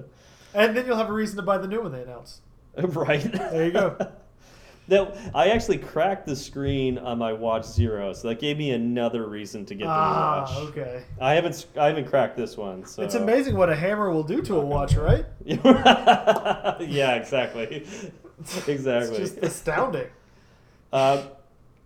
And 0.54 0.76
then 0.76 0.84
you'll 0.86 0.96
have 0.98 1.08
a 1.08 1.12
reason 1.14 1.36
to 1.36 1.42
buy 1.42 1.56
the 1.56 1.66
new 1.66 1.80
one 1.80 1.92
they 1.92 2.02
announced. 2.02 2.42
right. 2.76 3.22
There 3.32 3.64
you 3.64 3.70
go. 3.72 3.96
That 4.88 5.16
I 5.32 5.50
actually 5.50 5.78
cracked 5.78 6.26
the 6.26 6.34
screen 6.34 6.98
on 6.98 7.18
my 7.18 7.32
Watch 7.32 7.64
Zero, 7.64 8.12
so 8.12 8.28
that 8.28 8.40
gave 8.40 8.58
me 8.58 8.72
another 8.72 9.28
reason 9.28 9.64
to 9.66 9.74
get 9.76 9.84
the 9.84 9.90
ah, 9.90 10.46
new 10.48 10.64
watch. 10.64 10.70
okay. 10.70 11.04
I 11.20 11.34
haven't 11.34 11.66
I 11.78 11.86
haven't 11.86 12.08
cracked 12.08 12.36
this 12.36 12.56
one. 12.56 12.84
So 12.84 13.02
It's 13.02 13.14
amazing 13.14 13.56
what 13.56 13.70
a 13.70 13.76
hammer 13.76 14.10
will 14.10 14.24
do 14.24 14.42
to 14.42 14.56
a 14.56 14.64
watch, 14.64 14.96
right? 14.96 15.24
yeah, 15.44 17.14
exactly. 17.14 17.86
exactly. 18.66 19.18
It's 19.18 19.18
just 19.18 19.38
astounding. 19.38 20.08
Uh, 20.92 21.26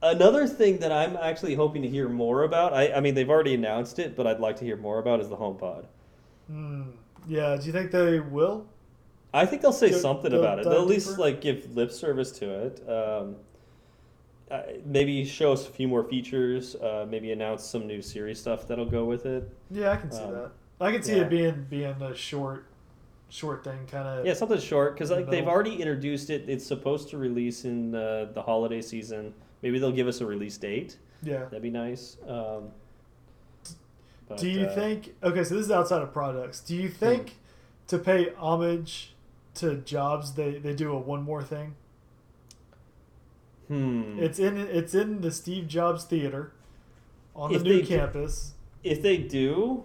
another 0.02 0.46
thing 0.46 0.78
that 0.78 0.90
I'm 0.90 1.16
actually 1.16 1.54
hoping 1.54 1.82
to 1.82 1.88
hear 1.88 2.08
more 2.08 2.44
about, 2.44 2.72
I, 2.72 2.92
I 2.94 3.00
mean, 3.00 3.14
they've 3.14 3.28
already 3.28 3.54
announced 3.54 3.98
it, 3.98 4.16
but 4.16 4.26
I'd 4.26 4.40
like 4.40 4.56
to 4.56 4.64
hear 4.64 4.76
more 4.76 4.98
about 4.98 5.20
is 5.20 5.28
the 5.28 5.36
HomePod. 5.36 5.84
Hmm. 6.48 6.82
Yeah. 7.26 7.56
Do 7.56 7.66
you 7.66 7.72
think 7.72 7.90
they 7.90 8.20
will? 8.20 8.66
I 9.34 9.44
think 9.46 9.62
they'll 9.62 9.72
say 9.72 9.92
something 9.92 10.32
about 10.32 10.58
it. 10.58 10.62
dive 10.64 10.72
They'll 10.72 10.82
at 10.82 10.88
least 10.88 11.08
deeper? 11.10 11.20
like 11.20 11.40
give 11.40 11.74
lip 11.76 11.90
service 11.92 12.32
to 12.32 12.50
it. 12.66 12.88
Um, 12.88 13.36
uh, 14.50 14.62
maybe 14.84 15.24
show 15.24 15.52
us 15.52 15.66
a 15.66 15.70
few 15.70 15.88
more 15.88 16.04
features. 16.04 16.76
Uh, 16.76 17.06
maybe 17.08 17.32
announce 17.32 17.64
some 17.64 17.86
new 17.86 18.00
Siri 18.00 18.34
stuff 18.34 18.66
that'll 18.68 18.86
go 18.86 19.04
with 19.04 19.26
it. 19.26 19.50
Yeah, 19.70 19.90
I 19.90 19.96
can 19.96 20.10
see 20.10 20.22
Um, 20.22 20.32
that. 20.32 20.50
I 20.80 20.92
can 20.92 21.02
see 21.02 21.16
yeah. 21.16 21.22
it 21.22 21.30
being 21.30 21.66
being 21.68 22.00
a 22.02 22.14
short, 22.14 22.66
short 23.28 23.64
thing, 23.64 23.86
kind 23.90 24.06
of. 24.06 24.24
Yeah, 24.26 24.34
something 24.34 24.58
short 24.60 24.94
because 24.94 25.10
like 25.10 25.26
they've 25.26 25.40
Middle. 25.40 25.48
already 25.50 25.76
introduced 25.76 26.30
it. 26.30 26.48
It's 26.48 26.64
supposed 26.66 27.08
to 27.10 27.18
release 27.18 27.64
in 27.64 27.94
uh, 27.94 28.26
the 28.32 28.42
holiday 28.42 28.80
season. 28.82 29.34
Maybe 29.62 29.78
they'll 29.78 29.90
give 29.92 30.06
us 30.06 30.20
a 30.20 30.26
release 30.26 30.56
date. 30.58 30.96
Yeah. 31.22 31.44
That'd 31.46 31.62
be 31.62 31.70
nice. 31.70 32.18
Um, 32.28 32.68
but, 34.28 34.38
Do 34.38 34.48
you 34.48 34.66
uh, 34.66 34.74
think? 34.74 35.14
Okay, 35.22 35.44
so 35.44 35.54
this 35.56 35.64
is 35.66 35.70
outside 35.70 36.02
of 36.02 36.12
products. 36.12 36.60
Do 36.60 36.76
you 36.76 36.88
think 36.88 37.36
to 37.88 37.98
pay 37.98 38.32
homage 38.36 39.14
to 39.56 39.76
Jobs, 39.76 40.32
they 40.32 40.58
they 40.58 40.74
do 40.74 40.92
a 40.92 40.98
one 40.98 41.22
more 41.22 41.42
thing? 41.42 41.74
Hmm. 43.68 44.18
It's 44.18 44.38
in 44.38 44.56
it's 44.58 44.94
in 44.94 45.20
the 45.22 45.30
Steve 45.32 45.66
Jobs 45.66 46.04
Theater 46.04 46.52
on 47.34 47.50
the 47.50 47.56
If 47.56 47.62
new 47.62 47.72
they 47.76 47.82
do- 47.82 47.86
campus. 47.88 48.54
if 48.84 49.02
they 49.02 49.16
do, 49.16 49.84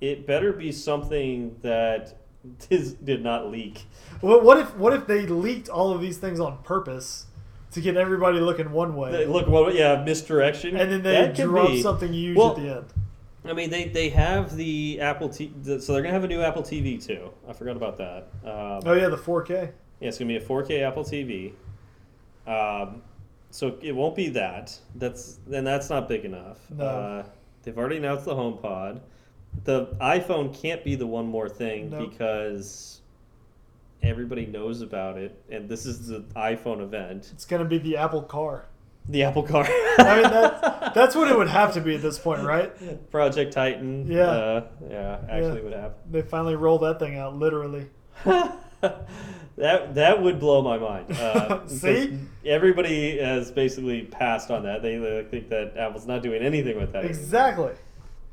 it 0.00 0.26
better 0.26 0.52
be 0.52 0.72
something 0.72 1.56
that 1.62 2.16
is, 2.70 2.94
did 2.94 3.22
not 3.22 3.50
leak. 3.50 3.84
What, 4.20 4.42
what 4.42 4.58
if 4.58 4.74
what 4.76 4.92
if 4.94 5.06
they 5.06 5.26
leaked 5.26 5.68
all 5.68 5.92
of 5.92 6.00
these 6.00 6.16
things 6.18 6.40
on 6.40 6.58
purpose 6.62 7.26
to 7.72 7.80
get 7.80 7.96
everybody 7.96 8.38
looking 8.40 8.70
one 8.72 8.94
way, 8.96 9.12
They- 9.12 9.26
Look, 9.26 9.48
well, 9.48 9.72
yeah, 9.72 10.02
misdirection. 10.04 10.76
and 10.76 10.90
then 10.90 11.02
they 11.02 11.32
drop 11.44 11.74
something 11.78 12.12
huge 12.12 12.36
Well, 12.36 12.50
at 12.50 12.56
the 12.56 12.68
end? 12.76 12.84
I 13.44 13.52
mean, 13.54 13.70
they, 13.70 13.88
they 13.88 14.08
have 14.10 14.54
the 14.56 15.00
Apple 15.00 15.28
T, 15.28 15.52
so 15.64 15.92
they're 15.92 16.02
gonna 16.02 16.12
have 16.14 16.24
a 16.24 16.28
new 16.28 16.40
Apple 16.42 16.62
TV 16.62 17.04
too. 17.04 17.30
I 17.48 17.52
forgot 17.52 17.76
about 17.76 17.98
that. 17.98 18.28
Um, 18.44 18.82
Oh 18.86 18.92
yeah, 18.94 19.08
the 19.08 19.16
4K. 19.16 19.72
Yeah, 20.00 20.08
it's 20.08 20.18
gonna 20.18 20.28
be 20.28 20.36
a 20.36 20.40
4K 20.40 20.82
Apple 20.86 21.04
TV. 21.04 21.52
Um, 22.46 23.02
so 23.50 23.76
it 23.82 23.92
won't 23.92 24.14
be 24.16 24.28
that. 24.30 24.78
That's 24.94 25.38
then 25.46 25.64
that's 25.64 25.90
not 25.90 26.08
big 26.08 26.24
enough. 26.24 26.58
No. 26.70 26.84
Uh, 26.84 27.24
they've 27.62 27.76
already 27.76 27.96
announced 27.96 28.24
the 28.24 28.34
HomePod. 28.34 29.00
The 29.64 29.86
iPhone 30.00 30.54
can't 30.58 30.82
be 30.82 30.94
the 30.94 31.06
one 31.06 31.26
more 31.26 31.48
thing 31.48 31.90
because 32.08 33.00
everybody 34.02 34.46
knows 34.46 34.80
about 34.80 35.18
it, 35.18 35.40
and 35.50 35.68
this 35.68 35.84
is 35.84 36.06
the 36.08 36.20
iPhone 36.36 36.80
event. 36.80 37.30
It's 37.34 37.44
gonna 37.44 37.64
be 37.64 37.78
the 37.78 37.96
Apple 37.96 38.22
Car. 38.22 38.66
The 39.08 39.24
Apple 39.24 39.42
Car. 39.42 39.64
I 39.98 40.22
mean, 40.22 40.30
that, 40.30 40.94
that's 40.94 41.14
what 41.14 41.28
it 41.28 41.36
would 41.36 41.48
have 41.48 41.74
to 41.74 41.80
be 41.80 41.96
at 41.96 42.02
this 42.02 42.18
point, 42.18 42.42
right? 42.42 43.10
Project 43.10 43.52
Titan. 43.52 44.06
Yeah. 44.10 44.22
uh, 44.22 44.66
yeah, 44.88 45.18
actually 45.28 45.58
Yeah. 45.58 45.64
would 45.64 45.72
happen. 45.72 45.94
They 46.10 46.22
finally 46.22 46.56
roll 46.56 46.78
that 46.80 46.98
thing 46.98 47.16
out, 47.16 47.36
literally. 47.36 47.88
that 48.24 49.94
that 49.94 50.22
would 50.22 50.38
blow 50.38 50.62
my 50.62 50.78
mind. 50.78 51.12
Uh, 51.12 51.66
See? 51.66 52.18
everybody 52.44 53.18
has 53.18 53.50
basically 53.50 54.02
passed 54.02 54.50
on 54.50 54.62
that. 54.64 54.82
They 54.82 54.98
think 55.30 55.48
that 55.50 55.76
Apple's 55.76 56.06
not 56.06 56.22
doing 56.22 56.42
anything 56.42 56.76
with 56.78 56.92
that. 56.92 57.04
anymore. 57.04 57.10
Exactly. 57.20 57.72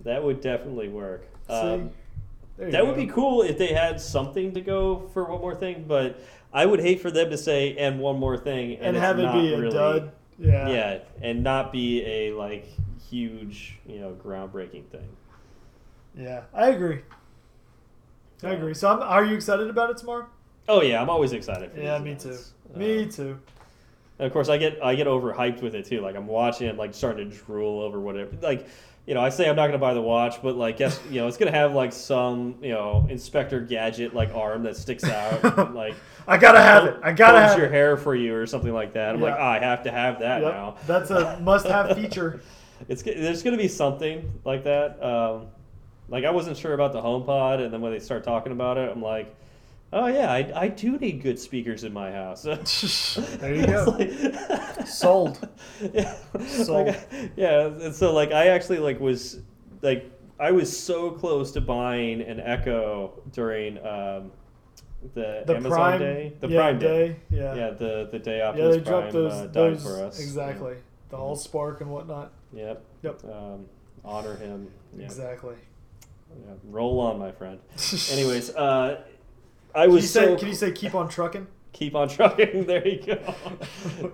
That 0.01 0.23
would 0.23 0.41
definitely 0.41 0.89
work. 0.89 1.27
Um, 1.49 1.91
that 2.57 2.85
would 2.85 2.95
be 2.95 3.07
cool 3.07 3.41
if 3.41 3.57
they 3.57 3.73
had 3.73 3.99
something 3.99 4.53
to 4.53 4.61
go 4.61 5.09
for 5.13 5.23
one 5.25 5.41
more 5.41 5.55
thing, 5.55 5.85
but 5.87 6.19
I 6.53 6.65
would 6.65 6.79
hate 6.79 7.01
for 7.01 7.09
them 7.11 7.29
to 7.29 7.37
say 7.37 7.75
and 7.77 7.99
one 7.99 8.17
more 8.19 8.37
thing 8.37 8.75
and, 8.75 8.87
and 8.87 8.97
have 8.97 9.19
it 9.19 9.23
not 9.23 9.33
be 9.33 9.53
a 9.53 9.59
really, 9.59 9.71
dud. 9.73 10.11
Yeah. 10.39 10.69
Yeah, 10.69 10.99
and 11.21 11.43
not 11.43 11.71
be 11.71 12.03
a 12.05 12.31
like 12.33 12.65
huge, 13.09 13.77
you 13.85 13.99
know, 13.99 14.15
groundbreaking 14.23 14.85
thing. 14.87 15.09
Yeah, 16.15 16.43
I 16.53 16.69
agree. 16.69 17.01
I 18.43 18.51
agree. 18.51 18.73
So, 18.73 18.89
I'm, 18.89 19.01
are 19.01 19.25
you 19.25 19.35
excited 19.35 19.69
about 19.69 19.89
it 19.89 19.97
tomorrow? 19.97 20.27
Oh 20.67 20.81
yeah, 20.81 21.01
I'm 21.01 21.09
always 21.09 21.33
excited. 21.33 21.71
For 21.73 21.79
Yeah, 21.81 21.99
me 21.99 22.15
too. 22.15 22.29
events. 22.29 22.53
Me 22.75 23.05
too. 23.07 23.39
And 24.17 24.25
of 24.27 24.33
course, 24.33 24.49
I 24.49 24.57
get 24.57 24.83
I 24.83 24.95
get 24.95 25.07
overhyped 25.07 25.61
with 25.61 25.75
it 25.75 25.85
too. 25.85 26.01
Like 26.01 26.15
I'm 26.15 26.27
watching, 26.27 26.69
I'm 26.69 26.77
like 26.77 26.93
starting 26.93 27.29
to 27.31 27.35
drool 27.37 27.81
over 27.81 27.99
whatever. 27.99 28.31
Like, 28.41 28.67
you 29.09 29.15
know, 29.15 29.21
I 29.21 29.29
say 29.29 29.49
I'm 29.49 29.55
not 29.55 29.65
gonna 29.65 29.79
buy 29.79 29.95
the 29.95 30.01
watch, 30.03 30.39
but 30.43 30.55
like, 30.55 30.77
guess 30.77 30.99
you 31.09 31.19
know, 31.19 31.27
it's 31.27 31.35
gonna 31.35 31.49
have 31.49 31.73
like 31.73 31.91
some 31.93 32.53
you 32.61 32.69
know 32.71 33.07
Inspector 33.09 33.59
Gadget 33.61 34.13
like 34.13 34.35
arm 34.35 34.61
that 34.63 34.77
sticks 34.77 35.03
out, 35.03 35.43
and, 35.57 35.73
like 35.83 35.95
I 36.27 36.37
gotta 36.37 36.61
have 36.61 36.85
it. 36.85 36.97
I 37.01 37.11
gotta 37.11 37.41
have 37.41 37.57
your 37.57 37.65
it. 37.65 37.71
hair 37.71 37.97
for 37.97 38.13
you 38.13 38.35
or 38.35 38.45
something 38.45 38.71
like 38.71 38.93
that. 38.93 39.15
I'm 39.15 39.19
like, 39.21 39.33
Yeah. 39.33 39.41
ah, 39.43 39.51
I 39.53 39.59
have 39.61 39.81
to 39.85 39.91
have 39.91 40.19
that 40.19 40.43
Yep. 40.43 40.53
now. 40.53 40.75
That's 40.85 41.09
a 41.09 41.39
must-have 41.39 41.97
feature. 41.97 42.39
It's 42.87 43.01
there's 43.01 43.41
gonna 43.41 43.57
be 43.57 43.67
something 43.67 44.31
like 44.45 44.63
that. 44.65 45.03
Um, 45.03 45.47
like 46.07 46.23
I 46.23 46.29
wasn't 46.29 46.55
sure 46.57 46.73
about 46.75 46.93
the 46.93 47.01
HomePod, 47.01 47.63
and 47.65 47.73
then 47.73 47.81
when 47.81 47.91
they 47.91 47.99
start 47.99 48.23
talking 48.23 48.51
about 48.51 48.77
it, 48.77 48.91
I'm 48.91 49.01
like. 49.01 49.35
Oh 49.91 50.05
yeah, 50.07 50.31
I, 50.31 50.51
I 50.55 50.67
do 50.67 50.97
need 50.97 51.21
good 51.23 51.39
speakers 51.39 51.83
in 51.83 51.91
my 51.93 52.11
house. 52.11 52.43
there 53.39 53.55
you 53.55 53.65
go. 53.65 53.95
It's 53.99 54.49
like- 54.77 54.87
Sold. 54.87 55.49
yeah. 55.93 56.15
Sold. 56.47 56.87
Like, 56.87 57.09
yeah. 57.35 57.65
And 57.67 57.95
so 57.95 58.13
like 58.13 58.31
I 58.31 58.47
actually 58.49 58.77
like 58.79 58.99
was 58.99 59.39
like 59.81 60.11
I 60.39 60.51
was 60.51 60.77
so 60.77 61.11
close 61.11 61.51
to 61.53 61.61
buying 61.61 62.21
an 62.21 62.39
Echo 62.39 63.21
during 63.33 63.77
um, 63.79 64.31
the, 65.15 65.43
The 65.45 65.55
Amazon 65.55 65.71
Prime 65.71 65.99
day, 65.99 66.33
the 66.39 66.47
yeah, 66.49 66.57
Prime 66.59 66.79
day. 66.79 67.07
day. 67.09 67.15
Yeah. 67.31 67.55
Yeah, 67.55 67.69
the 67.71 68.09
the 68.11 68.19
day 68.19 68.37
Yeah, 68.37 68.49
Optimus 68.49 68.75
they 68.75 68.81
dropped 68.81 69.11
Prime 69.11 69.23
those, 69.23 69.31
uh, 69.33 69.41
died 69.45 69.53
those 69.53 69.83
for 69.83 70.03
us. 70.05 70.19
exactly. 70.19 70.75
The 71.09 71.17
All 71.17 71.35
Spark 71.35 71.81
and 71.81 71.89
whatnot. 71.89 72.31
Yep. 72.53 72.83
Yep. 73.01 73.23
Um, 73.25 73.65
honor 74.05 74.35
him. 74.37 74.67
Yeah. 74.95 75.05
Exactly. 75.05 75.55
Yeah. 76.45 76.53
Roll 76.69 76.99
on, 76.99 77.17
my 77.17 77.31
friend. 77.31 77.59
Anyways, 78.11 78.51
uh, 78.51 79.01
I 79.75 79.81
can 79.83 79.89
you 79.91 79.95
was 79.95 80.11
say 80.11 80.25
so 80.25 80.35
can 80.37 80.47
you 80.47 80.53
say 80.55 80.71
keep 80.71 80.95
on 80.95 81.07
trucking? 81.09 81.47
keep 81.73 81.95
on 81.95 82.09
trucking. 82.09 82.65
there 82.67 82.87
you 82.87 83.01
go. 83.01 83.35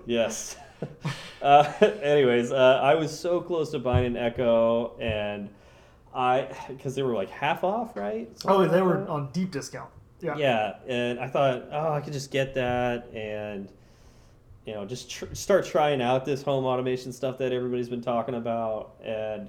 yes. 0.06 0.56
Uh, 1.42 1.70
anyways, 2.02 2.50
uh, 2.50 2.80
I 2.82 2.94
was 2.94 3.16
so 3.16 3.40
close 3.40 3.70
to 3.70 3.78
buying 3.78 4.06
an 4.06 4.16
Echo, 4.16 4.96
and 4.98 5.48
I 6.14 6.48
because 6.68 6.94
they 6.94 7.02
were 7.02 7.14
like 7.14 7.28
half 7.30 7.62
off, 7.62 7.94
right? 7.94 8.28
Oh, 8.46 8.66
they 8.66 8.80
like 8.80 8.82
were 8.82 9.00
that? 9.00 9.08
on 9.08 9.28
deep 9.32 9.52
discount. 9.52 9.90
Yeah. 10.20 10.36
Yeah, 10.36 10.76
and 10.88 11.20
I 11.20 11.28
thought, 11.28 11.68
oh, 11.70 11.92
I 11.92 12.00
could 12.00 12.14
just 12.14 12.30
get 12.30 12.54
that, 12.54 13.08
and 13.14 13.68
you 14.64 14.74
know, 14.74 14.86
just 14.86 15.10
tr- 15.10 15.34
start 15.34 15.66
trying 15.66 16.00
out 16.00 16.24
this 16.24 16.42
home 16.42 16.64
automation 16.64 17.12
stuff 17.12 17.38
that 17.38 17.52
everybody's 17.52 17.90
been 17.90 18.02
talking 18.02 18.34
about, 18.34 18.94
and 19.04 19.48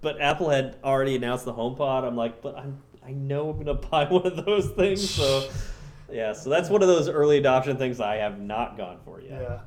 but 0.00 0.20
Apple 0.20 0.50
had 0.50 0.76
already 0.84 1.14
announced 1.16 1.44
the 1.44 1.54
HomePod. 1.54 2.04
I'm 2.04 2.16
like, 2.16 2.42
but 2.42 2.58
I'm 2.58 2.78
I 3.06 3.12
know 3.12 3.50
I'm 3.50 3.58
gonna 3.58 3.74
buy 3.90 4.04
one 4.04 4.26
of 4.26 4.44
those 4.44 4.70
things. 4.70 5.10
So 5.10 5.48
yeah, 6.12 6.32
so 6.32 6.50
that's 6.50 6.68
one 6.68 6.82
of 6.82 6.88
those 6.88 7.08
early 7.08 7.38
adoption 7.38 7.76
things 7.76 8.00
I 8.00 8.16
have 8.16 8.40
not 8.40 8.76
gone 8.76 8.98
for 9.04 9.20
yet. 9.20 9.40
Yeah. 9.42 9.60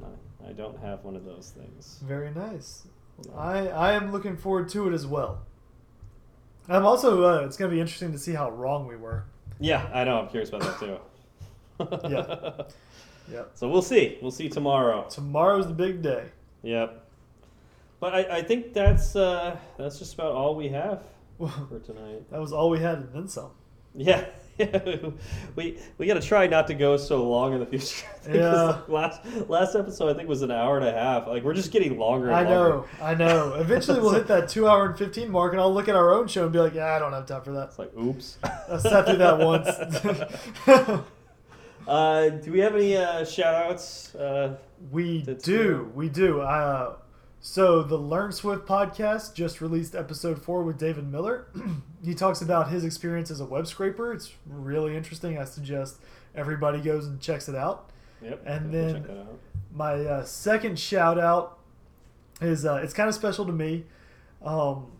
I, 0.45 0.49
I 0.49 0.53
don't 0.53 0.80
have 0.80 1.03
one 1.03 1.16
of 1.16 1.26
those 1.26 1.52
things. 1.56 1.99
Very 2.03 2.32
nice. 2.32 2.88
I 3.36 3.68
I 3.70 3.94
am 3.94 4.12
looking 4.12 4.38
forward 4.38 4.70
to 4.70 4.88
it 4.88 4.94
as 4.94 5.07
well. 5.07 5.41
I'm 6.68 6.86
also. 6.86 7.24
Uh, 7.24 7.45
it's 7.45 7.57
going 7.57 7.70
to 7.70 7.76
be 7.76 7.82
interesting 7.82 8.12
to 8.12 8.18
see 8.18 8.34
how 8.34 8.49
wrong 8.49 8.88
we 8.88 8.95
were. 8.95 9.26
Yeah, 9.60 9.88
I 9.94 10.03
know. 10.03 10.20
I'm 10.20 10.28
curious 10.30 10.49
about 10.49 10.62
that 10.62 10.80
too. 10.80 10.98
Yeah. 12.10 12.64
Yep. 13.30 13.52
So 13.56 13.68
we'll 13.68 13.82
see. 13.82 14.18
We'll 14.22 14.32
see 14.32 14.48
tomorrow. 14.48 15.07
Tomorrow's 15.10 15.68
the 15.68 15.74
big 15.74 16.02
day. 16.02 16.26
Yep. 16.64 17.06
But 17.99 18.14
I, 18.14 18.38
I 18.38 18.41
think 18.44 18.74
that's 18.74 19.16
uh, 19.16 19.57
that's 19.78 19.99
just 19.99 20.14
about 20.14 20.32
all 20.32 20.56
we 20.56 20.70
have 20.70 21.03
for 21.70 21.80
tonight. 21.80 22.30
that 22.32 22.40
was 22.40 22.53
all 22.53 22.70
we 22.70 22.80
had, 22.80 22.99
and 22.99 23.14
then 23.14 23.28
some. 23.28 23.52
Yeah. 23.94 24.26
we 25.57 25.78
we 25.98 26.07
got 26.07 26.14
to 26.14 26.22
try 26.22 26.48
not 26.48 26.68
to 26.68 26.74
go 26.74 26.95
so 26.95 27.28
long 27.30 27.53
in 27.53 27.60
the 27.60 27.66
future. 27.66 28.06
Yeah. 28.28 28.80
Last 28.88 29.22
last 29.48 29.76
episode 29.76 30.10
I 30.10 30.18
think 30.18 30.28
was 30.28 30.41
an 30.41 30.49
hour 30.49 30.78
and 30.78 30.88
a 30.88 30.91
half. 30.91 31.28
Like 31.28 31.44
we're 31.44 31.53
just 31.53 31.72
getting 31.72 31.99
longer. 31.99 32.28
And 32.28 32.36
I 32.36 32.44
longer. 32.44 32.70
know, 32.70 32.86
I 33.02 33.14
know. 33.16 33.53
Eventually, 33.56 33.99
we'll 33.99 34.14
hit 34.14 34.28
that 34.28 34.49
two 34.49 34.68
hour 34.68 34.88
and 34.88 34.98
fifteen 34.98 35.30
mark, 35.30 35.52
and 35.52 35.62
I'll 35.62 35.74
look 35.74 35.88
at 35.90 35.95
our 35.95 36.14
own 36.14 36.28
show 36.28 36.44
and 36.44 36.52
be 36.53 36.57
like, 36.60 36.74
"Yeah, 36.74 36.95
I 36.95 36.99
don't 36.99 37.14
have 37.14 37.26
time 37.28 37.44
for 37.44 37.52
that." 37.52 37.68
It's 37.68 37.78
like 37.80 37.95
oops. 37.95 38.38
I 38.44 38.78
sat 38.78 39.06
through 39.06 39.18
that 39.18 39.38
once. 39.38 39.68
uh, 41.88 42.30
do 42.30 42.52
we 42.52 42.60
have 42.60 42.76
any 42.76 42.98
uh, 42.98 43.26
shout 43.26 43.53
outs? 43.53 44.16
Uh, 44.16 44.56
we 44.90 45.22
do, 45.22 45.91
we 45.94 46.10
do. 46.10 46.41
Uh, 46.41 46.95
so 47.48 47.84
the 47.84 47.96
Learn 47.96 48.32
Swift 48.32 48.66
podcast 48.66 49.36
just 49.36 49.62
released 49.62 49.94
episode 49.94 50.42
four 50.42 50.64
with 50.64 50.80
David 50.80 51.12
Miller. 51.12 51.46
he 52.04 52.16
talks 52.16 52.42
about 52.42 52.72
his 52.72 52.84
experience 52.84 53.30
as 53.30 53.40
a 53.40 53.46
web 53.46 53.68
scraper. 53.68 54.12
It's 54.12 54.34
really 54.48 54.98
interesting. 54.98 55.38
I 55.38 55.44
suggest 55.44 55.98
everybody 56.34 56.82
goes 56.82 57.06
and 57.06 57.22
checks 57.22 57.48
it 57.48 57.54
out. 57.54 57.92
yep. 58.20 58.42
And 58.48 58.74
then- 58.74 58.96
out. 58.96 59.40
My 59.72 59.94
uh, 59.94 60.26
second 60.26 60.80
shout 60.80 61.20
out 61.20 61.60
is 62.42 62.66
uh, 62.66 62.80
it's 62.82 62.96
kind 62.96 63.10
of 63.10 63.14
special 63.14 63.46
to 63.46 63.52
me. 63.52 63.84
Um, 64.44 64.92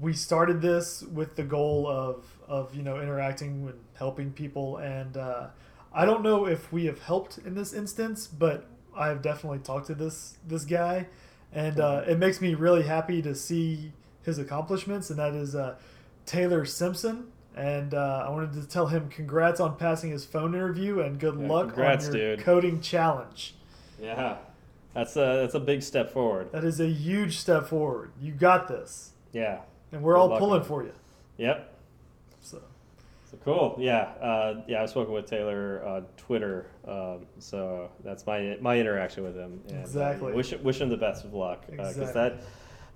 we 0.00 0.14
started 0.14 0.62
this 0.62 1.02
with 1.02 1.36
the 1.36 1.42
goal 1.42 1.86
of 1.86 2.24
of 2.48 2.74
you 2.74 2.82
know 2.82 2.98
interacting 2.98 3.66
and 3.68 3.78
helping 3.98 4.32
people, 4.32 4.78
and 4.78 5.18
uh, 5.18 5.48
I 5.92 6.06
don't 6.06 6.22
know 6.22 6.46
if 6.46 6.72
we 6.72 6.86
have 6.86 7.02
helped 7.02 7.36
in 7.38 7.54
this 7.54 7.74
instance, 7.74 8.26
but 8.26 8.68
I 8.96 9.08
have 9.08 9.20
definitely 9.20 9.58
talked 9.58 9.88
to 9.88 9.94
this 9.94 10.38
this 10.46 10.64
guy, 10.64 11.08
and 11.52 11.80
uh, 11.80 12.02
it 12.06 12.18
makes 12.18 12.40
me 12.40 12.54
really 12.54 12.82
happy 12.82 13.22
to 13.22 13.34
see 13.34 13.92
his 14.22 14.38
accomplishments, 14.38 15.10
and 15.10 15.18
that 15.18 15.34
is 15.34 15.54
uh, 15.54 15.76
Taylor 16.26 16.64
Simpson. 16.64 17.28
And 17.54 17.94
uh, 17.94 18.24
I 18.26 18.30
wanted 18.30 18.52
to 18.60 18.68
tell 18.68 18.88
him 18.88 19.08
congrats 19.08 19.60
on 19.60 19.76
passing 19.76 20.10
his 20.10 20.26
phone 20.26 20.54
interview 20.54 21.00
and 21.00 21.18
good 21.18 21.38
Yeah, 21.40 21.48
luck 21.48 21.68
congrats, 21.68 22.08
on 22.08 22.14
your 22.16 22.36
dude. 22.36 22.44
coding 22.44 22.80
challenge. 22.82 23.54
Yeah, 23.98 24.36
that's 24.92 25.16
a 25.16 25.40
that's 25.40 25.54
a 25.54 25.60
big 25.60 25.82
step 25.82 26.10
forward. 26.12 26.52
That 26.52 26.64
is 26.64 26.80
a 26.80 26.86
huge 26.88 27.38
step 27.38 27.66
forward. 27.66 28.10
You 28.20 28.32
got 28.32 28.68
this, 28.68 29.12
Yeah. 29.32 29.60
and 29.90 30.02
we're 30.02 30.14
Good 30.14 30.20
all 30.32 30.38
pulling 30.38 30.64
for 30.64 30.82
you. 30.82 30.92
Yep. 31.38 31.72
So 32.42 32.60
cool. 33.46 33.76
Yeah. 33.78 34.02
Uh, 34.20 34.62
yeah. 34.68 34.82
I've 34.82 34.90
spoken 34.90 35.14
with 35.14 35.24
Taylor 35.24 35.82
on 35.86 36.06
Twitter. 36.18 36.66
Um, 36.86 37.26
so 37.38 37.88
that's 38.04 38.26
my 38.26 38.58
my 38.60 38.78
interaction 38.78 39.24
with 39.24 39.34
him. 39.36 39.62
And, 39.68 39.78
uh, 39.78 39.80
Exactly. 39.80 40.32
wish 40.34 40.52
wish 40.58 40.80
him 40.80 40.90
the 40.90 40.96
best 40.98 41.24
of 41.24 41.32
luck 41.32 41.64
because 41.70 41.96
Exactly. 41.96 42.20
that 42.22 42.42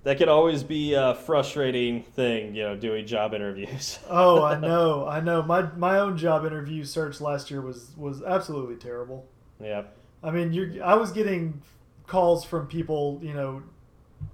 that 0.03 0.17
could 0.17 0.29
always 0.29 0.61
be 0.63 0.93
a 0.93 1.15
frustrating 1.15 2.03
thing. 2.03 2.53
You 2.55 2.63
know, 2.63 2.75
doing 2.75 3.07
job 3.07 3.33
interviews. 3.33 3.97
Oh, 4.09 4.43
I 4.43 4.59
know, 4.59 5.07
I 5.07 5.19
know. 5.21 5.41
My 5.41 5.63
my 5.75 5.97
own 5.99 6.17
job 6.17 6.45
interview 6.45 6.83
search 6.83 7.19
last 7.21 7.49
year 7.49 7.61
was 7.61 7.91
was 7.97 8.21
absolutely 8.21 8.75
terrible. 8.75 9.25
Yeah. 9.59 9.83
I 10.23 10.29
mean, 10.31 10.53
you 10.53 10.81
I 10.83 10.95
was 10.95 11.11
getting 11.11 11.61
calls 12.07 12.43
from 12.43 12.67
people, 12.67 13.19
you 13.23 13.33
know, 13.33 13.63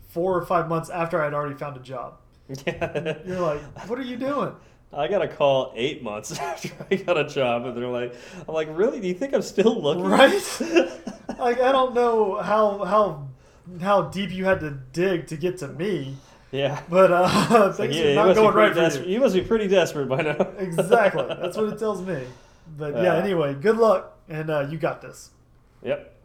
four 0.10 0.36
or 0.38 0.46
five 0.46 0.68
months 0.68 0.90
after 0.90 1.22
I'd 1.22 1.34
already 1.34 1.56
found 1.56 1.78
a 1.78 1.82
job. 1.82 2.18
Yeah. 2.66 3.18
You're 3.26 3.40
like, 3.42 3.62
what 3.90 4.00
are 4.00 4.04
you 4.04 4.16
doing? 4.18 4.54
I 4.94 5.08
got 5.08 5.22
a 5.22 5.28
call 5.28 5.74
eight 5.76 6.02
months 6.02 6.32
after 6.40 6.70
I 6.90 6.96
got 6.96 7.18
a 7.18 7.26
job, 7.26 7.66
and 7.66 7.76
they're 7.76 7.88
like, 7.88 8.16
"I'm 8.48 8.54
like, 8.54 8.68
really? 8.72 9.00
Do 9.00 9.08
you 9.08 9.14
think 9.14 9.34
I'm 9.34 9.42
still 9.42 9.82
looking?" 9.82 10.04
Right? 10.04 10.62
Like, 11.38 11.60
I 11.62 11.72
don't 11.72 11.94
know 11.94 12.38
how 12.42 12.84
how 12.84 13.28
how 13.82 14.04
deep 14.04 14.32
you 14.32 14.46
had 14.46 14.60
to 14.62 14.72
dig 14.94 15.28
to 15.28 15.38
get 15.38 15.58
to 15.60 15.68
me, 15.68 16.16
yeah. 16.52 16.82
but 16.90 17.12
uh, 17.12 17.28
Like, 17.78 17.92
things 17.92 17.96
yeah, 17.98 18.12
are 18.14 18.16
not 18.28 18.36
going 18.36 18.56
right 18.56 18.74
for 18.94 19.04
you. 19.04 19.14
You 19.14 19.20
must 19.20 19.36
be 19.36 19.42
pretty 19.42 19.68
desperate 19.68 20.08
by 20.08 20.22
now. 20.24 20.38
Exactly. 20.58 21.26
That's 21.28 21.56
what 21.58 21.72
it 21.74 21.78
tells 21.78 22.02
me. 22.02 22.24
But 22.76 22.96
yeah, 22.96 23.04
Yeah. 23.04 23.16
anyway, 23.18 23.54
good 23.54 23.78
luck, 23.78 24.18
and 24.30 24.50
uh, 24.50 24.68
you 24.70 24.80
got 24.80 25.02
this. 25.02 25.30
Yep. 25.84 26.16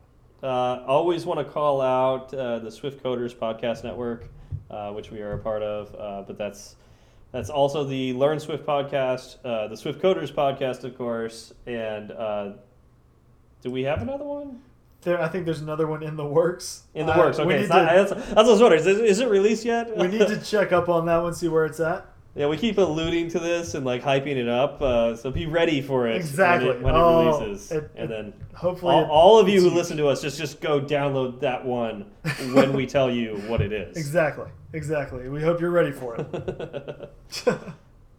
Uh, 0.43 0.83
always 0.87 1.27
want 1.27 1.47
to 1.47 1.53
call 1.53 1.81
out 1.83 2.33
uh, 2.33 2.61
the 2.61 2.71
Swift 2.71 3.03
Coders 3.03 3.35
Podcast 3.35 3.85
Network, 3.85 4.29
uh, 4.71 4.93
which 4.93 5.11
we 5.11 5.21
are 5.21 5.33
a 5.33 5.39
part 5.39 5.63
of. 5.63 5.95
Uh, 5.95 6.23
but 6.27 6.39
that's 6.39 6.77
that's 7.33 7.51
also 7.51 7.85
the 7.85 8.13
Learn 8.13 8.39
Swift 8.39 8.65
podcast, 8.67 9.37
uh, 9.45 9.69
the 9.69 9.77
Swift 9.77 10.01
Coders 10.03 10.31
podcast, 10.33 10.85
of 10.85 10.97
course. 10.97 11.53
And 11.67 12.13
uh, 12.13 12.53
do 13.63 13.71
we 13.71 13.83
have 13.85 14.03
another 14.03 14.25
one 14.25 14.61
There, 15.01 15.21
I 15.21 15.29
think 15.29 15.45
there's 15.47 15.61
another 15.63 15.87
one 15.87 16.03
in 16.03 16.17
the 16.17 16.25
works. 16.27 16.83
in 16.95 17.07
the 17.07 17.13
I- 17.13 17.19
works? 17.19 17.39
Okay, 17.39 17.67
not, 17.67 17.79
to- 17.79 17.85
that's, 17.85 18.11
that's 18.11 18.29
what 18.35 18.39
I 18.47 18.51
was 18.51 18.61
wondering. 18.61 18.81
Is, 18.81 18.87
it- 18.87 19.05
is 19.05 19.21
it 19.21 19.29
released 19.29 19.65
yet? 19.65 19.97
we 19.97 20.09
need 20.09 20.27
to 20.29 20.41
check 20.43 20.73
up 20.73 20.89
on 20.89 21.07
that 21.07 21.23
one, 21.23 21.33
see 21.35 21.49
where 21.49 21.65
it's 21.65 21.81
at. 21.81 22.07
Yeah, 22.35 22.47
we 22.47 22.57
keep 22.57 22.79
alluding 22.79 23.29
to 23.31 23.39
this 23.39 23.75
and 23.75 23.85
like 23.85 24.03
hyping 24.03 24.37
it 24.37 24.49
up. 24.49 24.81
Uh, 24.81 25.15
so 25.17 25.31
be 25.31 25.47
ready 25.47 25.83
for 25.83 26.07
it 26.09 26.17
Exactly. 26.17 26.69
when 26.69 26.77
it, 26.79 26.83
when 26.83 26.95
it 26.95 26.99
Oh, 26.99 27.41
releases, 27.41 27.71
it- 27.73 27.91
and 27.95 28.11
then. 28.11 28.33
Hopefully, 28.55 28.95
All, 28.95 29.05
all 29.07 29.39
of 29.39 29.49
you 29.49 29.61
who 29.61 29.71
listen 29.71 29.97
to 29.97 30.07
us, 30.09 30.21
just 30.23 30.39
just 30.39 30.61
go 30.61 30.81
download 30.81 31.41
that 31.41 31.65
one 31.65 32.11
when 32.55 32.73
we 32.75 32.87
tell 32.87 33.11
you 33.11 33.37
what 33.49 33.61
it 33.61 33.73
is. 33.73 33.97
Exactly. 33.97 34.47
Exactly. 34.75 35.29
We 35.29 35.43
hope 35.43 35.61
you're 35.61 35.71
ready 35.71 35.91
for 35.93 36.17
it. 36.17 37.11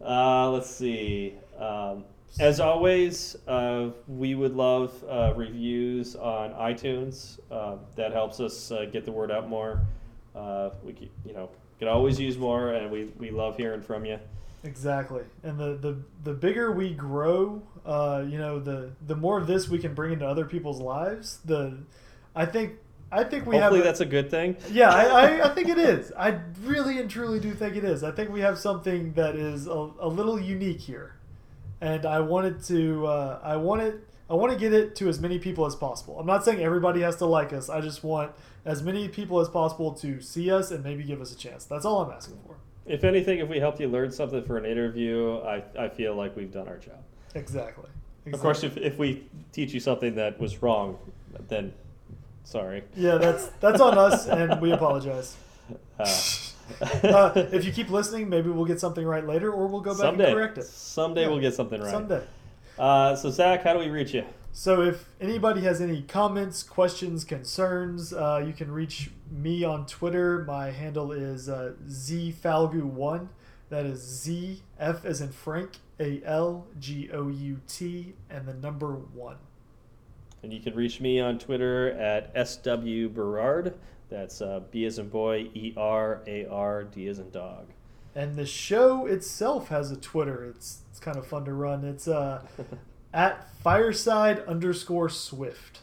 uh, 0.05 0.49
let's 0.51 0.69
see. 0.69 1.33
Um, 1.59 2.05
as 2.39 2.59
always, 2.59 3.35
uh, 3.47 3.89
we 4.07 4.33
would 4.35 4.55
love 4.55 4.91
uh, 5.07 5.33
reviews 5.35 6.15
on 6.15 6.51
iTunes. 6.53 7.39
Uh, 7.51 7.75
that 7.95 8.11
helps 8.11 8.39
us 8.39 8.71
uh, 8.71 8.85
get 8.91 9.05
the 9.05 9.11
word 9.11 9.31
out 9.31 9.47
more. 9.49 9.81
Uh, 10.35 10.71
we 10.83 11.09
you 11.25 11.33
know 11.33 11.49
could 11.79 11.87
always 11.87 12.19
use 12.19 12.37
more, 12.37 12.69
and 12.73 12.91
we, 12.91 13.05
we 13.17 13.31
love 13.31 13.57
hearing 13.57 13.81
from 13.81 14.05
you. 14.05 14.19
exactly. 14.63 15.23
And 15.43 15.59
the, 15.59 15.75
the 15.75 15.97
the 16.23 16.33
bigger 16.33 16.71
we 16.71 16.93
grow, 16.93 17.61
uh, 17.85 18.23
you 18.27 18.37
know, 18.37 18.59
the 18.59 18.91
the 19.05 19.15
more 19.15 19.37
of 19.37 19.47
this 19.47 19.67
we 19.69 19.79
can 19.79 19.93
bring 19.93 20.13
into 20.13 20.27
other 20.27 20.45
people's 20.45 20.79
lives. 20.79 21.39
The 21.45 21.77
I 22.35 22.45
think 22.45 22.73
I 23.11 23.23
think 23.23 23.45
we 23.45 23.57
Hopefully, 23.57 23.79
have. 23.79 23.85
a- 23.85 23.89
that's 23.89 23.99
a 23.99 24.05
good 24.05 24.31
thing. 24.31 24.57
Yeah, 24.71 24.89
I, 24.89 25.03
I, 25.05 25.45
I 25.51 25.53
think 25.53 25.69
it 25.69 25.77
is. 25.77 26.11
I 26.17 26.39
really 26.63 26.99
and 26.99 27.09
truly 27.09 27.39
do 27.39 27.53
think 27.53 27.75
it 27.75 27.83
is. 27.83 28.03
I 28.03 28.11
think 28.11 28.31
we 28.31 28.41
have 28.41 28.57
something 28.57 29.13
that 29.13 29.35
is 29.35 29.67
a, 29.67 29.89
a 29.99 30.07
little 30.07 30.39
unique 30.39 30.79
here, 30.79 31.15
and 31.81 32.05
I 32.05 32.21
wanted 32.21 32.63
to. 32.65 33.05
Uh, 33.07 33.39
I 33.43 33.57
wanted. 33.57 34.01
I 34.29 34.35
want 34.35 34.53
to 34.53 34.57
get 34.57 34.73
it 34.73 34.95
to 34.97 35.09
as 35.09 35.19
many 35.19 35.37
people 35.37 35.65
as 35.65 35.75
possible. 35.75 36.17
I'm 36.19 36.25
not 36.25 36.45
saying 36.45 36.61
everybody 36.61 37.01
has 37.01 37.17
to 37.17 37.25
like 37.25 37.51
us. 37.53 37.69
I 37.69 37.81
just 37.81 38.03
want 38.03 38.31
as 38.65 38.81
many 38.81 39.07
people 39.09 39.39
as 39.39 39.49
possible 39.49 39.91
to 39.95 40.21
see 40.21 40.49
us 40.49 40.71
and 40.71 40.83
maybe 40.83 41.03
give 41.03 41.21
us 41.21 41.33
a 41.33 41.37
chance. 41.37 41.65
That's 41.65 41.85
all 41.85 42.01
I'm 42.01 42.11
asking 42.11 42.39
for. 42.45 42.55
If 42.85 43.03
anything, 43.03 43.39
if 43.39 43.49
we 43.49 43.59
helped 43.59 43.79
you 43.79 43.87
learn 43.87 44.11
something 44.11 44.43
for 44.43 44.57
an 44.57 44.65
interview, 44.65 45.39
I, 45.39 45.63
I 45.77 45.89
feel 45.89 46.15
like 46.15 46.35
we've 46.35 46.51
done 46.51 46.67
our 46.67 46.77
job. 46.77 47.01
Exactly. 47.35 47.89
Of 48.31 48.39
course, 48.39 48.63
if, 48.63 48.77
if 48.77 48.97
we 48.97 49.25
teach 49.51 49.73
you 49.73 49.79
something 49.81 50.15
that 50.15 50.39
was 50.39 50.61
wrong, 50.61 50.97
then 51.49 51.73
sorry. 52.45 52.83
Yeah, 52.95 53.17
that's 53.17 53.47
that's 53.59 53.81
on 53.81 53.97
us, 53.97 54.27
and 54.29 54.61
we 54.61 54.71
apologize. 54.71 55.35
Uh, 55.99 56.05
Uh, 57.03 57.31
if 57.51 57.65
you 57.65 57.73
keep 57.73 57.89
listening, 57.89 58.29
maybe 58.29 58.49
we'll 58.49 58.63
get 58.65 58.79
something 58.79 59.05
right 59.05 59.27
later, 59.27 59.51
or 59.51 59.67
we'll 59.67 59.81
go 59.81 59.91
back 59.91 59.99
someday, 59.99 60.27
and 60.27 60.33
correct 60.33 60.57
it. 60.57 60.63
someday 60.63 61.23
Yeah. 61.23 61.27
we'll 61.27 61.41
get 61.41 61.53
something 61.53 61.79
right. 61.81 61.91
Someday. 61.91 62.23
Uh, 62.77 63.15
so 63.15 63.29
Zach, 63.29 63.63
how 63.63 63.73
do 63.73 63.79
we 63.79 63.89
reach 63.89 64.13
you? 64.13 64.25
So 64.51 64.81
if 64.83 65.09
anybody 65.19 65.61
has 65.61 65.81
any 65.81 66.03
comments, 66.03 66.61
questions, 66.61 67.23
concerns, 67.23 68.13
uh, 68.13 68.43
you 68.45 68.53
can 68.53 68.71
reach 68.71 69.09
me 69.31 69.63
on 69.63 69.87
Twitter. 69.87 70.43
My 70.45 70.69
handle 70.69 71.11
is 71.11 71.49
uh, 71.49 71.73
zfalgout1. 71.87 73.27
That 73.69 73.87
is 73.87 73.99
Z 73.99 74.61
F 74.77 75.05
as 75.05 75.21
in 75.21 75.31
Frank 75.31 75.77
A 75.99 76.21
L 76.23 76.67
G 76.79 77.09
O 77.11 77.29
U 77.29 77.59
T 77.67 78.13
and 78.29 78.47
the 78.47 78.53
number 78.53 78.93
one. 78.93 79.37
And 80.43 80.53
you 80.53 80.59
can 80.59 80.75
reach 80.75 81.01
me 81.01 81.19
on 81.19 81.39
Twitter 81.39 81.89
at 81.93 82.47
SW 82.47 83.07
Berard. 83.07 83.73
That's 84.09 84.41
uh, 84.41 84.61
B 84.69 84.85
as 84.85 84.99
in 84.99 85.09
boy, 85.09 85.49
E 85.55 85.73
R 85.75 86.21
A 86.27 86.45
R 86.45 86.83
D 86.83 87.07
as 87.07 87.17
in 87.17 87.31
dog. 87.31 87.72
And 88.15 88.35
the 88.35 88.45
show 88.45 89.05
itself 89.07 89.69
has 89.69 89.91
a 89.91 89.97
Twitter. 89.97 90.43
It's 90.45 90.81
it's 90.91 90.99
kind 90.99 91.17
of 91.17 91.25
fun 91.25 91.45
to 91.45 91.53
run. 91.53 91.83
It's 91.83 92.07
uh, 92.07 92.41
at 93.13 93.47
fireside 93.63 94.39
underscore 94.45 95.09
Swift. 95.09 95.79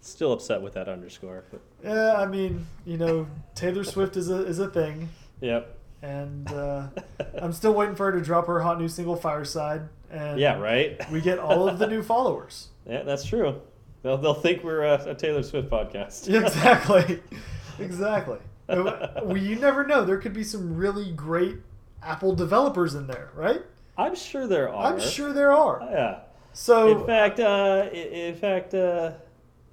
Still 0.00 0.32
upset 0.32 0.62
with 0.62 0.72
that 0.74 0.88
underscore, 0.88 1.44
but 1.50 1.60
Yeah, 1.84 2.14
I 2.14 2.24
mean, 2.26 2.66
you 2.86 2.96
know, 2.96 3.26
Taylor 3.54 3.84
Swift 3.84 4.16
is 4.16 4.30
a 4.30 4.46
is 4.46 4.58
a 4.58 4.68
thing. 4.68 5.10
yep. 5.42 5.76
and 6.00 6.50
uh, 6.50 6.86
I'm 7.42 7.52
still 7.52 7.74
waiting 7.74 7.94
for 7.94 8.10
her 8.10 8.18
to 8.18 8.24
drop 8.24 8.46
her 8.46 8.60
hot 8.60 8.80
new 8.80 8.88
single 8.88 9.16
Fireside, 9.16 9.82
and 10.10 10.40
yeah, 10.40 10.58
right. 10.58 10.98
we 11.12 11.20
get 11.20 11.38
all 11.38 11.68
of 11.68 11.78
the 11.78 11.86
new 11.86 12.02
followers. 12.12 12.68
Yeah, 12.88 13.02
that's 13.02 13.24
true. 13.24 13.60
They'll 14.02 14.16
they'll 14.16 14.32
think 14.32 14.64
we're 14.64 14.84
a, 14.84 15.10
a 15.10 15.14
Taylor 15.14 15.42
Swift 15.42 15.68
podcast. 15.68 16.34
exactly, 16.34 17.20
exactly. 17.78 18.38
Well, 19.24 19.36
you 19.36 19.56
never 19.56 19.86
know. 19.86 20.04
There 20.04 20.18
could 20.18 20.32
be 20.32 20.44
some 20.44 20.76
really 20.76 21.12
great 21.12 21.56
Apple 22.02 22.34
developers 22.34 22.94
in 22.94 23.06
there, 23.06 23.30
right? 23.34 23.62
I'm 23.98 24.14
sure 24.14 24.46
there 24.46 24.68
are. 24.72 24.92
I'm 24.92 25.00
sure 25.00 25.32
there 25.32 25.52
are. 25.52 25.80
Yeah. 25.90 26.20
So 26.52 27.00
In 27.00 27.06
fact, 27.06 27.38
uh, 27.40 27.88
in 27.92 28.34
fact, 28.34 28.74
uh, 28.74 29.12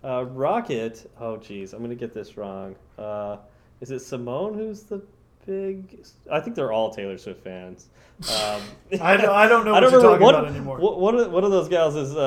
uh, 0.03 0.25
Rocket. 0.25 1.09
Oh, 1.19 1.37
geez, 1.37 1.73
I'm 1.73 1.81
gonna 1.81 1.95
get 1.95 2.13
this 2.13 2.37
wrong. 2.37 2.75
Uh, 2.97 3.37
is 3.81 3.91
it 3.91 3.99
Simone 3.99 4.53
who's 4.53 4.83
the 4.83 5.01
big? 5.45 5.99
I 6.31 6.39
think 6.39 6.55
they're 6.55 6.71
all 6.71 6.91
Taylor 6.91 7.17
Swift 7.17 7.43
fans. 7.43 7.87
Um, 8.33 8.61
I 8.99 9.15
don't- 9.15 9.29
I 9.29 9.47
don't 9.47 9.63
know 9.63 9.73
I 9.75 9.79
what 9.81 9.91
you're 9.91 9.99
remember 10.01 10.01
talking 10.09 10.25
one, 10.25 10.33
about 10.35 10.47
anymore. 10.47 10.79
One 10.79 10.99
one 10.99 11.15
of, 11.19 11.31
one 11.31 11.43
of 11.43 11.51
those 11.51 11.67
gals 11.69 11.95
is 11.95 12.15
uh, 12.15 12.19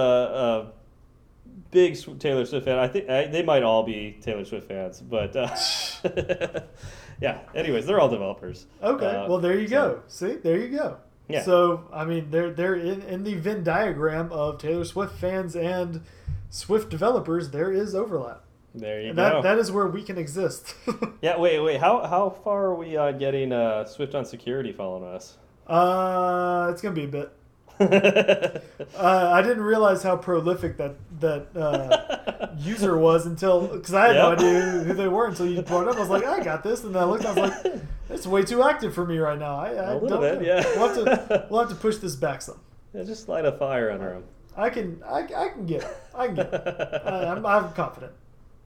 a 0.73 0.73
big 1.71 1.97
Taylor 2.19 2.45
Swift 2.47 2.65
fan. 2.67 2.79
I 2.79 2.89
think 2.89 3.09
I, 3.09 3.27
they 3.27 3.43
might 3.43 3.63
all 3.63 3.83
be 3.83 4.19
Taylor 4.21 4.45
Swift 4.45 4.69
fans, 4.69 5.01
but 5.01 5.35
uh, 5.37 5.55
yeah. 7.21 7.39
Anyways, 7.55 7.87
they're 7.87 8.01
all 8.01 8.09
developers. 8.09 8.67
Okay, 8.83 9.07
Uh, 9.07 9.29
well 9.29 9.39
there 9.39 9.59
you 9.59 9.69
so- 9.69 9.75
go. 9.95 10.03
See, 10.09 10.37
there 10.37 10.59
you 10.59 10.77
go. 10.77 10.97
Yeah. 11.29 11.43
So 11.43 11.85
I 11.93 12.05
mean, 12.05 12.31
they're 12.31 12.51
they're 12.53 12.75
in, 12.75 13.03
in 13.03 13.23
the 13.25 13.35
Venn 13.35 13.63
diagram 13.63 14.33
of 14.33 14.59
Taylor 14.59 14.85
Swift 14.85 15.15
fans 15.17 15.55
and 15.55 16.03
Swift 16.49 16.89
developers. 16.91 17.51
There 17.51 17.71
is 17.73 17.95
overlap. 17.95 18.43
There 18.75 19.01
you 19.01 19.09
And 19.09 19.17
go. 19.17 19.23
that 19.23 19.43
that 19.43 19.59
is 19.59 19.71
where 19.73 19.87
we 19.87 20.03
can 20.03 20.19
exist. 20.19 20.75
Yeah, 21.23 21.39
wait, 21.39 21.61
wait. 21.61 21.79
How 21.81 22.05
how 22.07 22.31
far 22.31 22.65
are 22.67 22.75
we 22.75 22.97
on 22.97 23.19
getting 23.19 23.53
uh, 23.53 23.85
Swift 23.85 24.15
on 24.15 24.25
security 24.25 24.73
following 24.73 25.05
us? 25.05 25.37
uh, 25.67 26.69
it's 26.73 26.81
gonna 26.83 26.95
be 26.95 27.05
a 27.05 27.09
bit. 27.09 27.31
Uh, 28.97 29.31
I 29.33 29.41
didn't 29.41 29.63
realize 29.63 30.03
how 30.03 30.17
prolific 30.17 30.77
that 30.79 30.97
that 31.21 31.47
uh, 31.57 32.49
user 32.59 32.99
was 32.99 33.25
until 33.25 33.67
because 33.69 33.95
I 33.95 34.09
had 34.09 34.17
no 34.17 34.33
idea 34.33 34.61
who 34.85 34.93
they 34.95 35.09
were 35.09 35.27
until 35.27 35.47
you 35.47 35.63
brought 35.63 35.89
up. 35.89 35.97
I 35.97 36.01
was 36.01 36.09
like, 36.11 36.25
I 36.25 36.43
got 36.43 36.63
this, 36.63 36.83
and 36.85 36.95
then 36.95 37.03
I 37.03 37.07
looked. 37.07 37.25
I 37.25 37.33
was 37.33 37.65
like, 37.65 37.83
it's 38.11 38.27
way 38.27 38.43
too 38.43 38.63
active 38.63 38.93
for 38.95 39.07
me 39.07 39.17
right 39.19 39.39
now. 39.39 39.57
I, 39.57 39.69
I 39.71 39.93
A 39.93 39.95
little 39.95 40.09
don't 40.09 40.21
bit, 40.21 40.41
know. 40.43 40.47
yeah. 40.47 40.65
We'll 40.77 40.89
have 40.89 40.97
to 41.31 41.47
we'll 41.51 41.61
have 41.61 41.69
to 41.71 41.77
push 41.77 41.97
this 41.99 42.17
back 42.17 42.43
some. 42.43 42.59
Yeah, 42.93 43.05
just 43.05 43.29
light 43.29 43.45
a 43.47 43.53
fire 43.53 43.91
under 43.91 44.11
them. 44.11 44.25
I 44.57 44.69
can 44.71 45.03
I, 45.07 45.21
I 45.35 45.49
can 45.51 45.65
get 45.67 45.83
it. 45.83 45.97
I 46.15 46.27
can 46.27 46.35
get 46.35 46.53
it. 46.53 46.67
I, 47.07 47.25
I'm, 47.33 47.47
I'm 47.47 47.73
confident. 47.73 48.13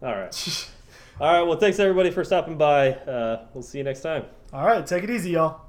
All 0.02 0.16
right. 0.16 0.68
All 1.20 1.32
right. 1.32 1.42
Well, 1.46 1.58
thanks 1.58 1.78
everybody 1.78 2.10
for 2.10 2.24
stopping 2.24 2.56
by. 2.56 2.92
Uh, 2.92 3.46
we'll 3.52 3.62
see 3.62 3.78
you 3.78 3.84
next 3.84 4.00
time. 4.00 4.24
All 4.52 4.66
right, 4.66 4.84
take 4.86 5.04
it 5.04 5.10
easy, 5.10 5.30
y'all. 5.32 5.60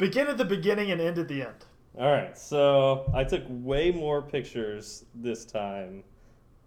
Begin 0.00 0.26
at 0.28 0.38
the 0.38 0.44
beginning 0.44 0.90
and 0.90 1.00
end 1.00 1.18
at 1.18 1.28
the 1.28 1.42
end. 1.42 1.64
All 1.98 2.10
right. 2.10 2.36
So 2.36 3.10
I 3.14 3.22
took 3.22 3.42
way 3.48 3.92
more 3.92 4.22
pictures 4.22 5.04
this 5.14 5.44
time 5.44 6.02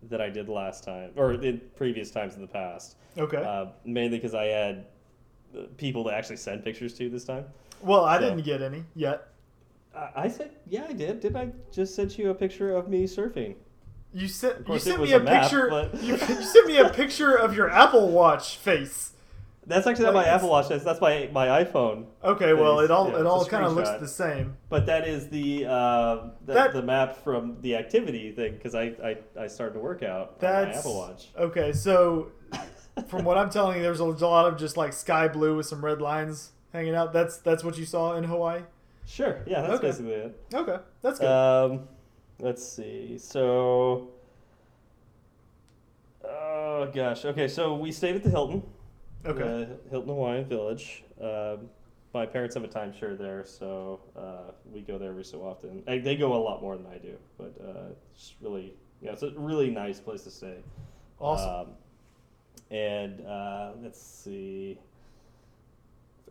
than 0.09 0.21
I 0.21 0.29
did 0.29 0.47
last 0.49 0.83
time, 0.83 1.11
or 1.15 1.33
in 1.33 1.59
previous 1.75 2.11
times 2.11 2.35
in 2.35 2.41
the 2.41 2.47
past. 2.47 2.97
Okay. 3.17 3.37
Uh, 3.37 3.67
mainly 3.85 4.17
because 4.17 4.35
I 4.35 4.45
had 4.45 4.85
uh, 5.57 5.61
people 5.77 6.03
to 6.05 6.11
actually 6.13 6.37
send 6.37 6.63
pictures 6.63 6.93
to 6.95 7.09
this 7.09 7.23
time. 7.23 7.45
well, 7.81 8.05
I 8.05 8.19
so- 8.19 8.29
didn't 8.29 8.43
get 8.45 8.61
any 8.61 8.83
yet. 8.95 9.29
I, 9.95 10.09
I 10.15 10.27
said, 10.27 10.51
yeah, 10.67 10.85
I 10.89 10.93
did. 10.93 11.19
Didn't 11.19 11.37
I 11.37 11.51
just 11.71 11.95
send 11.95 12.17
you 12.17 12.29
a 12.29 12.33
picture 12.35 12.75
of 12.75 12.87
me 12.87 13.05
surfing? 13.05 13.55
You 14.13 14.27
sent 14.27 14.67
you 14.67 14.77
sent 14.77 15.01
me 15.01 15.11
a, 15.13 15.17
a 15.17 15.23
map, 15.23 15.43
picture. 15.43 15.69
but- 15.69 16.03
You, 16.03 16.13
you 16.13 16.17
sent 16.43 16.67
me 16.67 16.77
a 16.77 16.89
picture 16.89 17.33
of 17.35 17.55
your 17.55 17.69
Apple 17.71 18.09
Watch 18.09 18.57
face. 18.57 19.13
That's 19.65 19.87
actually 19.87 20.05
not 20.05 20.15
Like, 20.15 20.25
my 20.27 20.31
Apple 20.33 20.49
Watch. 20.49 20.67
That's, 20.67 20.83
that's 20.83 20.99
my 20.99 21.29
my 21.31 21.63
iPhone. 21.63 22.05
Okay, 22.23 22.53
well, 22.53 22.79
it 22.81 22.91
all 22.91 23.09
yeah, 23.11 23.21
it 23.21 23.25
all 23.25 23.45
kind 23.45 23.65
of 23.65 23.73
looks 23.73 23.89
the 23.99 24.07
same. 24.07 24.57
But 24.69 24.85
that 24.87 25.07
is 25.07 25.29
the 25.29 25.65
uh, 25.65 26.15
the, 26.45 26.53
That- 26.53 26.73
the 26.73 26.81
map 26.81 27.15
from 27.23 27.57
the 27.61 27.75
activity 27.77 28.31
thing 28.33 28.53
because 28.53 28.75
I, 28.75 28.93
I 29.03 29.17
I 29.39 29.47
started 29.47 29.75
to 29.75 29.79
work 29.79 30.03
out 30.03 30.19
on 30.19 30.27
my 30.41 30.65
That's 30.65 30.79
Apple 30.79 30.97
Watch. 30.97 31.29
Okay, 31.37 31.71
so 31.71 32.31
from 33.07 33.23
what 33.23 33.37
I'm 33.37 33.49
telling 33.49 33.77
you, 33.77 33.83
there's 33.83 34.01
a 34.01 34.05
lot 34.05 34.45
of 34.51 34.57
just 34.57 34.75
like 34.75 34.91
sky 34.91 35.27
blue 35.29 35.55
with 35.57 35.65
some 35.65 35.83
red 35.83 36.01
lines 36.01 36.51
hanging 36.73 36.95
out. 36.95 37.13
That's 37.13 37.37
that's 37.37 37.63
what 37.63 37.77
you 37.77 37.85
saw 37.85 38.15
in 38.17 38.25
Hawaii. 38.25 38.61
Sure, 39.05 39.43
yeah, 39.45 39.61
that's 39.61 39.75
Okay. 39.75 39.87
basically 39.87 40.11
it. 40.13 40.41
Okay, 40.53 40.77
that's 41.01 41.19
good. 41.19 41.27
Um, 41.29 41.87
let's 42.39 42.65
see. 42.67 43.17
So, 43.17 44.09
oh 46.25 46.89
gosh. 46.93 47.25
Okay, 47.25 47.47
so 47.47 47.75
we 47.75 47.91
stayed 47.91 48.15
at 48.15 48.23
the 48.23 48.29
Hilton. 48.29 48.63
Okay, 49.25 49.39
the 49.39 49.77
Hilton 49.89 50.09
Hawaiian 50.09 50.45
Village. 50.45 51.03
Um, 51.21 51.69
my 52.13 52.25
parents 52.25 52.53
have 52.55 52.63
a 52.63 52.67
timeshare 52.67 53.17
there, 53.17 53.43
so 53.45 53.99
uh, 54.15 54.51
we 54.71 54.81
go 54.81 54.97
there 54.97 55.09
every 55.09 55.23
so 55.23 55.39
often. 55.41 55.83
I, 55.87 55.97
they 55.97 56.15
go 56.15 56.33
a 56.35 56.41
lot 56.41 56.61
more 56.61 56.77
than 56.77 56.85
I 56.85 56.97
do, 56.97 57.17
but 57.37 57.55
uh, 57.59 57.93
it's 58.13 58.35
really 58.41 58.73
yeah, 59.01 59.11
it's 59.11 59.23
a 59.23 59.31
really 59.31 59.69
nice 59.69 59.99
place 59.99 60.23
to 60.23 60.31
stay. 60.31 60.57
awesome. 61.19 61.49
Um, 61.49 61.67
and 62.71 63.25
uh, 63.25 63.71
let's 63.81 64.01
see. 64.01 64.79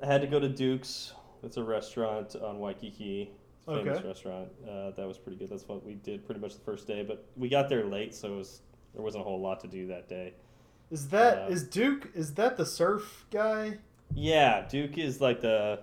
I 0.02 0.06
had 0.06 0.20
to 0.22 0.26
go 0.26 0.40
to 0.40 0.48
Duke's. 0.48 1.12
It's 1.42 1.56
a 1.56 1.62
restaurant 1.62 2.34
on 2.36 2.58
Waikiki. 2.58 3.30
Famous 3.66 3.98
Okay. 3.98 4.08
restaurant. 4.08 4.48
Uh, 4.68 4.90
that 4.92 5.06
was 5.06 5.18
pretty 5.18 5.36
good. 5.38 5.50
That's 5.50 5.68
what 5.68 5.84
we 5.84 5.94
did 5.94 6.24
pretty 6.24 6.40
much 6.40 6.54
the 6.54 6.60
first 6.60 6.86
day. 6.86 7.04
But 7.04 7.24
we 7.36 7.48
got 7.48 7.68
there 7.68 7.84
late, 7.84 8.14
so 8.14 8.32
it 8.34 8.36
was, 8.36 8.62
there 8.94 9.02
wasn't 9.02 9.22
a 9.22 9.24
whole 9.24 9.40
lot 9.40 9.60
to 9.60 9.68
do 9.68 9.86
that 9.88 10.08
day. 10.08 10.34
Is 10.92 11.08
that 11.08 11.38
uh, 11.38 11.46
is 11.48 11.64
Duke? 11.64 12.10
Is 12.14 12.34
that 12.34 12.56
the 12.56 12.66
surf 12.66 13.24
guy? 13.32 13.78
Yeah, 14.14 14.66
Duke 14.68 14.98
is 14.98 15.20
like 15.22 15.40
the. 15.40 15.80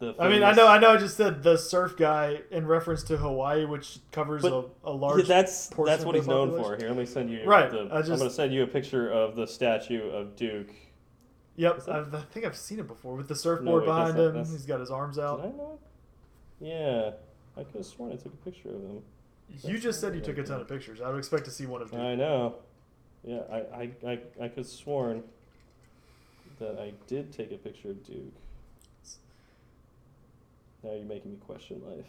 the 0.00 0.14
I 0.18 0.28
mean, 0.28 0.42
I 0.42 0.52
know, 0.52 0.66
I 0.66 0.78
know. 0.78 0.90
I 0.90 0.96
just 0.96 1.16
said 1.16 1.44
the 1.44 1.56
surf 1.56 1.96
guy 1.96 2.40
in 2.50 2.66
reference 2.66 3.04
to 3.04 3.16
Hawaii, 3.16 3.64
which 3.66 4.00
covers 4.10 4.44
a, 4.44 4.48
a 4.48 4.62
Yeah, 4.84 4.90
large. 4.90 5.28
that's 5.28 5.68
portion 5.68 5.92
that's 5.92 6.04
what 6.04 6.16
he's 6.16 6.26
known 6.26 6.50
for. 6.60 6.76
Here, 6.76 6.88
let 6.88 6.98
me 6.98 7.06
send 7.06 7.30
you. 7.30 7.44
Right, 7.44 7.70
The, 7.70 7.88
I 7.92 7.98
I'm 8.00 8.06
going 8.06 8.18
to 8.18 8.30
send 8.30 8.52
you 8.52 8.64
a 8.64 8.66
picture 8.66 9.08
of 9.10 9.36
the 9.36 9.46
statue 9.46 10.10
of 10.10 10.34
Duke. 10.34 10.74
Yep, 11.56 11.88
I've, 11.88 12.14
I 12.14 12.20
think 12.22 12.46
I've 12.46 12.56
seen 12.56 12.80
it 12.80 12.86
before 12.88 13.14
with 13.14 13.28
the 13.28 13.36
surfboard 13.36 13.82
wait, 13.82 13.86
behind 13.86 14.16
not- 14.16 14.22
him. 14.26 14.32
that's- 14.32 14.50
He's 14.50 14.66
got 14.66 14.80
his 14.80 14.90
arms 14.90 15.16
Did 15.16 15.24
I 15.24 15.28
out. 15.28 15.78
Yeah, 16.60 17.10
I 17.56 17.62
could 17.64 17.76
have 17.76 17.86
sworn 17.86 18.12
I 18.12 18.16
took 18.16 18.32
a 18.32 18.36
picture 18.38 18.70
of 18.70 18.82
him. 18.82 19.02
You 19.62 19.78
just 19.78 20.00
said 20.00 20.14
you 20.14 20.20
took 20.20 20.38
a 20.38 20.42
ton 20.42 20.60
of 20.60 20.68
pictures. 20.68 21.00
I 21.00 21.08
would 21.10 21.18
expect 21.18 21.44
to 21.44 21.50
see 21.50 21.66
one 21.66 21.82
of 21.82 21.90
Duke. 21.90 22.00
I 22.00 22.14
know. 22.14 22.56
Yeah, 23.24 23.40
I 23.50 23.56
I, 23.56 23.90
I, 24.06 24.18
I 24.40 24.48
could 24.48 24.58
have 24.58 24.66
sworn 24.66 25.22
that 26.58 26.78
I 26.78 26.92
did 27.06 27.32
take 27.32 27.52
a 27.52 27.56
picture 27.56 27.90
of 27.90 28.04
Duke. 28.06 28.34
Now 30.82 30.92
you're 30.92 31.04
making 31.04 31.32
me 31.32 31.36
question 31.46 31.82
life. 31.86 32.06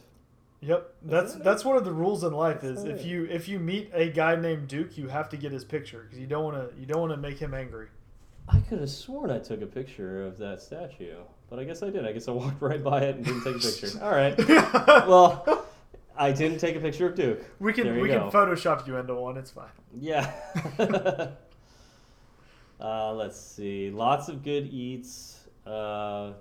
Yep, 0.61 0.93
that's 1.01 1.33
that's 1.35 1.65
one 1.65 1.75
of 1.75 1.85
the 1.85 1.91
rules 1.91 2.23
in 2.23 2.33
life. 2.33 2.63
Is 2.63 2.83
if 2.83 3.03
you 3.03 3.25
if 3.25 3.49
you 3.49 3.59
meet 3.59 3.89
a 3.93 4.09
guy 4.09 4.35
named 4.35 4.67
Duke, 4.67 4.95
you 4.97 5.07
have 5.07 5.27
to 5.29 5.37
get 5.37 5.51
his 5.51 5.65
picture 5.65 6.03
because 6.03 6.19
you 6.19 6.27
don't 6.27 6.43
want 6.43 6.55
to 6.57 6.79
you 6.79 6.85
don't 6.85 7.01
want 7.01 7.13
to 7.13 7.17
make 7.17 7.39
him 7.39 7.53
angry. 7.53 7.87
I 8.47 8.59
could 8.59 8.79
have 8.79 8.89
sworn 8.89 9.31
I 9.31 9.39
took 9.39 9.61
a 9.61 9.65
picture 9.65 10.23
of 10.25 10.37
that 10.37 10.61
statue, 10.61 11.17
but 11.49 11.57
I 11.57 11.63
guess 11.63 11.81
I 11.81 11.89
did. 11.89 12.05
I 12.05 12.11
guess 12.11 12.27
I 12.27 12.31
walked 12.31 12.61
right 12.61 12.83
by 12.83 13.01
it 13.01 13.15
and 13.15 13.25
didn't 13.25 13.43
take 13.43 13.55
a 13.55 13.59
picture. 13.59 13.89
All 14.01 14.11
right. 14.11 14.37
Well, 15.07 15.65
I 16.21 16.31
didn't 16.31 16.59
take 16.59 16.75
a 16.75 16.79
picture 16.79 17.07
of 17.07 17.15
Duke. 17.15 17.43
we 17.59 17.73
can 17.73 17.99
we 17.99 18.07
go. 18.07 18.29
can 18.29 18.31
Photoshop 18.31 18.85
you 18.85 18.95
into 18.97 19.15
one. 19.15 19.37
It's 19.37 19.49
fine. 19.49 19.71
Yeah. 19.91 20.31
uh, 22.79 23.13
let's 23.13 23.41
see. 23.41 23.89
Lots 23.89 24.29
of 24.29 24.43
good 24.43 24.67
eats. 24.67 25.47
Uh, 25.65 26.33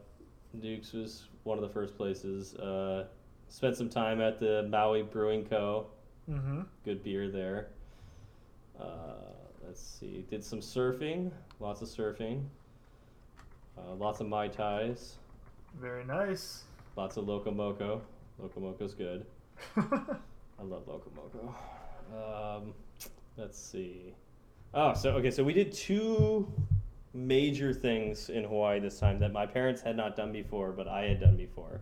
Duke's 0.61 0.93
was 0.93 1.29
one 1.45 1.57
of 1.57 1.63
the 1.63 1.71
first 1.71 1.97
places. 1.97 2.55
Uh, 2.57 3.07
spent 3.49 3.75
some 3.75 3.89
time 3.89 4.21
at 4.21 4.39
the 4.39 4.69
Maui 4.71 5.01
Brewing 5.01 5.47
Co. 5.47 5.87
Mm-hmm. 6.31 6.61
Good 6.85 7.03
beer 7.03 7.31
there. 7.31 7.69
Uh, 8.79 9.33
let's 9.65 9.81
see. 9.81 10.27
Did 10.29 10.45
some 10.45 10.61
surfing. 10.61 11.31
Lots 11.59 11.81
of 11.81 11.89
surfing. 11.89 12.45
Uh, 13.79 13.95
lots 13.95 14.21
of 14.21 14.29
Mai 14.29 14.49
Tais. 14.49 15.17
Very 15.81 16.05
nice. 16.05 16.65
Lots 16.97 17.17
of 17.17 17.27
Loco 17.27 17.51
Moco. 17.51 18.03
Loco 18.39 18.61
Moco's 18.61 18.93
good. 18.93 19.25
I 19.77 20.63
love 20.63 20.87
Loco 20.87 21.11
Moco. 21.17 21.55
Um, 22.59 22.75
let's 23.37 23.59
see. 23.59 24.15
Oh, 24.75 24.95
so 24.95 25.11
okay, 25.13 25.31
so 25.31 25.43
we 25.43 25.53
did 25.53 25.73
two 25.73 26.51
major 27.13 27.73
things 27.73 28.29
in 28.31 28.45
Hawaii 28.45 28.79
this 28.79 28.99
time 28.99 29.19
that 29.19 29.33
my 29.33 29.47
parents 29.47 29.81
had 29.83 29.97
not 29.97 30.17
done 30.17 30.33
before, 30.33 30.71
but 30.73 30.87
I 30.87 31.03
had 31.05 31.21
done 31.21 31.37
before. 31.37 31.81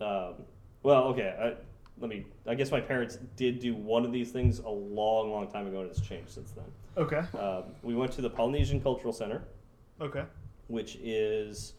Um, 0.00 0.34
well, 0.82 1.04
okay, 1.04 1.34
I, 1.40 1.54
let 2.00 2.10
me. 2.10 2.24
I 2.46 2.54
guess 2.54 2.70
my 2.70 2.80
parents 2.80 3.18
did 3.36 3.60
do 3.60 3.74
one 3.74 4.04
of 4.04 4.12
these 4.12 4.30
things 4.30 4.58
a 4.60 4.68
long, 4.68 5.30
long 5.30 5.48
time 5.48 5.66
ago, 5.66 5.80
and 5.80 5.90
it's 5.90 6.00
changed 6.00 6.30
since 6.30 6.52
then. 6.52 6.64
Okay. 6.96 7.22
Um, 7.38 7.64
we 7.82 7.94
went 7.94 8.12
to 8.12 8.20
the 8.20 8.30
Polynesian 8.30 8.80
Cultural 8.80 9.12
Center, 9.12 9.42
Okay. 10.00 10.22
which 10.68 10.96
is 10.96 11.74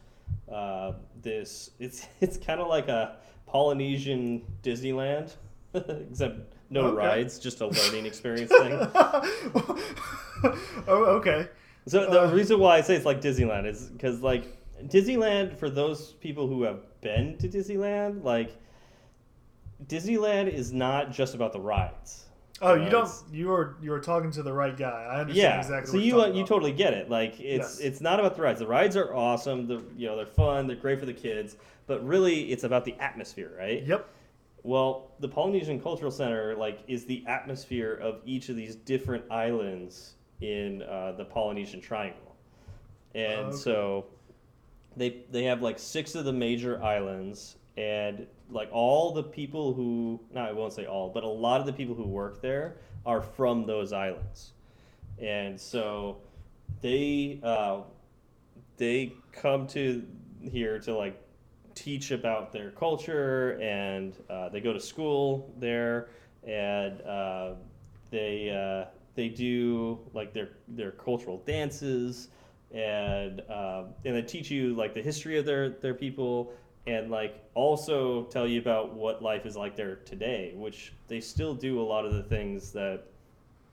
uh, 0.50 0.92
this. 1.22 1.70
It's 1.78 2.06
it's 2.20 2.36
kind 2.36 2.60
of 2.60 2.68
like 2.68 2.88
a 2.88 3.16
Polynesian 3.46 4.42
Disneyland, 4.62 5.34
except 5.74 6.54
no 6.70 6.86
Okay. 6.86 6.96
rides, 6.96 7.38
just 7.38 7.60
a 7.60 7.66
learning 7.66 8.06
experience 8.06 8.50
thing. 8.50 8.72
oh, 10.88 11.04
okay. 11.18 11.48
So 11.86 12.08
the 12.10 12.22
Uh. 12.28 12.32
reason 12.32 12.58
why 12.60 12.76
I 12.76 12.80
say 12.82 12.94
it's 12.94 13.04
like 13.06 13.20
Disneyland 13.20 13.66
is 13.66 13.86
because 13.86 14.20
like 14.22 14.56
Disneyland 14.86 15.56
for 15.56 15.68
those 15.68 16.12
people 16.14 16.46
who 16.46 16.62
have 16.62 16.80
been 17.00 17.36
to 17.38 17.48
Disneyland, 17.48 18.22
like 18.24 18.56
Disneyland 19.86 20.52
is 20.52 20.72
not 20.72 21.10
just 21.10 21.34
about 21.34 21.52
the 21.52 21.60
rides. 21.60 22.26
Oh, 22.62 22.72
Uh, 22.72 22.74
you 22.74 22.90
don't. 22.90 23.10
You 23.32 23.52
are 23.52 23.76
you 23.80 23.92
are 23.92 24.00
talking 24.00 24.30
to 24.32 24.42
the 24.42 24.52
right 24.52 24.76
guy. 24.76 25.06
I 25.10 25.20
understand 25.20 25.36
Yeah, 25.36 25.58
exactly. 25.60 25.90
so 25.92 25.96
what 25.98 26.04
you 26.04 26.20
uh, 26.22 26.26
you 26.38 26.44
totally 26.46 26.72
get 26.72 26.92
it. 26.92 27.08
Like 27.08 27.38
Yes. 27.40 27.72
it's 27.74 27.80
it's 27.80 28.00
not 28.00 28.20
about 28.20 28.36
the 28.36 28.42
rides. 28.42 28.60
The 28.60 28.66
rides 28.66 28.96
are 28.96 29.14
awesome. 29.14 29.66
The 29.66 29.82
you 29.96 30.06
know 30.06 30.16
they're 30.16 30.26
fun. 30.26 30.66
They're 30.66 30.76
great 30.76 31.00
for 31.00 31.06
the 31.06 31.14
kids. 31.14 31.56
But 31.86 32.06
really, 32.06 32.52
it's 32.52 32.64
about 32.64 32.84
the 32.84 32.94
atmosphere, 33.00 33.52
right? 33.58 33.82
Yep. 33.84 34.08
Well, 34.62 35.10
the 35.20 35.28
Polynesian 35.28 35.80
Cultural 35.80 36.10
Center 36.10 36.54
like 36.54 36.80
is 36.86 37.06
the 37.06 37.24
atmosphere 37.26 37.94
of 37.94 38.20
each 38.26 38.48
of 38.50 38.56
these 38.56 38.76
different 38.76 39.24
islands 39.30 40.14
in 40.42 40.82
uh, 40.82 41.12
the 41.12 41.24
Polynesian 41.24 41.80
Triangle, 41.80 42.36
and 43.14 43.46
Okay. 43.48 43.56
so 43.56 44.06
they 44.96 45.22
they 45.30 45.44
have 45.44 45.62
like 45.62 45.78
six 45.78 46.14
of 46.14 46.24
the 46.26 46.32
major 46.32 46.82
islands, 46.82 47.56
and 47.80 48.26
like 48.50 48.68
all 48.72 49.12
the 49.12 49.22
people 49.22 49.72
who 49.72 50.20
no, 50.32 50.42
I 50.42 50.52
won't 50.52 50.72
say 50.72 50.86
all, 50.86 51.08
but 51.08 51.24
a 51.24 51.28
lot 51.28 51.60
of 51.60 51.66
the 51.66 51.72
people 51.72 51.94
who 51.94 52.06
work 52.06 52.42
there 52.42 52.76
are 53.06 53.22
from 53.22 53.64
those 53.64 53.92
islands, 53.92 54.52
and 55.18 55.58
so 55.58 56.18
they 56.82 57.40
uh, 57.42 57.80
they 58.76 59.14
come 59.32 59.66
to 59.68 60.04
here 60.42 60.78
to 60.80 60.94
like 60.94 61.20
teach 61.74 62.10
about 62.10 62.52
their 62.52 62.70
culture 62.70 63.58
and 63.62 64.14
uh, 64.28 64.48
they 64.50 64.60
go 64.60 64.72
to 64.72 64.80
school 64.80 65.54
there 65.58 66.08
and 66.46 67.00
uh, 67.02 67.52
they 68.10 68.50
uh, 68.50 68.90
they 69.14 69.28
do 69.28 69.98
like 70.12 70.34
their 70.34 70.50
their 70.68 70.90
cultural 70.90 71.38
dances 71.46 72.28
and 72.72 73.40
um, 73.50 73.86
and 74.04 74.16
they 74.16 74.22
teach 74.22 74.50
you 74.50 74.74
like 74.74 74.92
the 74.92 75.02
history 75.02 75.38
of 75.38 75.46
their 75.46 75.70
their 75.70 75.94
people 75.94 76.52
and 76.90 77.10
like 77.10 77.42
also 77.54 78.24
tell 78.24 78.46
you 78.46 78.60
about 78.60 78.94
what 78.94 79.22
life 79.22 79.46
is 79.46 79.56
like 79.56 79.76
there 79.76 79.96
today 80.04 80.52
which 80.56 80.92
they 81.08 81.20
still 81.20 81.54
do 81.54 81.80
a 81.80 81.86
lot 81.92 82.04
of 82.04 82.12
the 82.12 82.22
things 82.22 82.72
that 82.72 83.04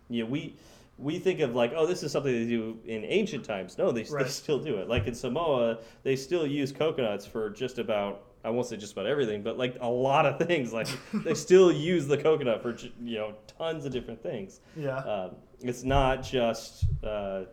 you 0.10 0.24
know, 0.24 0.30
we 0.30 0.56
we 0.98 1.20
think 1.20 1.42
of 1.42 1.56
like, 1.56 1.74
oh, 1.76 1.86
this 1.86 2.02
is 2.02 2.12
something 2.12 2.32
they 2.32 2.48
do 2.48 2.80
in 2.86 3.06
ancient 3.06 3.46
times. 3.46 3.78
No, 3.78 3.92
they, 3.92 4.04
they 4.04 4.28
still 4.28 4.60
do 4.60 4.78
it. 4.78 4.90
Like 4.90 5.06
in 5.06 5.14
Samoa, 5.14 5.78
they 6.04 6.16
still 6.16 6.48
use 6.48 6.72
coconuts 6.72 7.26
for 7.26 7.50
just 7.50 7.78
about 7.78 8.24
I 8.44 8.50
won't 8.50 8.68
say 8.68 8.78
just 8.78 8.94
about 8.94 9.08
everything, 9.08 9.44
but 9.44 9.58
like 9.58 9.78
a 9.82 9.90
lot 9.90 10.26
of 10.26 10.40
things. 10.48 10.74
Like 10.74 10.88
they 11.14 11.34
still 11.48 11.72
use 11.72 12.08
the 12.08 12.18
coconut 12.18 12.62
for 12.62 12.76
you 13.04 13.18
know 13.18 13.34
tons 13.58 13.86
of 13.86 13.92
different 13.92 14.22
things. 14.22 14.62
Yeah. 14.76 14.98
Um, 14.98 15.32
it's 15.60 15.84
not 15.84 16.24
just 16.24 16.86
uh, 17.04 17.44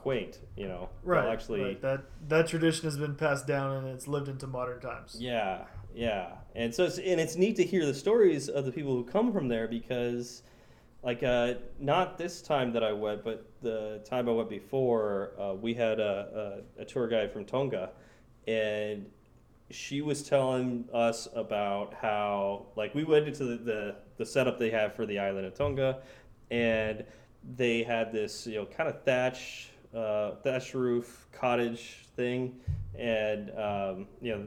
quaint, 0.00 0.38
you 0.56 0.66
know. 0.66 0.88
They'll 1.04 1.14
right. 1.14 1.32
Actually, 1.32 1.62
right. 1.62 1.82
That 1.82 2.02
that 2.28 2.48
tradition 2.48 2.84
has 2.84 2.96
been 2.96 3.14
passed 3.14 3.46
down 3.46 3.76
and 3.76 3.88
it's 3.88 4.08
lived 4.08 4.28
into 4.28 4.46
modern 4.46 4.80
times. 4.80 5.16
Yeah, 5.18 5.64
yeah, 5.94 6.36
and 6.54 6.74
so 6.74 6.84
it's, 6.84 6.98
and 6.98 7.20
it's 7.20 7.36
neat 7.36 7.56
to 7.56 7.64
hear 7.64 7.84
the 7.84 7.94
stories 7.94 8.48
of 8.48 8.64
the 8.64 8.72
people 8.72 8.94
who 8.94 9.04
come 9.04 9.32
from 9.32 9.48
there 9.48 9.68
because, 9.68 10.42
like, 11.02 11.22
uh, 11.22 11.54
not 11.78 12.16
this 12.16 12.40
time 12.40 12.72
that 12.72 12.82
I 12.82 12.92
went, 12.92 13.24
but 13.24 13.50
the 13.60 14.00
time 14.04 14.28
I 14.28 14.32
went 14.32 14.48
before, 14.48 15.32
uh, 15.38 15.54
we 15.54 15.74
had 15.74 16.00
a, 16.00 16.62
a, 16.78 16.82
a 16.82 16.84
tour 16.84 17.08
guide 17.08 17.32
from 17.32 17.44
Tonga, 17.44 17.90
and 18.46 19.06
she 19.70 20.00
was 20.00 20.22
telling 20.22 20.88
us 20.92 21.28
about 21.34 21.94
how, 22.00 22.66
like, 22.76 22.94
we 22.94 23.04
went 23.04 23.28
into 23.28 23.44
the, 23.44 23.56
the, 23.56 23.96
the 24.16 24.26
setup 24.26 24.58
they 24.58 24.70
have 24.70 24.94
for 24.94 25.06
the 25.06 25.18
island 25.18 25.46
of 25.46 25.54
Tonga, 25.54 25.98
and 26.50 27.04
they 27.56 27.82
had 27.82 28.12
this, 28.12 28.46
you 28.46 28.56
know, 28.56 28.66
kind 28.66 28.88
of 28.88 29.02
thatch, 29.02 29.69
uh, 29.94 30.32
thatch 30.42 30.74
roof 30.74 31.26
cottage 31.32 32.06
thing, 32.16 32.56
and 32.98 33.50
um, 33.58 34.06
you 34.20 34.32
know 34.32 34.46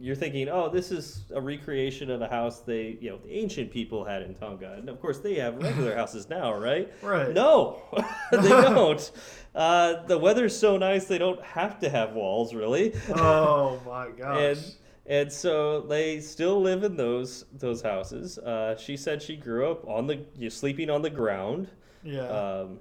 you're 0.00 0.16
thinking, 0.16 0.48
oh, 0.48 0.68
this 0.68 0.90
is 0.90 1.22
a 1.34 1.40
recreation 1.40 2.10
of 2.10 2.20
a 2.20 2.26
house 2.28 2.60
they, 2.60 2.98
you 3.00 3.10
know, 3.10 3.18
the 3.18 3.32
ancient 3.32 3.70
people 3.70 4.04
had 4.04 4.22
in 4.22 4.34
Tonga, 4.34 4.72
and 4.72 4.88
of 4.88 5.00
course 5.00 5.18
they 5.18 5.34
have 5.34 5.56
regular 5.62 5.94
houses 6.00 6.28
now, 6.28 6.52
right? 6.52 6.92
Right. 7.02 7.32
No, 7.32 7.82
they 8.32 8.48
don't. 8.48 9.10
Uh, 9.54 10.02
the 10.06 10.18
weather's 10.18 10.56
so 10.58 10.76
nice 10.76 11.04
they 11.04 11.18
don't 11.18 11.40
have 11.42 11.78
to 11.80 11.88
have 11.88 12.12
walls, 12.12 12.54
really. 12.54 12.92
Oh 13.14 13.80
my 13.86 14.08
gosh. 14.10 14.38
and 14.40 14.74
and 15.06 15.32
so 15.32 15.82
they 15.82 16.18
still 16.20 16.60
live 16.60 16.82
in 16.82 16.96
those 16.96 17.44
those 17.52 17.80
houses. 17.82 18.38
Uh, 18.38 18.76
she 18.76 18.96
said 18.96 19.22
she 19.22 19.36
grew 19.36 19.70
up 19.70 19.86
on 19.86 20.06
the 20.06 20.24
you 20.36 20.50
sleeping 20.50 20.90
on 20.90 21.02
the 21.02 21.10
ground. 21.10 21.68
yeah. 22.02 22.26
Um, 22.26 22.78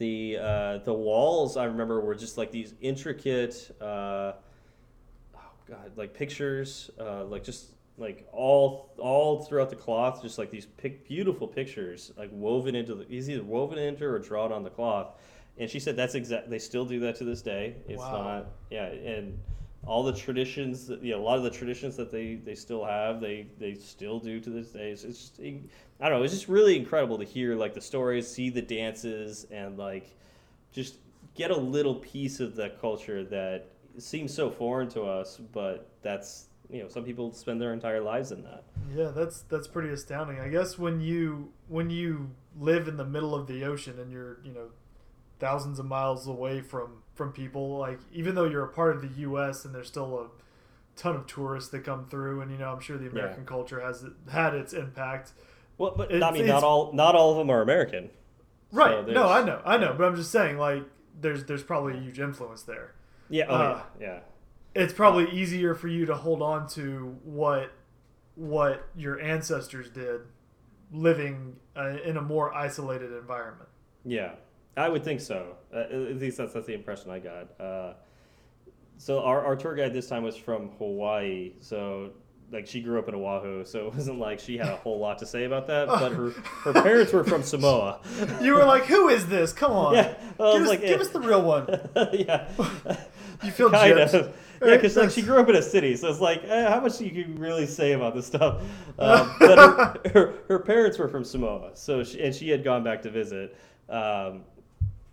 the 0.00 0.38
uh, 0.38 0.78
the 0.78 0.94
walls 0.94 1.56
I 1.58 1.64
remember 1.66 2.00
were 2.00 2.14
just 2.14 2.38
like 2.38 2.50
these 2.50 2.72
intricate, 2.80 3.70
uh, 3.80 4.32
oh 5.36 5.40
god, 5.68 5.92
like 5.94 6.14
pictures, 6.14 6.90
uh, 6.98 7.24
like 7.26 7.44
just 7.44 7.66
like 7.98 8.26
all 8.32 8.94
all 8.96 9.44
throughout 9.44 9.68
the 9.68 9.76
cloth, 9.76 10.22
just 10.22 10.38
like 10.38 10.50
these 10.50 10.64
pic- 10.64 11.06
beautiful 11.06 11.46
pictures, 11.46 12.12
like 12.16 12.30
woven 12.32 12.74
into 12.74 12.94
the 12.94 13.06
is 13.12 13.28
either 13.28 13.44
woven 13.44 13.78
into 13.78 14.06
or 14.06 14.18
drawn 14.18 14.50
on 14.52 14.64
the 14.64 14.70
cloth. 14.70 15.08
And 15.58 15.68
she 15.68 15.78
said 15.78 15.96
that's 15.96 16.14
exact. 16.14 16.48
They 16.48 16.58
still 16.58 16.86
do 16.86 16.98
that 17.00 17.16
to 17.16 17.24
this 17.24 17.42
day. 17.42 17.76
It's 17.86 18.00
Wow. 18.00 18.22
not, 18.22 18.46
yeah, 18.70 18.86
and 18.86 19.38
all 19.86 20.02
the 20.02 20.12
traditions 20.12 20.86
that 20.86 21.02
you 21.02 21.12
know, 21.12 21.20
a 21.20 21.24
lot 21.24 21.38
of 21.38 21.44
the 21.44 21.50
traditions 21.50 21.96
that 21.96 22.10
they 22.10 22.34
they 22.36 22.54
still 22.54 22.84
have, 22.84 23.20
they 23.20 23.46
they 23.58 23.74
still 23.74 24.18
do 24.18 24.40
to 24.40 24.50
this 24.50 24.68
day. 24.68 24.90
It's, 24.90 25.04
it's 25.04 25.18
just, 25.18 25.40
I 25.40 26.08
don't 26.08 26.18
know. 26.18 26.22
It's 26.22 26.34
just 26.34 26.48
really 26.48 26.76
incredible 26.76 27.18
to 27.18 27.24
hear 27.24 27.54
like 27.54 27.74
the 27.74 27.80
stories, 27.80 28.28
see 28.28 28.50
the 28.50 28.62
dances, 28.62 29.46
and 29.50 29.78
like 29.78 30.14
just 30.72 30.96
get 31.34 31.50
a 31.50 31.56
little 31.56 31.96
piece 31.96 32.40
of 32.40 32.56
the 32.56 32.70
culture 32.80 33.24
that 33.24 33.70
seems 33.98 34.32
so 34.32 34.50
foreign 34.50 34.88
to 34.90 35.02
us, 35.02 35.38
but 35.52 35.88
that's 36.02 36.48
you 36.70 36.82
know 36.82 36.88
some 36.88 37.04
people 37.04 37.32
spend 37.32 37.60
their 37.60 37.72
entire 37.72 38.00
lives 38.00 38.32
in 38.32 38.42
that. 38.42 38.64
Yeah, 38.94 39.12
that's 39.14 39.42
that's 39.42 39.66
pretty 39.66 39.90
astounding. 39.90 40.40
I 40.40 40.48
guess 40.48 40.78
when 40.78 41.00
you 41.00 41.52
when 41.68 41.90
you 41.90 42.30
live 42.58 42.88
in 42.88 42.96
the 42.96 43.04
middle 43.04 43.34
of 43.34 43.46
the 43.46 43.64
ocean 43.64 43.98
and 43.98 44.12
you're 44.12 44.40
you 44.44 44.52
know 44.52 44.68
thousands 45.38 45.78
of 45.78 45.86
miles 45.86 46.26
away 46.26 46.60
from 46.60 47.02
from 47.20 47.32
people, 47.32 47.76
like 47.76 47.98
even 48.14 48.34
though 48.34 48.46
you're 48.46 48.64
a 48.64 48.68
part 48.72 48.96
of 48.96 49.02
the 49.02 49.20
U.S. 49.20 49.66
and 49.66 49.74
there's 49.74 49.88
still 49.88 50.18
a 50.20 50.26
ton 50.98 51.16
of 51.16 51.26
tourists 51.26 51.68
that 51.70 51.84
come 51.84 52.06
through, 52.06 52.40
and 52.40 52.50
you 52.50 52.56
know 52.56 52.72
I'm 52.72 52.80
sure 52.80 52.96
the 52.96 53.08
American 53.10 53.44
culture 53.44 53.78
has 53.78 54.06
had 54.32 54.54
its 54.54 54.72
impact. 54.72 55.32
Well, 55.76 55.92
but 55.94 56.10
It's- 56.10 56.22
I 56.22 56.30
mean, 56.32 56.46
not 56.46 56.62
all 56.64 56.92
not 56.94 57.14
all 57.14 57.32
of 57.32 57.36
them 57.36 57.50
are 57.50 57.60
American. 57.60 58.08
Right? 58.72 59.04
So 59.04 59.12
no, 59.12 59.28
I 59.28 59.44
know, 59.44 59.60
I 59.66 59.76
know, 59.76 59.94
but 59.98 60.04
I'm 60.06 60.16
just 60.16 60.30
saying 60.30 60.56
like 60.56 60.84
there's 61.20 61.44
there's 61.44 61.62
probably 61.62 61.98
a 61.98 62.00
huge 62.00 62.18
influence 62.20 62.62
there. 62.62 62.94
Yeah. 63.28 63.44
Oh 63.50 63.54
Uh, 63.54 63.82
yeah. 64.00 64.06
Yeah. 64.06 64.18
It's 64.82 64.94
probably 64.94 65.28
easier 65.30 65.74
for 65.74 65.88
you 65.88 66.06
to 66.06 66.14
hold 66.14 66.40
on 66.40 66.68
to 66.68 67.18
what 67.24 67.70
what 68.34 68.86
your 68.96 69.20
ancestors 69.20 69.90
did 69.90 70.22
living 70.90 71.56
uh, 71.76 71.98
in 72.04 72.16
a 72.16 72.22
more 72.22 72.54
isolated 72.54 73.12
environment. 73.12 73.68
Yeah, 74.04 74.32
I 74.76 74.88
would 74.88 75.04
think 75.04 75.20
so. 75.20 75.56
Uh, 75.74 75.78
at 75.78 76.16
least 76.16 76.38
that's, 76.38 76.52
that's 76.52 76.66
the 76.66 76.74
impression 76.74 77.10
I 77.10 77.18
got. 77.18 77.60
Uh, 77.60 77.94
so 78.98 79.20
our, 79.22 79.44
our 79.44 79.56
tour 79.56 79.74
guide 79.74 79.92
this 79.92 80.08
time 80.08 80.22
was 80.22 80.36
from 80.36 80.70
Hawaii. 80.78 81.52
So 81.60 82.12
like 82.52 82.66
she 82.66 82.80
grew 82.80 82.98
up 82.98 83.08
in 83.08 83.14
Oahu, 83.14 83.64
so 83.64 83.86
it 83.86 83.94
wasn't 83.94 84.18
like 84.18 84.40
she 84.40 84.56
had 84.58 84.68
a 84.68 84.76
whole 84.76 84.98
lot 84.98 85.18
to 85.18 85.26
say 85.26 85.44
about 85.44 85.66
that. 85.68 85.88
But 85.88 86.12
her 86.12 86.30
her 86.30 86.72
parents 86.82 87.12
were 87.12 87.24
from 87.24 87.42
Samoa. 87.42 88.00
You 88.40 88.54
were 88.54 88.64
like, 88.64 88.84
"Who 88.86 89.08
is 89.08 89.26
this? 89.26 89.52
Come 89.52 89.72
on, 89.72 89.94
Yeah, 89.94 90.14
well, 90.38 90.54
give, 90.54 90.62
us, 90.62 90.68
like, 90.68 90.80
give 90.80 90.98
eh. 90.98 91.02
us 91.02 91.08
the 91.10 91.20
real 91.20 91.42
one." 91.42 91.66
yeah. 92.12 92.48
You 93.42 93.50
feel 93.50 93.70
kind 93.70 93.94
gypped. 93.94 94.12
of. 94.12 94.36
Yeah, 94.62 94.76
because 94.76 94.96
like 94.96 95.10
she 95.10 95.22
grew 95.22 95.38
up 95.38 95.48
in 95.48 95.56
a 95.56 95.62
city, 95.62 95.96
so 95.96 96.10
it's 96.10 96.20
like, 96.20 96.44
eh, 96.44 96.68
how 96.68 96.78
much 96.78 96.98
do 96.98 97.06
you 97.06 97.24
can 97.24 97.36
really 97.36 97.64
say 97.64 97.92
about 97.92 98.14
this 98.14 98.26
stuff? 98.26 98.60
Um, 98.98 99.34
but 99.38 99.56
her, 99.58 100.10
her, 100.12 100.34
her 100.46 100.58
parents 100.58 100.98
were 100.98 101.08
from 101.08 101.24
Samoa, 101.24 101.70
so 101.72 102.04
she, 102.04 102.22
and 102.22 102.34
she 102.34 102.50
had 102.50 102.62
gone 102.62 102.84
back 102.84 103.00
to 103.00 103.10
visit, 103.10 103.56
um, 103.88 104.42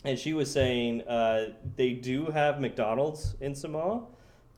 and 0.04 0.18
she 0.18 0.34
was 0.34 0.52
saying 0.52 1.02
uh, 1.08 1.54
they 1.76 1.94
do 1.94 2.26
have 2.28 2.60
McDonald's 2.60 3.36
in 3.42 3.54
Samoa, 3.56 4.04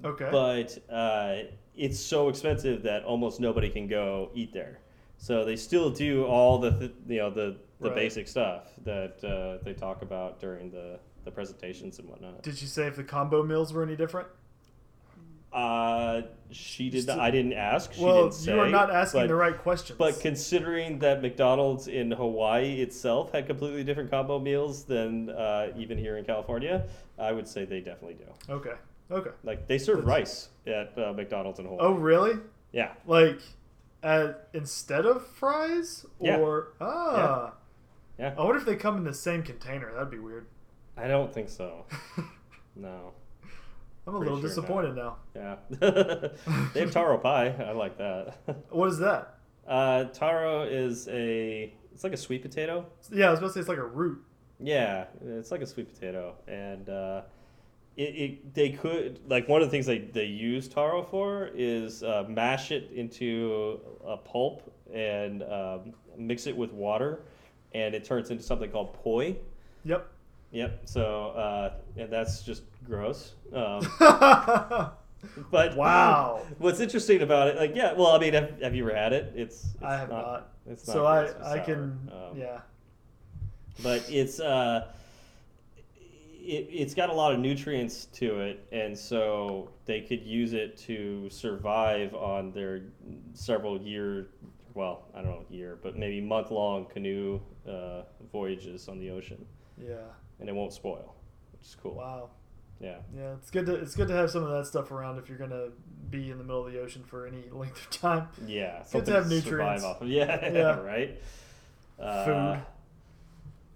Okay. 0.03 0.29
but 0.31 0.77
uh, 0.93 1.43
it's 1.75 1.99
so 1.99 2.29
expensive 2.29 2.83
that 2.83 3.03
almost 3.03 3.39
nobody 3.39 3.69
can 3.69 3.87
go 3.87 4.29
eat 4.33 4.53
there. 4.53 4.79
So 5.17 5.43
they 5.43 5.55
still 5.55 5.89
do 5.89 6.25
all 6.25 6.57
the 6.59 6.71
th- 6.71 6.91
you 7.07 7.17
know 7.17 7.29
the 7.29 7.57
the 7.81 7.87
Right. 7.89 7.95
basic 7.95 8.27
stuff 8.27 8.63
that 8.83 9.23
uh, 9.23 9.63
they 9.63 9.73
talk 9.73 10.01
about 10.01 10.39
during 10.39 10.69
the 10.71 10.99
the 11.25 11.31
presentations 11.31 11.99
and 11.99 12.07
whatnot. 12.09 12.41
Did 12.43 12.61
you 12.61 12.67
say 12.67 12.87
if 12.87 12.95
the 12.95 13.03
combo 13.03 13.43
meals 13.43 13.73
were 13.73 13.83
any 13.83 13.95
different? 13.97 14.27
Uh, 15.51 16.21
she 16.51 16.89
did. 16.89 17.07
Not, 17.07 17.19
I 17.19 17.31
didn't 17.31 17.53
ask. 17.53 17.93
She 17.93 18.03
well, 18.03 18.23
didn't 18.23 18.33
say. 18.35 18.53
you 18.53 18.59
are 18.59 18.69
not 18.69 18.91
asking 18.91 19.21
but, 19.21 19.27
the 19.27 19.35
right 19.35 19.57
questions. 19.57 19.97
But 19.97 20.19
considering 20.19 20.99
that 20.99 21.21
McDonald's 21.21 21.87
in 21.87 22.11
Hawaii 22.11 22.81
itself 22.81 23.31
had 23.31 23.47
completely 23.47 23.83
different 23.83 24.11
combo 24.11 24.39
meals 24.39 24.83
than 24.83 25.29
uh, 25.29 25.71
even 25.77 25.97
here 25.97 26.17
in 26.17 26.25
California, 26.25 26.85
I 27.17 27.31
would 27.31 27.47
say 27.47 27.65
they 27.65 27.79
definitely 27.81 28.15
do. 28.15 28.53
okay, 28.53 28.73
okay. 29.11 29.31
Like 29.43 29.67
they 29.67 29.77
serve 29.77 30.05
That's- 30.05 30.19
rice 30.19 30.49
at 30.67 30.97
uh, 30.97 31.13
McDonald's 31.13 31.59
in 31.59 31.65
Hawaii. 31.65 31.79
Oh, 31.81 31.93
really? 31.93 32.37
Yeah. 32.71 32.91
Like, 33.07 33.39
uh, 34.03 34.33
instead 34.53 35.05
of 35.05 35.25
fries, 35.25 36.05
Yeah. 36.21 36.37
or 36.37 36.73
ah, 36.79 37.53
Yeah. 38.19 38.33
I 38.37 38.43
wonder 38.43 38.57
if 38.57 38.65
they 38.65 38.75
come 38.75 38.97
in 38.97 39.03
the 39.03 39.13
same 39.13 39.41
container. 39.43 39.91
That'd 39.93 40.11
be 40.11 40.19
weird. 40.19 40.45
I 40.95 41.07
don't 41.07 41.33
think 41.33 41.49
so. 41.49 41.85
No. 42.75 43.11
I'm 44.09 44.15
a 44.15 44.17
Pretty 44.17 44.33
little 44.33 44.41
sure 44.41 44.49
disappointed 44.49 44.95
now. 44.95 45.17
Yeah. 45.35 45.55
they 46.73 46.79
have 46.79 46.89
taro 46.91 47.19
pie. 47.19 47.49
I 47.49 47.73
like 47.73 47.97
that. 47.99 48.39
What 48.71 48.89
is 48.89 48.97
that? 48.99 49.35
Uh, 49.67 50.05
taro 50.05 50.63
is 50.63 51.07
a. 51.09 51.71
It's 51.93 52.03
like 52.03 52.13
a 52.13 52.17
sweet 52.17 52.41
potato. 52.41 52.87
Yeah, 53.11 53.27
I 53.27 53.29
was 53.31 53.39
about 53.39 53.49
to 53.49 53.53
say 53.53 53.59
it's 53.59 53.69
like 53.69 53.77
a 53.77 53.85
root. 53.85 54.23
Yeah, 54.59 55.05
it's 55.23 55.51
like 55.51 55.61
a 55.61 55.67
sweet 55.67 55.93
potato, 55.93 56.33
and 56.47 56.89
uh, 56.89 57.21
it, 57.97 58.01
it 58.01 58.53
they 58.55 58.71
could 58.71 59.19
like 59.29 59.47
one 59.47 59.61
of 59.61 59.67
the 59.67 59.71
things 59.71 59.85
they, 59.85 59.99
they 59.99 60.25
use 60.25 60.67
taro 60.67 61.03
for 61.03 61.51
is 61.53 62.01
uh, 62.01 62.25
mash 62.27 62.71
it 62.71 62.89
into 62.95 63.79
a 64.05 64.17
pulp 64.17 64.73
and 64.91 65.43
um, 65.43 65.93
mix 66.17 66.47
it 66.47 66.57
with 66.57 66.71
water, 66.73 67.21
and 67.73 67.93
it 67.93 68.03
turns 68.03 68.31
into 68.31 68.41
something 68.43 68.71
called 68.71 68.93
poi. 68.95 69.37
Yep. 69.85 70.09
Yep. 70.51 70.81
So 70.85 71.29
uh, 71.29 71.73
and 71.97 72.11
that's 72.11 72.41
just 72.41 72.63
gross. 72.85 73.33
Um, 73.53 73.87
but 75.51 75.75
Wow. 75.75 76.45
what's 76.57 76.79
interesting 76.79 77.21
about 77.21 77.47
it, 77.49 77.57
like 77.57 77.75
yeah, 77.75 77.93
well, 77.93 78.07
I 78.07 78.19
mean, 78.19 78.33
have, 78.33 78.59
have 78.61 78.75
you 78.75 78.83
ever 78.89 78.95
had 78.95 79.13
it? 79.13 79.33
It's, 79.35 79.65
it's 79.75 79.83
I 79.83 79.97
have 79.97 80.09
not. 80.09 80.49
It's 80.67 80.87
not 80.87 80.93
so 80.93 81.05
I, 81.05 81.23
gross, 81.25 81.45
I 81.45 81.59
can, 81.59 82.09
Um, 82.11 82.37
yeah. 82.37 82.59
but 83.83 84.03
it's 84.09 84.39
uh 84.39 84.87
it, 86.41 86.67
it's 86.71 86.93
got 86.95 87.09
a 87.09 87.13
lot 87.13 87.31
of 87.33 87.39
nutrients 87.39 88.05
to 88.13 88.39
it 88.39 88.65
and 88.71 88.97
so 88.97 89.69
they 89.85 90.01
could 90.01 90.23
use 90.23 90.53
it 90.53 90.77
to 90.77 91.29
survive 91.29 92.15
on 92.15 92.51
their 92.53 92.81
several 93.33 93.79
year 93.79 94.29
well 94.73 95.03
i 95.13 95.21
don't 95.21 95.29
know 95.31 95.45
year 95.49 95.77
but 95.83 95.95
maybe 95.97 96.19
month 96.21 96.49
long 96.49 96.85
canoe 96.85 97.39
uh, 97.67 98.01
voyages 98.31 98.87
on 98.87 98.97
the 98.99 99.09
ocean 99.11 99.45
Yeah. 99.77 99.95
And 100.39 100.49
it 100.49 100.55
won't 100.55 100.73
spoil 100.73 101.15
which 101.53 101.61
is 101.65 101.75
cool 101.81 101.95
Wow. 101.95 102.29
yeah 102.79 102.97
Yeah, 103.17 103.33
it's 103.33 103.49
good 103.51 103.65
to 103.67 103.75
it's 103.75 103.95
good 103.95 104.07
to 104.07 104.13
have 104.13 104.29
some 104.31 104.43
of 104.43 104.49
that 104.49 104.65
stuff 104.67 104.91
around 104.91 105.17
if 105.19 105.29
you're 105.29 105.37
gonna 105.37 105.67
be 106.09 106.31
in 106.31 106.37
the 106.37 106.43
middle 106.43 106.65
of 106.65 106.71
the 106.73 106.79
ocean 106.81 107.03
for 107.05 107.27
any 107.27 107.43
length 107.51 107.81
of 107.81 107.89
time. 107.89 108.27
yeah 108.45 108.83
good 108.91 109.05
to 109.05 109.11
have 109.13 109.25
survive 109.25 109.43
nutrients. 109.45 109.83
off 109.83 110.01
of. 110.01 110.07
yeah, 110.19 110.51
Yeah. 110.51 110.79
right 110.79 111.19
uh, 111.99 112.25
Food. 112.25 112.63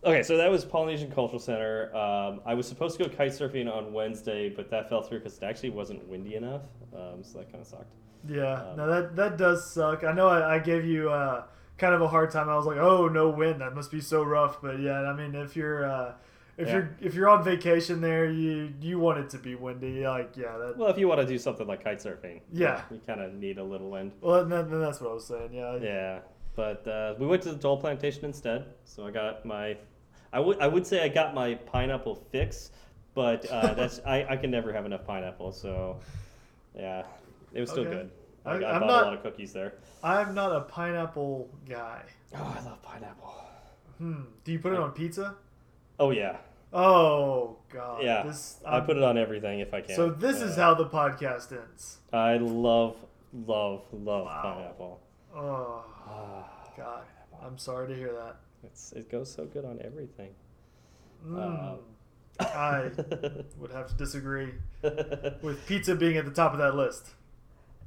Okay, 0.06 0.22
so 0.24 0.36
that 0.36 0.52
was 0.52 0.66
Polynesian 0.66 1.10
Cultural 1.12 1.40
Center. 1.40 1.96
Um, 1.96 2.42
I 2.46 2.54
was 2.56 2.68
supposed 2.68 2.98
to 2.98 3.04
go 3.06 3.10
kite 3.16 3.32
surfing 3.32 3.74
on 3.74 3.94
Wednesday, 3.94 4.50
but 4.50 4.70
that 4.70 4.90
fell 4.90 5.02
through 5.02 5.20
because 5.20 5.38
it 5.38 5.44
actually 5.44 5.70
wasn't 5.70 6.06
windy 6.10 6.36
enough. 6.36 6.64
Um, 6.94 7.24
so 7.24 7.38
that 7.38 7.50
kind 7.52 7.62
of 7.62 7.68
sucked. 7.68 7.94
Yeah, 8.28 8.54
Um, 8.72 8.78
no, 8.78 8.88
that 8.90 9.16
that 9.16 9.38
does 9.38 9.72
suck. 9.72 10.04
I 10.04 10.12
know 10.12 10.28
I, 10.28 10.56
I 10.56 10.60
gave 10.60 10.84
you 10.86 11.10
uh, 11.10 11.46
kind 11.78 11.94
of 11.96 12.02
a 12.02 12.08
hard 12.10 12.32
time. 12.32 12.50
I 12.50 12.56
was 12.58 12.66
like, 12.66 12.78
oh, 12.78 13.08
no 13.08 13.30
wind, 13.30 13.62
that 13.62 13.76
must 13.76 13.92
be 13.92 14.02
so 14.02 14.24
rough. 14.24 14.62
But 14.62 14.80
yeah, 14.82 15.02
I 15.04 15.14
mean, 15.14 15.36
if 15.36 15.56
you're 15.56 15.86
uh, 15.90 16.14
if 16.58 16.68
Yeah. 16.68 16.74
you're 16.74 16.90
if 17.02 17.14
you're 17.16 17.30
on 17.30 17.44
vacation 17.44 18.00
there, 18.02 18.30
you 18.30 18.74
you 18.82 19.00
want 19.00 19.20
it 19.20 19.30
to 19.32 19.38
be 19.38 19.56
windy. 19.56 20.06
Like 20.08 20.36
yeah, 20.38 20.58
that. 20.58 20.78
Well, 20.78 20.90
if 20.90 20.98
you 20.98 21.08
want 21.08 21.22
to 21.22 21.28
do 21.28 21.38
something 21.38 21.66
like 21.68 21.84
kite 21.84 22.00
surfing, 22.00 22.42
Yeah. 22.52 22.82
you 22.92 23.00
kind 23.08 23.22
of 23.22 23.34
need 23.34 23.58
a 23.58 23.64
little 23.64 23.90
wind. 23.90 24.12
Well, 24.22 24.46
then, 24.46 24.70
then 24.70 24.80
that's 24.82 25.02
what 25.02 25.12
I 25.12 25.14
was 25.14 25.26
saying. 25.26 25.54
Yeah. 25.54 25.78
Yeah, 25.78 26.20
but 26.56 26.88
uh, 26.88 27.16
we 27.20 27.26
went 27.28 27.42
to 27.44 27.50
the 27.50 27.56
Dole 27.58 27.78
Plantation 27.78 28.26
instead. 28.26 28.66
So 28.86 29.06
I 29.08 29.12
got 29.12 29.46
my, 29.46 29.78
I 30.32 30.40
would 30.40 30.60
I 30.60 30.68
would 30.68 30.86
say 30.86 31.04
I 31.04 31.08
got 31.08 31.34
my 31.34 31.56
pineapple 31.56 32.16
fix, 32.32 32.72
but 33.16 33.50
uh, 33.50 33.74
that's 33.80 34.00
I, 34.06 34.26
I 34.30 34.38
can 34.38 34.52
never 34.52 34.72
have 34.74 34.86
enough 34.86 35.06
pineapple. 35.06 35.52
So 35.52 36.00
yeah, 36.76 37.04
it 37.54 37.60
was 37.62 37.70
still 37.72 37.84
Okay. 37.88 37.92
good. 37.98 38.12
I, 38.46 38.52
I- 38.52 38.54
I 38.54 38.74
I'm 38.76 38.80
bought 38.82 38.88
not- 38.88 39.04
a 39.04 39.06
lot 39.08 39.14
of 39.16 39.24
cookies 39.24 39.54
there. 39.54 39.74
I'm 40.04 40.34
not 40.36 40.52
a 40.56 40.62
pineapple 40.62 41.50
guy. 41.68 42.02
Oh, 42.36 42.58
I 42.60 42.64
love 42.66 42.82
pineapple. 42.82 43.34
Hmm. 44.00 44.22
Do 44.44 44.52
you 44.52 44.60
put 44.60 44.74
it 44.74 44.80
on 44.80 44.92
pizza? 44.92 45.36
Oh 46.00 46.12
yeah, 46.12 46.38
Oh 46.74 47.58
God. 47.72 48.04
yeah. 48.04 48.24
This, 48.24 48.58
I 48.66 48.80
put 48.80 48.98
it 48.98 49.04
on 49.04 49.18
everything 49.18 49.60
if 49.60 49.74
I 49.74 49.82
can. 49.82 49.96
So 49.96 50.10
this 50.10 50.42
is 50.42 50.58
Uh, 50.58 50.62
how 50.62 50.74
the 50.74 50.86
podcast 50.88 51.52
ends. 51.52 52.00
I 52.12 52.38
love, 52.38 52.96
love, 53.34 53.84
love 53.92 54.26
Wow. 54.26 54.42
pineapple. 54.42 55.00
Oh 55.36 55.86
Ah, 56.08 56.50
God. 56.78 57.04
I'm 57.44 57.58
sorry 57.58 57.88
to 57.90 57.96
hear 57.96 58.14
that. 58.14 58.38
it's 58.64 58.92
it 58.94 59.10
goes 59.10 59.32
so 59.32 59.46
good 59.46 59.66
on 59.66 59.80
everything. 59.84 60.34
Mm. 61.26 61.38
Uh, 61.38 62.44
I 62.44 62.90
would 63.58 63.72
have 63.72 63.88
to 63.90 63.96
disagree 63.96 64.54
with 64.82 65.66
pizza 65.68 65.96
being 65.96 66.18
at 66.18 66.26
the 66.26 66.32
top 66.32 66.54
of 66.54 66.58
that 66.60 66.76
list. 66.76 67.10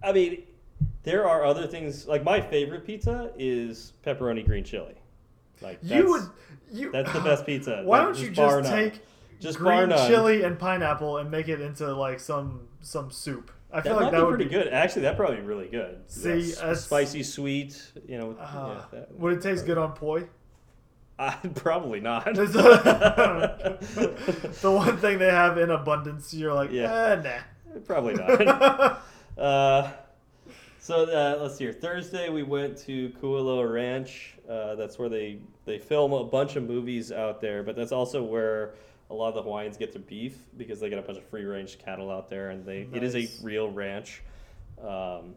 I 0.02 0.12
mean, 0.12 0.42
there 1.02 1.26
are 1.28 1.44
other 1.44 1.66
things. 1.66 2.06
Like 2.06 2.22
my 2.22 2.40
favorite 2.40 2.84
pizza 2.86 3.32
is 3.36 3.92
pepperoni 4.04 4.44
green 4.46 4.62
chili. 4.64 4.94
Like 5.60 5.80
that's, 5.82 6.02
you 6.02 6.08
would 6.10 6.22
you 6.72 6.92
that's 6.92 7.12
the 7.12 7.20
best 7.20 7.44
pizza. 7.46 7.82
Why 7.84 7.98
That- 7.98 8.04
don't 8.04 8.18
you 8.18 8.30
just 8.30 8.62
none. 8.62 8.72
take 8.72 9.00
just 9.40 9.58
green 9.58 9.90
chili 10.06 10.42
and 10.42 10.58
pineapple 10.58 11.18
and 11.18 11.30
make 11.30 11.48
it 11.48 11.60
into 11.60 11.92
like 11.94 12.20
some 12.20 12.68
some 12.80 13.10
soup? 13.10 13.50
I 13.72 13.76
That 13.76 13.84
feel 13.84 13.94
might 13.96 14.02
like 14.04 14.12
that 14.12 14.24
would 14.24 14.38
be 14.38 14.44
would 14.44 14.50
pretty 14.50 14.64
good. 14.64 14.72
Actually, 14.72 15.02
that'd 15.02 15.18
probably 15.18 15.36
be 15.36 15.42
really 15.42 15.68
good. 15.68 15.98
See, 16.06 16.52
that's- 16.52 16.84
spicy 16.84 17.22
sweet. 17.22 17.80
You 18.06 18.18
know, 18.18 18.36
Uh, 18.40 18.82
yeah, 18.92 19.00
that- 19.00 19.18
would 19.18 19.34
it 19.34 19.42
taste 19.42 19.66
good 19.66 19.76
on 19.78 19.92
poi? 19.92 20.24
Uh, 21.18 21.34
probably 21.54 22.00
not. 22.00 22.24
the 22.34 23.78
one 24.62 24.96
thing 24.98 25.18
they 25.18 25.30
have 25.30 25.58
in 25.58 25.70
abundance, 25.70 26.32
you're 26.34 26.52
like, 26.54 26.70
Yeah. 26.70 27.22
eh, 27.24 27.40
probably 27.86 28.14
not. 28.14 29.02
Uh, 29.36 29.90
so 30.86 31.02
uh, 31.02 31.42
let's 31.42 31.56
see 31.56 31.64
here. 31.64 31.72
Thursday 31.72 32.28
we 32.28 32.44
went 32.44 32.78
to 32.78 33.10
Kualoa 33.20 33.68
Ranch. 33.72 34.36
Uh, 34.48 34.76
that's 34.76 35.00
where 35.00 35.08
they 35.08 35.40
they 35.64 35.80
film 35.80 36.12
a 36.12 36.22
bunch 36.22 36.54
of 36.54 36.62
movies 36.62 37.10
out 37.10 37.40
there, 37.40 37.64
but 37.64 37.74
that's 37.74 37.90
also 37.90 38.22
where 38.22 38.74
a 39.10 39.14
lot 39.14 39.30
of 39.30 39.34
the 39.34 39.42
Hawaiians 39.42 39.76
get 39.76 39.92
their 39.92 40.02
beef 40.02 40.38
because 40.56 40.78
they 40.78 40.88
get 40.88 41.00
a 41.00 41.02
bunch 41.02 41.18
of 41.18 41.24
free 41.24 41.42
range 41.42 41.78
cattle 41.78 42.08
out 42.08 42.28
there, 42.28 42.50
and 42.50 42.64
they 42.64 42.86
it 42.92 43.02
is 43.02 43.16
a 43.16 43.28
real 43.42 43.68
ranch. 43.68 44.22
Um, 44.80 45.34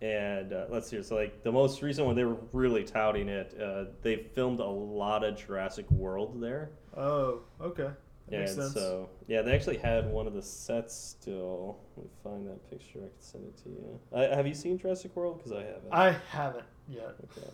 and 0.00 0.54
uh, 0.54 0.64
let's 0.70 0.88
see 0.88 0.96
here. 0.96 1.02
So 1.02 1.16
like 1.16 1.42
the 1.42 1.52
most 1.52 1.82
recent 1.82 2.06
one, 2.06 2.16
they 2.16 2.24
were 2.24 2.38
really 2.54 2.84
touting 2.84 3.28
it. 3.28 3.54
Uh, 3.60 3.90
they 4.00 4.16
filmed 4.16 4.60
a 4.60 4.64
lot 4.64 5.22
of 5.22 5.36
Jurassic 5.36 5.90
World 5.90 6.40
there. 6.40 6.70
oh, 6.96 7.40
okay. 7.60 7.90
That 8.30 8.48
And 8.48 8.72
so, 8.72 9.08
yeah, 9.26 9.42
they 9.42 9.52
actually 9.54 9.78
had 9.78 10.10
one 10.10 10.26
of 10.26 10.34
the 10.34 10.42
sets 10.42 10.94
still. 10.96 11.78
Let 11.96 12.04
me 12.06 12.10
find 12.22 12.46
that 12.48 12.70
picture. 12.70 12.98
I 13.00 13.08
can 13.08 13.20
send 13.20 13.44
it 13.46 13.56
to 13.64 13.68
you. 13.68 14.00
I, 14.14 14.34
have 14.34 14.46
you 14.46 14.54
seen 14.54 14.78
Jurassic 14.78 15.14
World? 15.16 15.38
Because 15.38 15.52
I 15.52 15.62
haven't. 15.64 15.92
I 15.92 16.16
haven't 16.30 16.66
yet. 16.88 17.14
okay. 17.24 17.48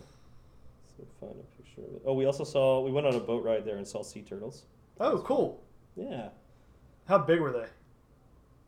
So 0.97 1.05
find 1.21 1.33
a 1.33 1.57
picture 1.63 1.81
of 1.83 1.97
it. 1.97 2.03
Oh, 2.05 2.15
we 2.15 2.27
also 2.27 2.45
saw. 2.45 2.81
We 2.81 2.91
went 2.93 3.07
on 3.07 3.15
a 3.15 3.21
boat 3.21 3.45
ride 3.45 3.65
there 3.65 3.77
and 3.77 3.87
saw 3.87 4.03
sea 4.03 4.23
turtles. 4.23 4.65
Oh, 5.01 5.19
cool. 5.27 5.63
Yeah. 5.97 6.29
How 7.07 7.19
big 7.19 7.41
were 7.41 7.53
they? 7.53 7.67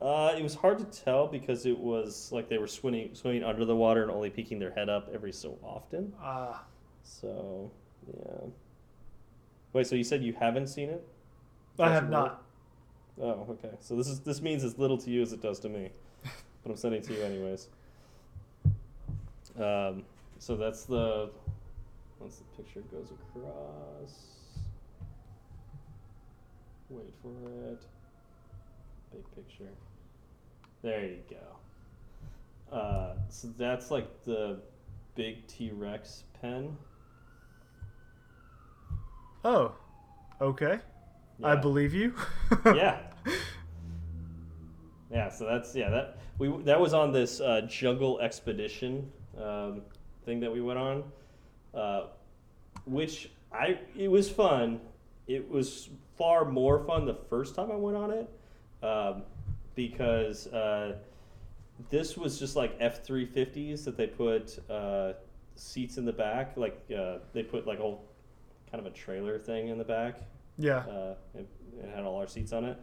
Uh, 0.00 0.32
it 0.38 0.42
was 0.42 0.54
hard 0.54 0.78
to 0.78 0.84
tell 0.84 1.26
because 1.26 1.66
it 1.66 1.76
was 1.76 2.30
like 2.30 2.48
they 2.48 2.58
were 2.58 2.68
swimming 2.68 3.14
swimming 3.14 3.42
under 3.42 3.64
the 3.64 3.74
water 3.74 4.02
and 4.02 4.10
only 4.12 4.30
peeking 4.30 4.58
their 4.58 4.70
head 4.70 4.88
up 4.88 5.08
every 5.12 5.32
so 5.32 5.58
often. 5.62 6.12
Ah, 6.20 6.64
So 7.02 7.70
yeah. 8.16 8.46
Wait, 9.72 9.86
so 9.86 9.96
you 9.96 10.04
said 10.04 10.22
you 10.22 10.32
haven't 10.34 10.68
seen 10.68 10.88
it? 10.88 11.04
I 11.78 11.90
have 11.90 12.10
not. 12.10 12.42
Oh, 13.20 13.46
okay. 13.50 13.70
So 13.80 13.96
this 13.96 14.08
is 14.08 14.20
this 14.20 14.40
means 14.40 14.64
as 14.64 14.78
little 14.78 14.98
to 14.98 15.10
you 15.10 15.22
as 15.22 15.32
it 15.32 15.42
does 15.42 15.58
to 15.60 15.68
me, 15.68 15.90
but 16.62 16.70
I'm 16.70 16.76
sending 16.76 17.00
it 17.02 17.06
to 17.06 17.14
you 17.14 17.22
anyways. 17.22 17.68
Um, 19.58 20.04
so 20.38 20.56
that's 20.56 20.84
the 20.84 21.30
once 22.20 22.36
the 22.36 22.62
picture 22.62 22.80
goes 22.92 23.10
across. 23.10 24.14
Wait 26.90 27.12
for 27.22 27.72
it. 27.72 27.82
Big 29.12 29.24
picture. 29.34 29.70
There 30.82 31.04
you 31.04 31.18
go. 31.28 32.76
Uh, 32.76 33.14
so 33.28 33.48
that's 33.56 33.90
like 33.90 34.24
the 34.24 34.60
big 35.14 35.46
T 35.46 35.70
Rex 35.72 36.24
pen. 36.40 36.76
Oh, 39.44 39.72
okay. 40.40 40.78
I 41.42 41.54
believe 41.54 41.94
you. 41.94 42.14
yeah. 42.66 42.98
Yeah, 45.10 45.30
so 45.30 45.46
that's 45.46 45.74
yeah 45.74 45.88
that 45.90 46.18
we 46.38 46.48
that 46.64 46.80
was 46.80 46.92
on 46.92 47.12
this 47.12 47.40
uh, 47.40 47.62
jungle 47.62 48.20
expedition 48.20 49.10
um, 49.42 49.82
thing 50.24 50.40
that 50.40 50.52
we 50.52 50.60
went 50.60 50.78
on, 50.78 51.04
uh, 51.74 52.02
which 52.84 53.30
I 53.52 53.78
it 53.96 54.08
was 54.08 54.28
fun. 54.28 54.80
It 55.26 55.48
was 55.48 55.88
far 56.16 56.44
more 56.44 56.84
fun 56.84 57.04
the 57.04 57.14
first 57.14 57.54
time 57.54 57.70
I 57.70 57.76
went 57.76 57.96
on 57.96 58.10
it 58.10 58.30
um, 58.82 59.22
because 59.74 60.46
uh, 60.48 60.96
this 61.90 62.16
was 62.16 62.38
just 62.38 62.56
like 62.56 62.76
F 62.80 63.04
three 63.04 63.24
fifties 63.24 63.84
that 63.84 63.96
they 63.96 64.06
put 64.06 64.58
uh, 64.70 65.14
seats 65.54 65.96
in 65.96 66.04
the 66.04 66.12
back, 66.12 66.56
like 66.56 66.84
uh, 66.96 67.18
they 67.32 67.42
put 67.42 67.66
like 67.66 67.78
a 67.78 67.82
whole 67.82 68.04
kind 68.70 68.84
of 68.84 68.92
a 68.92 68.94
trailer 68.94 69.38
thing 69.38 69.68
in 69.68 69.78
the 69.78 69.84
back. 69.84 70.20
Yeah. 70.58 70.78
Uh, 70.78 71.14
it, 71.34 71.48
it 71.80 71.90
had 71.94 72.04
all 72.04 72.16
our 72.16 72.26
seats 72.26 72.52
on 72.52 72.64
it, 72.64 72.78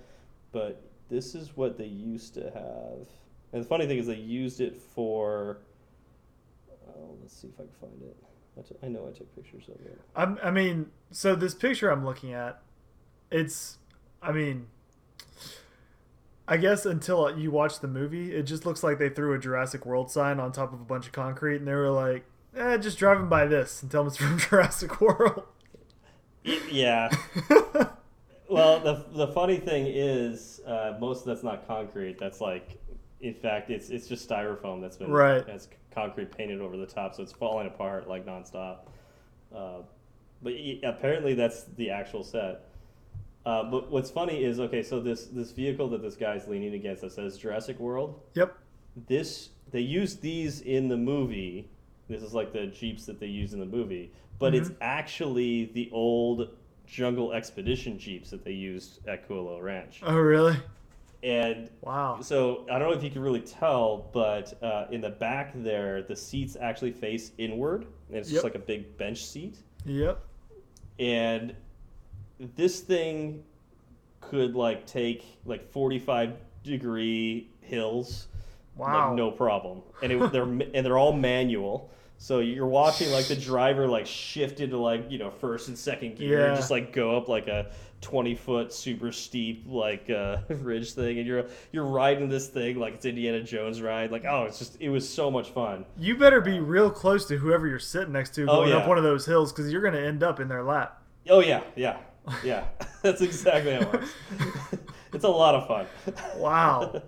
but 0.52 0.82
this 1.10 1.36
is 1.36 1.56
what 1.56 1.78
they 1.78 1.86
used 1.86 2.34
to 2.36 2.44
have. 2.44 3.08
And 3.54 3.64
the 3.64 3.68
funny 3.68 3.86
thing 3.86 3.98
is, 4.00 4.08
they 4.08 4.16
used 4.16 4.62
it 4.62 4.76
for. 4.76 5.60
Oh, 6.88 7.18
let's 7.22 7.36
see 7.36 7.48
if 7.48 7.56
I 7.56 7.64
can 7.64 7.90
find 7.90 8.02
it. 8.02 8.16
I 8.58 8.62
t- 8.62 8.76
I 8.84 8.88
know 8.88 9.08
I 9.08 9.18
took 9.18 9.34
pictures 9.36 9.68
of 9.68 9.86
it. 9.86 10.00
I'm, 10.16 10.40
I 10.42 10.52
mean, 10.52 10.88
so 11.12 11.36
this 11.36 11.54
picture 11.54 11.90
I'm 11.90 12.06
looking 12.06 12.32
at, 12.34 12.62
it's, 13.30 13.78
I 14.22 14.32
mean, 14.32 14.68
I 16.48 16.58
guess 16.58 16.86
until 16.86 17.38
you 17.38 17.52
watch 17.52 17.80
the 17.80 17.88
movie, 17.88 18.34
it 18.34 18.44
just 18.44 18.66
looks 18.66 18.84
like 18.84 18.98
they 18.98 19.10
threw 19.10 19.34
a 19.34 19.40
Jurassic 19.40 19.86
World 19.86 20.10
sign 20.12 20.40
on 20.40 20.52
top 20.52 20.74
of 20.74 20.80
a 20.80 20.86
bunch 20.86 21.08
of 21.08 21.12
concrete, 21.12 21.58
and 21.58 21.68
they 21.68 21.74
were 21.74 21.90
like, 21.90 22.26
"Eh, 22.56 22.78
just 22.78 22.98
driving 22.98 23.28
by 23.28 23.46
this 23.46 23.82
and 23.82 23.92
tell 23.92 24.04
them 24.04 24.08
it's 24.10 24.18
from 24.18 24.38
Jurassic 24.50 25.02
World." 25.02 25.44
Yeah. 26.72 27.10
Well, 28.48 28.80
the 28.80 29.04
the 29.12 29.28
funny 29.34 29.58
thing 29.58 29.88
is, 29.88 30.62
uh, 30.68 30.96
most 31.00 31.22
of 31.22 31.26
that's 31.26 31.42
not 31.42 31.66
concrete. 31.68 32.20
That's 32.20 32.40
like, 32.40 32.78
in 33.20 33.34
fact, 33.34 33.72
it's 33.72 33.90
it's 33.90 34.08
just 34.08 34.30
styrofoam 34.30 34.82
that's 34.82 34.98
been 34.98 35.10
Right. 35.10 35.46
has 35.50 35.68
concrete 35.92 36.30
painted 36.38 36.62
over 36.62 36.78
the 36.78 36.86
top, 36.86 37.16
so 37.16 37.24
it's 37.24 37.32
falling 37.34 37.66
apart 37.66 38.08
like 38.08 38.24
nonstop. 38.24 38.82
Uh, 39.54 39.78
but 40.44 40.54
apparently, 40.84 41.34
that's 41.34 41.64
the 41.76 41.90
actual 41.90 42.24
set. 42.24 42.66
Uh, 43.48 43.64
but 43.64 43.90
what's 43.90 44.12
funny 44.12 44.44
is, 44.44 44.60
okay, 44.60 44.84
so 44.84 45.00
this 45.00 45.26
this 45.26 45.52
vehicle 45.52 45.88
that 45.90 46.04
this 46.04 46.16
guy's 46.16 46.48
leaning 46.48 46.76
against 46.76 47.02
that 47.02 47.14
says 47.14 47.40
Jurassic 47.40 47.80
World. 47.80 48.22
yep. 48.36 48.56
This 49.08 49.50
they 49.72 49.82
used 49.82 50.22
these 50.22 50.62
in 50.62 50.88
the 50.88 50.98
movie. 50.98 51.68
This 52.08 52.22
is 52.22 52.36
like 52.36 52.54
the 52.54 52.68
jeeps 52.68 53.08
that 53.08 53.20
they 53.20 53.26
use 53.26 53.54
in 53.54 53.60
the 53.60 53.66
movie, 53.66 54.12
but 54.40 54.54
it's 54.56 54.72
actually 54.82 55.66
the 55.74 55.90
old 55.92 56.50
jungle 56.86 57.34
expedition 57.34 57.98
jeeps 57.98 58.30
that 58.30 58.44
they 58.46 58.52
used 58.52 59.06
at 59.08 59.28
Kualoa 59.28 59.62
Ranch. 59.62 60.02
Oh, 60.04 60.16
really? 60.18 60.58
And 61.24 61.70
Wow. 61.82 62.20
so 62.22 62.66
I 62.70 62.78
don't 62.78 62.90
know 62.92 62.96
if 62.96 63.04
you 63.04 63.10
can 63.10 63.22
really 63.24 63.40
tell, 63.42 64.10
but 64.14 64.62
uh, 64.62 64.86
in 64.92 65.02
the 65.02 65.10
back 65.10 65.52
there, 65.56 66.04
the 66.04 66.16
seats 66.16 66.56
actually 66.60 66.92
face 66.92 67.32
inward, 67.38 67.88
and 68.10 68.18
it's 68.18 68.30
Yep. 68.30 68.34
just 68.36 68.44
like 68.44 68.56
a 68.56 68.60
big 68.60 68.96
bench 68.98 69.26
seat. 69.26 69.58
Yep. 69.86 70.22
And 71.00 71.56
this 72.40 72.82
thing 72.82 73.44
could 74.22 74.56
like 74.56 74.86
take 74.86 75.24
like 75.46 75.68
forty-five 75.72 76.34
degree 76.64 77.50
hills 77.62 78.28
Wow. 78.76 79.08
like 79.10 79.16
no 79.16 79.32
problem. 79.32 79.82
And 80.04 80.12
it, 80.12 80.32
they're 80.32 80.44
and 80.44 80.86
they're 80.86 80.98
all 80.98 81.14
manual. 81.14 81.90
So 82.18 82.40
you're 82.40 82.66
watching 82.66 83.12
like 83.12 83.28
the 83.28 83.36
driver 83.36 83.88
like 83.88 84.06
shift 84.08 84.60
into 84.60 84.78
like 84.78 85.12
you 85.12 85.18
know 85.20 85.30
first 85.30 85.68
and 85.68 85.78
second 85.78 86.18
gear, 86.18 86.46
and 86.46 86.52
Yeah. 86.54 86.56
just 86.56 86.72
like 86.72 86.92
go 86.94 87.16
up 87.18 87.28
like 87.28 87.48
a 87.48 87.72
twenty 88.02 88.36
foot 88.36 88.72
super 88.74 89.12
steep 89.12 89.66
like 89.68 90.10
uh, 90.10 90.38
ridge 90.50 90.94
thing, 90.94 91.18
and 91.20 91.28
you're 91.28 91.46
you're 91.72 91.86
riding 91.86 92.30
this 92.30 92.48
thing 92.48 92.80
like 92.80 92.94
it's 92.96 93.06
Indiana 93.06 93.44
Jones 93.44 93.82
ride. 93.82 94.12
Like 94.12 94.26
oh, 94.26 94.46
it's 94.46 94.58
just 94.58 94.78
it 94.80 94.90
was 94.90 95.08
so 95.08 95.30
much 95.30 95.50
fun. 95.50 95.86
You 95.98 96.18
better 96.18 96.40
be 96.42 96.60
real 96.60 96.90
close 96.90 97.26
to 97.28 97.38
whoever 97.38 97.68
you're 97.68 97.80
sitting 97.80 98.14
next 98.14 98.34
to 98.36 98.44
Oh, 98.44 98.64
going 98.64 98.72
up 98.72 98.88
one 98.88 98.98
of 98.98 99.04
those 99.04 99.26
hills 99.26 99.52
because 99.52 99.72
you're 99.72 99.82
going 99.82 99.94
to 99.94 100.04
end 100.06 100.24
up 100.24 100.40
in 100.40 100.48
their 100.48 100.64
lap. 100.64 101.02
Oh 101.30 101.42
yeah, 101.42 101.62
yeah, 101.76 101.98
yeah. 102.44 102.64
That's 103.04 103.22
exactly 103.22 103.74
how 103.74 103.82
it 103.82 103.94
works. 103.94 104.14
it's 105.14 105.26
a 105.26 105.30
lot 105.30 105.54
of 105.54 105.68
fun. 105.68 105.86
Wow. 106.38 107.02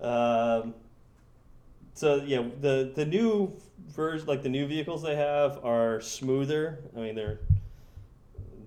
um, 0.00 0.74
so 1.94 2.16
yeah, 2.16 2.42
the 2.60 2.92
the 2.94 3.04
new 3.06 3.52
version, 3.88 4.26
like 4.26 4.42
the 4.42 4.48
new 4.48 4.66
vehicles 4.66 5.02
they 5.02 5.16
have, 5.16 5.64
are 5.64 6.00
smoother. 6.00 6.78
I 6.96 7.00
mean, 7.00 7.14
they're 7.14 7.40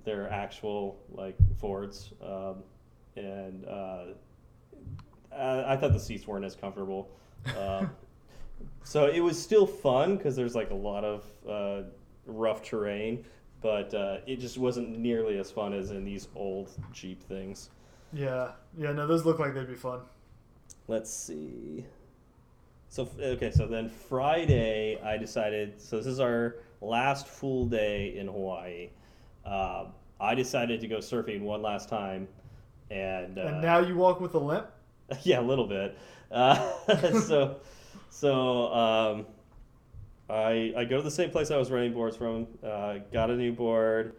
they're 0.03 0.31
actual 0.31 0.99
like 1.11 1.35
Fords, 1.59 2.13
um, 2.21 2.63
and 3.15 3.65
uh, 3.65 4.05
I, 5.35 5.73
I 5.73 5.77
thought 5.77 5.93
the 5.93 5.99
seats 5.99 6.27
weren't 6.27 6.45
as 6.45 6.55
comfortable. 6.55 7.09
Um, 7.57 7.91
so 8.83 9.07
it 9.07 9.19
was 9.19 9.41
still 9.41 9.65
fun 9.65 10.17
because 10.17 10.35
there's 10.35 10.55
like 10.55 10.69
a 10.69 10.75
lot 10.75 11.03
of 11.03 11.23
uh, 11.49 11.87
rough 12.25 12.63
terrain, 12.63 13.25
but 13.61 13.93
uh, 13.93 14.17
it 14.27 14.39
just 14.39 14.57
wasn't 14.57 14.97
nearly 14.97 15.37
as 15.39 15.51
fun 15.51 15.73
as 15.73 15.91
in 15.91 16.05
these 16.05 16.27
old 16.35 16.69
Jeep 16.93 17.23
things. 17.23 17.71
Yeah. 18.13 18.51
Yeah, 18.77 18.91
no, 18.93 19.07
those 19.07 19.25
look 19.25 19.39
like 19.39 19.53
they'd 19.53 19.67
be 19.67 19.75
fun. 19.75 20.01
Let's 20.87 21.11
see. 21.11 21.85
So 22.95 23.09
okay, 23.19 23.51
so 23.51 23.67
then 23.67 23.89
Friday 23.89 24.97
I 25.03 25.17
decided. 25.17 25.81
So 25.81 25.97
this 25.97 26.05
is 26.05 26.21
our 26.21 26.55
last 26.79 27.27
full 27.27 27.65
day 27.65 28.17
in 28.17 28.27
Hawaii. 28.27 28.87
Uh, 29.45 29.87
I 30.21 30.33
decided 30.33 30.79
to 30.79 30.87
go 30.87 30.99
surfing 30.99 31.41
one 31.41 31.61
last 31.61 31.89
time, 31.89 32.25
and, 32.89 33.37
uh, 33.37 33.41
And 33.41 33.61
now 33.61 33.79
you 33.79 33.97
walk 33.97 34.21
with 34.21 34.33
a 34.35 34.39
limp? 34.39 34.67
yeah, 35.23 35.41
a 35.41 35.43
little 35.43 35.67
bit. 35.67 35.97
Uh, 36.31 36.71
so 37.19 37.57
so 38.09 38.73
um, 38.73 39.25
I 40.29 40.73
I 40.77 40.85
go 40.85 40.95
to 40.95 41.03
the 41.03 41.11
same 41.11 41.31
place 41.31 41.51
I 41.51 41.57
was 41.57 41.69
renting 41.69 41.91
boards 41.91 42.15
from. 42.15 42.47
Uh, 42.63 42.99
got 43.11 43.29
a 43.29 43.35
new 43.35 43.51
board. 43.51 44.15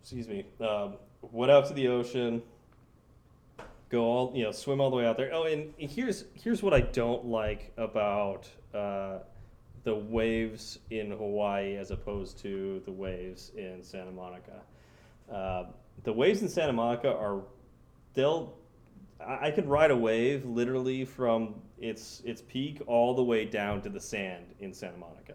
Excuse 0.00 0.28
me. 0.28 0.46
Um, 0.66 0.94
went 1.20 1.52
out 1.52 1.66
to 1.66 1.74
the 1.74 1.88
ocean. 1.88 2.40
Go 3.90 4.04
all 4.04 4.32
you 4.34 4.44
know, 4.44 4.52
swim 4.52 4.80
all 4.80 4.90
the 4.90 4.96
way 4.96 5.06
out 5.06 5.16
there. 5.16 5.30
Oh, 5.32 5.44
and 5.44 5.74
here's 5.76 6.24
here's 6.34 6.62
what 6.62 6.72
I 6.72 6.80
don't 6.80 7.26
like 7.26 7.72
about 7.76 8.48
uh, 8.72 9.18
the 9.82 9.94
waves 9.94 10.78
in 10.90 11.10
Hawaii 11.10 11.76
as 11.76 11.90
opposed 11.90 12.38
to 12.38 12.80
the 12.84 12.92
waves 12.92 13.50
in 13.56 13.82
Santa 13.82 14.12
Monica. 14.12 14.62
Uh, 15.30 15.64
the 16.04 16.12
waves 16.12 16.42
in 16.42 16.48
Santa 16.48 16.72
Monica 16.72 17.12
are 17.12 17.42
they'll 18.14 18.54
I 19.20 19.48
I 19.48 19.50
could 19.50 19.66
ride 19.66 19.90
a 19.90 19.96
wave 19.96 20.44
literally 20.44 21.04
from 21.04 21.54
its 21.78 22.22
its 22.24 22.42
peak 22.42 22.80
all 22.86 23.14
the 23.14 23.24
way 23.24 23.44
down 23.44 23.82
to 23.82 23.88
the 23.88 24.00
sand 24.00 24.46
in 24.60 24.72
Santa 24.72 24.98
Monica. 24.98 25.34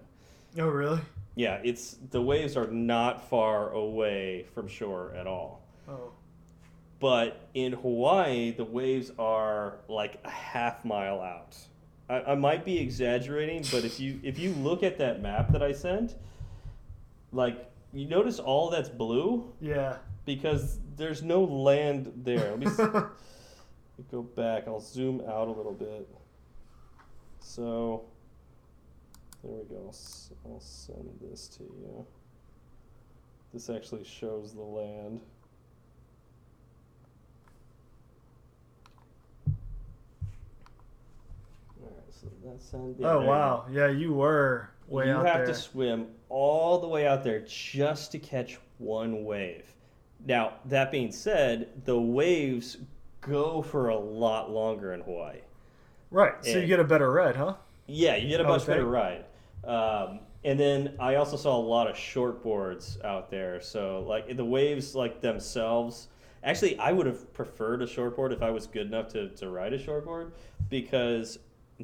Oh, 0.58 0.70
really? 0.70 1.02
Yeah, 1.36 1.60
it's 1.64 1.98
the 2.12 2.22
waves 2.22 2.56
are 2.56 2.68
not 2.68 3.30
far 3.30 3.72
away 3.72 4.46
from 4.54 4.68
shore 4.68 5.14
at 5.16 5.28
all. 5.28 5.62
Oh. 5.90 6.12
But 7.06 7.50
in 7.54 7.74
Hawaii, 7.74 8.50
the 8.50 8.66
waves 8.66 9.12
are 9.20 9.78
like 9.88 10.20
a 10.26 10.30
half 10.32 10.84
mile 10.84 11.22
out. 11.22 11.56
I, 12.10 12.32
I 12.32 12.36
might 12.36 12.66
be 12.66 12.80
exaggerating, 12.80 13.64
but 13.72 13.86
if 13.86 14.00
you 14.00 14.20
if 14.24 14.40
you 14.40 14.54
look 14.54 14.82
at 14.82 14.98
that 14.98 15.22
map 15.22 15.52
that 15.52 15.62
I 15.62 15.72
sent, 15.72 16.16
like 17.32 17.72
you 17.94 18.08
notice 18.08 18.40
all 18.40 18.72
that's 18.72 18.90
blue 18.90 19.54
Yeah. 19.62 19.98
because 20.26 20.80
there's 20.98 21.22
no 21.22 21.44
land 21.44 22.12
there. 22.24 22.50
Let 22.50 22.58
me 22.60 22.66
s- 22.66 22.78
go 24.12 24.24
back. 24.24 24.64
I'll 24.68 24.80
zoom 24.80 25.22
out 25.30 25.48
a 25.48 25.52
little 25.52 25.74
bit. 25.74 26.10
So 27.40 28.04
there 29.44 29.54
we 29.54 29.64
go. 29.66 29.76
I'll 29.86 30.54
I'll 30.54 30.60
send 30.60 31.08
this 31.22 31.50
to 31.50 31.64
you. 31.66 32.04
This 33.54 33.70
actually 33.70 34.06
shows 34.06 34.56
the 34.56 34.62
land. 34.64 35.22
All 41.82 41.88
right, 41.90 42.08
so 42.08 42.14
that's 42.44 42.74
on. 42.74 42.96
yeah, 42.98 43.08
oh, 43.08 43.14
there 43.14 43.22
you 43.24 43.28
wow. 43.30 43.66
Yeah, 43.72 43.88
you 43.88 44.14
were 44.14 44.70
way 44.88 45.08
you 45.08 45.14
out 45.14 45.26
have 45.26 45.46
to 45.46 45.54
swim 45.54 46.08
all 46.30 46.80
the 46.80 46.88
way 46.88 47.08
out 47.08 47.24
there 47.24 47.42
just 47.42 48.12
to 48.12 48.20
catch 48.20 48.60
one 48.78 49.24
wave. 49.26 49.74
Now, 50.26 50.54
that 50.66 50.92
being 50.92 51.12
said, 51.12 51.70
the 51.86 52.00
waves 52.00 52.78
go 53.22 53.62
for 53.62 53.90
a 53.90 53.98
lot 53.98 54.52
longer 54.52 54.94
in 54.94 55.02
Hawaii. 55.02 55.40
Right. 56.12 56.34
So 56.44 56.58
you 56.60 56.68
get 56.68 56.80
a 56.80 56.84
better 56.84 57.12
ride, 57.12 57.36
huh? 57.36 57.56
Yeah, 57.88 58.16
you 58.16 58.30
get 58.30 58.42
a 58.42 58.44
much 58.44 58.64
Okay. 58.64 58.74
better 58.74 58.86
ride. 58.86 59.26
Um, 59.64 60.20
and 60.44 60.60
then 60.60 60.96
I 61.00 61.16
also 61.16 61.38
saw 61.38 61.58
a 61.58 61.62
lot 61.62 61.90
of 61.90 61.98
short 61.98 62.44
boards 62.44 63.00
out 63.04 63.30
there. 63.30 63.60
So 63.62 64.04
like 64.08 64.36
the 64.36 64.46
waves 64.46 64.96
like 64.96 65.22
themselves. 65.22 66.08
Actually, 66.44 66.78
I 66.78 66.92
would 66.92 67.08
have 67.08 67.34
preferred 67.34 67.82
a 67.82 67.88
shortboard 67.88 68.32
if 68.32 68.44
I 68.44 68.52
was 68.52 68.68
good 68.68 68.86
enough 68.86 69.08
to, 69.10 69.30
to 69.30 69.50
ride 69.50 69.74
a 69.74 69.80
shortboard 69.80 70.32
because 70.70 71.40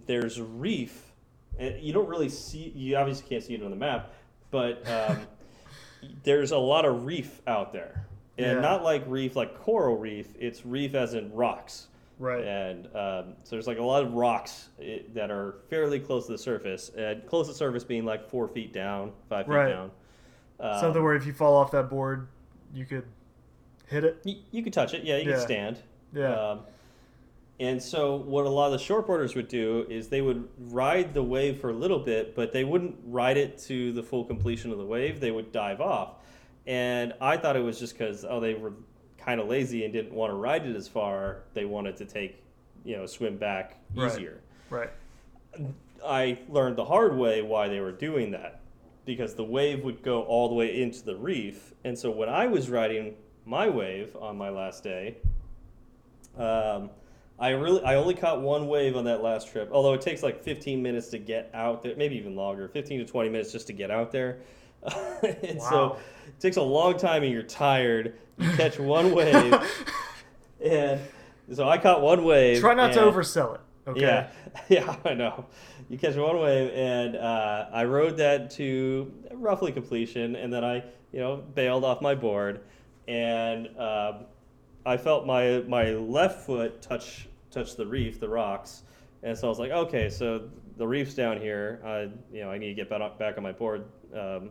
there's 0.06 0.38
a 0.38 0.44
reef. 0.44 1.12
And 1.60 1.80
you 1.82 1.94
don't 1.94 2.08
really 2.08 2.30
see. 2.30 2.72
You 2.76 2.96
obviously 2.98 3.28
can't 3.28 3.44
see 3.44 3.54
it 3.56 3.64
on 3.64 3.70
the 3.70 3.76
map, 3.76 4.14
but 4.52 4.88
um, 4.90 5.28
there's 6.24 6.52
a 6.52 6.58
lot 6.58 6.86
of 6.86 7.06
reef 7.06 7.42
out 7.46 7.74
there, 7.74 8.06
and 8.38 8.56
Yeah. 8.56 8.62
not 8.62 8.84
like 8.84 9.04
reef 9.08 9.36
like 9.36 9.60
coral 9.60 9.98
reef. 9.98 10.28
It's 10.40 10.66
reef 10.66 10.96
as 10.96 11.14
in 11.14 11.32
rocks. 11.34 11.88
Right. 12.20 12.44
And 12.44 12.86
um, 12.96 13.34
so 13.44 13.52
there's 13.56 13.68
like 13.68 13.80
a 13.80 13.84
lot 13.84 14.04
of 14.04 14.14
rocks 14.14 14.70
eh, 14.82 15.00
that 15.14 15.32
are 15.32 15.56
fairly 15.70 16.00
close 16.00 16.28
to 16.28 16.32
the 16.34 16.38
surface, 16.38 16.90
and 16.96 17.26
close 17.28 17.48
to 17.48 17.52
the 17.54 17.58
surface 17.58 17.84
being 17.84 18.06
like 18.06 18.30
four 18.30 18.48
feet 18.48 18.72
down, 18.74 19.12
five 19.30 19.46
feet 19.48 19.54
Right. 19.54 19.70
down. 19.70 19.92
Um, 20.60 20.80
Something 20.80 21.04
where 21.04 21.16
if 21.16 21.26
you 21.26 21.34
fall 21.34 21.56
off 21.56 21.72
that 21.72 21.90
board, 21.90 22.28
you 22.74 22.86
could 22.86 23.06
hit 23.88 24.04
it. 24.06 24.22
you, 24.24 24.36
you 24.52 24.64
could 24.64 24.72
touch 24.74 24.94
it, 24.94 25.04
yeah, 25.04 25.18
you 25.18 25.30
Yeah. 25.30 25.36
could 25.36 25.42
stand. 25.44 25.80
Yeah. 26.14 26.34
Um, 26.52 26.60
And 27.62 27.82
so 27.82 28.16
what 28.16 28.48
a 28.48 28.50
lot 28.50 28.74
of 28.74 28.80
the 28.80 28.84
shortboarders 28.84 29.36
would 29.36 29.48
do 29.48 29.86
is 29.88 30.08
they 30.08 30.22
would 30.22 30.50
ride 30.58 31.14
the 31.14 31.22
wave 31.22 31.60
for 31.62 31.70
a 31.70 31.74
little 31.74 32.00
bit, 32.00 32.36
but 32.36 32.52
they 32.52 32.64
wouldn't 32.64 32.96
ride 33.06 33.38
it 33.38 33.60
to 33.60 33.94
the 33.94 34.02
full 34.02 34.26
completion 34.26 34.72
of 34.72 34.80
the 34.80 34.84
wave. 34.86 35.20
They 35.20 35.30
would 35.30 35.52
dive 35.52 35.80
off. 35.80 36.16
And 36.66 37.14
I 37.22 37.38
thought 37.38 37.56
it 37.56 37.64
was 37.64 37.78
just 37.78 37.96
because 37.96 38.26
oh 38.28 38.40
they 38.40 38.56
were 38.56 38.74
kind 39.20 39.40
of 39.40 39.48
lazy 39.48 39.84
and 39.84 39.94
didn't 39.94 40.12
want 40.12 40.32
to 40.32 40.36
ride 40.36 40.66
it 40.66 40.76
as 40.76 40.88
far. 40.88 41.44
They 41.54 41.66
wanted 41.66 41.98
to 41.98 42.06
take 42.06 42.42
you 42.84 42.98
know 42.98 43.06
swim 43.06 43.38
back 43.38 43.78
Right. 43.94 44.12
easier. 44.12 44.42
Right. 44.72 44.90
I 46.04 46.40
learned 46.50 46.78
the 46.78 46.86
hard 46.86 47.16
way 47.16 47.44
why 47.44 47.68
they 47.68 47.80
were 47.80 47.92
doing 47.92 48.32
that 48.32 48.62
because 49.06 49.36
the 49.36 49.44
wave 49.44 49.84
would 49.84 50.02
go 50.02 50.24
all 50.24 50.50
the 50.50 50.56
way 50.56 50.82
into 50.82 51.04
the 51.06 51.16
reef. 51.16 51.76
And 51.84 51.96
so 51.96 52.10
when 52.10 52.28
I 52.28 52.48
was 52.48 52.72
riding 52.72 53.14
my 53.46 53.70
wave 53.70 54.16
on 54.20 54.36
my 54.36 54.50
last 54.50 54.84
day, 54.84 55.18
um, 56.38 56.90
I 57.42 57.50
really 57.50 57.84
I 57.84 57.96
only 57.96 58.14
caught 58.14 58.40
one 58.40 58.68
wave 58.68 58.96
on 58.96 59.04
that 59.06 59.24
last 59.24 59.52
trip. 59.52 59.70
Although 59.74 59.94
it 59.94 60.02
takes 60.02 60.22
like 60.22 60.44
15 60.44 60.82
minutes 60.82 61.08
to 61.10 61.18
get 61.18 61.50
out 61.56 61.82
there, 61.82 61.96
maybe 61.96 62.16
even 62.16 62.36
longer, 62.36 62.68
15 62.68 63.00
to 63.00 63.06
20 63.06 63.30
minutes 63.30 63.52
just 63.52 63.66
to 63.68 63.74
get 63.74 63.90
out 63.90 64.12
there. 64.12 64.42
and 65.44 65.60
so 65.62 65.98
it 66.28 66.40
takes 66.40 66.58
a 66.58 66.62
long 66.62 66.98
time 66.98 67.24
and 67.24 67.32
you're 67.32 67.42
tired. 67.42 68.16
You 68.38 68.50
catch 68.52 68.80
one 68.80 69.12
wave, 69.16 69.56
and 70.64 71.00
so 71.54 71.68
I 71.68 71.78
caught 71.80 72.02
one 72.02 72.24
wave. 72.24 72.60
Try 72.60 72.76
not 72.76 72.94
to 72.94 73.00
oversell 73.00 73.56
it. 73.56 73.62
Okay. 73.88 74.02
yeah, 74.02 74.30
yeah, 74.70 74.96
I 75.04 75.16
know. 75.16 75.46
You 75.90 75.98
catch 75.98 76.16
one 76.16 76.40
wave, 76.40 76.72
and 76.74 77.16
uh, 77.16 77.70
I 77.74 77.86
rode 77.86 78.18
that 78.18 78.52
to 78.52 79.12
roughly 79.34 79.72
completion, 79.72 80.36
and 80.36 80.54
then 80.54 80.64
I, 80.64 80.84
you 81.12 81.20
know, 81.20 81.38
bailed 81.38 81.84
off 81.84 82.02
my 82.02 82.16
board, 82.16 82.62
and 83.08 83.68
um, 83.80 84.26
I 84.86 84.98
felt 84.98 85.26
my 85.26 85.62
my 85.68 85.92
left 85.92 86.46
foot 86.46 86.82
touch 86.82 87.28
touch 87.52 87.76
the 87.76 87.86
reef, 87.86 88.20
the 88.20 88.30
rocks, 88.30 88.84
and 89.24 89.38
so 89.38 89.48
I 89.48 89.50
was 89.50 89.60
like, 89.60 89.72
okay, 89.72 90.10
so 90.10 90.50
the 90.78 90.88
reef's 90.88 91.14
down 91.14 91.40
here. 91.40 91.80
I, 91.86 92.10
you 92.36 92.42
know, 92.44 92.50
I 92.50 92.58
need 92.58 92.68
to 92.70 92.74
get 92.74 92.90
back 92.90 93.02
on, 93.02 93.12
back 93.20 93.38
on 93.38 93.44
my 93.44 93.52
board. 93.52 93.86
Um, 94.16 94.50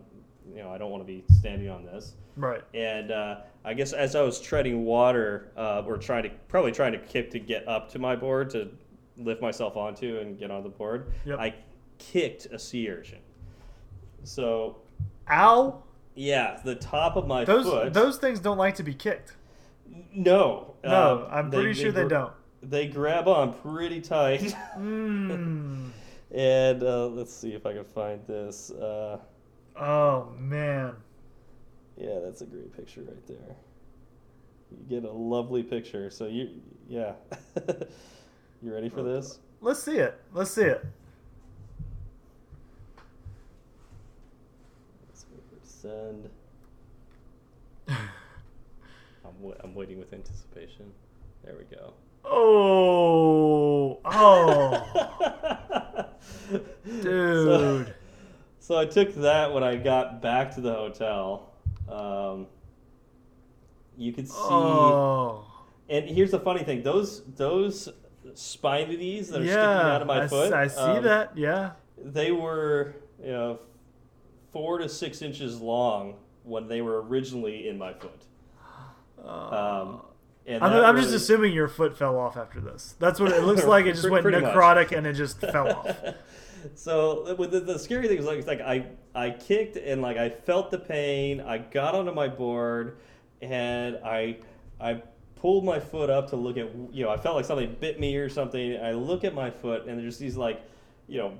you 0.55 0.63
know, 0.63 0.71
I 0.71 0.79
don't 0.79 0.91
want 0.91 1.03
to 1.03 1.07
be 1.07 1.25
standing 1.39 1.69
on 1.69 1.85
this. 1.85 2.15
Right. 2.37 2.63
And 2.75 3.11
uh, 3.11 3.41
I 3.65 3.75
guess 3.75 3.93
as 3.93 4.15
I 4.17 4.23
was 4.23 4.41
treading 4.41 4.85
water, 4.85 5.51
uh, 5.57 5.83
or 5.87 5.97
trying 5.99 6.23
to 6.25 6.31
probably 6.49 6.73
trying 6.73 6.93
to 6.93 6.99
kick 6.99 7.31
to 7.33 7.39
get 7.41 7.67
up 7.69 7.91
to 7.93 7.99
my 7.99 8.15
board 8.17 8.51
to 8.51 8.69
lift 9.17 9.43
myself 9.43 9.77
onto 9.77 10.19
and 10.19 10.39
get 10.39 10.51
on 10.51 10.63
the 10.63 10.69
board, 10.69 11.13
Yep. 11.27 11.39
I 11.39 11.55
kicked 11.99 12.47
a 12.47 12.59
sea 12.59 12.89
urchin. 12.91 13.19
So 14.25 14.77
Ow. 15.31 15.83
yeah, 16.15 16.61
the 16.65 16.75
top 16.77 17.17
of 17.17 17.27
my 17.27 17.45
Those 17.45 17.67
foot. 17.67 17.93
those 17.93 18.19
things 18.19 18.41
don't 18.41 18.59
like 18.59 18.77
to 18.77 18.83
be 18.83 18.95
kicked. 18.95 19.37
no, 20.15 20.75
No, 20.85 21.27
um, 21.27 21.29
I'm 21.31 21.51
pretty 21.51 21.75
sure 21.75 21.93
they 21.93 22.03
gr- 22.03 22.09
don't. 22.09 22.33
They 22.63 22.87
grab 22.89 23.27
on 23.27 23.55
pretty 23.55 24.01
tight. 24.01 24.55
Mm. 24.77 25.91
and 26.35 26.83
uh, 26.83 27.07
let's 27.09 27.33
see 27.35 27.55
if 27.55 27.65
I 27.67 27.73
can 27.73 27.85
find 27.85 28.21
this. 28.27 28.71
Uh, 28.71 29.19
Oh 29.77 30.29
man. 30.39 30.95
Yeah, 31.97 32.19
that's 32.23 32.43
a 32.43 32.47
great 32.47 32.75
picture 32.77 33.03
right 33.03 33.27
there. 33.27 33.57
You 34.71 35.01
get 35.01 35.09
a 35.09 35.13
lovely 35.13 35.63
picture. 35.63 36.11
So 36.11 36.27
you, 36.27 36.51
yeah. 36.89 37.13
you 38.63 38.73
ready 38.75 38.89
for 38.91 39.03
this? 39.03 39.39
Let's 39.61 39.83
see 39.83 39.97
it. 39.97 40.21
Let's 40.35 40.51
see 40.51 40.63
it. 40.65 40.85
Let's 45.09 45.25
send. 45.65 46.29
I'm, 47.89 49.41
wa- 49.41 49.55
I'm 49.61 49.75
waiting 49.75 49.99
with 49.99 50.13
anticipation. 50.13 50.93
There 51.45 51.55
we 51.57 51.65
go. 51.75 51.95
Oh. 52.25 54.01
Oh. 54.05 54.87
So, 57.03 57.85
Dude. 57.85 57.95
so 58.59 58.79
I 58.79 58.85
took 58.85 59.15
that 59.17 59.53
when 59.53 59.63
I 59.63 59.77
got 59.77 60.21
back 60.21 60.55
to 60.57 60.61
the 60.61 60.73
hotel. 60.73 61.53
Um, 61.89 62.47
you 63.97 64.13
could 64.13 64.29
see. 64.29 64.35
Oh. 64.37 65.45
And 65.89 66.09
here's 66.09 66.31
the 66.31 66.41
funny 66.41 66.65
thing: 66.65 66.83
those 66.83 67.23
those 67.37 67.89
spinities 68.35 69.29
that 69.29 69.43
are 69.43 69.45
yeah. 69.45 69.53
sticking 69.53 69.91
out 69.93 70.03
of 70.03 70.09
my 70.09 70.23
I, 70.23 70.29
foot. 70.29 70.53
I 70.53 70.67
see 70.67 70.81
um, 70.81 71.05
that. 71.05 71.37
Yeah. 71.37 71.73
They 72.03 72.33
were, 72.33 72.95
you 73.23 73.33
know, 73.33 73.59
four 74.53 74.79
to 74.79 74.89
six 74.89 75.23
inches 75.23 75.61
long 75.61 76.17
when 76.45 76.67
they 76.67 76.81
were 76.81 77.03
originally 77.03 77.69
in 77.69 77.79
my 77.79 77.93
foot. 77.93 78.25
Um, 79.25 80.03
I'm, 80.61 80.85
I'm 80.85 80.97
just 80.97 81.15
assuming 81.15 81.53
your 81.53 81.69
foot 81.69 81.97
fell 81.97 82.19
off 82.19 82.37
after 82.37 82.61
this. 82.61 82.95
That's 82.99 83.21
what 83.21 83.33
it 83.33 83.43
looks 83.45 83.65
like. 83.75 83.87
It 83.87 83.93
just 83.95 84.09
Pretty- 84.09 84.31
went 84.31 84.45
necrotic 84.45 84.97
and 84.97 85.07
it 85.07 85.13
just 85.15 85.41
fell 85.41 85.69
off. 85.71 85.97
so 86.75 87.25
the, 87.35 87.61
the 87.61 87.79
scary 87.79 88.09
thing 88.09 88.19
is 88.19 88.27
like, 88.27 88.39
it's 88.39 88.47
like 88.47 88.61
I 88.61 88.87
I 89.15 89.31
kicked 89.31 89.77
and 89.77 90.03
like 90.03 90.17
I 90.17 90.31
felt 90.31 90.71
the 90.71 90.79
pain. 90.79 91.41
I 91.41 91.59
got 91.59 91.95
onto 91.95 92.13
my 92.13 92.29
board 92.29 92.99
and 93.43 93.97
I 94.05 94.39
I 94.81 95.03
pulled 95.37 95.65
my 95.65 95.81
foot 95.81 96.11
up 96.11 96.29
to 96.31 96.37
look 96.37 96.57
at 96.59 96.69
you 96.93 97.05
know 97.05 97.11
I 97.11 97.17
felt 97.17 97.37
like 97.37 97.45
something 97.47 97.77
bit 97.81 97.99
me 98.01 98.17
or 98.17 98.29
something. 98.29 98.79
I 98.81 98.93
look 98.93 99.25
at 99.25 99.35
my 99.35 99.51
foot 99.51 99.87
and 99.87 99.99
there's 99.99 100.19
these 100.19 100.37
like 100.37 100.63
you 101.09 101.19
know 101.19 101.35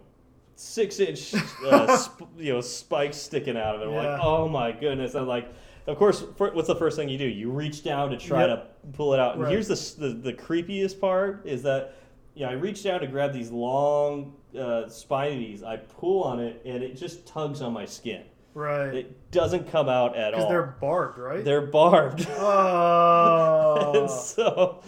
six 0.57 1.01
inch 1.01 1.35
uh, 1.67 1.97
sp- 2.01 2.29
you 2.39 2.53
know 2.55 2.61
spikes 2.61 3.17
sticking 3.17 3.57
out 3.57 3.77
of 3.77 3.83
it. 3.83 3.85
I'm 3.89 3.93
Yeah. 3.93 4.13
like 4.13 4.21
oh 4.23 4.49
my 4.49 4.73
goodness. 4.73 5.15
I'm 5.15 5.27
like. 5.27 5.53
Of 5.87 5.97
course, 5.99 6.23
fir- 6.37 6.53
what's 6.53 6.69
the 6.69 6.77
first 6.77 6.97
thing 6.97 7.09
you 7.09 7.19
do? 7.19 7.27
You 7.27 7.51
reach 7.51 7.83
down 7.83 8.11
to 8.11 8.17
try 8.17 8.47
Yep. 8.47 8.83
to 8.83 8.97
pull 8.97 9.15
it 9.15 9.21
out. 9.21 9.35
And 9.35 9.43
Right. 9.45 9.53
here's 9.53 9.69
the, 9.69 10.09
the 10.09 10.15
the 10.15 10.33
creepiest 10.33 11.01
part 11.01 11.43
is 11.47 11.63
that 11.65 11.95
you 12.35 12.45
know, 12.47 12.51
I 12.53 12.55
reach 12.55 12.85
down 12.85 13.01
to 13.01 13.07
grab 13.07 13.33
these 13.33 13.51
long 13.51 14.35
uh, 14.59 14.89
spinities. 14.89 15.63
I 15.63 15.77
pull 15.79 16.23
on 16.25 16.39
it, 16.41 16.63
and 16.65 16.83
it 16.83 16.97
just 16.97 17.27
tugs 17.27 17.61
on 17.63 17.73
my 17.73 17.85
skin. 17.87 18.23
Right. 18.55 18.95
It 18.95 19.31
doesn't 19.31 19.71
come 19.71 19.89
out 19.89 20.17
at 20.17 20.35
all. 20.35 20.41
Because 20.41 20.49
they're 20.51 20.77
barbed, 20.81 21.19
right? 21.19 21.45
They're 21.45 21.67
barbed. 21.67 22.27
Oh. 22.39 23.93
and 23.95 24.11
so, 24.11 24.81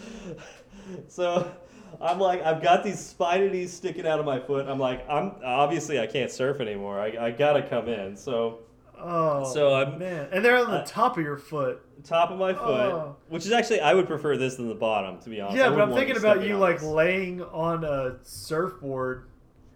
so 1.07 1.49
I'm 2.01 2.19
like, 2.19 2.43
I've 2.43 2.61
got 2.61 2.83
these 2.83 2.99
spinities 2.99 3.71
sticking 3.71 4.05
out 4.07 4.19
of 4.19 4.25
my 4.25 4.39
foot. 4.39 4.67
I'm 4.67 4.79
like, 4.79 5.07
I'm 5.09 5.33
obviously 5.43 5.99
I 5.99 6.07
can't 6.07 6.31
surf 6.31 6.59
anymore. 6.59 6.99
I, 6.99 7.27
I 7.27 7.31
gotta 7.31 7.61
come 7.63 7.87
in. 7.87 8.15
So 8.17 8.59
oh. 9.03 9.53
So 9.53 9.73
I'm- 9.73 9.99
man, 9.99 10.29
and 10.31 10.43
they're 10.43 10.57
on 10.57 10.71
the 10.71 10.83
top 10.83 11.17
of 11.17 11.23
your 11.23 11.37
foot. 11.37 11.81
top 12.03 12.31
of 12.31 12.37
my 12.37 12.53
foot, 12.53 12.91
Oh. 12.91 13.15
which 13.29 13.45
is 13.45 13.51
actually 13.53 13.79
I 13.79 13.93
would 13.93 14.07
prefer 14.07 14.35
this 14.35 14.55
than 14.55 14.67
the 14.67 14.75
bottom, 14.75 15.19
to 15.19 15.29
be 15.29 15.39
honest. 15.39 15.57
Yeah, 15.57 15.69
but 15.69 15.81
I'm 15.81 15.93
thinking 15.93 16.17
about 16.17 16.43
you 16.43 16.57
like 16.57 16.81
laying 16.83 17.41
on 17.41 17.83
a 17.83 18.17
surfboard. 18.23 19.25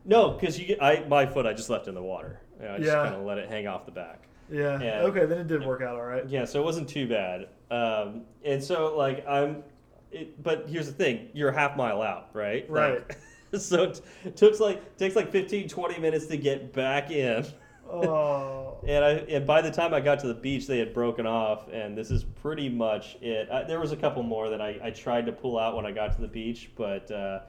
No, 0.04 0.32
because 0.32 0.60
you 0.60 0.66
get 0.66 0.82
I 0.84 1.06
my 1.08 1.26
foot 1.26 1.45
I 1.45 1.54
just 1.54 1.70
left 1.70 1.88
in 1.88 1.95
the 1.95 2.02
water. 2.04 2.41
Know, 2.60 2.74
I 2.74 2.78
just 2.80 2.91
kind 2.91 3.16
of 3.16 3.24
let 3.24 3.38
it 3.38 3.49
hang 3.49 3.68
off 3.68 3.86
the 3.86 3.91
back. 3.91 4.24
Yeah. 4.49 4.82
Yeah. 4.82 5.02
Okay, 5.02 5.26
then 5.26 5.40
it 5.40 5.48
did 5.48 5.66
work 5.66 5.82
out 5.82 5.95
all 5.95 6.06
right. 6.06 6.28
Yeah, 6.28 6.45
so 6.45 6.62
it 6.62 6.64
wasn't 6.64 6.88
too 6.90 7.08
bad. 7.08 7.48
Um, 7.70 8.22
and 8.44 8.64
so 8.64 8.95
like 8.95 9.28
I'm, 9.28 9.64
it, 10.12 10.41
but 10.41 10.66
here's 10.70 10.88
the 10.88 10.94
thing: 10.94 11.30
you're 11.34 11.49
a 11.49 11.54
half 11.54 11.76
mile 11.76 12.02
out, 12.02 12.30
right? 12.34 12.70
Like, 12.70 13.18
so 13.58 13.94
it, 14.24 14.36
took 14.36 14.60
like 14.60 14.98
takes 14.98 15.16
like 15.16 15.32
15, 15.32 15.68
20 15.68 15.99
minutes 15.99 16.26
to 16.28 16.38
get 16.38 16.74
back 16.74 17.12
in. 17.12 17.45
Oh. 17.91 18.77
And 18.88 19.03
I 19.03 19.09
and 19.11 19.45
by 19.47 19.61
the 19.61 19.72
time 19.72 19.93
I 19.93 19.99
got 19.99 20.19
to 20.19 20.27
the 20.27 20.34
beach, 20.34 20.68
they 20.68 20.77
had 20.80 20.93
broken 20.93 21.26
off, 21.26 21.68
and 21.72 21.97
this 21.97 22.11
is 22.11 22.23
pretty 22.23 22.69
much 22.69 23.18
it. 23.22 23.49
I, 23.51 23.64
there 23.64 23.80
was 23.80 23.91
a 23.91 23.97
couple 23.97 24.23
more 24.23 24.49
that 24.49 24.61
I, 24.61 24.80
I 24.84 24.89
tried 24.91 25.26
to 25.26 25.31
pull 25.31 25.57
out 25.57 25.76
when 25.76 25.85
I 25.85 25.91
got 25.91 26.14
to 26.15 26.22
the 26.22 26.27
beach, 26.27 26.69
but 26.76 27.09
uh, 27.11 27.39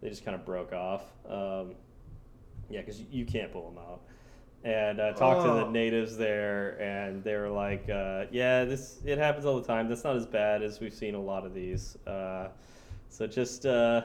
they 0.00 0.08
just 0.08 0.24
kind 0.24 0.34
of 0.34 0.44
broke 0.44 0.72
off. 0.72 1.02
Um, 1.28 1.72
yeah, 2.70 2.80
because 2.80 3.00
you, 3.00 3.06
you 3.10 3.24
can't 3.24 3.52
pull 3.52 3.68
them 3.70 3.78
out. 3.78 4.00
And 4.62 5.00
uh, 5.00 5.12
talked 5.12 5.42
to 5.42 5.48
the 5.48 5.64
Oh. 5.66 5.70
natives 5.70 6.16
there, 6.18 6.78
and 6.80 7.24
they 7.24 7.34
were 7.36 7.48
like, 7.48 7.88
uh, 7.88 8.26
"Yeah, 8.30 8.64
this 8.64 9.00
it 9.04 9.16
happens 9.18 9.46
all 9.46 9.58
the 9.60 9.66
time. 9.66 9.88
That's 9.88 10.04
not 10.04 10.16
as 10.16 10.26
bad 10.26 10.62
as 10.62 10.80
we've 10.80 10.92
seen 10.94 11.14
a 11.14 11.20
lot 11.20 11.46
of 11.46 11.54
these. 11.54 11.96
Uh, 12.06 12.48
so 13.08 13.26
just 13.26 13.64
uh, 13.66 14.02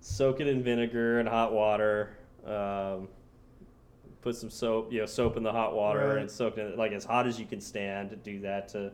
soak 0.00 0.40
it 0.40 0.46
in 0.46 0.62
vinegar 0.62 1.20
and 1.20 1.28
hot 1.28 1.52
water." 1.52 2.16
Um, 2.46 3.08
put 4.24 4.34
some 4.34 4.50
soap, 4.50 4.92
you 4.92 5.00
know, 5.00 5.06
soap 5.06 5.36
in 5.36 5.42
the 5.42 5.52
hot 5.52 5.74
water 5.76 6.08
Right. 6.08 6.18
and 6.18 6.30
soak 6.30 6.58
it 6.58 6.76
like 6.78 6.92
as 6.92 7.04
hot 7.04 7.26
as 7.28 7.38
you 7.38 7.46
can 7.46 7.60
stand 7.60 8.10
to 8.10 8.16
do 8.16 8.40
that 8.40 8.68
to 8.70 8.90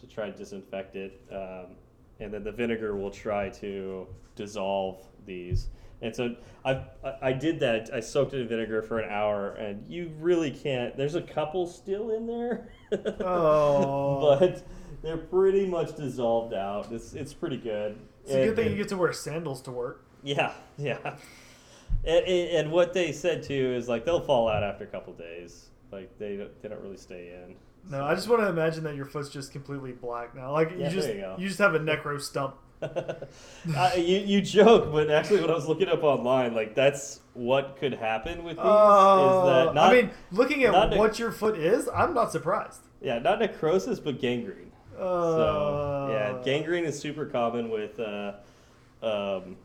to 0.00 0.06
try 0.08 0.28
to 0.30 0.36
disinfect 0.36 0.96
it. 0.96 1.20
Um, 1.30 1.76
and 2.20 2.32
then 2.32 2.42
the 2.42 2.50
vinegar 2.52 2.96
will 2.96 3.10
try 3.10 3.48
to 3.50 4.06
dissolve 4.36 5.06
these. 5.26 5.68
And 6.02 6.14
so 6.14 6.34
I, 6.64 6.82
I 7.22 7.32
did 7.32 7.60
that. 7.60 7.90
I 7.92 8.00
soaked 8.00 8.34
it 8.34 8.40
in 8.40 8.48
vinegar 8.48 8.82
for 8.82 8.98
an 8.98 9.10
hour, 9.10 9.52
and 9.52 9.84
you 9.90 10.10
really 10.20 10.50
can't. 10.50 10.94
There's 10.96 11.14
a 11.14 11.22
couple 11.22 11.66
still 11.66 12.10
in 12.10 12.26
there, 12.26 12.68
Oh. 13.20 14.36
but 14.38 14.62
they're 15.02 15.16
pretty 15.16 15.66
much 15.66 15.96
dissolved 15.96 16.52
out. 16.54 16.90
It's 16.92 17.14
it's 17.14 17.32
pretty 17.32 17.56
good. 17.56 17.96
It's 18.24 18.32
a 18.32 18.34
good 18.34 18.46
And- 18.48 18.56
thing 18.56 18.70
you 18.72 18.76
get 18.76 18.88
to 18.88 18.96
wear 18.96 19.12
sandals 19.12 19.62
to 19.62 19.70
work. 19.70 20.04
yeah, 20.22 20.52
yeah. 20.78 21.16
And, 22.06 22.26
and, 22.26 22.72
what 22.72 22.92
they 22.92 23.12
said 23.12 23.42
too 23.42 23.74
is 23.74 23.88
like 23.88 24.04
they'll 24.04 24.20
fall 24.20 24.48
out 24.48 24.62
after 24.62 24.84
a 24.84 24.86
couple 24.86 25.14
days. 25.14 25.70
Like 25.90 26.18
they 26.18 26.36
don't, 26.36 26.62
they 26.62 26.68
don't 26.68 26.82
really 26.82 26.98
stay 26.98 27.32
in. 27.34 27.56
No, 27.90 28.04
I 28.04 28.14
just 28.14 28.28
want 28.28 28.42
to 28.42 28.48
imagine 28.48 28.84
that 28.84 28.94
your 28.94 29.04
foot's 29.04 29.28
just 29.28 29.52
completely 29.52 29.92
black 29.92 30.34
now. 30.34 30.52
Like 30.52 30.72
you 30.72 30.88
just 30.88 31.08
there 31.08 31.34
you 31.38 31.46
just 31.46 31.58
have 31.58 31.74
a 31.74 31.78
necro 31.78 32.20
stump. 32.20 32.56
uh, 32.82 33.90
you 33.96 34.18
you 34.18 34.40
joke, 34.42 34.92
but 34.92 35.10
actually, 35.10 35.40
when 35.40 35.50
I 35.50 35.54
was 35.54 35.66
looking 35.66 35.88
up 35.88 36.02
online, 36.02 36.54
like 36.54 36.74
that's 36.74 37.20
what 37.32 37.76
could 37.78 37.94
happen 37.94 38.44
with 38.44 38.56
these. 38.56 38.64
Is 38.64 39.46
that 39.46 39.72
not, 39.74 39.78
I 39.78 39.92
mean, 39.92 40.10
looking 40.32 40.64
at 40.64 40.96
what 40.96 41.18
your 41.18 41.30
foot 41.30 41.56
is, 41.56 41.88
I'm 41.88 42.12
not 42.12 42.32
surprised. 42.32 42.80
yeah, 43.00 43.18
not 43.18 43.38
necrosis, 43.38 44.00
but 44.00 44.20
gangrene. 44.20 44.72
Uh, 44.98 45.00
So 45.36 46.08
yeah, 46.10 46.42
gangrene 46.44 46.84
is 46.84 46.98
super 46.98 47.26
common 47.26 47.70
with 47.70 47.98
uh, 47.98 48.34
um, 49.02 49.56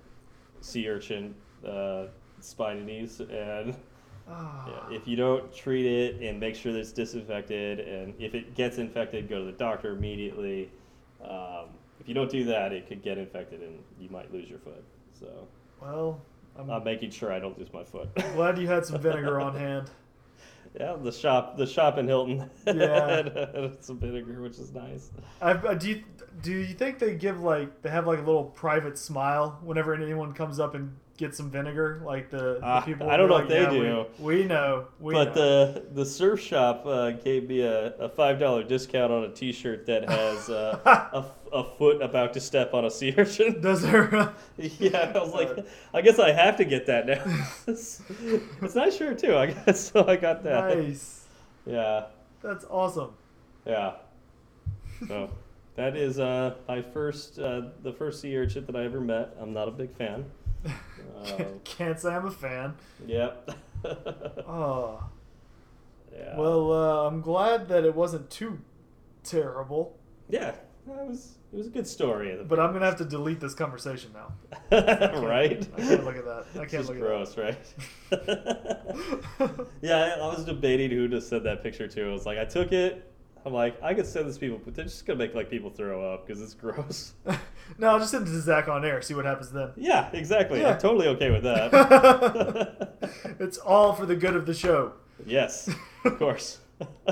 sea 0.61 0.87
urchin 0.87 1.35
uh, 1.65 2.05
knees, 2.73 3.19
and 3.19 3.75
ah. 4.29 4.67
yeah, 4.67 4.95
if 4.95 5.07
you 5.07 5.15
don't 5.15 5.53
treat 5.53 5.85
it 5.85 6.21
and 6.21 6.39
make 6.39 6.55
sure 6.55 6.71
that 6.71 6.79
it's 6.79 6.91
disinfected, 6.91 7.79
and 7.79 8.13
if 8.19 8.35
it 8.35 8.55
gets 8.55 8.77
infected, 8.77 9.29
go 9.29 9.39
to 9.39 9.45
the 9.45 9.57
doctor 9.57 9.91
immediately. 9.91 10.69
Um, 11.23 11.67
if 11.99 12.07
you 12.07 12.13
don't 12.13 12.31
do 12.31 12.45
that, 12.45 12.71
it 12.71 12.87
could 12.87 13.03
get 13.03 13.17
infected, 13.17 13.61
and 13.61 13.79
you 13.99 14.09
might 14.09 14.31
lose 14.33 14.49
your 14.49 14.59
foot. 14.59 14.83
So 15.19 15.47
Well, 15.81 16.21
I'm 16.57 16.69
I'm 16.69 16.83
making 16.83 17.11
sure 17.11 17.31
I 17.31 17.39
don't 17.39 17.57
lose 17.57 17.71
my 17.73 17.83
foot. 17.83 18.09
glad 18.33 18.57
you 18.57 18.67
had 18.67 18.85
some 18.85 19.01
vinegar 19.01 19.39
on 19.39 19.55
hand. 19.55 19.89
yeah, 20.79 20.95
the 21.01 21.11
shop, 21.11 21.57
the 21.57 21.65
shop 21.65 21.97
in 21.97 22.07
Hilton 22.07 22.49
Yeah. 22.65 23.69
some 23.81 23.99
vinegar, 23.99 24.41
which 24.41 24.59
is 24.59 24.73
nice. 24.73 25.11
I, 25.41 25.51
uh, 25.51 25.73
do 25.73 25.89
you 25.89 26.03
do 26.41 26.53
you 26.53 26.73
think 26.73 26.99
they 26.99 27.15
give 27.15 27.41
like 27.41 27.81
they 27.81 27.89
have 27.89 28.07
like 28.07 28.19
a 28.19 28.23
little 28.23 28.45
private 28.45 28.97
smile 28.97 29.59
whenever 29.61 29.93
anyone 29.93 30.31
comes 30.31 30.59
up 30.59 30.75
and 30.75 30.95
gets 31.19 31.37
some 31.37 31.51
vinegar? 31.51 32.01
Like 32.03 32.29
the, 32.31 32.55
the 32.55 32.59
Ah, 32.63 32.81
people. 32.81 33.09
I 33.09 33.17
don't 33.17 33.29
know 33.29 33.37
be 33.37 33.43
if 33.43 33.49
like, 33.51 33.69
they 33.69 33.77
"Yeah, 33.77 33.93
do." 33.93 34.05
We, 34.19 34.35
we 34.37 34.43
know. 34.45 34.87
We 34.99 35.13
but 35.13 35.35
know. 35.35 35.73
the 35.73 35.85
the 35.93 36.05
surf 36.05 36.39
shop 36.39 36.85
uh, 36.87 37.11
gave 37.11 37.47
me 37.47 37.61
a, 37.61 37.93
a 37.97 38.09
five 38.09 38.39
dollar 38.39 38.63
discount 38.63 39.11
on 39.11 39.25
a 39.25 39.29
T 39.29 39.51
shirt 39.51 39.85
that 39.85 40.09
has 40.09 40.49
uh, 40.49 40.79
a, 41.13 41.55
a 41.55 41.63
foot 41.77 42.01
about 42.01 42.33
to 42.33 42.39
step 42.39 42.73
on 42.73 42.85
a 42.85 42.89
sea 42.89 43.13
urchin. 43.17 43.61
does 43.61 43.81
there? 43.83 44.33
yeah, 44.57 45.11
I 45.13 45.19
was 45.19 45.33
like, 45.33 45.65
I 45.93 46.01
guess 46.01 46.17
I 46.17 46.31
have 46.31 46.55
to 46.57 46.65
get 46.65 46.87
that 46.87 47.05
now. 47.05 47.23
it's, 47.67 48.01
it's 48.61 48.73
nice 48.75 48.97
shirt 48.97 49.19
too. 49.19 49.35
I 49.35 49.47
guess 49.47 49.91
so. 49.91 50.07
I 50.07 50.15
got 50.15 50.43
that. 50.43 50.75
nice. 50.77 51.25
Yeah, 51.65 52.05
That's 52.41 52.65
awesome. 52.65 53.11
yeah. 53.65 53.93
So 55.07 55.29
that 55.75 55.95
is 55.95 56.19
uh, 56.19 56.55
my 56.67 56.81
first 56.81 57.39
uh, 57.39 57.61
the 57.83 57.93
first 57.93 58.21
sea 58.21 58.35
urchin 58.37 58.65
that 58.65 58.75
I 58.75 58.83
ever 58.85 58.99
met. 58.99 59.35
I'm 59.39 59.53
not 59.53 59.67
a 59.67 59.71
big 59.71 59.95
fan. 59.95 60.25
Um, 60.65 61.59
Can't 61.63 61.99
say 61.99 62.13
I'm 62.13 62.25
a 62.25 62.31
fan. 62.31 62.75
yep. 63.05 63.49
Oh. 63.85 65.03
yeah. 66.13 66.37
Well, 66.37 66.71
uh, 66.71 67.07
I'm 67.07 67.21
glad 67.21 67.67
that 67.69 67.85
it 67.85 67.95
wasn't 67.95 68.29
too 68.29 68.59
terrible. 69.23 69.97
yeah. 70.29 70.55
That 70.87 71.05
was 71.05 71.35
it 71.53 71.57
was 71.57 71.67
a 71.67 71.69
good 71.69 71.85
story. 71.85 72.37
But 72.47 72.59
I'm 72.59 72.73
gonna 72.73 72.85
have 72.85 72.97
to 72.97 73.05
delete 73.05 73.39
this 73.39 73.53
conversation 73.53 74.11
now. 74.13 74.33
right? 75.19 75.67
I 75.75 75.81
can't 75.81 76.03
look 76.03 76.15
at 76.15 76.25
that. 76.25 76.45
I 76.55 76.57
can't 76.59 76.71
just 76.71 76.89
look 76.89 76.99
gross, 76.99 77.37
right? 77.37 77.57
at 78.11 78.25
that. 78.25 79.67
yeah, 79.81 79.97
I 79.97 80.19
I 80.19 80.35
was 80.35 80.45
debating 80.45 80.89
who 80.89 81.07
to 81.09 81.21
send 81.21 81.45
that 81.45 81.61
picture 81.61 81.87
to. 81.87 82.09
I 82.09 82.11
was 82.11 82.25
like, 82.25 82.39
I 82.39 82.45
took 82.45 82.71
it. 82.71 83.08
I'm 83.45 83.53
like, 83.53 83.81
I 83.81 83.93
could 83.93 84.05
send 84.05 84.27
this 84.27 84.35
to 84.35 84.39
people, 84.41 84.59
but 84.63 84.75
they're 84.75 84.85
just 84.85 85.05
gonna 85.05 85.19
make 85.19 85.33
like 85.33 85.49
people 85.49 85.69
throw 85.69 86.13
up 86.13 86.27
because 86.27 86.41
it's 86.41 86.53
gross. 86.63 87.13
no, 87.77 87.89
I'll 87.89 87.99
just 87.99 88.11
send 88.11 88.27
it 88.27 88.31
to 88.31 88.41
Zach 88.41 88.67
on 88.67 88.83
air. 88.85 89.01
See 89.01 89.13
what 89.13 89.25
happens 89.25 89.51
then. 89.51 89.71
yeah, 89.77 90.09
exactly. 90.13 90.61
Yeah. 90.61 90.71
I'm 90.73 90.79
totally 90.79 91.07
okay 91.07 91.31
with 91.31 91.43
that. 91.43 92.97
it's 93.39 93.57
all 93.57 93.93
for 93.93 94.05
the 94.05 94.15
good 94.15 94.35
of 94.35 94.45
the 94.45 94.53
show. 94.53 94.93
yes, 95.25 95.69
of 96.05 96.17
course. 96.17 96.59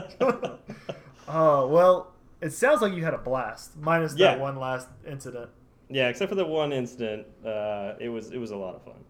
Oh 1.30 1.68
well, 1.68 2.14
it 2.42 2.52
sounds 2.54 2.82
like 2.82 2.94
you 2.94 3.04
had 3.04 3.14
a 3.14 3.18
blast, 3.18 3.76
minus 3.78 4.16
Yeah. 4.16 4.28
that 4.32 4.40
one 4.40 4.56
last 4.58 4.88
incident. 5.06 5.50
yeah, 5.90 6.08
except 6.08 6.30
for 6.30 6.36
the 6.36 6.46
one 6.46 6.72
incident, 6.72 7.28
uh, 7.46 7.94
it 8.00 8.08
was 8.10 8.32
it 8.32 8.38
was 8.38 8.52
a 8.52 8.56
lot 8.56 8.76
of 8.76 8.84
fun. 8.84 9.04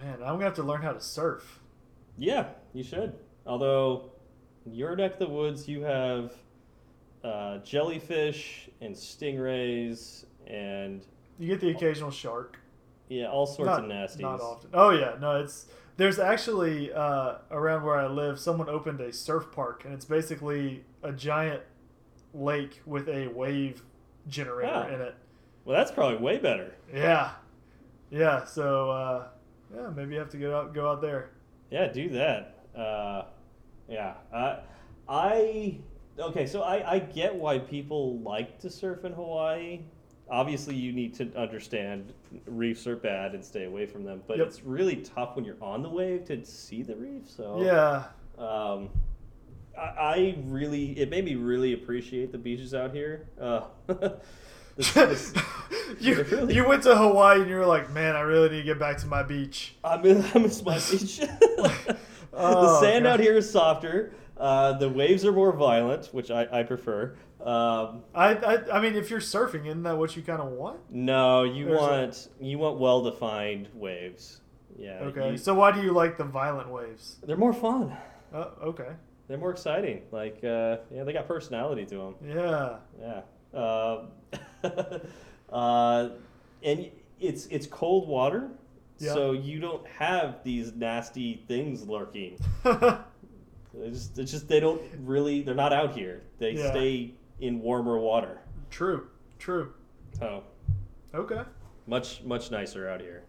Man, 0.00 0.14
I'm 0.22 0.34
gonna 0.34 0.44
have 0.44 0.54
to 0.54 0.62
learn 0.62 0.80
how 0.82 0.92
to 0.92 1.00
surf. 1.00 1.58
Yeah, 2.16 2.46
you 2.72 2.84
should. 2.84 3.14
Although, 3.46 4.10
your 4.74 4.96
neck 4.96 5.14
of 5.14 5.18
the 5.18 5.28
woods, 5.28 5.68
you 5.68 5.82
have 5.82 6.32
uh, 7.24 7.58
jellyfish 7.58 8.68
and 8.80 8.94
stingrays 8.94 10.24
and 10.46 11.04
You 11.38 11.48
get 11.48 11.60
the 11.60 11.70
occasional 11.70 12.10
shark. 12.10 12.58
yeah, 13.08 13.26
all 13.26 13.46
sorts 13.46 13.68
not, 13.68 13.84
of 13.84 13.90
nasties. 13.90 14.20
Not 14.20 14.40
often. 14.40 14.70
Oh 14.72 14.90
yeah, 14.90 15.16
no, 15.20 15.40
it's 15.40 15.66
there's 15.96 16.18
actually 16.18 16.92
uh, 16.92 17.34
around 17.50 17.82
where 17.82 17.96
I 17.96 18.06
live, 18.06 18.38
someone 18.38 18.68
opened 18.68 19.00
a 19.00 19.12
surf 19.12 19.50
park, 19.52 19.84
and 19.84 19.92
it's 19.92 20.04
basically 20.04 20.84
a 21.02 21.12
giant 21.12 21.62
lake 22.32 22.80
with 22.86 23.08
a 23.08 23.28
wave 23.28 23.82
generator 24.28 24.88
in 24.94 25.00
it. 25.00 25.14
Well, 25.64 25.76
that's 25.76 25.90
probably 25.90 26.18
way 26.18 26.38
better. 26.38 26.74
Yeah, 26.94 27.32
yeah. 28.10 28.44
So 28.44 28.90
uh, 28.90 29.26
yeah, 29.74 29.90
maybe 29.94 30.14
you 30.14 30.20
have 30.20 30.30
to 30.30 30.38
go 30.38 30.56
out 30.56 30.72
go 30.74 30.88
out 30.88 31.02
there. 31.02 31.30
Yeah, 31.70 31.88
do 31.88 32.08
that. 32.10 32.64
Uh, 32.76 33.24
yeah, 33.88 34.14
I, 34.32 34.58
I 35.08 35.78
okay. 36.18 36.46
So 36.46 36.62
I, 36.62 36.94
I 36.94 36.98
get 36.98 37.34
why 37.34 37.58
people 37.58 38.18
like 38.20 38.58
to 38.60 38.70
surf 38.70 39.04
in 39.04 39.12
Hawaii. 39.12 39.80
Obviously, 40.30 40.74
you 40.74 40.92
need 40.92 41.14
to 41.14 41.34
understand 41.40 42.12
reefs 42.46 42.86
are 42.86 42.96
bad 42.96 43.34
and 43.34 43.42
stay 43.42 43.64
away 43.64 43.86
from 43.86 44.04
them. 44.04 44.20
But 44.26 44.36
Yep. 44.38 44.46
it's 44.46 44.62
really 44.62 44.96
tough 44.96 45.36
when 45.36 45.44
you're 45.46 45.56
on 45.62 45.82
the 45.82 45.88
wave 45.88 46.26
to 46.26 46.44
see 46.44 46.82
the 46.82 46.94
reef. 46.96 47.22
So 47.28 47.62
Yeah. 47.62 48.04
Um, 48.38 48.90
I, 49.76 49.80
I 49.80 50.38
really, 50.44 50.90
it 50.98 51.08
made 51.08 51.24
me 51.24 51.34
really 51.34 51.72
appreciate 51.72 52.30
the 52.30 52.36
beaches 52.36 52.74
out 52.74 52.92
here. 52.92 53.26
Uh, 53.40 53.62
this- 54.76 54.92
this- 54.92 55.32
you 55.98 56.22
really- 56.24 56.54
you 56.54 56.68
went 56.68 56.82
to 56.82 56.94
Hawaii 56.94 57.40
and 57.40 57.48
you 57.48 57.56
were 57.56 57.64
like, 57.66 57.90
man, 57.92 58.14
I 58.14 58.20
really 58.20 58.50
need 58.50 58.58
to 58.58 58.64
get 58.64 58.78
back 58.78 58.98
to 58.98 59.06
my 59.06 59.22
beach. 59.22 59.76
I 59.82 59.96
miss, 59.96 60.36
I 60.36 60.38
miss 60.40 60.62
my 60.62 60.78
beach. 60.90 61.20
The 62.38 62.56
Oh, 62.56 62.80
sand 62.80 63.04
God. 63.04 63.14
out 63.14 63.20
here 63.20 63.36
is 63.36 63.50
softer. 63.50 64.12
Uh, 64.36 64.72
the 64.74 64.88
waves 64.88 65.24
are 65.24 65.32
more 65.32 65.52
violent, 65.52 66.06
which 66.12 66.30
I, 66.30 66.46
I 66.60 66.62
prefer. 66.62 67.16
Um, 67.40 68.02
I, 68.14 68.34
I 68.34 68.78
I 68.78 68.80
mean, 68.80 68.94
if 68.94 69.10
you're 69.10 69.20
surfing, 69.20 69.66
isn't 69.66 69.82
that 69.84 69.96
what 69.98 70.16
you 70.16 70.22
kind 70.22 70.40
of 70.40 70.48
want? 70.52 70.78
no, 70.90 71.42
you 71.44 71.66
There's 71.66 71.78
a- 71.78 71.82
want 71.82 72.28
you 72.40 72.58
want 72.58 72.78
well 72.78 73.02
defined 73.02 73.68
waves. 73.74 74.40
Yeah. 74.76 74.98
Okay. 75.02 75.32
you- 75.32 75.36
So 75.38 75.54
why 75.54 75.72
do 75.72 75.82
you 75.82 75.92
like 75.92 76.16
the 76.18 76.24
violent 76.24 76.68
waves? 76.70 77.16
they're 77.24 77.36
more 77.36 77.52
fun. 77.52 77.96
Oh, 78.32 78.52
okay. 78.62 78.90
They're 79.26 79.38
more 79.38 79.50
exciting. 79.50 80.02
Like 80.12 80.42
uh, 80.44 80.78
yeah, 80.90 81.02
they 81.04 81.12
got 81.12 81.26
personality 81.26 81.84
to 81.86 81.96
them. 81.96 82.14
Yeah. 82.24 82.76
Yeah. 83.00 83.22
Um, 83.60 84.08
uh, 85.52 86.08
and 86.62 86.90
it's 87.20 87.46
it's 87.46 87.66
cold 87.66 88.08
water, 88.08 88.50
Yeah. 88.98 89.14
so 89.14 89.32
you 89.32 89.60
don't 89.60 89.86
have 89.86 90.42
these 90.44 90.72
nasty 90.74 91.44
things 91.48 91.86
lurking. 91.86 92.38
They 93.74 93.90
just 93.90 94.18
it's 94.18 94.32
just 94.32 94.48
they 94.48 94.58
don't 94.60 94.80
really 95.04 95.42
they're 95.42 95.54
not 95.54 95.72
out 95.72 95.94
here. 95.94 96.22
They 96.38 96.52
Yeah. 96.52 96.70
stay 96.70 97.12
in 97.40 97.60
warmer 97.60 97.98
water. 97.98 98.40
true. 98.70 99.06
True. 99.38 99.72
Oh. 100.20 100.42
Okay. 101.14 101.42
much 101.86 102.22
much 102.24 102.50
nicer 102.50 102.88
out 102.88 103.00
here. 103.00 103.22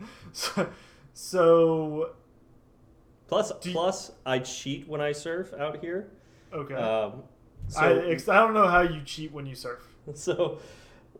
So, 0.32 0.68
so 1.14 2.10
Plus 3.28 3.52
Do 3.60 3.70
you- 3.70 3.80
I 4.26 4.40
cheat 4.40 4.88
when 4.88 5.00
I 5.00 5.12
surf 5.12 5.54
out 5.54 5.78
here. 5.80 6.10
okay. 6.52 6.74
Um, 6.74 7.22
so 7.68 7.80
I 7.80 8.10
I 8.12 8.16
don't 8.16 8.52
know 8.54 8.66
how 8.66 8.80
you 8.82 9.00
cheat 9.04 9.32
when 9.32 9.46
you 9.46 9.54
surf. 9.54 9.86
So 10.14 10.58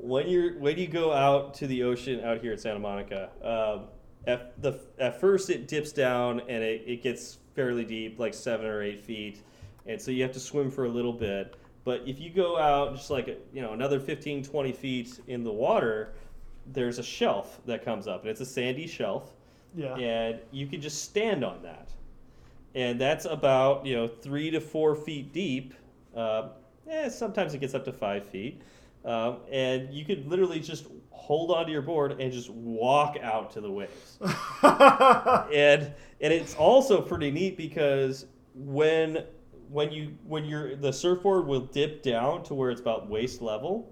when 0.02 0.28
you're 0.28 0.58
when 0.58 0.78
you 0.78 0.86
go 0.86 1.12
out 1.12 1.54
to 1.54 1.66
the 1.66 1.82
ocean 1.82 2.20
out 2.24 2.40
here 2.40 2.52
at 2.52 2.60
Santa 2.60 2.78
Monica, 2.78 3.30
um, 3.42 3.88
at 4.26 4.60
the 4.62 4.78
at 4.98 5.20
first 5.20 5.50
it 5.50 5.68
dips 5.68 5.92
down 5.92 6.40
and 6.40 6.62
it, 6.62 6.82
it 6.86 7.02
gets 7.02 7.38
fairly 7.54 7.84
deep, 7.84 8.18
like 8.18 8.34
seven 8.34 8.66
or 8.66 8.82
eight 8.82 9.00
feet, 9.00 9.42
and 9.86 10.00
so 10.00 10.10
you 10.10 10.22
have 10.22 10.32
to 10.32 10.40
swim 10.40 10.70
for 10.70 10.84
a 10.84 10.88
little 10.88 11.12
bit. 11.12 11.54
But 11.84 12.02
if 12.06 12.20
you 12.20 12.30
go 12.30 12.58
out 12.58 12.94
just 12.96 13.10
like 13.10 13.26
you 13.52 13.62
know 13.62 13.72
another 13.72 14.00
15, 14.00 14.42
20 14.44 14.72
feet 14.72 15.20
in 15.28 15.44
the 15.44 15.52
water, 15.52 16.12
there's 16.72 16.98
a 16.98 17.02
shelf 17.02 17.60
that 17.66 17.84
comes 17.84 18.06
up, 18.06 18.22
and 18.22 18.30
it's 18.30 18.40
a 18.40 18.46
sandy 18.46 18.86
shelf, 18.86 19.32
Yeah. 19.74 19.94
and 19.96 20.38
you 20.50 20.66
can 20.66 20.80
just 20.80 21.02
stand 21.04 21.44
on 21.44 21.62
that, 21.62 21.88
and 22.74 23.00
that's 23.00 23.24
about 23.26 23.84
you 23.86 23.94
know 23.96 24.08
three 24.08 24.50
to 24.50 24.60
four 24.60 24.94
feet 24.94 25.32
deep. 25.32 25.74
Uh, 26.14 26.48
eh, 26.88 27.08
sometimes 27.08 27.54
it 27.54 27.58
gets 27.58 27.74
up 27.74 27.84
to 27.84 27.92
five 27.92 28.26
feet, 28.26 28.60
um, 29.04 29.38
and 29.50 29.92
you 29.92 30.04
could 30.04 30.26
literally 30.26 30.60
just 30.60 30.86
hold 31.10 31.50
onto 31.50 31.72
your 31.72 31.82
board 31.82 32.20
and 32.20 32.32
just 32.32 32.50
walk 32.50 33.16
out 33.22 33.50
to 33.52 33.60
the 33.60 33.70
waves. 33.70 34.18
and 34.62 35.92
and 36.20 36.32
it's 36.32 36.54
also 36.54 37.00
pretty 37.00 37.30
neat 37.30 37.56
because 37.56 38.26
when 38.54 39.24
when 39.68 39.90
you 39.92 40.16
when 40.26 40.44
you're 40.44 40.76
the 40.76 40.92
surfboard 40.92 41.46
will 41.46 41.60
dip 41.60 42.02
down 42.02 42.42
to 42.44 42.54
where 42.54 42.70
it's 42.70 42.80
about 42.80 43.08
waist 43.08 43.40
level, 43.40 43.90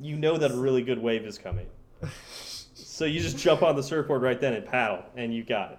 you 0.00 0.16
know 0.16 0.36
that 0.36 0.50
a 0.50 0.56
really 0.56 0.82
good 0.82 0.98
wave 0.98 1.24
is 1.24 1.38
coming. 1.38 1.66
So 2.96 3.04
you 3.04 3.20
just 3.20 3.36
jump 3.36 3.62
on 3.62 3.76
the 3.76 3.82
surfboard 3.82 4.22
right 4.22 4.40
then 4.40 4.54
and 4.54 4.64
paddle, 4.64 5.02
and 5.16 5.34
you 5.34 5.44
got 5.44 5.72
it. 5.72 5.78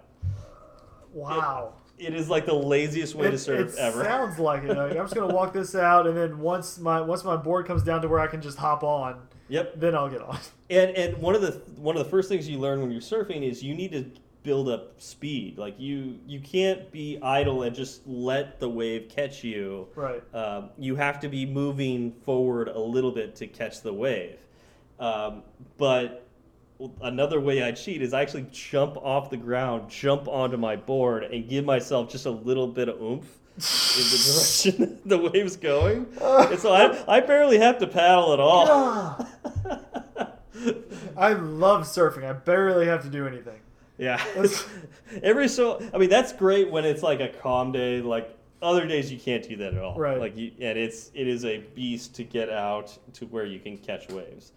wow. 1.13 1.73
It 1.97 2.13
is 2.13 2.29
like 2.29 2.45
the 2.45 2.53
laziest 2.53 3.15
way 3.15 3.27
it, 3.27 3.31
to 3.31 3.37
surf 3.37 3.73
it 3.73 3.79
ever. 3.79 4.03
sounds 4.03 4.39
like 4.39 4.63
it. 4.63 4.75
Like, 4.75 4.91
I'm 4.91 4.97
just 4.97 5.15
gonna 5.15 5.33
walk 5.33 5.53
this 5.53 5.75
out, 5.75 6.07
and 6.07 6.15
then 6.15 6.39
once 6.39 6.77
my 6.77 7.01
once 7.01 7.23
my 7.23 7.35
board 7.35 7.65
comes 7.65 7.83
down 7.83 8.01
to 8.01 8.07
where 8.07 8.19
I 8.19 8.27
can 8.27 8.41
just 8.41 8.57
hop 8.57 8.83
on, 8.83 9.19
yep. 9.47 9.79
then 9.79 9.95
I'll 9.95 10.09
get 10.09 10.21
on. 10.21 10.39
And 10.69 10.91
and 10.91 11.17
one 11.17 11.33
of 11.33 11.41
the 11.41 11.61
one 11.79 11.95
of 11.95 12.03
the 12.03 12.09
first 12.09 12.29
things 12.29 12.47
you 12.47 12.59
learn 12.59 12.81
when 12.81 12.91
you're 12.91 13.01
surfing 13.01 13.49
is 13.49 13.63
you 13.63 13.73
need 13.73 13.91
to 13.93 14.05
build 14.43 14.69
up 14.69 14.99
speed. 15.01 15.57
Like 15.57 15.79
you 15.79 16.19
you 16.25 16.39
can't 16.39 16.91
be 16.91 17.19
idle 17.21 17.63
and 17.63 17.75
just 17.75 18.05
let 18.05 18.59
the 18.59 18.69
wave 18.69 19.09
catch 19.09 19.43
you. 19.43 19.87
Right. 19.95 20.23
Um, 20.35 20.69
you 20.77 20.95
have 20.95 21.19
to 21.21 21.29
be 21.29 21.45
moving 21.45 22.11
forward 22.25 22.67
a 22.67 22.79
little 22.79 23.11
bit 23.11 23.35
to 23.37 23.47
catch 23.47 23.81
the 23.81 23.93
wave. 23.93 24.37
Um, 24.99 25.43
but 25.77 26.26
another 27.01 27.39
way 27.39 27.63
I 27.63 27.71
cheat 27.71 28.01
is 28.01 28.13
I 28.13 28.21
actually 28.21 28.47
jump 28.51 28.97
off 28.97 29.29
the 29.29 29.37
ground, 29.37 29.89
jump 29.89 30.27
onto 30.27 30.57
my 30.57 30.75
board, 30.75 31.23
and 31.23 31.47
give 31.47 31.65
myself 31.65 32.09
just 32.09 32.25
a 32.25 32.31
little 32.31 32.67
bit 32.67 32.89
of 32.89 33.01
oomph 33.01 33.37
in 33.57 33.61
the 33.63 34.77
direction 34.77 34.99
the 35.05 35.17
wave's 35.17 35.57
going. 35.57 36.05
And 36.21 36.59
so 36.59 36.71
I, 36.71 37.17
I 37.17 37.19
barely 37.21 37.57
have 37.57 37.79
to 37.79 37.87
paddle 37.87 38.33
at 38.33 38.39
all. 38.39 38.67
I 41.17 41.33
love 41.33 41.83
surfing. 41.83 42.23
I 42.23 42.33
barely 42.33 42.85
have 42.85 43.03
to 43.03 43.09
do 43.09 43.27
anything. 43.27 43.59
Yeah. 43.97 44.23
Every 45.23 45.47
so 45.47 45.81
I 45.93 45.97
mean 45.97 46.09
that's 46.09 46.31
great 46.31 46.69
when 46.69 46.85
it's 46.85 47.01
like 47.01 47.19
a 47.19 47.29
calm 47.29 47.71
day. 47.71 48.01
Like 48.01 48.37
other 48.61 48.87
days 48.87 49.11
you 49.11 49.19
can't 49.19 49.47
do 49.47 49.55
that 49.57 49.73
at 49.73 49.81
all. 49.81 49.97
Right. 49.97 50.19
Like 50.19 50.37
you 50.37 50.51
and 50.59 50.77
it's 50.77 51.11
it 51.15 51.27
is 51.27 51.43
a 51.43 51.59
beast 51.75 52.15
to 52.15 52.23
get 52.23 52.49
out 52.49 52.95
to 53.13 53.25
where 53.25 53.45
you 53.45 53.59
can 53.59 53.77
catch 53.77 54.09
waves. 54.09 54.51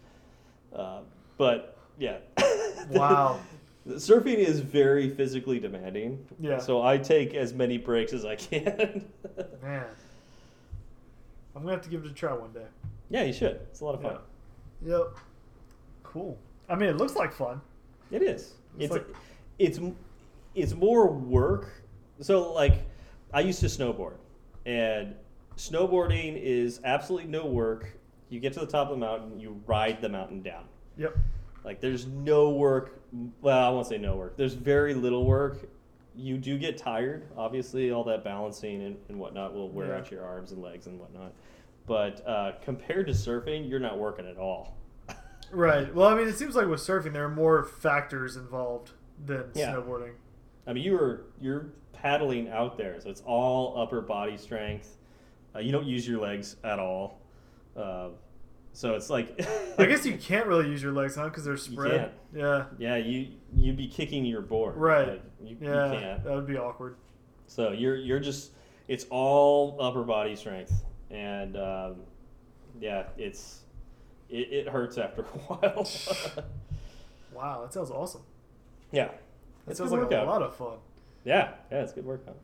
Uh, 0.73 0.99
but 1.37 1.77
yeah. 2.01 2.17
Wow. 2.89 3.39
Surfing 3.87 4.37
is 4.37 4.59
very 4.59 5.09
physically 5.09 5.59
demanding. 5.59 6.25
Yeah. 6.39 6.57
So 6.57 6.81
I 6.83 6.97
take 6.97 7.33
as 7.35 7.53
many 7.53 7.77
breaks 7.77 8.11
as 8.11 8.25
I 8.25 8.35
can. 8.35 9.05
Man, 9.61 9.85
I'm 11.55 11.61
gonna 11.61 11.71
have 11.73 11.81
to 11.83 11.89
give 11.89 12.03
it 12.03 12.11
a 12.11 12.13
try 12.13 12.33
one 12.33 12.51
day. 12.51 12.65
yeah, 13.09 13.23
you 13.23 13.31
should. 13.33 13.55
It's 13.69 13.79
a 13.81 13.85
lot 13.85 13.95
of 13.95 14.01
fun. 14.01 14.17
Yep. 14.85 15.15
Cool. 16.03 16.37
I 16.69 16.75
mean, 16.75 16.89
it 16.89 16.97
looks 16.97 17.15
like 17.15 17.33
fun. 17.33 17.61
It 18.11 18.21
is. 18.23 18.53
It's 18.77 18.85
It's 18.85 18.91
like- 18.93 19.07
it's 19.59 19.79
it's 20.55 20.73
more 20.73 21.07
work. 21.07 21.69
So 22.19 22.51
like, 22.53 22.83
I 23.33 23.39
used 23.41 23.59
to 23.61 23.67
snowboard, 23.67 24.15
and 24.65 25.15
snowboarding 25.55 26.37
is 26.41 26.81
absolutely 26.83 27.29
no 27.29 27.45
work. 27.45 27.91
You 28.29 28.39
get 28.39 28.53
to 28.53 28.59
the 28.59 28.65
top 28.67 28.89
of 28.89 28.99
the 28.99 29.05
mountain, 29.05 29.39
you 29.39 29.61
ride 29.65 30.01
the 30.01 30.09
mountain 30.09 30.41
down. 30.41 30.65
Yep. 30.97 31.15
Like 31.63 31.79
there's 31.81 32.07
no 32.07 32.49
work. 32.51 33.01
Well, 33.41 33.57
I 33.57 33.69
won't 33.69 33.87
say 33.87 33.97
no 33.97 34.15
work. 34.15 34.37
There's 34.37 34.53
very 34.53 34.93
little 34.93 35.25
work. 35.25 35.69
You 36.15 36.37
do 36.37 36.57
get 36.57 36.77
tired. 36.77 37.27
Obviously, 37.37 37.91
all 37.91 38.03
that 38.05 38.23
balancing 38.23 38.81
and, 38.83 38.97
and 39.09 39.19
whatnot 39.19 39.53
will 39.53 39.69
wear 39.69 39.87
Yeah. 39.87 39.97
out 39.97 40.11
your 40.11 40.25
arms 40.25 40.51
and 40.51 40.61
legs 40.61 40.87
and 40.87 40.99
whatnot. 40.99 41.33
But 41.87 42.25
uh, 42.27 42.53
compared 42.63 43.07
to 43.07 43.13
surfing, 43.13 43.69
you're 43.69 43.79
not 43.79 43.97
working 43.97 44.27
at 44.27 44.37
all. 44.37 44.75
Right. 45.53 45.93
Well, 45.93 46.07
I 46.07 46.15
mean, 46.15 46.29
it 46.29 46.37
seems 46.37 46.55
like 46.55 46.67
with 46.67 46.79
surfing, 46.79 47.11
there 47.11 47.25
are 47.25 47.29
more 47.29 47.63
factors 47.65 48.37
involved 48.37 48.91
than 49.25 49.51
Yeah. 49.53 49.73
snowboarding. 49.73 50.13
I 50.65 50.71
mean, 50.71 50.83
you're 50.85 51.23
you're 51.41 51.65
paddling 51.91 52.47
out 52.49 52.77
there, 52.77 52.97
so 53.01 53.09
it's 53.09 53.21
all 53.25 53.77
upper 53.77 53.99
body 53.99 54.37
strength. 54.37 54.95
Uh, 55.53 55.59
you 55.59 55.73
don't 55.73 55.85
use 55.85 56.07
your 56.07 56.21
legs 56.21 56.55
at 56.63 56.79
all, 56.79 57.19
uh, 57.75 58.09
so 58.73 58.95
it's 58.95 59.09
like 59.09 59.39
I 59.77 59.85
guess 59.85 60.05
you 60.05 60.17
can't 60.17 60.47
really 60.47 60.67
use 60.69 60.81
your 60.81 60.91
legs, 60.93 61.15
huh? 61.15 61.25
Because 61.25 61.43
they're 61.45 61.57
spread. 61.57 62.11
Yeah. 62.33 62.65
yeah, 62.77 62.95
you 62.97 63.27
you'd 63.55 63.77
be 63.77 63.87
kicking 63.87 64.25
your 64.25 64.41
board, 64.41 64.75
Right. 64.77 65.07
Like, 65.09 65.23
you, 65.43 65.57
Yeah. 65.59 65.91
you 65.93 65.99
can't. 65.99 66.23
That 66.23 66.33
would 66.35 66.47
be 66.47 66.57
awkward. 66.57 66.95
So 67.47 67.71
you're 67.71 67.95
you're 67.95 68.19
just 68.19 68.51
it's 68.87 69.05
all 69.09 69.77
upper 69.79 70.03
body 70.03 70.35
strength, 70.35 70.83
and 71.09 71.55
um, 71.57 71.95
yeah, 72.79 73.03
it's 73.17 73.59
it, 74.29 74.51
it 74.53 74.69
hurts 74.69 74.97
after 74.97 75.21
a 75.21 75.25
while. 75.25 75.87
Wow, 77.33 77.61
that 77.61 77.71
sounds 77.73 77.89
awesome. 77.91 78.21
yeah, 78.91 79.05
That 79.05 79.15
it's 79.67 79.77
sounds 79.79 79.91
like 79.93 80.01
workout. 80.01 80.27
a 80.27 80.29
lot 80.29 80.41
of 80.41 80.53
fun. 80.55 80.77
Yeah, 81.23 81.51
yeah, 81.71 81.81
it's 81.81 81.93
good 81.93 82.05
workout. 82.05 82.35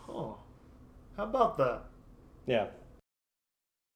Huh. 0.00 0.32
How 1.16 1.22
about 1.24 1.56
that? 1.58 1.82
Yeah, 2.46 2.66